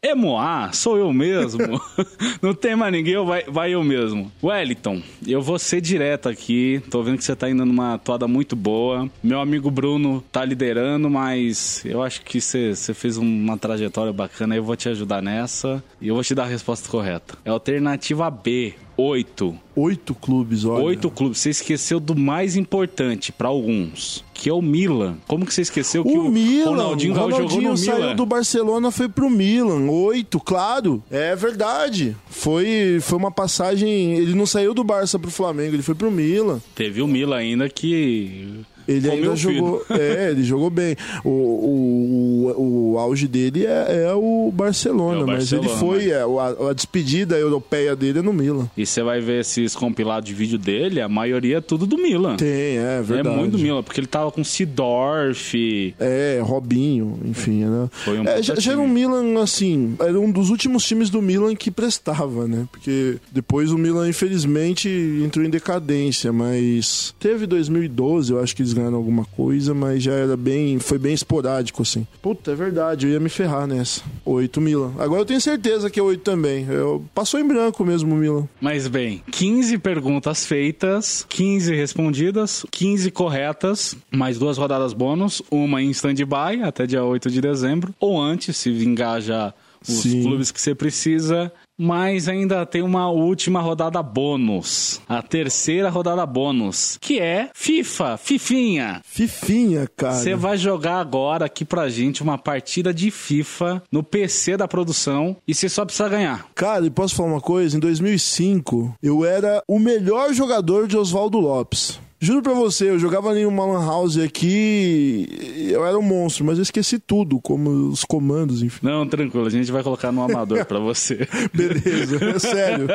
é 0.03 0.13
Moá, 0.13 0.69
sou 0.73 0.97
eu 0.97 1.13
mesmo. 1.13 1.81
Não 2.41 2.53
tem 2.53 2.75
mais 2.75 2.91
ninguém, 2.91 3.15
vai, 3.25 3.43
vai 3.45 3.73
eu 3.73 3.81
mesmo. 3.83 4.29
Wellington, 4.43 5.01
eu 5.25 5.41
vou 5.41 5.57
ser 5.57 5.79
direto 5.79 6.27
aqui. 6.27 6.83
Tô 6.91 7.01
vendo 7.01 7.17
que 7.17 7.23
você 7.23 7.33
tá 7.33 7.49
indo 7.49 7.65
numa 7.65 7.97
toada 7.97 8.27
muito 8.27 8.53
boa. 8.53 9.09
Meu 9.23 9.39
amigo 9.39 9.71
Bruno 9.71 10.21
tá 10.29 10.43
liderando, 10.43 11.09
mas 11.09 11.83
eu 11.85 12.03
acho 12.03 12.21
que 12.21 12.41
você 12.41 12.75
fez 12.93 13.15
uma 13.17 13.57
trajetória 13.57 14.11
bacana. 14.11 14.55
Eu 14.57 14.63
vou 14.63 14.75
te 14.75 14.89
ajudar 14.89 15.21
nessa 15.21 15.81
e 16.01 16.09
eu 16.09 16.15
vou 16.15 16.23
te 16.23 16.35
dar 16.35 16.43
a 16.43 16.47
resposta 16.47 16.89
correta. 16.89 17.37
É 17.45 17.49
alternativa 17.49 18.29
B, 18.29 18.73
8. 18.95 19.55
Oito 19.75 20.13
clubes, 20.13 20.65
olha. 20.65 20.83
Oito 20.83 21.09
clubes. 21.09 21.39
Você 21.39 21.49
esqueceu 21.49 21.99
do 21.99 22.15
mais 22.15 22.55
importante 22.55 23.31
pra 23.31 23.47
alguns, 23.47 24.23
que 24.33 24.47
é 24.49 24.53
o 24.53 24.61
Milan. 24.61 25.17
Como 25.27 25.45
que 25.45 25.53
você 25.53 25.61
esqueceu 25.61 26.03
que 26.03 26.15
O 26.15 26.27
o 26.27 26.31
Milan, 26.31 26.69
Ronaldinho, 26.69 27.13
Gaúcho 27.15 27.37
jogou 27.37 27.61
no 27.61 27.77
saiu 27.77 27.97
Milan? 27.97 28.15
do 28.15 28.25
Barcelona, 28.25 28.91
foi 28.91 29.09
pro 29.09 29.29
Milan. 29.29 29.89
Oito, 29.89 30.39
claro. 30.39 31.03
É 31.09 31.35
verdade. 31.35 32.15
Foi, 32.29 32.99
foi 33.01 33.17
uma 33.17 33.31
passagem. 33.31 34.13
Ele 34.15 34.35
não 34.35 34.45
saiu 34.45 34.73
do 34.73 34.83
Barça 34.83 35.17
pro 35.17 35.31
Flamengo, 35.31 35.75
ele 35.75 35.83
foi 35.83 35.95
pro 35.95 36.11
Milan. 36.11 36.61
Teve 36.75 37.01
o 37.01 37.07
Milan 37.07 37.37
ainda 37.37 37.67
que 37.69 38.61
Ele 38.87 39.07
Comeu 39.09 39.23
ainda 39.23 39.35
jogou. 39.35 39.85
É, 39.89 40.31
ele 40.31 40.43
jogou 40.43 40.69
bem. 40.69 40.95
O, 41.23 41.29
o, 41.29 42.53
o, 42.57 42.91
o 42.93 42.99
auge 42.99 43.27
dele 43.27 43.65
é, 43.65 44.05
é 44.07 44.13
o 44.13 44.51
Barcelona, 44.53 45.21
É 45.21 45.23
o 45.23 45.27
mas 45.27 45.51
ele 45.51 45.61
Barcelona, 45.67 45.79
foi. 45.99 46.09
é, 46.09 46.21
a, 46.21 46.69
a 46.69 46.73
despedida 46.73 47.37
europeia 47.37 47.95
dele 47.95 48.19
é 48.19 48.21
no 48.21 48.33
Milan. 48.33 48.69
E 48.77 48.85
você 48.85 49.01
vai 49.03 49.19
ver 49.21 49.41
esses 49.41 49.75
compilados 49.75 50.27
de 50.27 50.33
vídeo 50.33 50.57
dele, 50.57 51.01
a 51.01 51.09
maioria 51.09 51.57
é 51.57 51.61
tudo 51.61 51.85
do 51.85 51.97
Milan. 51.97 52.35
Tem, 52.37 52.77
é 52.77 52.99
É 52.99 53.01
verdade. 53.01 53.35
muito 53.37 53.51
do 53.53 53.59
Milan, 53.59 53.83
porque 53.83 53.99
ele 53.99 54.07
tava 54.07 54.31
com 54.31 54.43
Sidorf. 54.43 55.95
É, 55.99 56.41
Robinho, 56.43 57.19
enfim, 57.25 57.65
né? 57.65 57.89
Foi 57.91 58.19
um 58.19 58.23
É, 58.27 58.41
já, 58.41 58.55
já 58.55 58.71
era 58.73 58.81
um. 58.81 58.87
Milan, 58.87 59.41
assim, 59.41 59.95
era 59.99 60.19
um 60.19 60.31
dos 60.31 60.49
últimos 60.49 60.85
times 60.85 61.09
do 61.09 61.21
Milan 61.21 61.55
que 61.55 61.71
prestava, 61.71 62.47
né? 62.47 62.67
Porque 62.71 63.17
depois 63.31 63.71
o 63.71 63.77
Milan, 63.77 64.07
infelizmente, 64.07 64.87
entrou 65.23 65.45
em 65.45 65.49
decadência, 65.49 66.31
mas 66.31 67.13
teve 67.19 67.47
2012, 67.47 68.31
eu 68.33 68.39
acho 68.39 68.55
que 68.55 68.61
eles 68.61 68.72
ganharam 68.73 68.97
alguma 68.97 69.25
coisa, 69.25 69.73
mas 69.73 70.03
já 70.03 70.13
era 70.13 70.35
bem, 70.35 70.79
foi 70.79 70.97
bem 70.97 71.13
esporádico, 71.13 71.81
assim. 71.81 72.05
Puta, 72.21 72.51
é 72.51 72.55
verdade, 72.55 73.07
eu 73.07 73.13
ia 73.13 73.19
me 73.19 73.29
ferrar 73.29 73.67
nessa. 73.67 74.01
Oito 74.25 74.59
Milan. 74.59 74.93
Agora 74.99 75.21
eu 75.21 75.25
tenho 75.25 75.41
certeza 75.41 75.89
que 75.89 75.99
é 75.99 76.03
oito 76.03 76.23
também. 76.23 76.65
Eu, 76.67 77.03
passou 77.13 77.39
em 77.39 77.47
branco 77.47 77.83
mesmo 77.85 78.13
o 78.13 78.17
Milan. 78.17 78.47
Mas 78.59 78.87
bem, 78.87 79.23
15 79.31 79.77
perguntas 79.77 80.45
feitas, 80.45 81.25
15 81.29 81.73
respondidas, 81.75 82.65
15 82.71 83.11
corretas, 83.11 83.95
mais 84.11 84.37
duas 84.37 84.57
rodadas 84.57 84.93
bônus, 84.93 85.41
uma 85.49 85.81
em 85.81 85.89
stand-by 85.91 86.61
até 86.63 86.85
dia 86.85 87.03
8 87.03 87.29
de 87.29 87.41
dezembro, 87.41 87.93
ou 87.99 88.19
antes, 88.19 88.57
se 88.57 88.69
engaja 88.69 89.53
os 89.87 89.95
Sim. 89.95 90.23
clubes 90.23 90.51
que 90.51 90.61
você 90.61 90.73
precisa. 90.73 91.51
Mas 91.77 92.27
ainda 92.27 92.65
tem 92.65 92.81
uma 92.81 93.09
última 93.09 93.59
rodada 93.59 94.01
bônus. 94.03 95.01
A 95.07 95.21
terceira 95.21 95.89
rodada 95.89 96.25
bônus. 96.25 96.97
Que 97.01 97.19
é 97.19 97.49
FIFA, 97.53 98.17
Fifinha. 98.17 99.01
Fifinha, 99.03 99.87
cara. 99.95 100.13
Você 100.13 100.35
vai 100.35 100.57
jogar 100.57 100.99
agora 100.99 101.45
aqui 101.45 101.65
pra 101.65 101.89
gente 101.89 102.21
uma 102.21 102.37
partida 102.37 102.93
de 102.93 103.09
FIFA 103.09 103.81
no 103.91 104.03
PC 104.03 104.55
da 104.57 104.67
produção 104.67 105.35
e 105.47 105.53
você 105.53 105.67
só 105.67 105.83
precisa 105.83 106.07
ganhar. 106.09 106.45
Cara, 106.53 106.85
e 106.85 106.89
posso 106.89 107.15
falar 107.15 107.29
uma 107.29 107.41
coisa? 107.41 107.75
Em 107.75 107.79
2005, 107.79 108.95
eu 109.01 109.25
era 109.25 109.63
o 109.67 109.79
melhor 109.79 110.33
jogador 110.33 110.87
de 110.87 110.97
Oswaldo 110.97 111.39
Lopes. 111.39 111.99
Juro 112.23 112.41
pra 112.41 112.53
você, 112.53 112.89
eu 112.89 112.97
jogava 112.97 113.29
ali 113.29 113.45
uma 113.45 113.65
lan 113.65 113.85
house 113.85 114.17
aqui, 114.17 115.27
eu 115.69 115.85
era 115.85 115.99
um 115.99 116.01
monstro, 116.01 116.45
mas 116.45 116.57
eu 116.57 116.61
esqueci 116.61 116.97
tudo, 116.97 117.37
como 117.41 117.89
os 117.89 118.05
comandos, 118.05 118.63
enfim. 118.63 118.79
Não, 118.81 119.05
tranquilo, 119.05 119.45
a 119.45 119.49
gente 119.49 119.69
vai 119.69 119.83
colocar 119.83 120.09
no 120.09 120.23
amador 120.23 120.63
pra 120.63 120.79
você. 120.79 121.27
Beleza, 121.53 122.23
é 122.23 122.39
sério. 122.39 122.87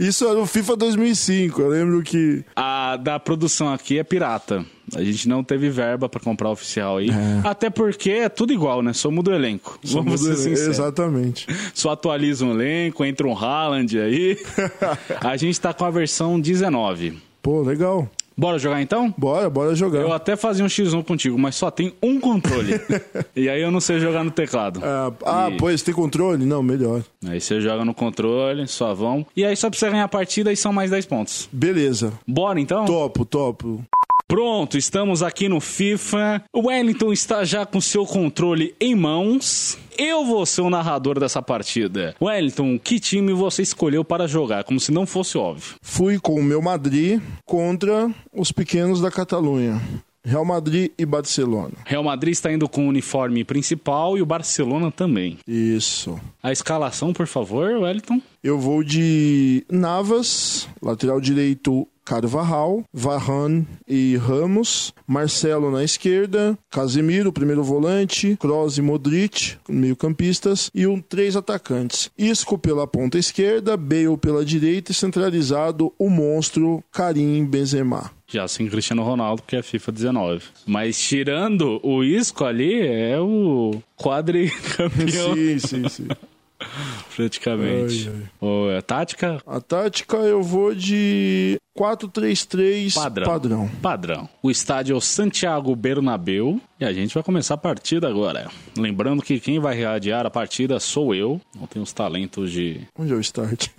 Isso 0.00 0.26
era 0.26 0.40
o 0.40 0.44
FIFA 0.44 0.74
2005, 0.74 1.62
eu 1.62 1.68
lembro 1.68 2.02
que... 2.02 2.44
A 2.56 2.96
da 2.96 3.20
produção 3.20 3.72
aqui 3.72 3.96
é 3.96 4.02
pirata. 4.02 4.66
A 4.92 5.04
gente 5.04 5.28
não 5.28 5.44
teve 5.44 5.70
verba 5.70 6.08
pra 6.08 6.18
comprar 6.18 6.50
oficial 6.50 6.96
aí. 6.96 7.10
Até 7.44 7.70
porque 7.70 8.10
é 8.10 8.28
tudo 8.28 8.52
igual, 8.52 8.82
né? 8.82 8.92
Só 8.92 9.08
muda 9.08 9.30
o 9.30 9.34
elenco. 9.34 9.78
Vamos 9.84 10.20
ser 10.20 10.34
sinceros. 10.34 10.78
Exatamente. 10.78 11.46
Só 11.72 11.90
atualiza 11.90 12.44
um 12.44 12.50
elenco, 12.50 13.04
entra 13.04 13.24
um 13.24 13.38
Haaland 13.38 14.00
aí. 14.00 14.36
a 15.20 15.36
gente 15.36 15.60
tá 15.60 15.72
com 15.72 15.84
a 15.84 15.90
versão 15.90 16.40
19. 16.40 17.18
Pô, 17.40 17.62
legal. 17.62 18.10
Bora 18.38 18.56
jogar 18.56 18.80
então? 18.80 19.12
Bora, 19.18 19.50
bora 19.50 19.74
jogar. 19.74 19.98
Eu 20.00 20.12
até 20.12 20.36
fazia 20.36 20.64
um 20.64 20.68
X1 20.68 21.04
contigo, 21.04 21.36
mas 21.36 21.56
só 21.56 21.72
tem 21.72 21.92
um 22.00 22.20
controle. 22.20 22.80
e 23.34 23.48
aí 23.48 23.60
eu 23.60 23.72
não 23.72 23.80
sei 23.80 23.98
jogar 23.98 24.22
no 24.22 24.30
teclado. 24.30 24.80
Ah, 24.80 25.12
ah 25.26 25.50
E- 25.50 25.56
pois 25.56 25.82
tem 25.82 25.92
controle? 25.92 26.46
Não, 26.46 26.62
melhor. 26.62 27.02
Aí 27.26 27.40
você 27.40 27.60
joga 27.60 27.84
no 27.84 27.92
controle, 27.92 28.68
suavão. 28.68 29.26
E 29.36 29.44
aí 29.44 29.56
só 29.56 29.68
precisa 29.68 29.90
ganhar 29.90 30.04
a 30.04 30.08
partida 30.08 30.52
e 30.52 30.56
são 30.56 30.72
mais 30.72 30.88
10 30.88 31.06
pontos. 31.06 31.48
Beleza. 31.50 32.12
Bora 32.24 32.60
então? 32.60 32.84
Topo, 32.84 33.24
topo. 33.24 33.84
Pronto, 34.28 34.76
estamos 34.76 35.22
aqui 35.22 35.48
no 35.48 35.58
FIFA. 35.58 36.44
O 36.52 36.68
Wellington 36.68 37.12
está 37.12 37.44
já 37.44 37.64
com 37.64 37.80
seu 37.80 38.04
controle 38.04 38.74
em 38.78 38.94
mãos. 38.94 39.78
Eu 40.00 40.24
vou 40.24 40.46
ser 40.46 40.60
o 40.60 40.70
narrador 40.70 41.18
dessa 41.18 41.42
partida. 41.42 42.14
Wellington, 42.22 42.78
que 42.78 43.00
time 43.00 43.32
você 43.32 43.62
escolheu 43.62 44.04
para 44.04 44.28
jogar? 44.28 44.62
Como 44.62 44.78
se 44.78 44.92
não 44.92 45.04
fosse 45.04 45.36
óbvio. 45.36 45.74
Fui 45.82 46.20
com 46.20 46.36
o 46.36 46.42
meu 46.42 46.62
Madrid 46.62 47.20
contra 47.44 48.08
os 48.32 48.52
pequenos 48.52 49.00
da 49.00 49.10
Catalunha. 49.10 49.82
Real 50.28 50.44
Madrid 50.44 50.90
e 50.98 51.06
Barcelona. 51.06 51.72
Real 51.86 52.04
Madrid 52.04 52.32
está 52.32 52.52
indo 52.52 52.68
com 52.68 52.84
o 52.84 52.88
uniforme 52.88 53.44
principal 53.44 54.18
e 54.18 54.20
o 54.20 54.26
Barcelona 54.26 54.92
também. 54.92 55.38
Isso. 55.48 56.20
A 56.42 56.52
escalação, 56.52 57.14
por 57.14 57.26
favor, 57.26 57.70
Wellington. 57.78 58.20
Eu 58.44 58.58
vou 58.58 58.84
de 58.84 59.64
Navas, 59.70 60.68
lateral 60.82 61.18
direito 61.18 61.88
Carvajal, 62.04 62.84
Varane 62.92 63.66
e 63.86 64.16
Ramos, 64.16 64.94
Marcelo 65.06 65.70
na 65.70 65.84
esquerda, 65.84 66.58
Casemiro, 66.70 67.30
primeiro 67.30 67.62
volante, 67.62 68.36
Kroos 68.40 68.78
e 68.78 68.82
Modric, 68.82 69.56
meio-campistas, 69.68 70.70
e 70.74 70.86
um 70.86 71.02
três 71.02 71.36
atacantes. 71.36 72.10
Isco 72.16 72.56
pela 72.56 72.86
ponta 72.86 73.18
esquerda, 73.18 73.76
Bale 73.76 74.16
pela 74.18 74.42
direita 74.42 74.90
e 74.90 74.94
centralizado 74.94 75.92
o 75.98 76.08
monstro 76.08 76.82
Karim 76.90 77.44
Benzema. 77.44 78.17
Já 78.30 78.46
sem 78.46 78.68
Cristiano 78.68 79.02
Ronaldo, 79.02 79.40
porque 79.42 79.56
é 79.56 79.62
FIFA 79.62 79.90
19. 79.90 80.44
Mas 80.66 81.00
tirando 81.00 81.80
o 81.82 82.04
Isco 82.04 82.44
ali, 82.44 82.86
é 82.86 83.18
o 83.18 83.82
quadricampeão, 83.96 85.34
Sim, 85.34 85.58
sim, 85.58 85.88
sim. 85.88 86.08
praticamente. 87.14 88.08
Ai, 88.08 88.22
ai. 88.42 88.76
É 88.78 88.80
tática 88.82 89.40
A 89.46 89.60
tática 89.60 90.16
eu 90.18 90.42
vou 90.42 90.74
de 90.74 91.56
4-3-3 91.78 92.94
padrão. 92.94 93.26
padrão. 93.26 93.70
Padrão. 93.80 94.28
O 94.42 94.50
estádio 94.50 94.94
é 94.94 94.96
o 94.96 95.00
Santiago 95.00 95.74
Bernabéu 95.76 96.60
e 96.80 96.84
a 96.84 96.92
gente 96.92 97.14
vai 97.14 97.22
começar 97.22 97.54
a 97.54 97.58
partida 97.58 98.08
agora. 98.08 98.50
Lembrando 98.76 99.22
que 99.22 99.38
quem 99.38 99.60
vai 99.60 99.80
radiar 99.80 100.26
a 100.26 100.30
partida 100.30 100.80
sou 100.80 101.14
eu. 101.14 101.40
Não 101.54 101.66
tenho 101.66 101.82
os 101.84 101.92
talentos 101.92 102.50
de... 102.50 102.80
Onde 102.98 103.12
é 103.12 103.16
o 103.16 103.20
start? 103.20 103.68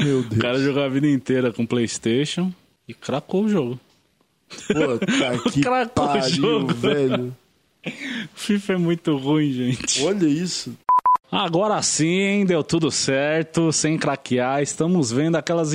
Meu 0.00 0.20
O 0.20 0.22
Deus. 0.24 0.40
cara 0.42 0.58
jogou 0.58 0.82
a 0.82 0.88
vida 0.88 1.08
inteira 1.08 1.52
com 1.52 1.66
Playstation 1.66 2.52
e 2.88 2.94
cracou 2.94 3.44
o 3.44 3.48
jogo. 3.48 3.78
Puta 4.66 5.50
que 5.52 5.60
Cracou 5.60 6.04
o 6.04 6.08
pariu, 6.08 6.30
jogo. 6.34 6.74
velho. 6.74 7.36
FIFA 8.34 8.72
é 8.74 8.76
muito 8.76 9.16
ruim, 9.16 9.52
gente. 9.52 10.02
Olha 10.02 10.26
isso. 10.26 10.76
Agora 11.30 11.80
sim, 11.80 12.44
deu 12.44 12.64
tudo 12.64 12.90
certo, 12.90 13.72
sem 13.72 13.96
craquear. 13.96 14.62
Estamos 14.62 15.12
vendo 15.12 15.36
aquelas, 15.36 15.72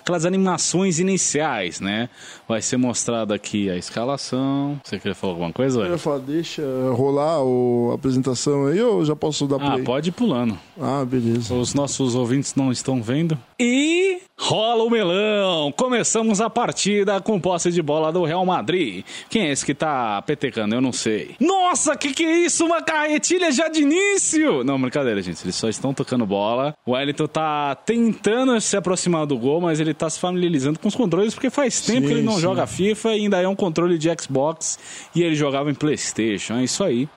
aquelas 0.00 0.24
animações 0.24 0.98
iniciais, 0.98 1.78
né? 1.78 2.08
Vai 2.48 2.62
ser 2.62 2.78
mostrada 2.78 3.34
aqui 3.34 3.68
a 3.68 3.76
escalação. 3.76 4.80
Você 4.82 4.98
queria 4.98 5.14
falar 5.14 5.34
alguma 5.34 5.52
coisa? 5.52 5.80
Eu 5.80 5.90
ia 5.92 5.98
falar, 5.98 6.18
deixa 6.18 6.62
rolar 6.92 7.42
o- 7.42 7.90
a 7.92 7.94
apresentação 7.94 8.66
aí 8.66 8.80
ou 8.80 9.04
já 9.04 9.14
posso 9.14 9.46
dar 9.46 9.56
Ah, 9.56 9.72
play? 9.72 9.84
pode 9.84 10.08
ir 10.08 10.12
pulando. 10.12 10.58
Ah, 10.80 11.04
beleza. 11.04 11.52
Os 11.54 11.74
nossos 11.74 12.14
ouvintes 12.14 12.54
não 12.54 12.72
estão 12.72 13.02
vendo. 13.02 13.36
E 13.60 14.18
rola 14.38 14.84
o 14.84 14.88
melão! 14.90 15.72
Começamos 15.72 16.40
a 16.40 16.48
partida 16.48 17.20
com 17.20 17.38
posse 17.40 17.70
de 17.70 17.82
bola 17.82 18.10
do 18.12 18.24
Real 18.24 18.46
Madrid. 18.46 19.04
Quem 19.28 19.42
é 19.48 19.52
esse 19.52 19.66
que 19.66 19.74
tá 19.74 20.22
petecando? 20.22 20.74
Eu 20.74 20.80
não 20.80 20.92
sei. 20.92 21.34
Nossa, 21.40 21.96
que 21.96 22.14
que 22.14 22.24
é 22.24 22.46
isso? 22.46 22.64
Uma 22.64 22.80
carretilha 22.80 23.50
já 23.52 23.68
de 23.68 23.82
início! 23.82 24.64
Não, 24.64 24.80
brincadeira, 24.80 25.20
gente. 25.20 25.44
Eles 25.44 25.56
só 25.56 25.68
estão 25.68 25.92
tocando 25.92 26.24
bola. 26.24 26.74
O 26.86 26.92
Wellington 26.92 27.26
tá 27.26 27.74
tentando 27.74 28.58
se 28.60 28.76
aproximar 28.76 29.26
do 29.26 29.36
gol, 29.36 29.60
mas 29.60 29.80
ele 29.80 29.92
tá 29.92 30.08
se 30.08 30.18
familiarizando 30.18 30.78
com 30.78 30.88
os 30.88 30.94
controles 30.94 31.34
porque 31.34 31.50
faz 31.50 31.80
tempo 31.82 32.00
Sim, 32.02 32.06
que 32.06 32.12
ele 32.12 32.22
não 32.22 32.37
sim. 32.38 32.42
joga 32.42 32.66
FIFA 32.66 33.10
e 33.10 33.22
ainda 33.22 33.40
é 33.40 33.46
um 33.46 33.54
controle 33.54 33.98
de 33.98 34.08
Xbox 34.20 34.78
e 35.14 35.22
ele 35.22 35.34
jogava 35.34 35.70
em 35.70 35.74
PlayStation. 35.74 36.54
É 36.54 36.64
isso 36.64 36.82
aí. 36.82 37.08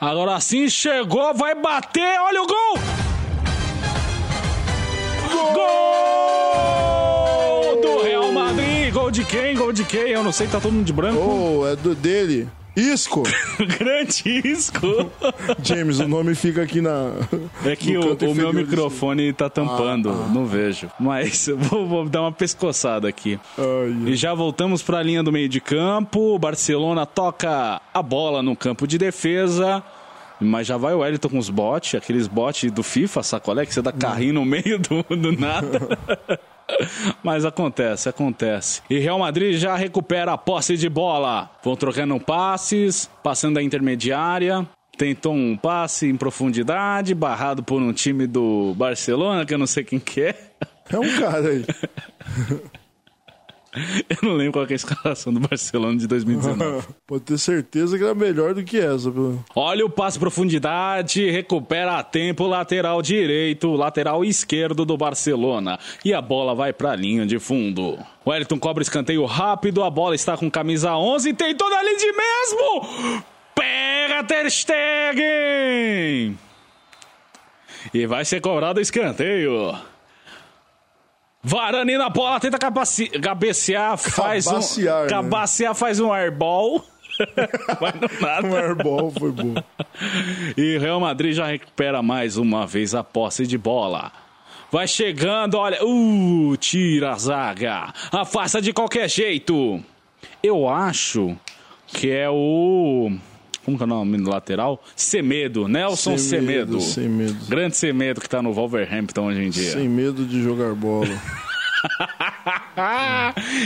Agora 0.00 0.40
sim 0.40 0.68
chegou, 0.68 1.34
vai 1.34 1.54
bater, 1.54 2.18
olha 2.20 2.42
o 2.42 2.46
gol! 2.46 2.78
Gol 5.54 5.64
do 7.80 8.02
Real 8.02 8.32
Madrid! 8.32 8.92
Gol 8.92 9.10
de 9.10 9.24
quem? 9.24 9.54
Gol 9.54 9.72
de 9.72 9.84
quem? 9.84 10.10
Eu 10.10 10.24
não 10.24 10.32
sei, 10.32 10.46
tá 10.46 10.60
todo 10.60 10.72
mundo 10.72 10.84
de 10.84 10.92
branco. 10.92 11.20
Oh, 11.20 11.66
é 11.66 11.76
do 11.76 11.94
dele. 11.94 12.48
Isco. 12.76 13.22
Grande 13.78 14.40
risco! 14.40 15.10
James, 15.62 16.00
o 16.00 16.08
nome 16.08 16.34
fica 16.34 16.62
aqui 16.62 16.80
na. 16.80 17.12
É 17.64 17.76
que 17.76 17.96
o, 17.96 18.14
o 18.14 18.34
meu 18.34 18.52
microfone 18.52 19.32
tá 19.32 19.48
tampando, 19.48 20.12
não 20.32 20.46
vejo. 20.46 20.90
Mas 20.98 21.48
vou, 21.56 21.86
vou 21.86 22.08
dar 22.08 22.22
uma 22.22 22.32
pescoçada 22.32 23.08
aqui. 23.08 23.38
E 24.06 24.16
já 24.16 24.34
voltamos 24.34 24.82
para 24.82 24.98
a 24.98 25.02
linha 25.02 25.22
do 25.22 25.30
meio 25.30 25.48
de 25.48 25.60
campo. 25.60 26.34
O 26.34 26.38
Barcelona 26.38 27.06
toca 27.06 27.80
a 27.92 28.02
bola 28.02 28.42
no 28.42 28.56
campo 28.56 28.86
de 28.86 28.98
defesa. 28.98 29.82
Mas 30.40 30.66
já 30.66 30.76
vai 30.76 30.92
o 30.92 30.98
Wellington 30.98 31.28
com 31.28 31.38
os 31.38 31.48
bots, 31.48 31.94
aqueles 31.94 32.26
bots 32.26 32.70
do 32.70 32.82
FIFA, 32.82 33.22
sacolé, 33.22 33.64
que 33.64 33.72
você 33.72 33.80
dá 33.80 33.92
carrinho 33.92 34.34
no 34.34 34.44
meio 34.44 34.78
do, 34.80 35.02
do 35.16 35.32
nada. 35.32 35.96
Mas 37.22 37.44
acontece, 37.44 38.08
acontece. 38.08 38.82
E 38.88 38.98
Real 38.98 39.18
Madrid 39.18 39.56
já 39.58 39.76
recupera 39.76 40.32
a 40.32 40.38
posse 40.38 40.76
de 40.76 40.88
bola. 40.88 41.50
Vão 41.62 41.76
trocando 41.76 42.18
passes, 42.20 43.08
passando 43.22 43.58
a 43.58 43.62
intermediária. 43.62 44.66
Tentou 44.96 45.34
um 45.34 45.56
passe 45.56 46.08
em 46.08 46.16
profundidade, 46.16 47.14
barrado 47.14 47.62
por 47.62 47.82
um 47.82 47.92
time 47.92 48.26
do 48.26 48.74
Barcelona, 48.76 49.44
que 49.44 49.52
eu 49.52 49.58
não 49.58 49.66
sei 49.66 49.82
quem 49.82 49.98
que 49.98 50.22
é. 50.22 50.36
É 50.90 50.98
um 50.98 51.18
cara 51.18 51.48
aí. 51.48 51.64
Eu 54.08 54.28
não 54.28 54.34
lembro 54.36 54.52
qual 54.52 54.66
é 54.66 54.72
a 54.72 54.74
escalação 54.76 55.32
do 55.32 55.40
Barcelona 55.40 55.96
de 55.98 56.06
2019. 56.06 56.86
Pode 57.06 57.24
ter 57.24 57.38
certeza 57.38 57.98
que 57.98 58.04
era 58.04 58.14
melhor 58.14 58.54
do 58.54 58.62
que 58.62 58.78
essa. 58.78 59.10
pelo- 59.10 59.44
Olha 59.54 59.84
o 59.84 59.90
passe 59.90 60.18
profundidade, 60.18 61.28
recupera 61.30 61.98
a 61.98 62.02
tempo 62.04 62.46
lateral 62.46 63.02
direito, 63.02 63.72
lateral 63.74 64.24
esquerdo 64.24 64.84
do 64.84 64.96
Barcelona. 64.96 65.78
E 66.04 66.14
a 66.14 66.20
bola 66.22 66.54
vai 66.54 66.72
pra 66.72 66.94
linha 66.94 67.26
de 67.26 67.38
fundo. 67.38 67.98
Wellington 68.26 68.58
cobra 68.58 68.82
escanteio 68.82 69.24
rápido, 69.24 69.82
a 69.82 69.90
bola 69.90 70.14
está 70.14 70.36
com 70.36 70.50
camisa 70.50 70.94
11, 70.96 71.32
tentou 71.34 71.68
na 71.68 71.82
linha 71.82 71.96
de 71.98 72.12
mesmo! 72.12 73.24
Pega 73.54 74.24
Ter 74.24 74.50
Stegen! 74.50 76.38
E 77.92 78.06
vai 78.06 78.24
ser 78.24 78.40
cobrado 78.40 78.80
escanteio. 78.80 79.74
Varane 81.44 81.98
na 81.98 82.08
bola, 82.08 82.40
tenta 82.40 82.58
cabecear, 82.58 83.98
faz 83.98 84.46
Cabacear, 84.46 85.00
um... 85.00 85.02
né? 85.02 85.08
Cabacear 85.10 85.74
faz 85.74 86.00
um 86.00 86.12
airball. 86.12 86.82
Vai 87.78 87.92
no 87.92 88.20
nada. 88.20 88.46
Um 88.48 88.56
airball 88.56 89.10
foi 89.10 89.30
bom. 89.30 89.54
E 90.56 90.78
Real 90.78 90.98
Madrid 90.98 91.34
já 91.34 91.46
recupera 91.46 92.02
mais 92.02 92.36
uma 92.36 92.66
vez 92.66 92.94
a 92.94 93.04
posse 93.04 93.46
de 93.46 93.58
bola. 93.58 94.10
Vai 94.72 94.88
chegando, 94.88 95.56
olha. 95.56 95.78
Uh, 95.84 96.56
tira 96.56 97.12
a 97.12 97.18
zaga. 97.18 97.92
Afasta 98.10 98.60
de 98.60 98.72
qualquer 98.72 99.08
jeito. 99.08 99.80
Eu 100.42 100.68
acho 100.68 101.36
que 101.86 102.10
é 102.10 102.28
o. 102.28 103.12
Como 103.64 103.76
que 103.76 103.82
é 103.82 103.86
o 103.86 103.88
nome 103.88 104.18
do 104.18 104.28
lateral? 104.30 104.82
Semedo, 104.94 105.66
Nelson 105.66 106.18
Semedo. 106.18 106.80
Sem 106.80 107.08
medo. 107.08 107.36
Grande 107.48 107.76
Semedo 107.76 108.20
que 108.20 108.28
tá 108.28 108.42
no 108.42 108.52
Wolverhampton 108.52 109.26
hoje 109.26 109.42
em 109.42 109.50
dia. 109.50 109.72
Sem 109.72 109.88
medo 109.88 110.24
de 110.26 110.42
jogar 110.42 110.74
bola. 110.74 111.08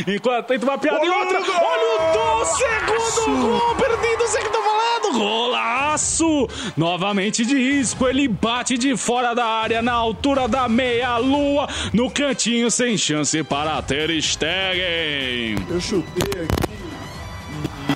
Enquanto 0.07 0.47
tenta 0.47 0.65
uma 0.67 0.79
piada 0.79 1.05
e 1.05 1.09
Olha 1.09 1.19
outra. 1.19 1.41
o 1.41 1.45
gol! 1.45 1.55
Olha 1.55 1.85
o 1.85 2.41
do 2.41 2.45
segundo 2.47 3.59
gol 3.59 3.75
perdido, 3.77 4.23
você 4.23 4.39
que 4.39 4.49
tá 4.51 4.59
falando. 4.61 5.19
Golaço! 5.19 6.49
Novamente 6.77 7.45
de 7.45 7.55
risco, 7.55 8.07
ele 8.07 8.29
bate 8.29 8.77
de 8.79 8.97
fora 8.97 9.35
da 9.35 9.45
área 9.47 9.83
na 9.83 9.93
altura 9.93 10.47
da 10.49 10.69
meia-lua, 10.69 11.69
no 11.93 12.11
cantinho 12.11 12.71
sem 12.71 12.97
chance 12.97 13.43
para 13.45 13.81
Ter 13.83 14.11
Stegen. 14.23 15.57
Eu 15.71 15.81
chutei 15.81 16.43
aqui 16.43 16.88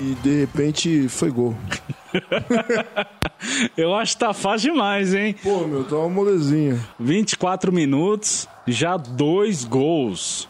e 0.01 0.15
de 0.15 0.41
repente 0.41 1.07
foi 1.09 1.29
gol. 1.29 1.55
Eu 3.75 3.93
acho 3.93 4.13
que 4.13 4.19
tá 4.19 4.33
fácil 4.33 4.71
demais, 4.71 5.13
hein? 5.13 5.35
Pô, 5.43 5.67
meu, 5.67 5.83
tá 5.83 5.97
uma 5.97 6.09
molezinha. 6.09 6.79
24 6.99 7.71
minutos, 7.73 8.47
já 8.65 8.95
dois 8.95 9.65
gols. 9.65 10.47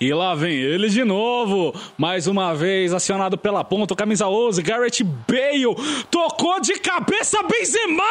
E 0.00 0.12
lá 0.12 0.34
vem 0.34 0.54
ele 0.54 0.88
de 0.88 1.04
novo. 1.04 1.72
Mais 1.96 2.26
uma 2.26 2.52
vez 2.54 2.92
acionado 2.92 3.38
pela 3.38 3.62
ponta, 3.62 3.94
camisa 3.94 4.26
11, 4.28 4.60
Garrett 4.62 5.04
Bale. 5.04 5.76
Tocou 6.10 6.60
de 6.60 6.74
cabeça 6.80 7.40
Benzema! 7.44 8.02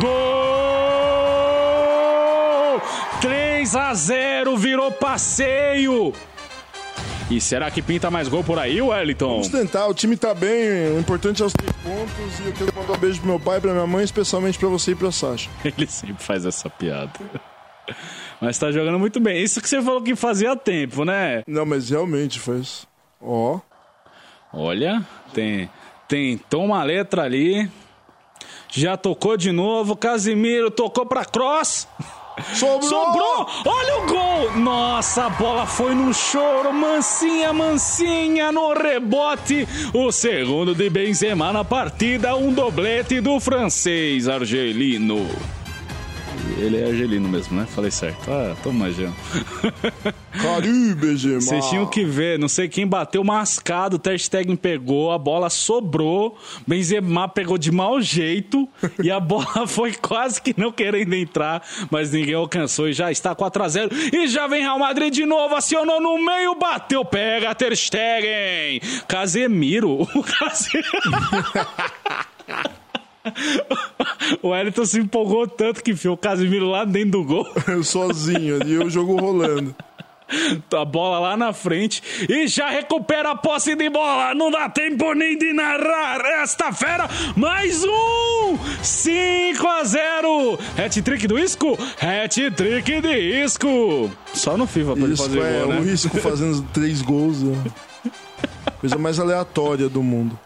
Gol! 0.00 0.70
3 3.20 3.76
a 3.76 3.92
0, 3.92 4.56
virou 4.56 4.92
passeio. 4.92 6.12
E 7.30 7.40
será 7.40 7.70
que 7.70 7.80
pinta 7.80 8.10
mais 8.10 8.26
gol 8.26 8.42
por 8.42 8.58
aí, 8.58 8.82
Wellington? 8.82 9.28
Vamos 9.28 9.48
tentar, 9.48 9.86
o 9.86 9.94
time 9.94 10.16
tá 10.16 10.34
bem. 10.34 10.90
O 10.96 10.98
importante 10.98 11.40
é 11.40 11.46
os 11.46 11.52
três 11.52 11.72
pontos. 11.76 12.40
E 12.40 12.46
eu 12.48 12.52
quero 12.52 12.74
mandar 12.74 12.94
um 12.94 12.98
beijo 12.98 13.20
pro 13.20 13.28
meu 13.28 13.38
pai, 13.38 13.60
pra 13.60 13.72
minha 13.72 13.86
mãe, 13.86 14.02
especialmente 14.02 14.58
pra 14.58 14.68
você 14.68 14.90
e 14.90 14.94
pra 14.96 15.12
Sasha. 15.12 15.48
Ele 15.64 15.86
sempre 15.86 16.24
faz 16.24 16.44
essa 16.44 16.68
piada. 16.68 17.12
Mas 18.40 18.58
tá 18.58 18.72
jogando 18.72 18.98
muito 18.98 19.20
bem. 19.20 19.40
Isso 19.40 19.60
que 19.60 19.68
você 19.68 19.80
falou 19.80 20.02
que 20.02 20.16
fazia 20.16 20.56
tempo, 20.56 21.04
né? 21.04 21.44
Não, 21.46 21.64
mas 21.64 21.90
realmente 21.90 22.40
faz. 22.40 22.84
Ó. 23.22 23.60
Olha, 24.52 25.06
tem, 25.32 25.70
tentou 26.08 26.64
uma 26.64 26.82
letra 26.82 27.22
ali. 27.22 27.70
Já 28.70 28.96
tocou 28.96 29.36
de 29.36 29.52
novo. 29.52 29.94
Casimiro 29.94 30.68
tocou 30.68 31.06
pra 31.06 31.24
cross. 31.24 31.86
Sobrou! 32.54 32.82
Sobrou! 32.82 33.46
Olha 33.66 33.96
o 33.98 34.06
gol! 34.06 34.58
Nossa, 34.58 35.26
a 35.26 35.30
bola 35.30 35.66
foi 35.66 35.94
no 35.94 36.12
choro. 36.12 36.72
Mansinha, 36.72 37.52
mansinha 37.52 38.50
no 38.52 38.72
rebote. 38.72 39.66
O 39.92 40.10
segundo 40.10 40.74
de 40.74 40.88
Benzema 40.90 41.52
na 41.52 41.64
partida. 41.64 42.34
Um 42.34 42.52
doblete 42.52 43.20
do 43.20 43.38
francês 43.40 44.28
argelino. 44.28 45.28
Ele 46.58 46.78
é 46.78 46.86
argelino 46.86 47.28
mesmo, 47.28 47.58
né? 47.58 47.66
Falei 47.66 47.90
certo. 47.90 48.30
Ah, 48.30 48.54
tô 48.62 48.70
manjando. 48.72 49.14
Caribe, 50.40 51.16
Gemar. 51.16 51.40
Vocês 51.40 51.66
tinham 51.68 51.86
que 51.86 52.04
ver, 52.04 52.38
não 52.38 52.48
sei 52.48 52.68
quem 52.68 52.86
bateu 52.86 53.24
mascado, 53.24 53.96
o 53.96 53.98
Ter 53.98 54.18
Stegen 54.18 54.56
pegou, 54.56 55.10
a 55.10 55.18
bola 55.18 55.50
sobrou, 55.50 56.38
Benzema 56.66 57.28
pegou 57.28 57.58
de 57.58 57.70
mau 57.72 58.00
jeito 58.00 58.68
e 59.02 59.10
a 59.10 59.18
bola 59.18 59.66
foi 59.68 59.92
quase 59.92 60.40
que 60.40 60.54
não 60.56 60.70
querendo 60.70 61.14
entrar, 61.14 61.62
mas 61.90 62.12
ninguém 62.12 62.34
alcançou 62.34 62.88
e 62.88 62.92
já 62.92 63.10
está 63.10 63.34
4 63.34 63.62
a 63.62 63.68
0 63.68 63.90
e 64.12 64.28
já 64.28 64.46
vem 64.46 64.62
Real 64.62 64.78
Madrid 64.78 65.12
de 65.12 65.26
novo, 65.26 65.54
acionou 65.54 66.00
no 66.00 66.16
meio, 66.18 66.54
bateu, 66.54 67.04
pega 67.04 67.54
Ter 67.54 67.76
Stegen, 67.76 68.80
Casemiro, 69.08 70.02
o 70.14 70.22
Casemiro... 70.22 70.90
O 74.42 74.48
Wellington 74.48 74.84
se 74.84 74.98
empolgou 75.00 75.46
tanto 75.46 75.82
que 75.82 75.90
enfiou 75.90 76.14
o 76.14 76.18
Casemiro 76.18 76.68
lá 76.70 76.84
dentro 76.84 77.10
do 77.12 77.24
gol. 77.24 77.46
Sozinho 77.82 78.60
ali, 78.60 78.78
o 78.78 78.88
jogo 78.88 79.16
rolando. 79.20 79.74
a 80.72 80.84
bola 80.84 81.18
lá 81.18 81.36
na 81.36 81.52
frente 81.52 82.00
e 82.28 82.46
já 82.46 82.70
recupera 82.70 83.32
a 83.32 83.36
posse 83.36 83.74
de 83.74 83.90
bola. 83.90 84.34
Não 84.34 84.50
dá 84.50 84.68
tempo 84.68 85.12
nem 85.14 85.36
de 85.36 85.52
narrar 85.52 86.20
esta 86.42 86.72
fera. 86.72 87.08
Mais 87.36 87.82
um! 87.84 88.56
5 88.82 89.66
a 89.66 89.84
0. 89.84 90.58
Hat-trick 90.78 91.26
do 91.26 91.38
Isco? 91.38 91.76
Hat-trick 92.00 93.00
de 93.00 93.42
Isco. 93.44 94.10
Só 94.32 94.56
no 94.56 94.66
FIFA 94.66 94.94
pra 94.94 95.04
ele 95.04 95.14
Isso 95.14 95.22
fazer 95.24 95.40
é 95.40 95.60
gol, 95.62 95.68
o 95.68 95.74
né? 95.74 95.80
risco 95.80 96.16
fazendo 96.18 96.62
três 96.72 97.02
gols. 97.02 97.42
né? 97.42 97.56
Coisa 98.80 98.96
mais 98.96 99.18
aleatória 99.18 99.88
do 99.88 100.02
mundo. 100.02 100.38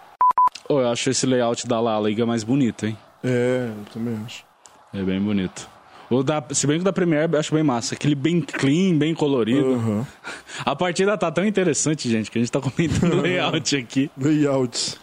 Oh, 0.69 0.81
eu 0.81 0.89
acho 0.89 1.11
esse 1.11 1.27
layout 1.27 1.67
da 1.67 1.81
La 1.81 2.01
Liga 2.01 2.25
mais 2.25 2.43
bonito, 2.43 2.87
hein? 2.87 2.97
É, 3.23 3.69
eu 3.69 3.85
também 3.93 4.19
acho. 4.25 4.45
É 4.93 5.03
bem 5.03 5.21
bonito. 5.21 5.69
O 6.11 6.23
da, 6.23 6.43
se 6.51 6.67
bem 6.67 6.77
que 6.77 6.83
o 6.83 6.85
da 6.85 6.93
Premiere 6.93 7.33
eu 7.33 7.39
acho 7.41 7.55
bem 7.55 7.63
massa. 7.65 7.95
Aquele 7.95 8.15
bem 8.15 8.41
clean, 8.41 8.97
bem 8.97 9.15
colorido. 9.15 9.75
Aham. 9.75 10.07
A 10.65 10.77
partida 10.77 11.17
tá 11.19 11.31
tão 11.31 11.45
interessante, 11.45 12.09
gente, 12.09 12.31
que 12.31 12.39
a 12.39 12.41
gente 12.41 12.53
tá 12.53 12.61
comentando 12.61 13.21
layout 13.21 13.77
aqui. 13.77 14.11
Layouts. 14.17 14.99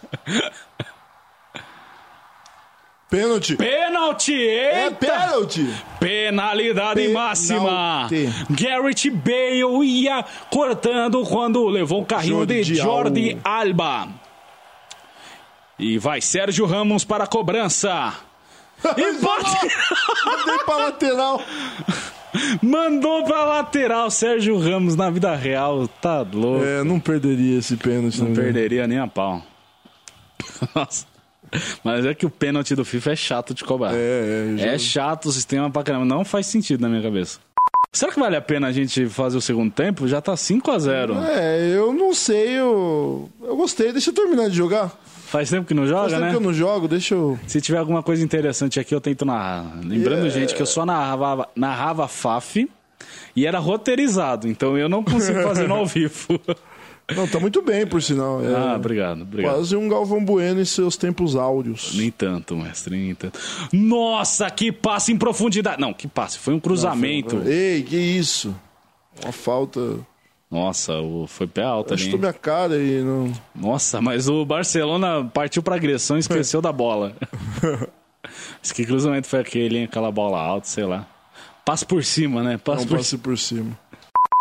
Pênalti. 3.10 3.56
Pênalti! 3.56 4.48
É 4.48 4.90
pênalti. 4.90 5.68
Penalidade 6.00 7.02
Penalti. 7.02 7.12
máxima. 7.12 8.08
Garrett 8.48 9.10
Bale 9.10 9.84
ia 9.84 10.24
cortando 10.50 11.22
quando 11.26 11.66
levou 11.68 12.00
o 12.00 12.06
carrinho 12.06 12.46
de 12.46 12.62
Jordi 12.62 12.74
Jordi 12.76 13.38
Alba. 13.44 14.08
E 15.82 15.98
vai 15.98 16.20
Sérgio 16.20 16.64
Ramos 16.64 17.04
para 17.04 17.24
a 17.24 17.26
cobrança. 17.26 18.14
E 18.96 19.12
bate... 19.20 19.76
Mandei 20.26 20.58
pra 20.64 20.76
lateral. 20.76 21.40
Mandou 22.60 23.22
pra 23.24 23.44
lateral 23.44 24.10
Sérgio 24.10 24.58
Ramos 24.58 24.96
na 24.96 25.08
vida 25.08 25.32
real. 25.36 25.86
Tá 25.86 26.22
louco. 26.22 26.64
É, 26.64 26.82
não 26.82 26.98
perderia 26.98 27.58
esse 27.60 27.76
pênalti. 27.76 28.20
Não 28.20 28.30
né? 28.30 28.34
perderia 28.34 28.88
nem 28.88 28.98
a 28.98 29.06
pau. 29.06 29.40
Nossa. 30.74 31.06
Mas 31.84 32.04
é 32.06 32.12
que 32.12 32.26
o 32.26 32.30
pênalti 32.30 32.74
do 32.74 32.84
FIFA 32.84 33.12
é 33.12 33.16
chato 33.16 33.54
de 33.54 33.62
cobrar. 33.62 33.92
É, 33.94 34.54
é. 34.54 34.56
já- 34.58 34.66
É 34.66 34.78
chato 34.78 35.26
o 35.26 35.32
sistema 35.32 35.70
pra 35.70 35.84
caramba. 35.84 36.04
Não 36.04 36.24
faz 36.24 36.46
sentido 36.46 36.80
na 36.80 36.88
minha 36.88 37.02
cabeça. 37.02 37.38
Será 37.92 38.10
que 38.10 38.18
vale 38.18 38.34
a 38.34 38.40
pena 38.42 38.66
a 38.66 38.72
gente 38.72 39.06
fazer 39.06 39.36
o 39.36 39.40
segundo 39.40 39.70
tempo? 39.70 40.08
Já 40.08 40.20
tá 40.20 40.36
5 40.36 40.70
a 40.72 40.78
0 40.78 41.14
É, 41.24 41.68
eu 41.76 41.92
não 41.92 42.12
sei, 42.14 42.48
eu, 42.58 43.30
eu 43.42 43.54
gostei. 43.54 43.92
Deixa 43.92 44.10
eu 44.10 44.14
terminar 44.14 44.48
de 44.48 44.56
jogar. 44.56 44.90
Faz 45.32 45.48
tempo 45.48 45.66
que 45.66 45.72
não 45.72 45.84
Faz 45.84 45.90
joga, 45.90 46.08
tempo 46.10 46.20
né? 46.20 46.30
que 46.30 46.36
eu 46.36 46.40
não 46.40 46.52
jogo, 46.52 46.86
deixa 46.86 47.14
eu... 47.14 47.38
Se 47.46 47.58
tiver 47.58 47.78
alguma 47.78 48.02
coisa 48.02 48.22
interessante 48.22 48.78
aqui, 48.78 48.94
eu 48.94 49.00
tento 49.00 49.24
narrar. 49.24 49.80
Lembrando, 49.82 50.28
gente, 50.28 50.54
que 50.54 50.60
eu 50.60 50.66
só 50.66 50.84
narrava, 50.84 51.48
narrava 51.56 52.06
FAF 52.06 52.68
e 53.34 53.46
era 53.46 53.58
roteirizado. 53.58 54.46
Então 54.46 54.76
eu 54.76 54.90
não 54.90 55.02
consigo 55.02 55.40
fazer 55.42 55.66
no 55.66 55.76
ao 55.76 55.86
vivo. 55.86 56.38
Não, 57.16 57.26
tá 57.26 57.40
muito 57.40 57.62
bem, 57.62 57.86
por 57.86 58.02
sinal. 58.02 58.44
É 58.44 58.54
ah, 58.54 58.76
obrigado, 58.76 59.22
obrigado. 59.22 59.54
Quase 59.54 59.74
um 59.74 59.88
Galvão 59.88 60.22
Bueno 60.22 60.60
em 60.60 60.66
seus 60.66 60.98
tempos 60.98 61.34
áureos. 61.34 61.94
Nem 61.94 62.10
tanto, 62.10 62.54
mestre, 62.54 62.94
nem 62.94 63.14
tanto. 63.14 63.40
Nossa, 63.72 64.50
que 64.50 64.70
passe 64.70 65.12
em 65.12 65.16
profundidade. 65.16 65.80
Não, 65.80 65.94
que 65.94 66.06
passe. 66.06 66.38
Foi 66.38 66.52
um 66.52 66.60
cruzamento. 66.60 67.40
Ei, 67.46 67.82
que 67.82 67.96
isso? 67.96 68.54
Uma 69.22 69.32
falta... 69.32 69.98
Nossa, 70.52 71.00
o- 71.00 71.26
foi 71.26 71.46
pé 71.46 71.62
alto 71.64 71.94
ali. 71.94 72.02
Chutou 72.02 72.18
minha 72.20 72.32
cara 72.34 72.76
e 72.76 73.00
não... 73.02 73.32
Nossa, 73.54 74.02
mas 74.02 74.28
o 74.28 74.44
Barcelona 74.44 75.24
partiu 75.32 75.62
pra 75.62 75.76
agressão 75.76 76.16
e 76.18 76.20
esqueceu 76.20 76.60
da 76.60 76.70
bola. 76.70 77.14
Mas 78.60 78.70
que 78.70 78.84
cruzamento 78.84 79.26
foi 79.26 79.40
aquele, 79.40 79.78
hein? 79.78 79.84
Aquela 79.84 80.12
bola 80.12 80.38
alta, 80.38 80.68
sei 80.68 80.84
lá. 80.84 81.06
Passa 81.64 81.86
por 81.86 82.04
cima, 82.04 82.42
né? 82.42 82.58
Passa 82.58 82.80
Não 82.82 82.86
por 82.88 82.98
passe 82.98 83.16
por 83.16 83.38
cima. 83.38 83.78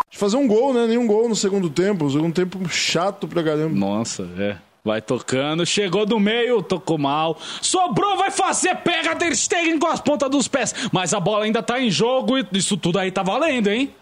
De 0.09 0.17
fazer 0.17 0.35
um 0.35 0.47
gol, 0.47 0.73
né? 0.73 0.85
Nenhum 0.85 1.07
gol 1.07 1.29
no 1.29 1.35
segundo 1.35 1.69
tempo. 1.69 2.03
O 2.05 2.11
segundo 2.11 2.33
tempo 2.33 2.67
chato 2.67 3.25
pra 3.27 3.41
caramba. 3.41 3.73
Nossa, 3.73 4.27
é. 4.38 4.57
Vai 4.83 4.99
tocando, 4.99 5.63
chegou 5.65 6.05
do 6.07 6.19
meio, 6.19 6.61
tocou 6.61 6.97
mal. 6.97 7.38
Sobrou, 7.61 8.17
vai 8.17 8.31
fazer, 8.31 8.75
pega 8.77 9.15
Ter 9.15 9.33
Stegen 9.35 9.77
com 9.79 9.88
as 9.88 10.01
pontas 10.01 10.29
dos 10.29 10.47
pés. 10.47 10.73
Mas 10.91 11.13
a 11.13 11.19
bola 11.19 11.45
ainda 11.45 11.61
tá 11.63 11.79
em 11.79 11.89
jogo 11.91 12.38
e 12.38 12.45
isso 12.53 12.75
tudo 12.75 12.97
aí 12.99 13.11
tá 13.11 13.21
valendo, 13.23 13.67
hein? 13.69 13.93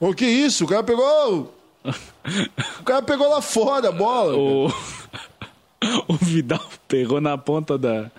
O 0.00 0.14
que 0.14 0.24
isso? 0.24 0.64
O 0.64 0.68
cara 0.68 0.82
pegou. 0.82 1.54
o 1.84 2.82
cara 2.84 3.02
pegou 3.02 3.28
lá 3.28 3.42
fora 3.42 3.90
a 3.90 3.92
bola. 3.92 4.34
O, 4.34 4.68
o 6.08 6.14
Vidal 6.14 6.64
pegou 6.88 7.20
na 7.20 7.36
ponta 7.36 7.76
da. 7.76 8.10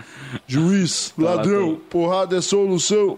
Juiz, 0.48 1.12
Tá 1.18 1.24
lá, 1.24 1.36
ladrão, 1.36 1.76
porrada 1.90 2.38
é 2.38 2.42
solução. 2.42 3.18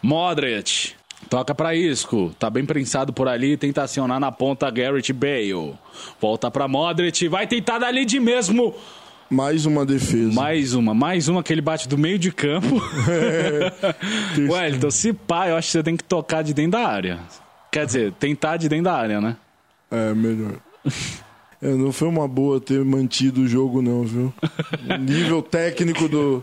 Modric. 0.00 0.94
Toca 1.28 1.54
pra 1.54 1.74
Isco. 1.74 2.34
Tá 2.38 2.48
bem 2.48 2.64
prensado 2.64 3.12
por 3.12 3.28
ali. 3.28 3.56
Tenta 3.56 3.82
acionar 3.82 4.18
na 4.18 4.32
ponta 4.32 4.70
Garrett 4.70 5.12
Bale. 5.12 5.74
Volta 6.20 6.50
pra 6.50 6.66
Modric. 6.66 7.28
Vai 7.28 7.46
tentar 7.46 7.78
dali 7.78 8.04
de 8.04 8.18
mesmo. 8.18 8.74
Mais 9.30 9.64
uma 9.64 9.86
defesa. 9.86 10.32
Mais 10.32 10.74
uma. 10.74 10.92
Mais 10.92 11.28
uma 11.28 11.42
que 11.42 11.52
ele 11.52 11.60
bate 11.60 11.88
do 11.88 11.96
meio 11.96 12.18
de 12.18 12.32
campo. 12.32 12.82
Ué, 14.50 14.70
então 14.70 14.90
se 14.90 15.12
pá, 15.12 15.48
eu 15.48 15.56
acho 15.56 15.68
que 15.68 15.72
você 15.72 15.82
tem 15.82 15.96
que 15.96 16.02
tocar 16.04 16.42
de 16.42 16.52
dentro 16.52 16.72
da 16.72 16.86
área. 16.88 17.20
Quer 17.70 17.86
dizer, 17.86 18.12
tentar 18.18 18.56
de 18.56 18.68
dentro 18.68 18.84
da 18.86 18.94
área, 18.94 19.20
né? 19.20 19.36
É, 19.90 20.12
melhor. 20.14 20.54
É, 21.62 21.68
não 21.74 21.92
foi 21.92 22.08
uma 22.08 22.26
boa 22.26 22.60
ter 22.60 22.84
mantido 22.84 23.42
o 23.42 23.46
jogo, 23.46 23.80
não, 23.80 24.02
viu? 24.02 24.32
O 24.88 24.96
nível 24.98 25.40
técnico 25.42 26.08
do, 26.08 26.42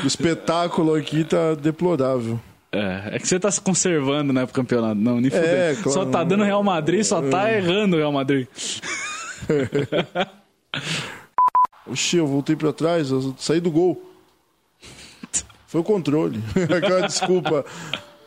do 0.00 0.06
espetáculo 0.06 0.94
aqui 0.94 1.24
tá 1.24 1.54
deplorável. 1.54 2.40
É, 2.72 3.16
é 3.16 3.18
que 3.18 3.26
você 3.28 3.38
tá 3.38 3.50
se 3.50 3.60
conservando, 3.60 4.32
né, 4.32 4.44
pro 4.46 4.54
campeonato. 4.54 4.94
Não, 4.94 5.20
nem 5.20 5.26
É, 5.26 5.74
fudendo. 5.74 5.82
claro. 5.82 5.90
Só 5.92 6.06
tá 6.06 6.24
dando 6.24 6.44
Real 6.44 6.62
Madrid, 6.62 7.02
só 7.02 7.20
tá 7.20 7.52
errando 7.52 7.96
o 7.96 7.98
Real 7.98 8.12
Madrid. 8.12 8.46
Oxi, 11.88 12.16
eu 12.16 12.26
voltei 12.26 12.56
pra 12.56 12.72
trás, 12.72 13.10
eu 13.10 13.34
saí 13.38 13.60
do 13.60 13.70
gol. 13.70 14.02
Foi 15.66 15.80
o 15.80 15.84
controle. 15.84 16.42
Aquela 16.76 17.06
desculpa. 17.06 17.64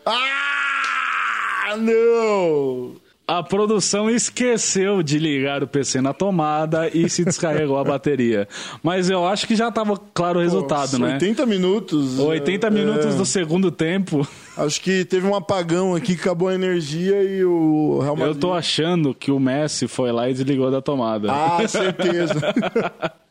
Ah, 0.05 1.75
não! 1.77 2.95
A 3.27 3.41
produção 3.41 4.09
esqueceu 4.09 5.01
de 5.01 5.17
ligar 5.17 5.63
o 5.63 5.67
PC 5.67 6.01
na 6.01 6.11
tomada 6.11 6.89
e 6.93 7.09
se 7.09 7.23
descarregou 7.23 7.77
a 7.77 7.83
bateria. 7.83 8.45
Mas 8.83 9.09
eu 9.09 9.25
acho 9.25 9.47
que 9.47 9.55
já 9.55 9.71
tava 9.71 9.97
claro 10.13 10.39
o 10.39 10.41
resultado, 10.41 10.99
Nossa, 10.99 10.99
né? 10.99 11.13
80 11.13 11.45
minutos. 11.45 12.19
80 12.19 12.67
é, 12.67 12.69
minutos 12.69 13.15
é. 13.15 13.17
do 13.17 13.25
segundo 13.25 13.71
tempo. 13.71 14.27
Acho 14.57 14.81
que 14.81 15.05
teve 15.05 15.25
um 15.25 15.33
apagão 15.33 15.95
aqui, 15.95 16.11
acabou 16.13 16.49
a 16.49 16.53
energia 16.53 17.23
e 17.23 17.45
o 17.45 17.99
Real 18.01 18.17
Madrid... 18.17 18.35
Eu 18.35 18.39
tô 18.39 18.53
achando 18.53 19.15
que 19.15 19.31
o 19.31 19.39
Messi 19.39 19.87
foi 19.87 20.11
lá 20.11 20.29
e 20.29 20.33
desligou 20.33 20.69
da 20.69 20.81
tomada. 20.81 21.31
Ah, 21.31 21.65
certeza. 21.65 22.35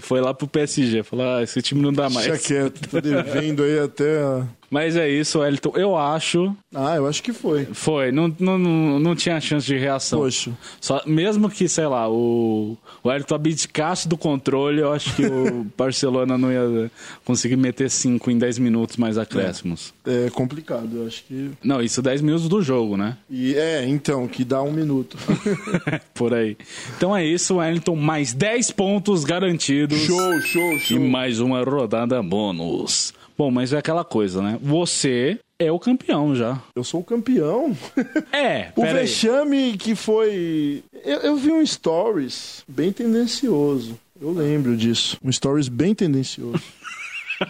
Foi 0.00 0.20
lá 0.20 0.32
pro 0.32 0.46
PSG. 0.46 1.02
Falou, 1.02 1.26
ah, 1.26 1.42
esse 1.42 1.60
time 1.62 1.80
não 1.82 1.92
dá 1.92 2.08
Deixa 2.08 2.28
mais. 2.30 2.46
quieto, 2.46 2.88
tá 2.88 3.00
devendo 3.00 3.62
aí 3.62 3.78
até... 3.78 4.42
Mas 4.74 4.96
é 4.96 5.08
isso, 5.08 5.40
Elton. 5.44 5.72
Eu 5.76 5.96
acho. 5.96 6.52
Ah, 6.74 6.96
eu 6.96 7.06
acho 7.06 7.22
que 7.22 7.32
foi. 7.32 7.64
Foi. 7.66 8.10
Não, 8.10 8.34
não, 8.40 8.58
não, 8.58 8.98
não 8.98 9.14
tinha 9.14 9.40
chance 9.40 9.64
de 9.64 9.76
reação. 9.78 10.18
Poxa. 10.18 10.50
Só, 10.80 11.00
mesmo 11.06 11.48
que, 11.48 11.68
sei 11.68 11.86
lá, 11.86 12.10
o, 12.10 12.76
o 13.04 13.12
Elton 13.12 13.36
abdicasse 13.36 14.08
do 14.08 14.16
controle, 14.16 14.80
eu 14.80 14.92
acho 14.92 15.14
que 15.14 15.24
o 15.26 15.64
Barcelona 15.78 16.36
não 16.36 16.50
ia 16.50 16.90
conseguir 17.24 17.54
meter 17.54 17.88
5 17.88 18.28
em 18.32 18.36
10 18.36 18.58
minutos 18.58 18.96
mais 18.96 19.16
acréscimos. 19.16 19.94
É 20.04 20.28
complicado, 20.30 20.88
eu 20.92 21.06
acho 21.06 21.22
que... 21.22 21.52
Não, 21.62 21.80
isso 21.80 22.02
10 22.02 22.20
minutos 22.22 22.48
do 22.48 22.60
jogo, 22.60 22.96
né? 22.96 23.16
E, 23.30 23.54
é, 23.54 23.86
então, 23.86 24.26
que 24.26 24.44
dá 24.44 24.60
um 24.60 24.72
minuto. 24.72 25.16
Por 26.12 26.34
aí. 26.34 26.56
Então 26.96 27.16
é 27.16 27.24
isso, 27.24 27.58
Wellington. 27.58 27.94
Mais 27.94 28.32
10 28.32 28.72
pontos 28.72 29.22
garantidos. 29.22 30.00
show, 30.00 30.40
show, 30.40 30.72
E 30.72 30.80
show. 30.80 30.98
mais 30.98 31.38
uma 31.38 31.62
rodada 31.62 32.20
bônus. 32.20 33.14
Bom, 33.36 33.50
mas 33.50 33.72
é 33.72 33.78
aquela 33.78 34.04
coisa, 34.04 34.40
né? 34.40 34.58
Você 34.62 35.38
é 35.58 35.70
o 35.72 35.78
campeão 35.78 36.34
já. 36.34 36.60
Eu 36.76 36.84
sou 36.84 37.00
o 37.00 37.04
campeão. 37.04 37.76
É, 38.32 38.70
O 38.76 38.82
pera 38.82 38.98
aí. 39.00 39.06
vexame 39.06 39.76
que 39.76 39.94
foi. 39.94 40.82
Eu, 41.04 41.18
eu 41.20 41.36
vi 41.36 41.50
um 41.52 41.64
stories 41.64 42.64
bem 42.68 42.92
tendencioso. 42.92 43.98
Eu 44.20 44.32
lembro 44.32 44.76
disso. 44.76 45.16
Um 45.22 45.30
stories 45.32 45.68
bem 45.68 45.94
tendencioso. 45.94 46.62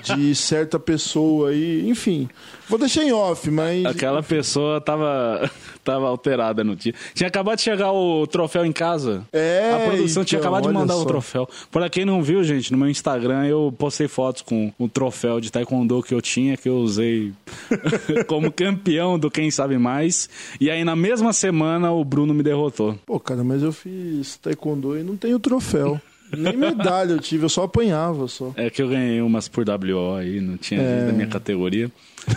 De 0.02 0.34
certa 0.34 0.78
pessoa 0.78 1.50
aí. 1.50 1.88
Enfim. 1.88 2.28
Vou 2.68 2.78
deixar 2.78 3.04
em 3.04 3.12
off, 3.12 3.50
mas. 3.50 3.84
Aquela 3.84 4.22
pessoa 4.22 4.80
tava, 4.80 5.50
tava 5.84 6.08
alterada 6.08 6.64
no 6.64 6.74
dia. 6.74 6.94
Tinha 7.14 7.28
acabado 7.28 7.56
de 7.56 7.62
chegar 7.62 7.92
o 7.92 8.26
troféu 8.26 8.64
em 8.64 8.72
casa. 8.72 9.22
É, 9.32 9.72
A 9.74 9.88
produção 9.90 10.24
tinha 10.24 10.38
então, 10.38 10.50
acabado 10.50 10.68
de 10.68 10.74
mandar 10.74 10.94
o 10.96 11.00
só. 11.00 11.04
troféu. 11.04 11.48
Pra 11.70 11.90
quem 11.90 12.04
não 12.04 12.22
viu, 12.22 12.42
gente, 12.42 12.72
no 12.72 12.78
meu 12.78 12.88
Instagram 12.88 13.46
eu 13.46 13.72
postei 13.76 14.08
fotos 14.08 14.42
com 14.42 14.72
o 14.78 14.88
troféu 14.88 15.40
de 15.40 15.52
taekwondo 15.52 16.02
que 16.02 16.14
eu 16.14 16.22
tinha, 16.22 16.56
que 16.56 16.68
eu 16.68 16.76
usei 16.76 17.32
como 18.26 18.50
campeão 18.50 19.18
do 19.18 19.30
Quem 19.30 19.50
Sabe 19.50 19.76
Mais. 19.78 20.28
E 20.60 20.70
aí 20.70 20.84
na 20.84 20.96
mesma 20.96 21.32
semana 21.32 21.92
o 21.92 22.04
Bruno 22.04 22.32
me 22.32 22.42
derrotou. 22.42 22.98
Pô, 23.04 23.20
cara, 23.20 23.44
mas 23.44 23.62
eu 23.62 23.72
fiz 23.72 24.36
taekwondo 24.36 24.98
e 24.98 25.02
não 25.02 25.16
tenho 25.16 25.38
troféu. 25.38 26.00
Nem 26.36 26.56
medalha 26.56 27.12
eu 27.12 27.18
tive, 27.20 27.44
eu 27.44 27.48
só 27.48 27.64
apanhava 27.64 28.26
só. 28.28 28.52
É 28.56 28.70
que 28.70 28.80
eu 28.82 28.88
ganhei 28.88 29.20
umas 29.20 29.48
por 29.48 29.64
WO 29.68 30.14
aí, 30.16 30.40
não 30.40 30.56
tinha 30.56 30.80
É. 30.80 31.06
da 31.06 31.12
minha 31.12 31.26
categoria. 31.28 31.90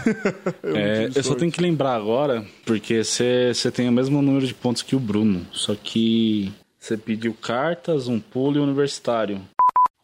É, 0.64 1.08
tive 1.08 1.20
eu 1.20 1.24
só 1.24 1.34
tenho 1.34 1.52
que 1.52 1.62
lembrar 1.62 1.96
agora, 1.96 2.46
porque 2.66 3.04
você 3.04 3.54
tem 3.74 3.88
o 3.88 3.92
mesmo 3.92 4.22
número 4.22 4.46
de 4.46 4.54
pontos 4.54 4.82
que 4.82 4.96
o 4.96 5.00
Bruno. 5.00 5.46
Só 5.52 5.76
que 5.76 6.52
você 6.78 6.98
pediu 6.98 7.34
cartas, 7.34 8.08
um 8.10 8.20
pulo 8.20 8.58
e 8.58 8.60
universitário. 8.60 9.40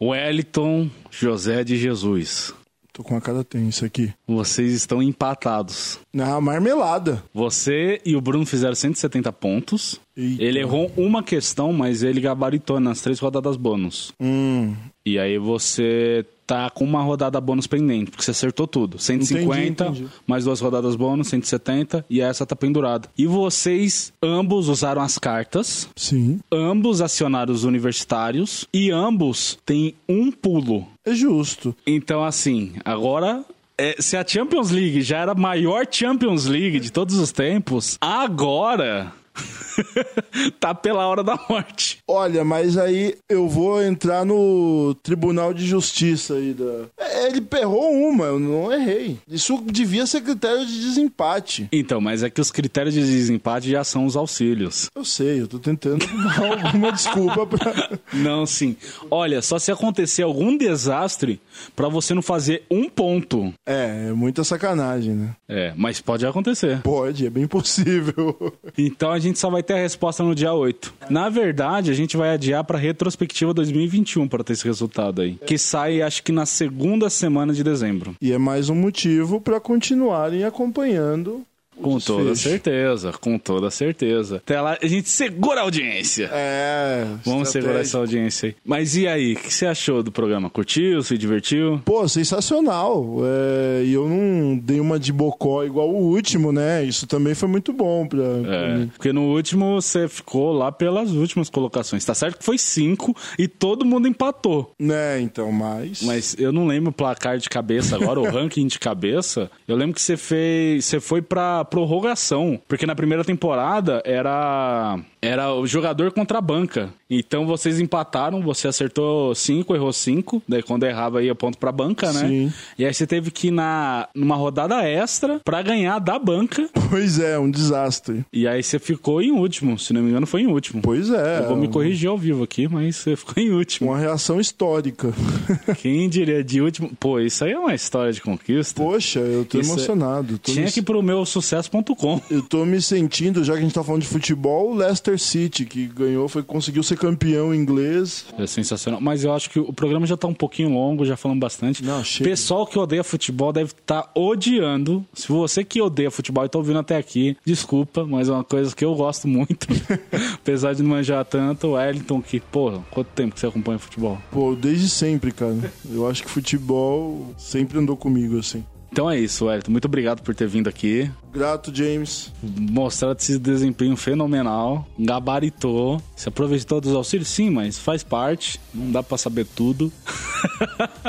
Wellington 0.02 0.90
José 1.11 1.64
de 1.64 1.78
Jesus. 1.78 2.53
Tô 2.94 3.02
com 3.03 3.18
a 3.18 3.22
cara 3.22 3.44
tensa 3.44 3.88
aqui. 3.88 4.14
Vocês 4.28 4.72
estão 4.72 5.02
empatados. 5.02 5.98
Na 6.14 6.40
marmelada. 6.40 7.24
Você 7.34 7.99
e 8.06 8.15
o 8.15 8.22
Bruno 8.22 8.45
fizeram 8.45 8.76
170 8.76 9.34
pontos. 9.34 9.99
Eita. 10.15 10.44
Ele 10.44 10.60
errou 10.60 10.91
uma 10.95 11.24
questão, 11.24 11.74
mas 11.74 12.03
ele 12.03 12.22
gabaritou 12.22 12.80
nas 12.80 13.02
três 13.02 13.18
rodadas 13.18 13.57
bônus. 13.57 14.14
Hum. 14.22 14.76
E 15.03 15.18
aí 15.18 15.40
você 15.40 16.24
tá 16.45 16.70
com 16.70 16.84
uma 16.84 17.02
rodada 17.02 17.41
bônus 17.41 17.65
pendente, 17.65 18.11
porque 18.11 18.24
você 18.24 18.30
acertou 18.32 18.68
tudo. 18.68 18.99
150, 18.99 19.52
Entendi, 19.86 20.02
entendi. 20.03 20.07
mais 20.28 20.44
duas 20.45 20.60
rodadas 20.60 20.95
bônus, 20.95 21.30
170, 21.30 22.06
e 22.10 22.22
essa 22.22 22.45
tá 22.45 22.56
pendurada. 22.56 23.10
E 23.18 23.26
vocês 23.26 24.14
ambos 24.22 24.68
usaram 24.68 25.02
as 25.02 25.18
cartas, 25.18 25.90
Sim. 25.95 26.40
ambos 26.52 27.02
acionaram 27.02 27.52
os 27.52 27.64
universitários, 27.64 28.68
e 28.72 28.91
ambos 28.91 29.57
têm 29.65 29.95
um 30.07 30.32
pulo. 30.32 30.88
É 31.06 31.14
justo. 31.14 31.76
Então, 31.86 32.24
assim, 32.24 32.74
agora. 32.86 33.44
é, 33.78 33.96
se 34.00 34.16
a 34.16 34.26
Champions 34.26 34.72
League 34.72 35.02
já 35.02 35.18
era 35.20 35.32
a 35.34 35.36
maior 35.36 35.86
Champions 35.90 36.46
League 36.46 36.80
de 36.80 36.92
todos 36.92 37.18
os 37.18 37.32
tempos, 37.32 37.98
agora 38.00 39.12
tá 40.60 40.73
pela 40.73 41.07
hora 41.07 41.23
da 41.23 41.38
morte. 41.49 41.99
Olha, 42.07 42.43
mas 42.43 42.77
aí 42.77 43.15
eu 43.30 43.47
vou 43.47 43.81
entrar 43.81 44.26
no 44.26 44.95
Tribunal 45.01 45.53
de 45.53 45.65
Justiça 45.65 46.35
aí 46.35 46.53
da. 46.53 46.85
É, 46.97 47.27
Ele 47.27 47.43
errou 47.60 47.91
uma, 47.91 48.26
eu 48.26 48.39
não 48.39 48.72
errei. 48.72 49.18
Isso 49.27 49.61
devia 49.65 50.05
ser 50.05 50.22
critério 50.22 50.65
de 50.65 50.80
desempate. 50.81 51.68
Então, 51.72 51.99
mas 52.01 52.23
é 52.23 52.30
que 52.30 52.41
os 52.41 52.51
critérios 52.51 52.93
de 52.93 53.01
desempate 53.01 53.69
já 53.69 53.84
são 53.84 54.05
os 54.05 54.15
auxílios. 54.15 54.89
Eu 54.95 55.05
sei, 55.05 55.41
eu 55.41 55.47
tô 55.47 55.60
tentando 55.60 56.05
dar 56.38 56.65
alguma 56.65 56.91
desculpa 56.91 57.45
pra. 57.45 57.99
Não, 58.14 58.45
sim. 58.45 58.76
Olha, 59.10 59.41
só 59.41 59.57
se 59.60 59.72
acontecer 59.72 60.23
algum 60.23 60.57
desastre 60.57 61.39
pra 61.76 61.88
você 61.88 62.14
não 62.14 62.22
fazer 62.22 62.64
um 62.69 62.89
ponto. 62.89 63.53
É, 63.65 64.07
é 64.10 64.14
muita 64.14 64.43
sacanagem, 64.43 65.14
né? 65.14 65.35
É, 65.47 65.73
mas 65.76 66.01
pode 66.01 66.26
acontecer. 66.26 66.81
Pode, 66.81 67.26
é 67.26 67.30
bem 67.30 67.47
possível. 67.47 68.53
Então 68.77 69.11
a 69.11 69.19
gente 69.24 69.40
só 69.40 69.50
vai 69.50 69.64
ter 69.64 69.74
a 69.74 69.78
resposta 69.78 70.24
no 70.24 70.36
dia 70.36 70.54
8. 70.54 70.94
Na 71.10 71.30
verdade, 71.30 71.90
a 71.90 71.94
gente 71.94 72.16
vai 72.16 72.30
adiar 72.30 72.64
pra 72.64 72.78
retrospectiva 72.78 73.54
2021 73.54 74.28
para 74.28 74.44
ter 74.44 74.54
esse 74.54 74.66
resultado 74.66 75.22
aí, 75.22 75.36
que 75.45 75.58
sai 75.58 76.02
acho 76.02 76.24
que 76.24 76.32
na 76.32 76.45
segunda 76.45 77.10
semana 77.10 77.54
de 77.54 77.64
dezembro. 77.64 78.16
E 78.22 78.32
é 78.32 78.38
mais 78.38 78.70
um 78.70 78.76
motivo 78.76 79.41
pra 79.41 79.60
continuarem 79.60 80.44
acompanhando 80.44 81.41
Com 81.82 82.00
toda 82.00 82.30
desfecho. 82.32 82.50
certeza, 82.50 83.12
com 83.14 83.38
toda 83.38 83.70
certeza. 83.72 84.38
Até 84.38 84.60
lá, 84.62 84.78
a 84.82 84.88
gente 84.88 85.10
segura 85.10 85.62
a 85.62 85.64
audiência. 85.64 86.30
É. 86.32 87.06
Vamos 87.26 87.50
segurar 87.50 87.80
essa 87.80 87.98
audiência 87.98 88.50
aí. 88.50 88.56
Mas 88.66 88.95
e 88.95 89.08
aí, 89.08 89.34
o 89.34 89.36
que 89.38 89.54
você 89.54 89.66
achou 89.66 90.02
do 90.04 90.12
programa? 90.12 90.50
Curtiu? 90.50 91.02
Se 91.04 91.18
divertiu? 91.18 91.82
Pô, 91.86 92.08
sensacional. 92.08 93.18
É, 93.24 93.84
E 93.86 93.94
eu 93.94 94.08
não 94.08 94.58
dei 94.58 94.80
uma 94.80 95.00
de 95.00 95.12
bocó 95.12 95.64
igual 95.64 95.90
o 95.90 95.98
último, 96.14 96.52
né? 96.52 96.84
Isso 96.84 97.06
também 97.08 97.34
foi 97.36 97.48
muito 97.50 97.74
bom 97.74 98.08
pra. 98.08 98.20
pra 98.41 98.54
É, 98.56 98.78
mim. 98.78 98.88
porque 98.95 99.12
no 99.14 99.24
último 99.34 99.82
você 99.82 100.08
ficou 100.08 100.52
lá 100.54 100.72
pelas 100.72 101.12
últimas 101.12 101.50
colocações. 101.50 102.04
Tá 102.06 102.14
certo 102.14 102.38
que 102.40 102.45
foi 102.45 102.58
cinco 102.58 103.16
e 103.38 103.48
todo 103.48 103.86
mundo 103.86 104.08
empatou. 104.08 104.74
Né, 104.80 105.20
então, 105.22 105.52
mas. 105.52 106.02
Mas 106.04 106.36
eu 106.40 106.52
não 106.52 106.68
lembro 106.68 106.90
o 106.91 106.94
placar 106.94 107.38
de 107.38 107.50
cabeça 107.50 107.95
agora, 107.95 108.20
o 108.20 108.24
ranking 108.30 108.68
de 108.68 108.80
cabeça. 108.80 109.50
Eu 109.68 109.76
lembro 109.76 109.95
que 109.95 110.02
você 110.02 110.18
fez. 110.18 110.86
Você 110.86 111.00
foi 111.00 111.22
pra 111.22 111.62
prorrogação. 111.65 112.60
Porque 112.68 112.85
na 112.85 112.95
primeira 112.95 113.23
temporada 113.23 114.02
era. 114.06 114.99
Era 115.22 115.53
o 115.53 115.65
jogador 115.65 116.11
contra 116.11 116.38
a 116.40 116.41
banca. 116.41 116.90
Então 117.10 117.45
vocês 117.45 117.80
empataram, 117.80 118.41
você 118.41 118.68
acertou 118.68 119.34
cinco, 119.34 119.73
errou 119.73 119.94
cinco. 119.94 120.44
Daí 120.45 120.61
quando 120.61 120.84
errava 120.84 121.23
ia 121.23 121.34
ponto 121.34 121.57
pra 121.57 121.72
banca, 121.72 122.11
né? 122.11 122.27
Sim. 122.27 122.53
E 122.77 122.85
aí 122.85 122.94
você 122.94 123.07
teve 123.07 123.31
que 123.31 123.48
ir 123.48 123.52
na, 123.52 124.10
numa 124.14 124.35
rodada 124.35 124.84
extra 124.85 125.40
pra 125.45 125.61
ganhar 125.61 125.99
da 125.99 126.19
banca. 126.19 126.68
Pois 126.90 127.19
é, 127.19 127.40
um 127.40 127.49
desastre. 127.49 128.26
E 128.34 128.45
aí 128.48 128.61
você 128.61 128.77
ficou 128.80 129.22
em 129.22 129.31
último. 129.31 129.80
Se 129.80 129.94
não 129.94 130.02
me 130.02 130.10
engano, 130.10 130.27
foi 130.27 130.41
em 130.41 130.48
último. 130.48 130.81
Pois 130.81 131.10
é. 131.10 131.40
Eu 131.40 131.48
vou 131.48 131.56
me 131.56 131.69
corrigir 131.69 132.10
ao 132.10 132.18
vivo 132.18 132.44
aqui, 132.44 132.68
mas 132.68 132.98
você 132.98 133.15
ficou 133.15 133.41
em 133.41 133.49
último. 133.52 133.91
Uma 133.91 133.98
reação 133.99 134.41
histórica. 134.41 135.14
Quem 135.81 136.10
diria 136.10 136.44
de 136.44 136.60
último? 136.61 136.91
Pô, 136.99 137.19
isso 137.19 137.45
aí 137.45 137.53
é 137.53 137.57
uma 137.57 137.73
história 137.73 138.11
de 138.11 138.22
conquista. 138.22 138.81
Poxa, 138.81 139.19
eu 139.19 139.45
tô 139.45 139.60
Isso 139.60 139.72
é- 139.72 139.73
emocionado. 139.73 140.38
Tô 140.38 140.52
Tinha 140.52 140.69
que 140.69 140.81
pro 140.81 141.02
meu 141.02 141.26
sucesso.com. 141.54 142.22
Eu 142.32 142.42
tô 142.42 142.66
me 142.66 142.82
sentindo, 142.82 143.44
já 143.44 143.54
que 143.54 143.60
a 143.60 143.62
gente 143.62 143.74
tá 143.74 143.84
falando 143.84 144.02
de 144.02 144.08
futebol, 144.08 144.72
o 144.72 144.76
Leicester 144.76 145.20
City, 145.20 145.66
que 145.66 145.86
ganhou, 145.88 146.28
foi 146.28 146.42
conseguiu 146.42 146.82
ser 146.82 146.98
campeão 146.98 147.54
inglês. 147.54 148.26
É 148.38 148.48
sensacional. 148.48 149.00
Mas 149.00 149.24
eu 149.24 149.34
acho 149.34 149.50
que 149.50 149.60
o 149.60 149.72
programa 149.72 150.06
já 150.08 150.18
tá 150.18 150.28
um 150.28 150.34
pouquinho 150.34 150.70
longo, 150.70 151.06
já 151.06 151.16
falamos 151.16 151.42
bastante. 151.42 151.84
Não, 151.84 152.04
chega. 152.04 152.30
Pessoal 152.30 152.66
que 152.66 152.80
odeia 152.80 153.04
futebol 153.04 153.54
deve 153.54 153.72
estar 153.72 154.10
odiando. 154.16 155.06
Se 155.14 155.28
você 155.28 155.64
que 155.64 155.82
odeia 155.82 156.10
futebol 156.10 156.46
e 156.46 156.50
tá 156.50 156.58
ouvindo 156.58 156.80
até 156.80 156.98
aqui, 156.98 157.38
desculpa, 157.46 158.06
mas 158.06 158.30
é 158.30 158.32
uma 158.32 158.44
coisa 158.44 158.76
que 158.76 158.84
eu 158.84 158.96
gosto 158.96 159.28
muito. 159.28 159.68
Apesar 160.36 160.74
de 160.74 160.82
não 160.82 160.90
manjar 160.90 161.24
tanto, 161.26 161.68
o 161.68 161.72
Wellington, 161.74 162.22
que, 162.22 162.40
pô, 162.40 162.80
quanto 162.90 163.08
tempo 163.08 163.34
que 163.34 163.40
você 163.40 163.48
acompanha 163.48 163.78
futebol? 163.78 164.18
Pô, 164.32 164.56
desde 164.56 164.90
sempre, 164.90 165.32
cara. 165.32 165.72
Eu 165.90 166.08
acho 166.08 166.24
que 166.24 166.30
futebol 166.30 167.34
sempre 167.38 167.78
andou 167.78 167.96
comigo, 167.96 168.40
assim. 168.40 168.64
Então 168.94 169.10
é 169.10 169.20
isso, 169.20 169.45
Wellington. 169.45 169.72
Muito 169.72 169.86
obrigado 169.86 170.22
por 170.22 170.36
ter 170.36 170.48
vindo 170.48 170.68
aqui. 170.70 171.10
Grato, 171.34 171.76
James. 171.76 172.32
Mostrar 172.44 173.15
esse 173.18 173.40
desempenho 173.40 173.98
fenomenal. 173.98 174.88
Gabaritou. 174.99 175.99
Se 176.15 176.30
aproveitou 176.30 176.80
dos 176.80 176.94
auxílios? 176.94 177.28
Sim, 177.28 177.49
mas 177.49 177.80
faz 177.80 178.03
parte. 178.03 178.61
Não 178.72 178.91
dá 178.91 179.02
pra 179.02 179.18
saber 179.18 179.48
tudo. 179.48 179.91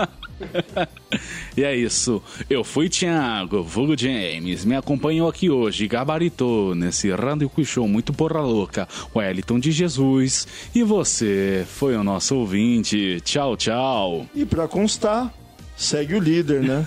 e 1.55 1.63
é 1.63 1.77
isso. 1.77 2.23
Eu 2.49 2.65
fui 2.65 2.89
Thiago, 2.89 3.63
vulgo 3.63 3.95
James. 3.99 4.65
Me 4.65 4.77
acompanhou 4.77 5.29
aqui 5.29 5.51
hoje, 5.51 5.87
gabaritou 5.87 6.75
nesse 6.75 7.11
Randy 7.11 7.47
Quiz 7.51 7.69
Show 7.69 7.87
muito 7.87 8.15
porra 8.15 8.41
louca. 8.41 8.89
Wellington 9.15 9.61
de 9.61 9.71
Jesus. 9.71 10.49
E 10.75 10.83
você 10.83 11.67
foi 11.69 11.95
o 11.97 12.03
nosso 12.03 12.35
ouvinte. 12.35 13.21
Tchau, 13.21 13.59
tchau. 13.59 14.27
E 14.35 14.47
pra 14.47 14.67
constar, 14.67 15.31
segue 15.77 16.15
o 16.15 16.21
líder, 16.21 16.63
né? 16.63 16.87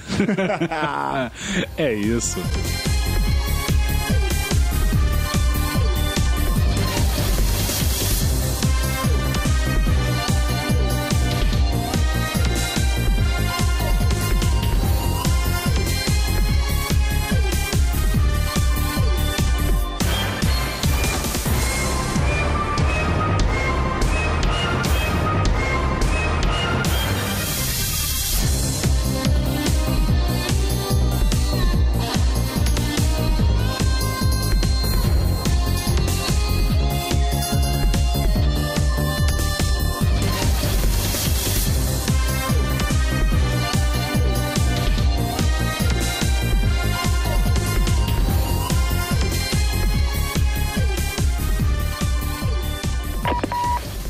é 1.77 1.93
isso. 1.93 2.39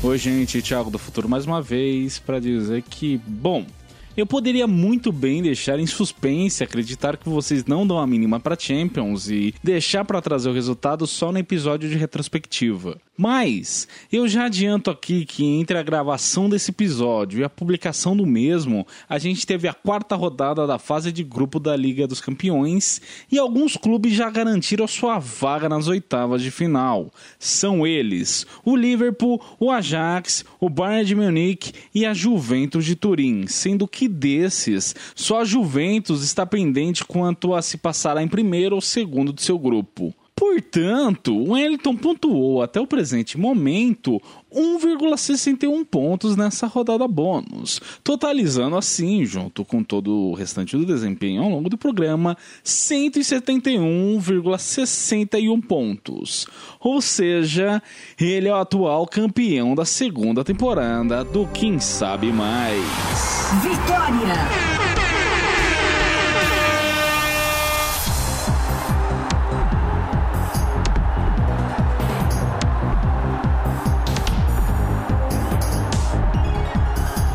Oi, 0.08 0.16
gente, 0.16 0.62
Thiago 0.62 0.90
do 0.90 0.98
Futuro 0.98 1.28
mais 1.28 1.44
uma 1.44 1.60
vez 1.60 2.18
para 2.18 2.40
dizer 2.40 2.80
que, 2.80 3.18
bom, 3.26 3.66
eu 4.18 4.26
poderia 4.26 4.66
muito 4.66 5.12
bem 5.12 5.40
deixar 5.40 5.78
em 5.78 5.86
suspense, 5.86 6.64
acreditar 6.64 7.16
que 7.16 7.28
vocês 7.28 7.64
não 7.64 7.86
dão 7.86 8.00
a 8.00 8.06
mínima 8.06 8.40
para 8.40 8.58
Champions 8.58 9.30
e 9.30 9.54
deixar 9.62 10.04
para 10.04 10.20
trazer 10.20 10.48
o 10.48 10.52
resultado 10.52 11.06
só 11.06 11.30
no 11.30 11.38
episódio 11.38 11.88
de 11.88 11.96
retrospectiva. 11.96 13.00
Mas 13.16 13.88
eu 14.12 14.28
já 14.28 14.46
adianto 14.46 14.90
aqui 14.90 15.24
que 15.24 15.44
entre 15.44 15.76
a 15.76 15.82
gravação 15.82 16.48
desse 16.48 16.70
episódio 16.70 17.40
e 17.40 17.44
a 17.44 17.48
publicação 17.48 18.16
do 18.16 18.24
mesmo, 18.24 18.86
a 19.08 19.18
gente 19.18 19.44
teve 19.44 19.66
a 19.66 19.74
quarta 19.74 20.14
rodada 20.14 20.66
da 20.68 20.78
fase 20.78 21.10
de 21.10 21.24
grupo 21.24 21.58
da 21.58 21.74
Liga 21.74 22.06
dos 22.06 22.20
Campeões 22.20 23.00
e 23.30 23.36
alguns 23.36 23.76
clubes 23.76 24.12
já 24.12 24.30
garantiram 24.30 24.86
sua 24.86 25.18
vaga 25.18 25.68
nas 25.68 25.88
oitavas 25.88 26.42
de 26.42 26.52
final. 26.52 27.12
São 27.40 27.84
eles: 27.84 28.46
o 28.64 28.76
Liverpool, 28.76 29.40
o 29.58 29.70
Ajax, 29.70 30.44
o 30.60 30.68
Bayern 30.68 31.04
de 31.04 31.14
Munique 31.16 31.72
e 31.92 32.06
a 32.06 32.14
Juventus 32.14 32.84
de 32.84 32.94
Turim, 32.94 33.48
sendo 33.48 33.88
que 33.88 34.07
desses, 34.08 34.94
só 35.14 35.40
a 35.40 35.44
Juventus 35.44 36.22
está 36.22 36.46
pendente 36.46 37.04
quanto 37.04 37.54
a 37.54 37.62
se 37.62 37.76
passará 37.76 38.22
em 38.22 38.28
primeiro 38.28 38.74
ou 38.74 38.80
segundo 38.80 39.32
de 39.32 39.42
seu 39.42 39.58
grupo. 39.58 40.14
Portanto, 40.38 41.36
o 41.36 41.50
Wellington 41.52 41.94
pontuou 41.96 42.62
até 42.62 42.80
o 42.80 42.86
presente 42.86 43.36
momento 43.36 44.22
1,61 44.54 45.84
pontos 45.84 46.36
nessa 46.36 46.68
rodada 46.68 47.08
bônus, 47.08 47.80
totalizando 48.04 48.76
assim, 48.76 49.24
junto 49.24 49.64
com 49.64 49.82
todo 49.82 50.12
o 50.12 50.34
restante 50.34 50.76
do 50.76 50.86
desempenho 50.86 51.42
ao 51.42 51.50
longo 51.50 51.68
do 51.68 51.76
programa, 51.76 52.36
171,61 52.64 55.60
pontos. 55.60 56.46
Ou 56.78 57.02
seja, 57.02 57.82
ele 58.20 58.46
é 58.46 58.52
o 58.52 58.58
atual 58.58 59.08
campeão 59.08 59.74
da 59.74 59.84
segunda 59.84 60.44
temporada 60.44 61.24
do 61.24 61.48
Quem 61.48 61.80
Sabe 61.80 62.32
Mais. 62.32 62.84
Vitória! 63.60 64.77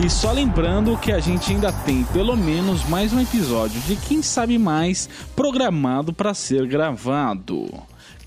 E 0.03 0.09
só 0.09 0.34
lembrando 0.34 0.97
que 0.97 1.13
a 1.13 1.19
gente 1.21 1.49
ainda 1.53 1.71
tem 1.71 2.03
pelo 2.03 2.35
menos 2.35 2.84
mais 2.89 3.13
um 3.13 3.21
episódio 3.21 3.80
de 3.84 3.95
Quem 3.95 4.21
Sabe 4.21 4.57
Mais 4.57 5.07
programado 5.34 6.11
para 6.11 6.34
ser 6.34 6.67
gravado. 6.67 7.69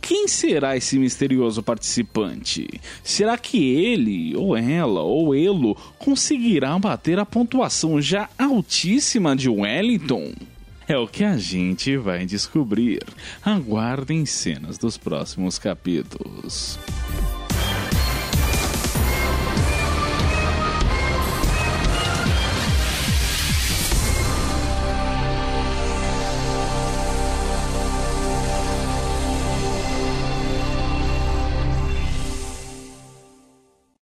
Quem 0.00 0.26
será 0.26 0.74
esse 0.74 0.98
misterioso 0.98 1.62
participante? 1.62 2.66
Será 3.04 3.36
que 3.36 3.74
ele, 3.74 4.34
ou 4.34 4.56
ela, 4.56 5.02
ou 5.02 5.34
ele 5.34 5.76
conseguirá 5.98 6.78
bater 6.78 7.18
a 7.18 7.26
pontuação 7.26 8.00
já 8.00 8.30
altíssima 8.38 9.36
de 9.36 9.50
Wellington? 9.50 10.32
É 10.88 10.96
o 10.96 11.06
que 11.06 11.24
a 11.24 11.36
gente 11.36 11.94
vai 11.98 12.24
descobrir. 12.24 13.02
Aguardem 13.44 14.24
cenas 14.24 14.78
dos 14.78 14.96
próximos 14.96 15.58
capítulos. 15.58 16.78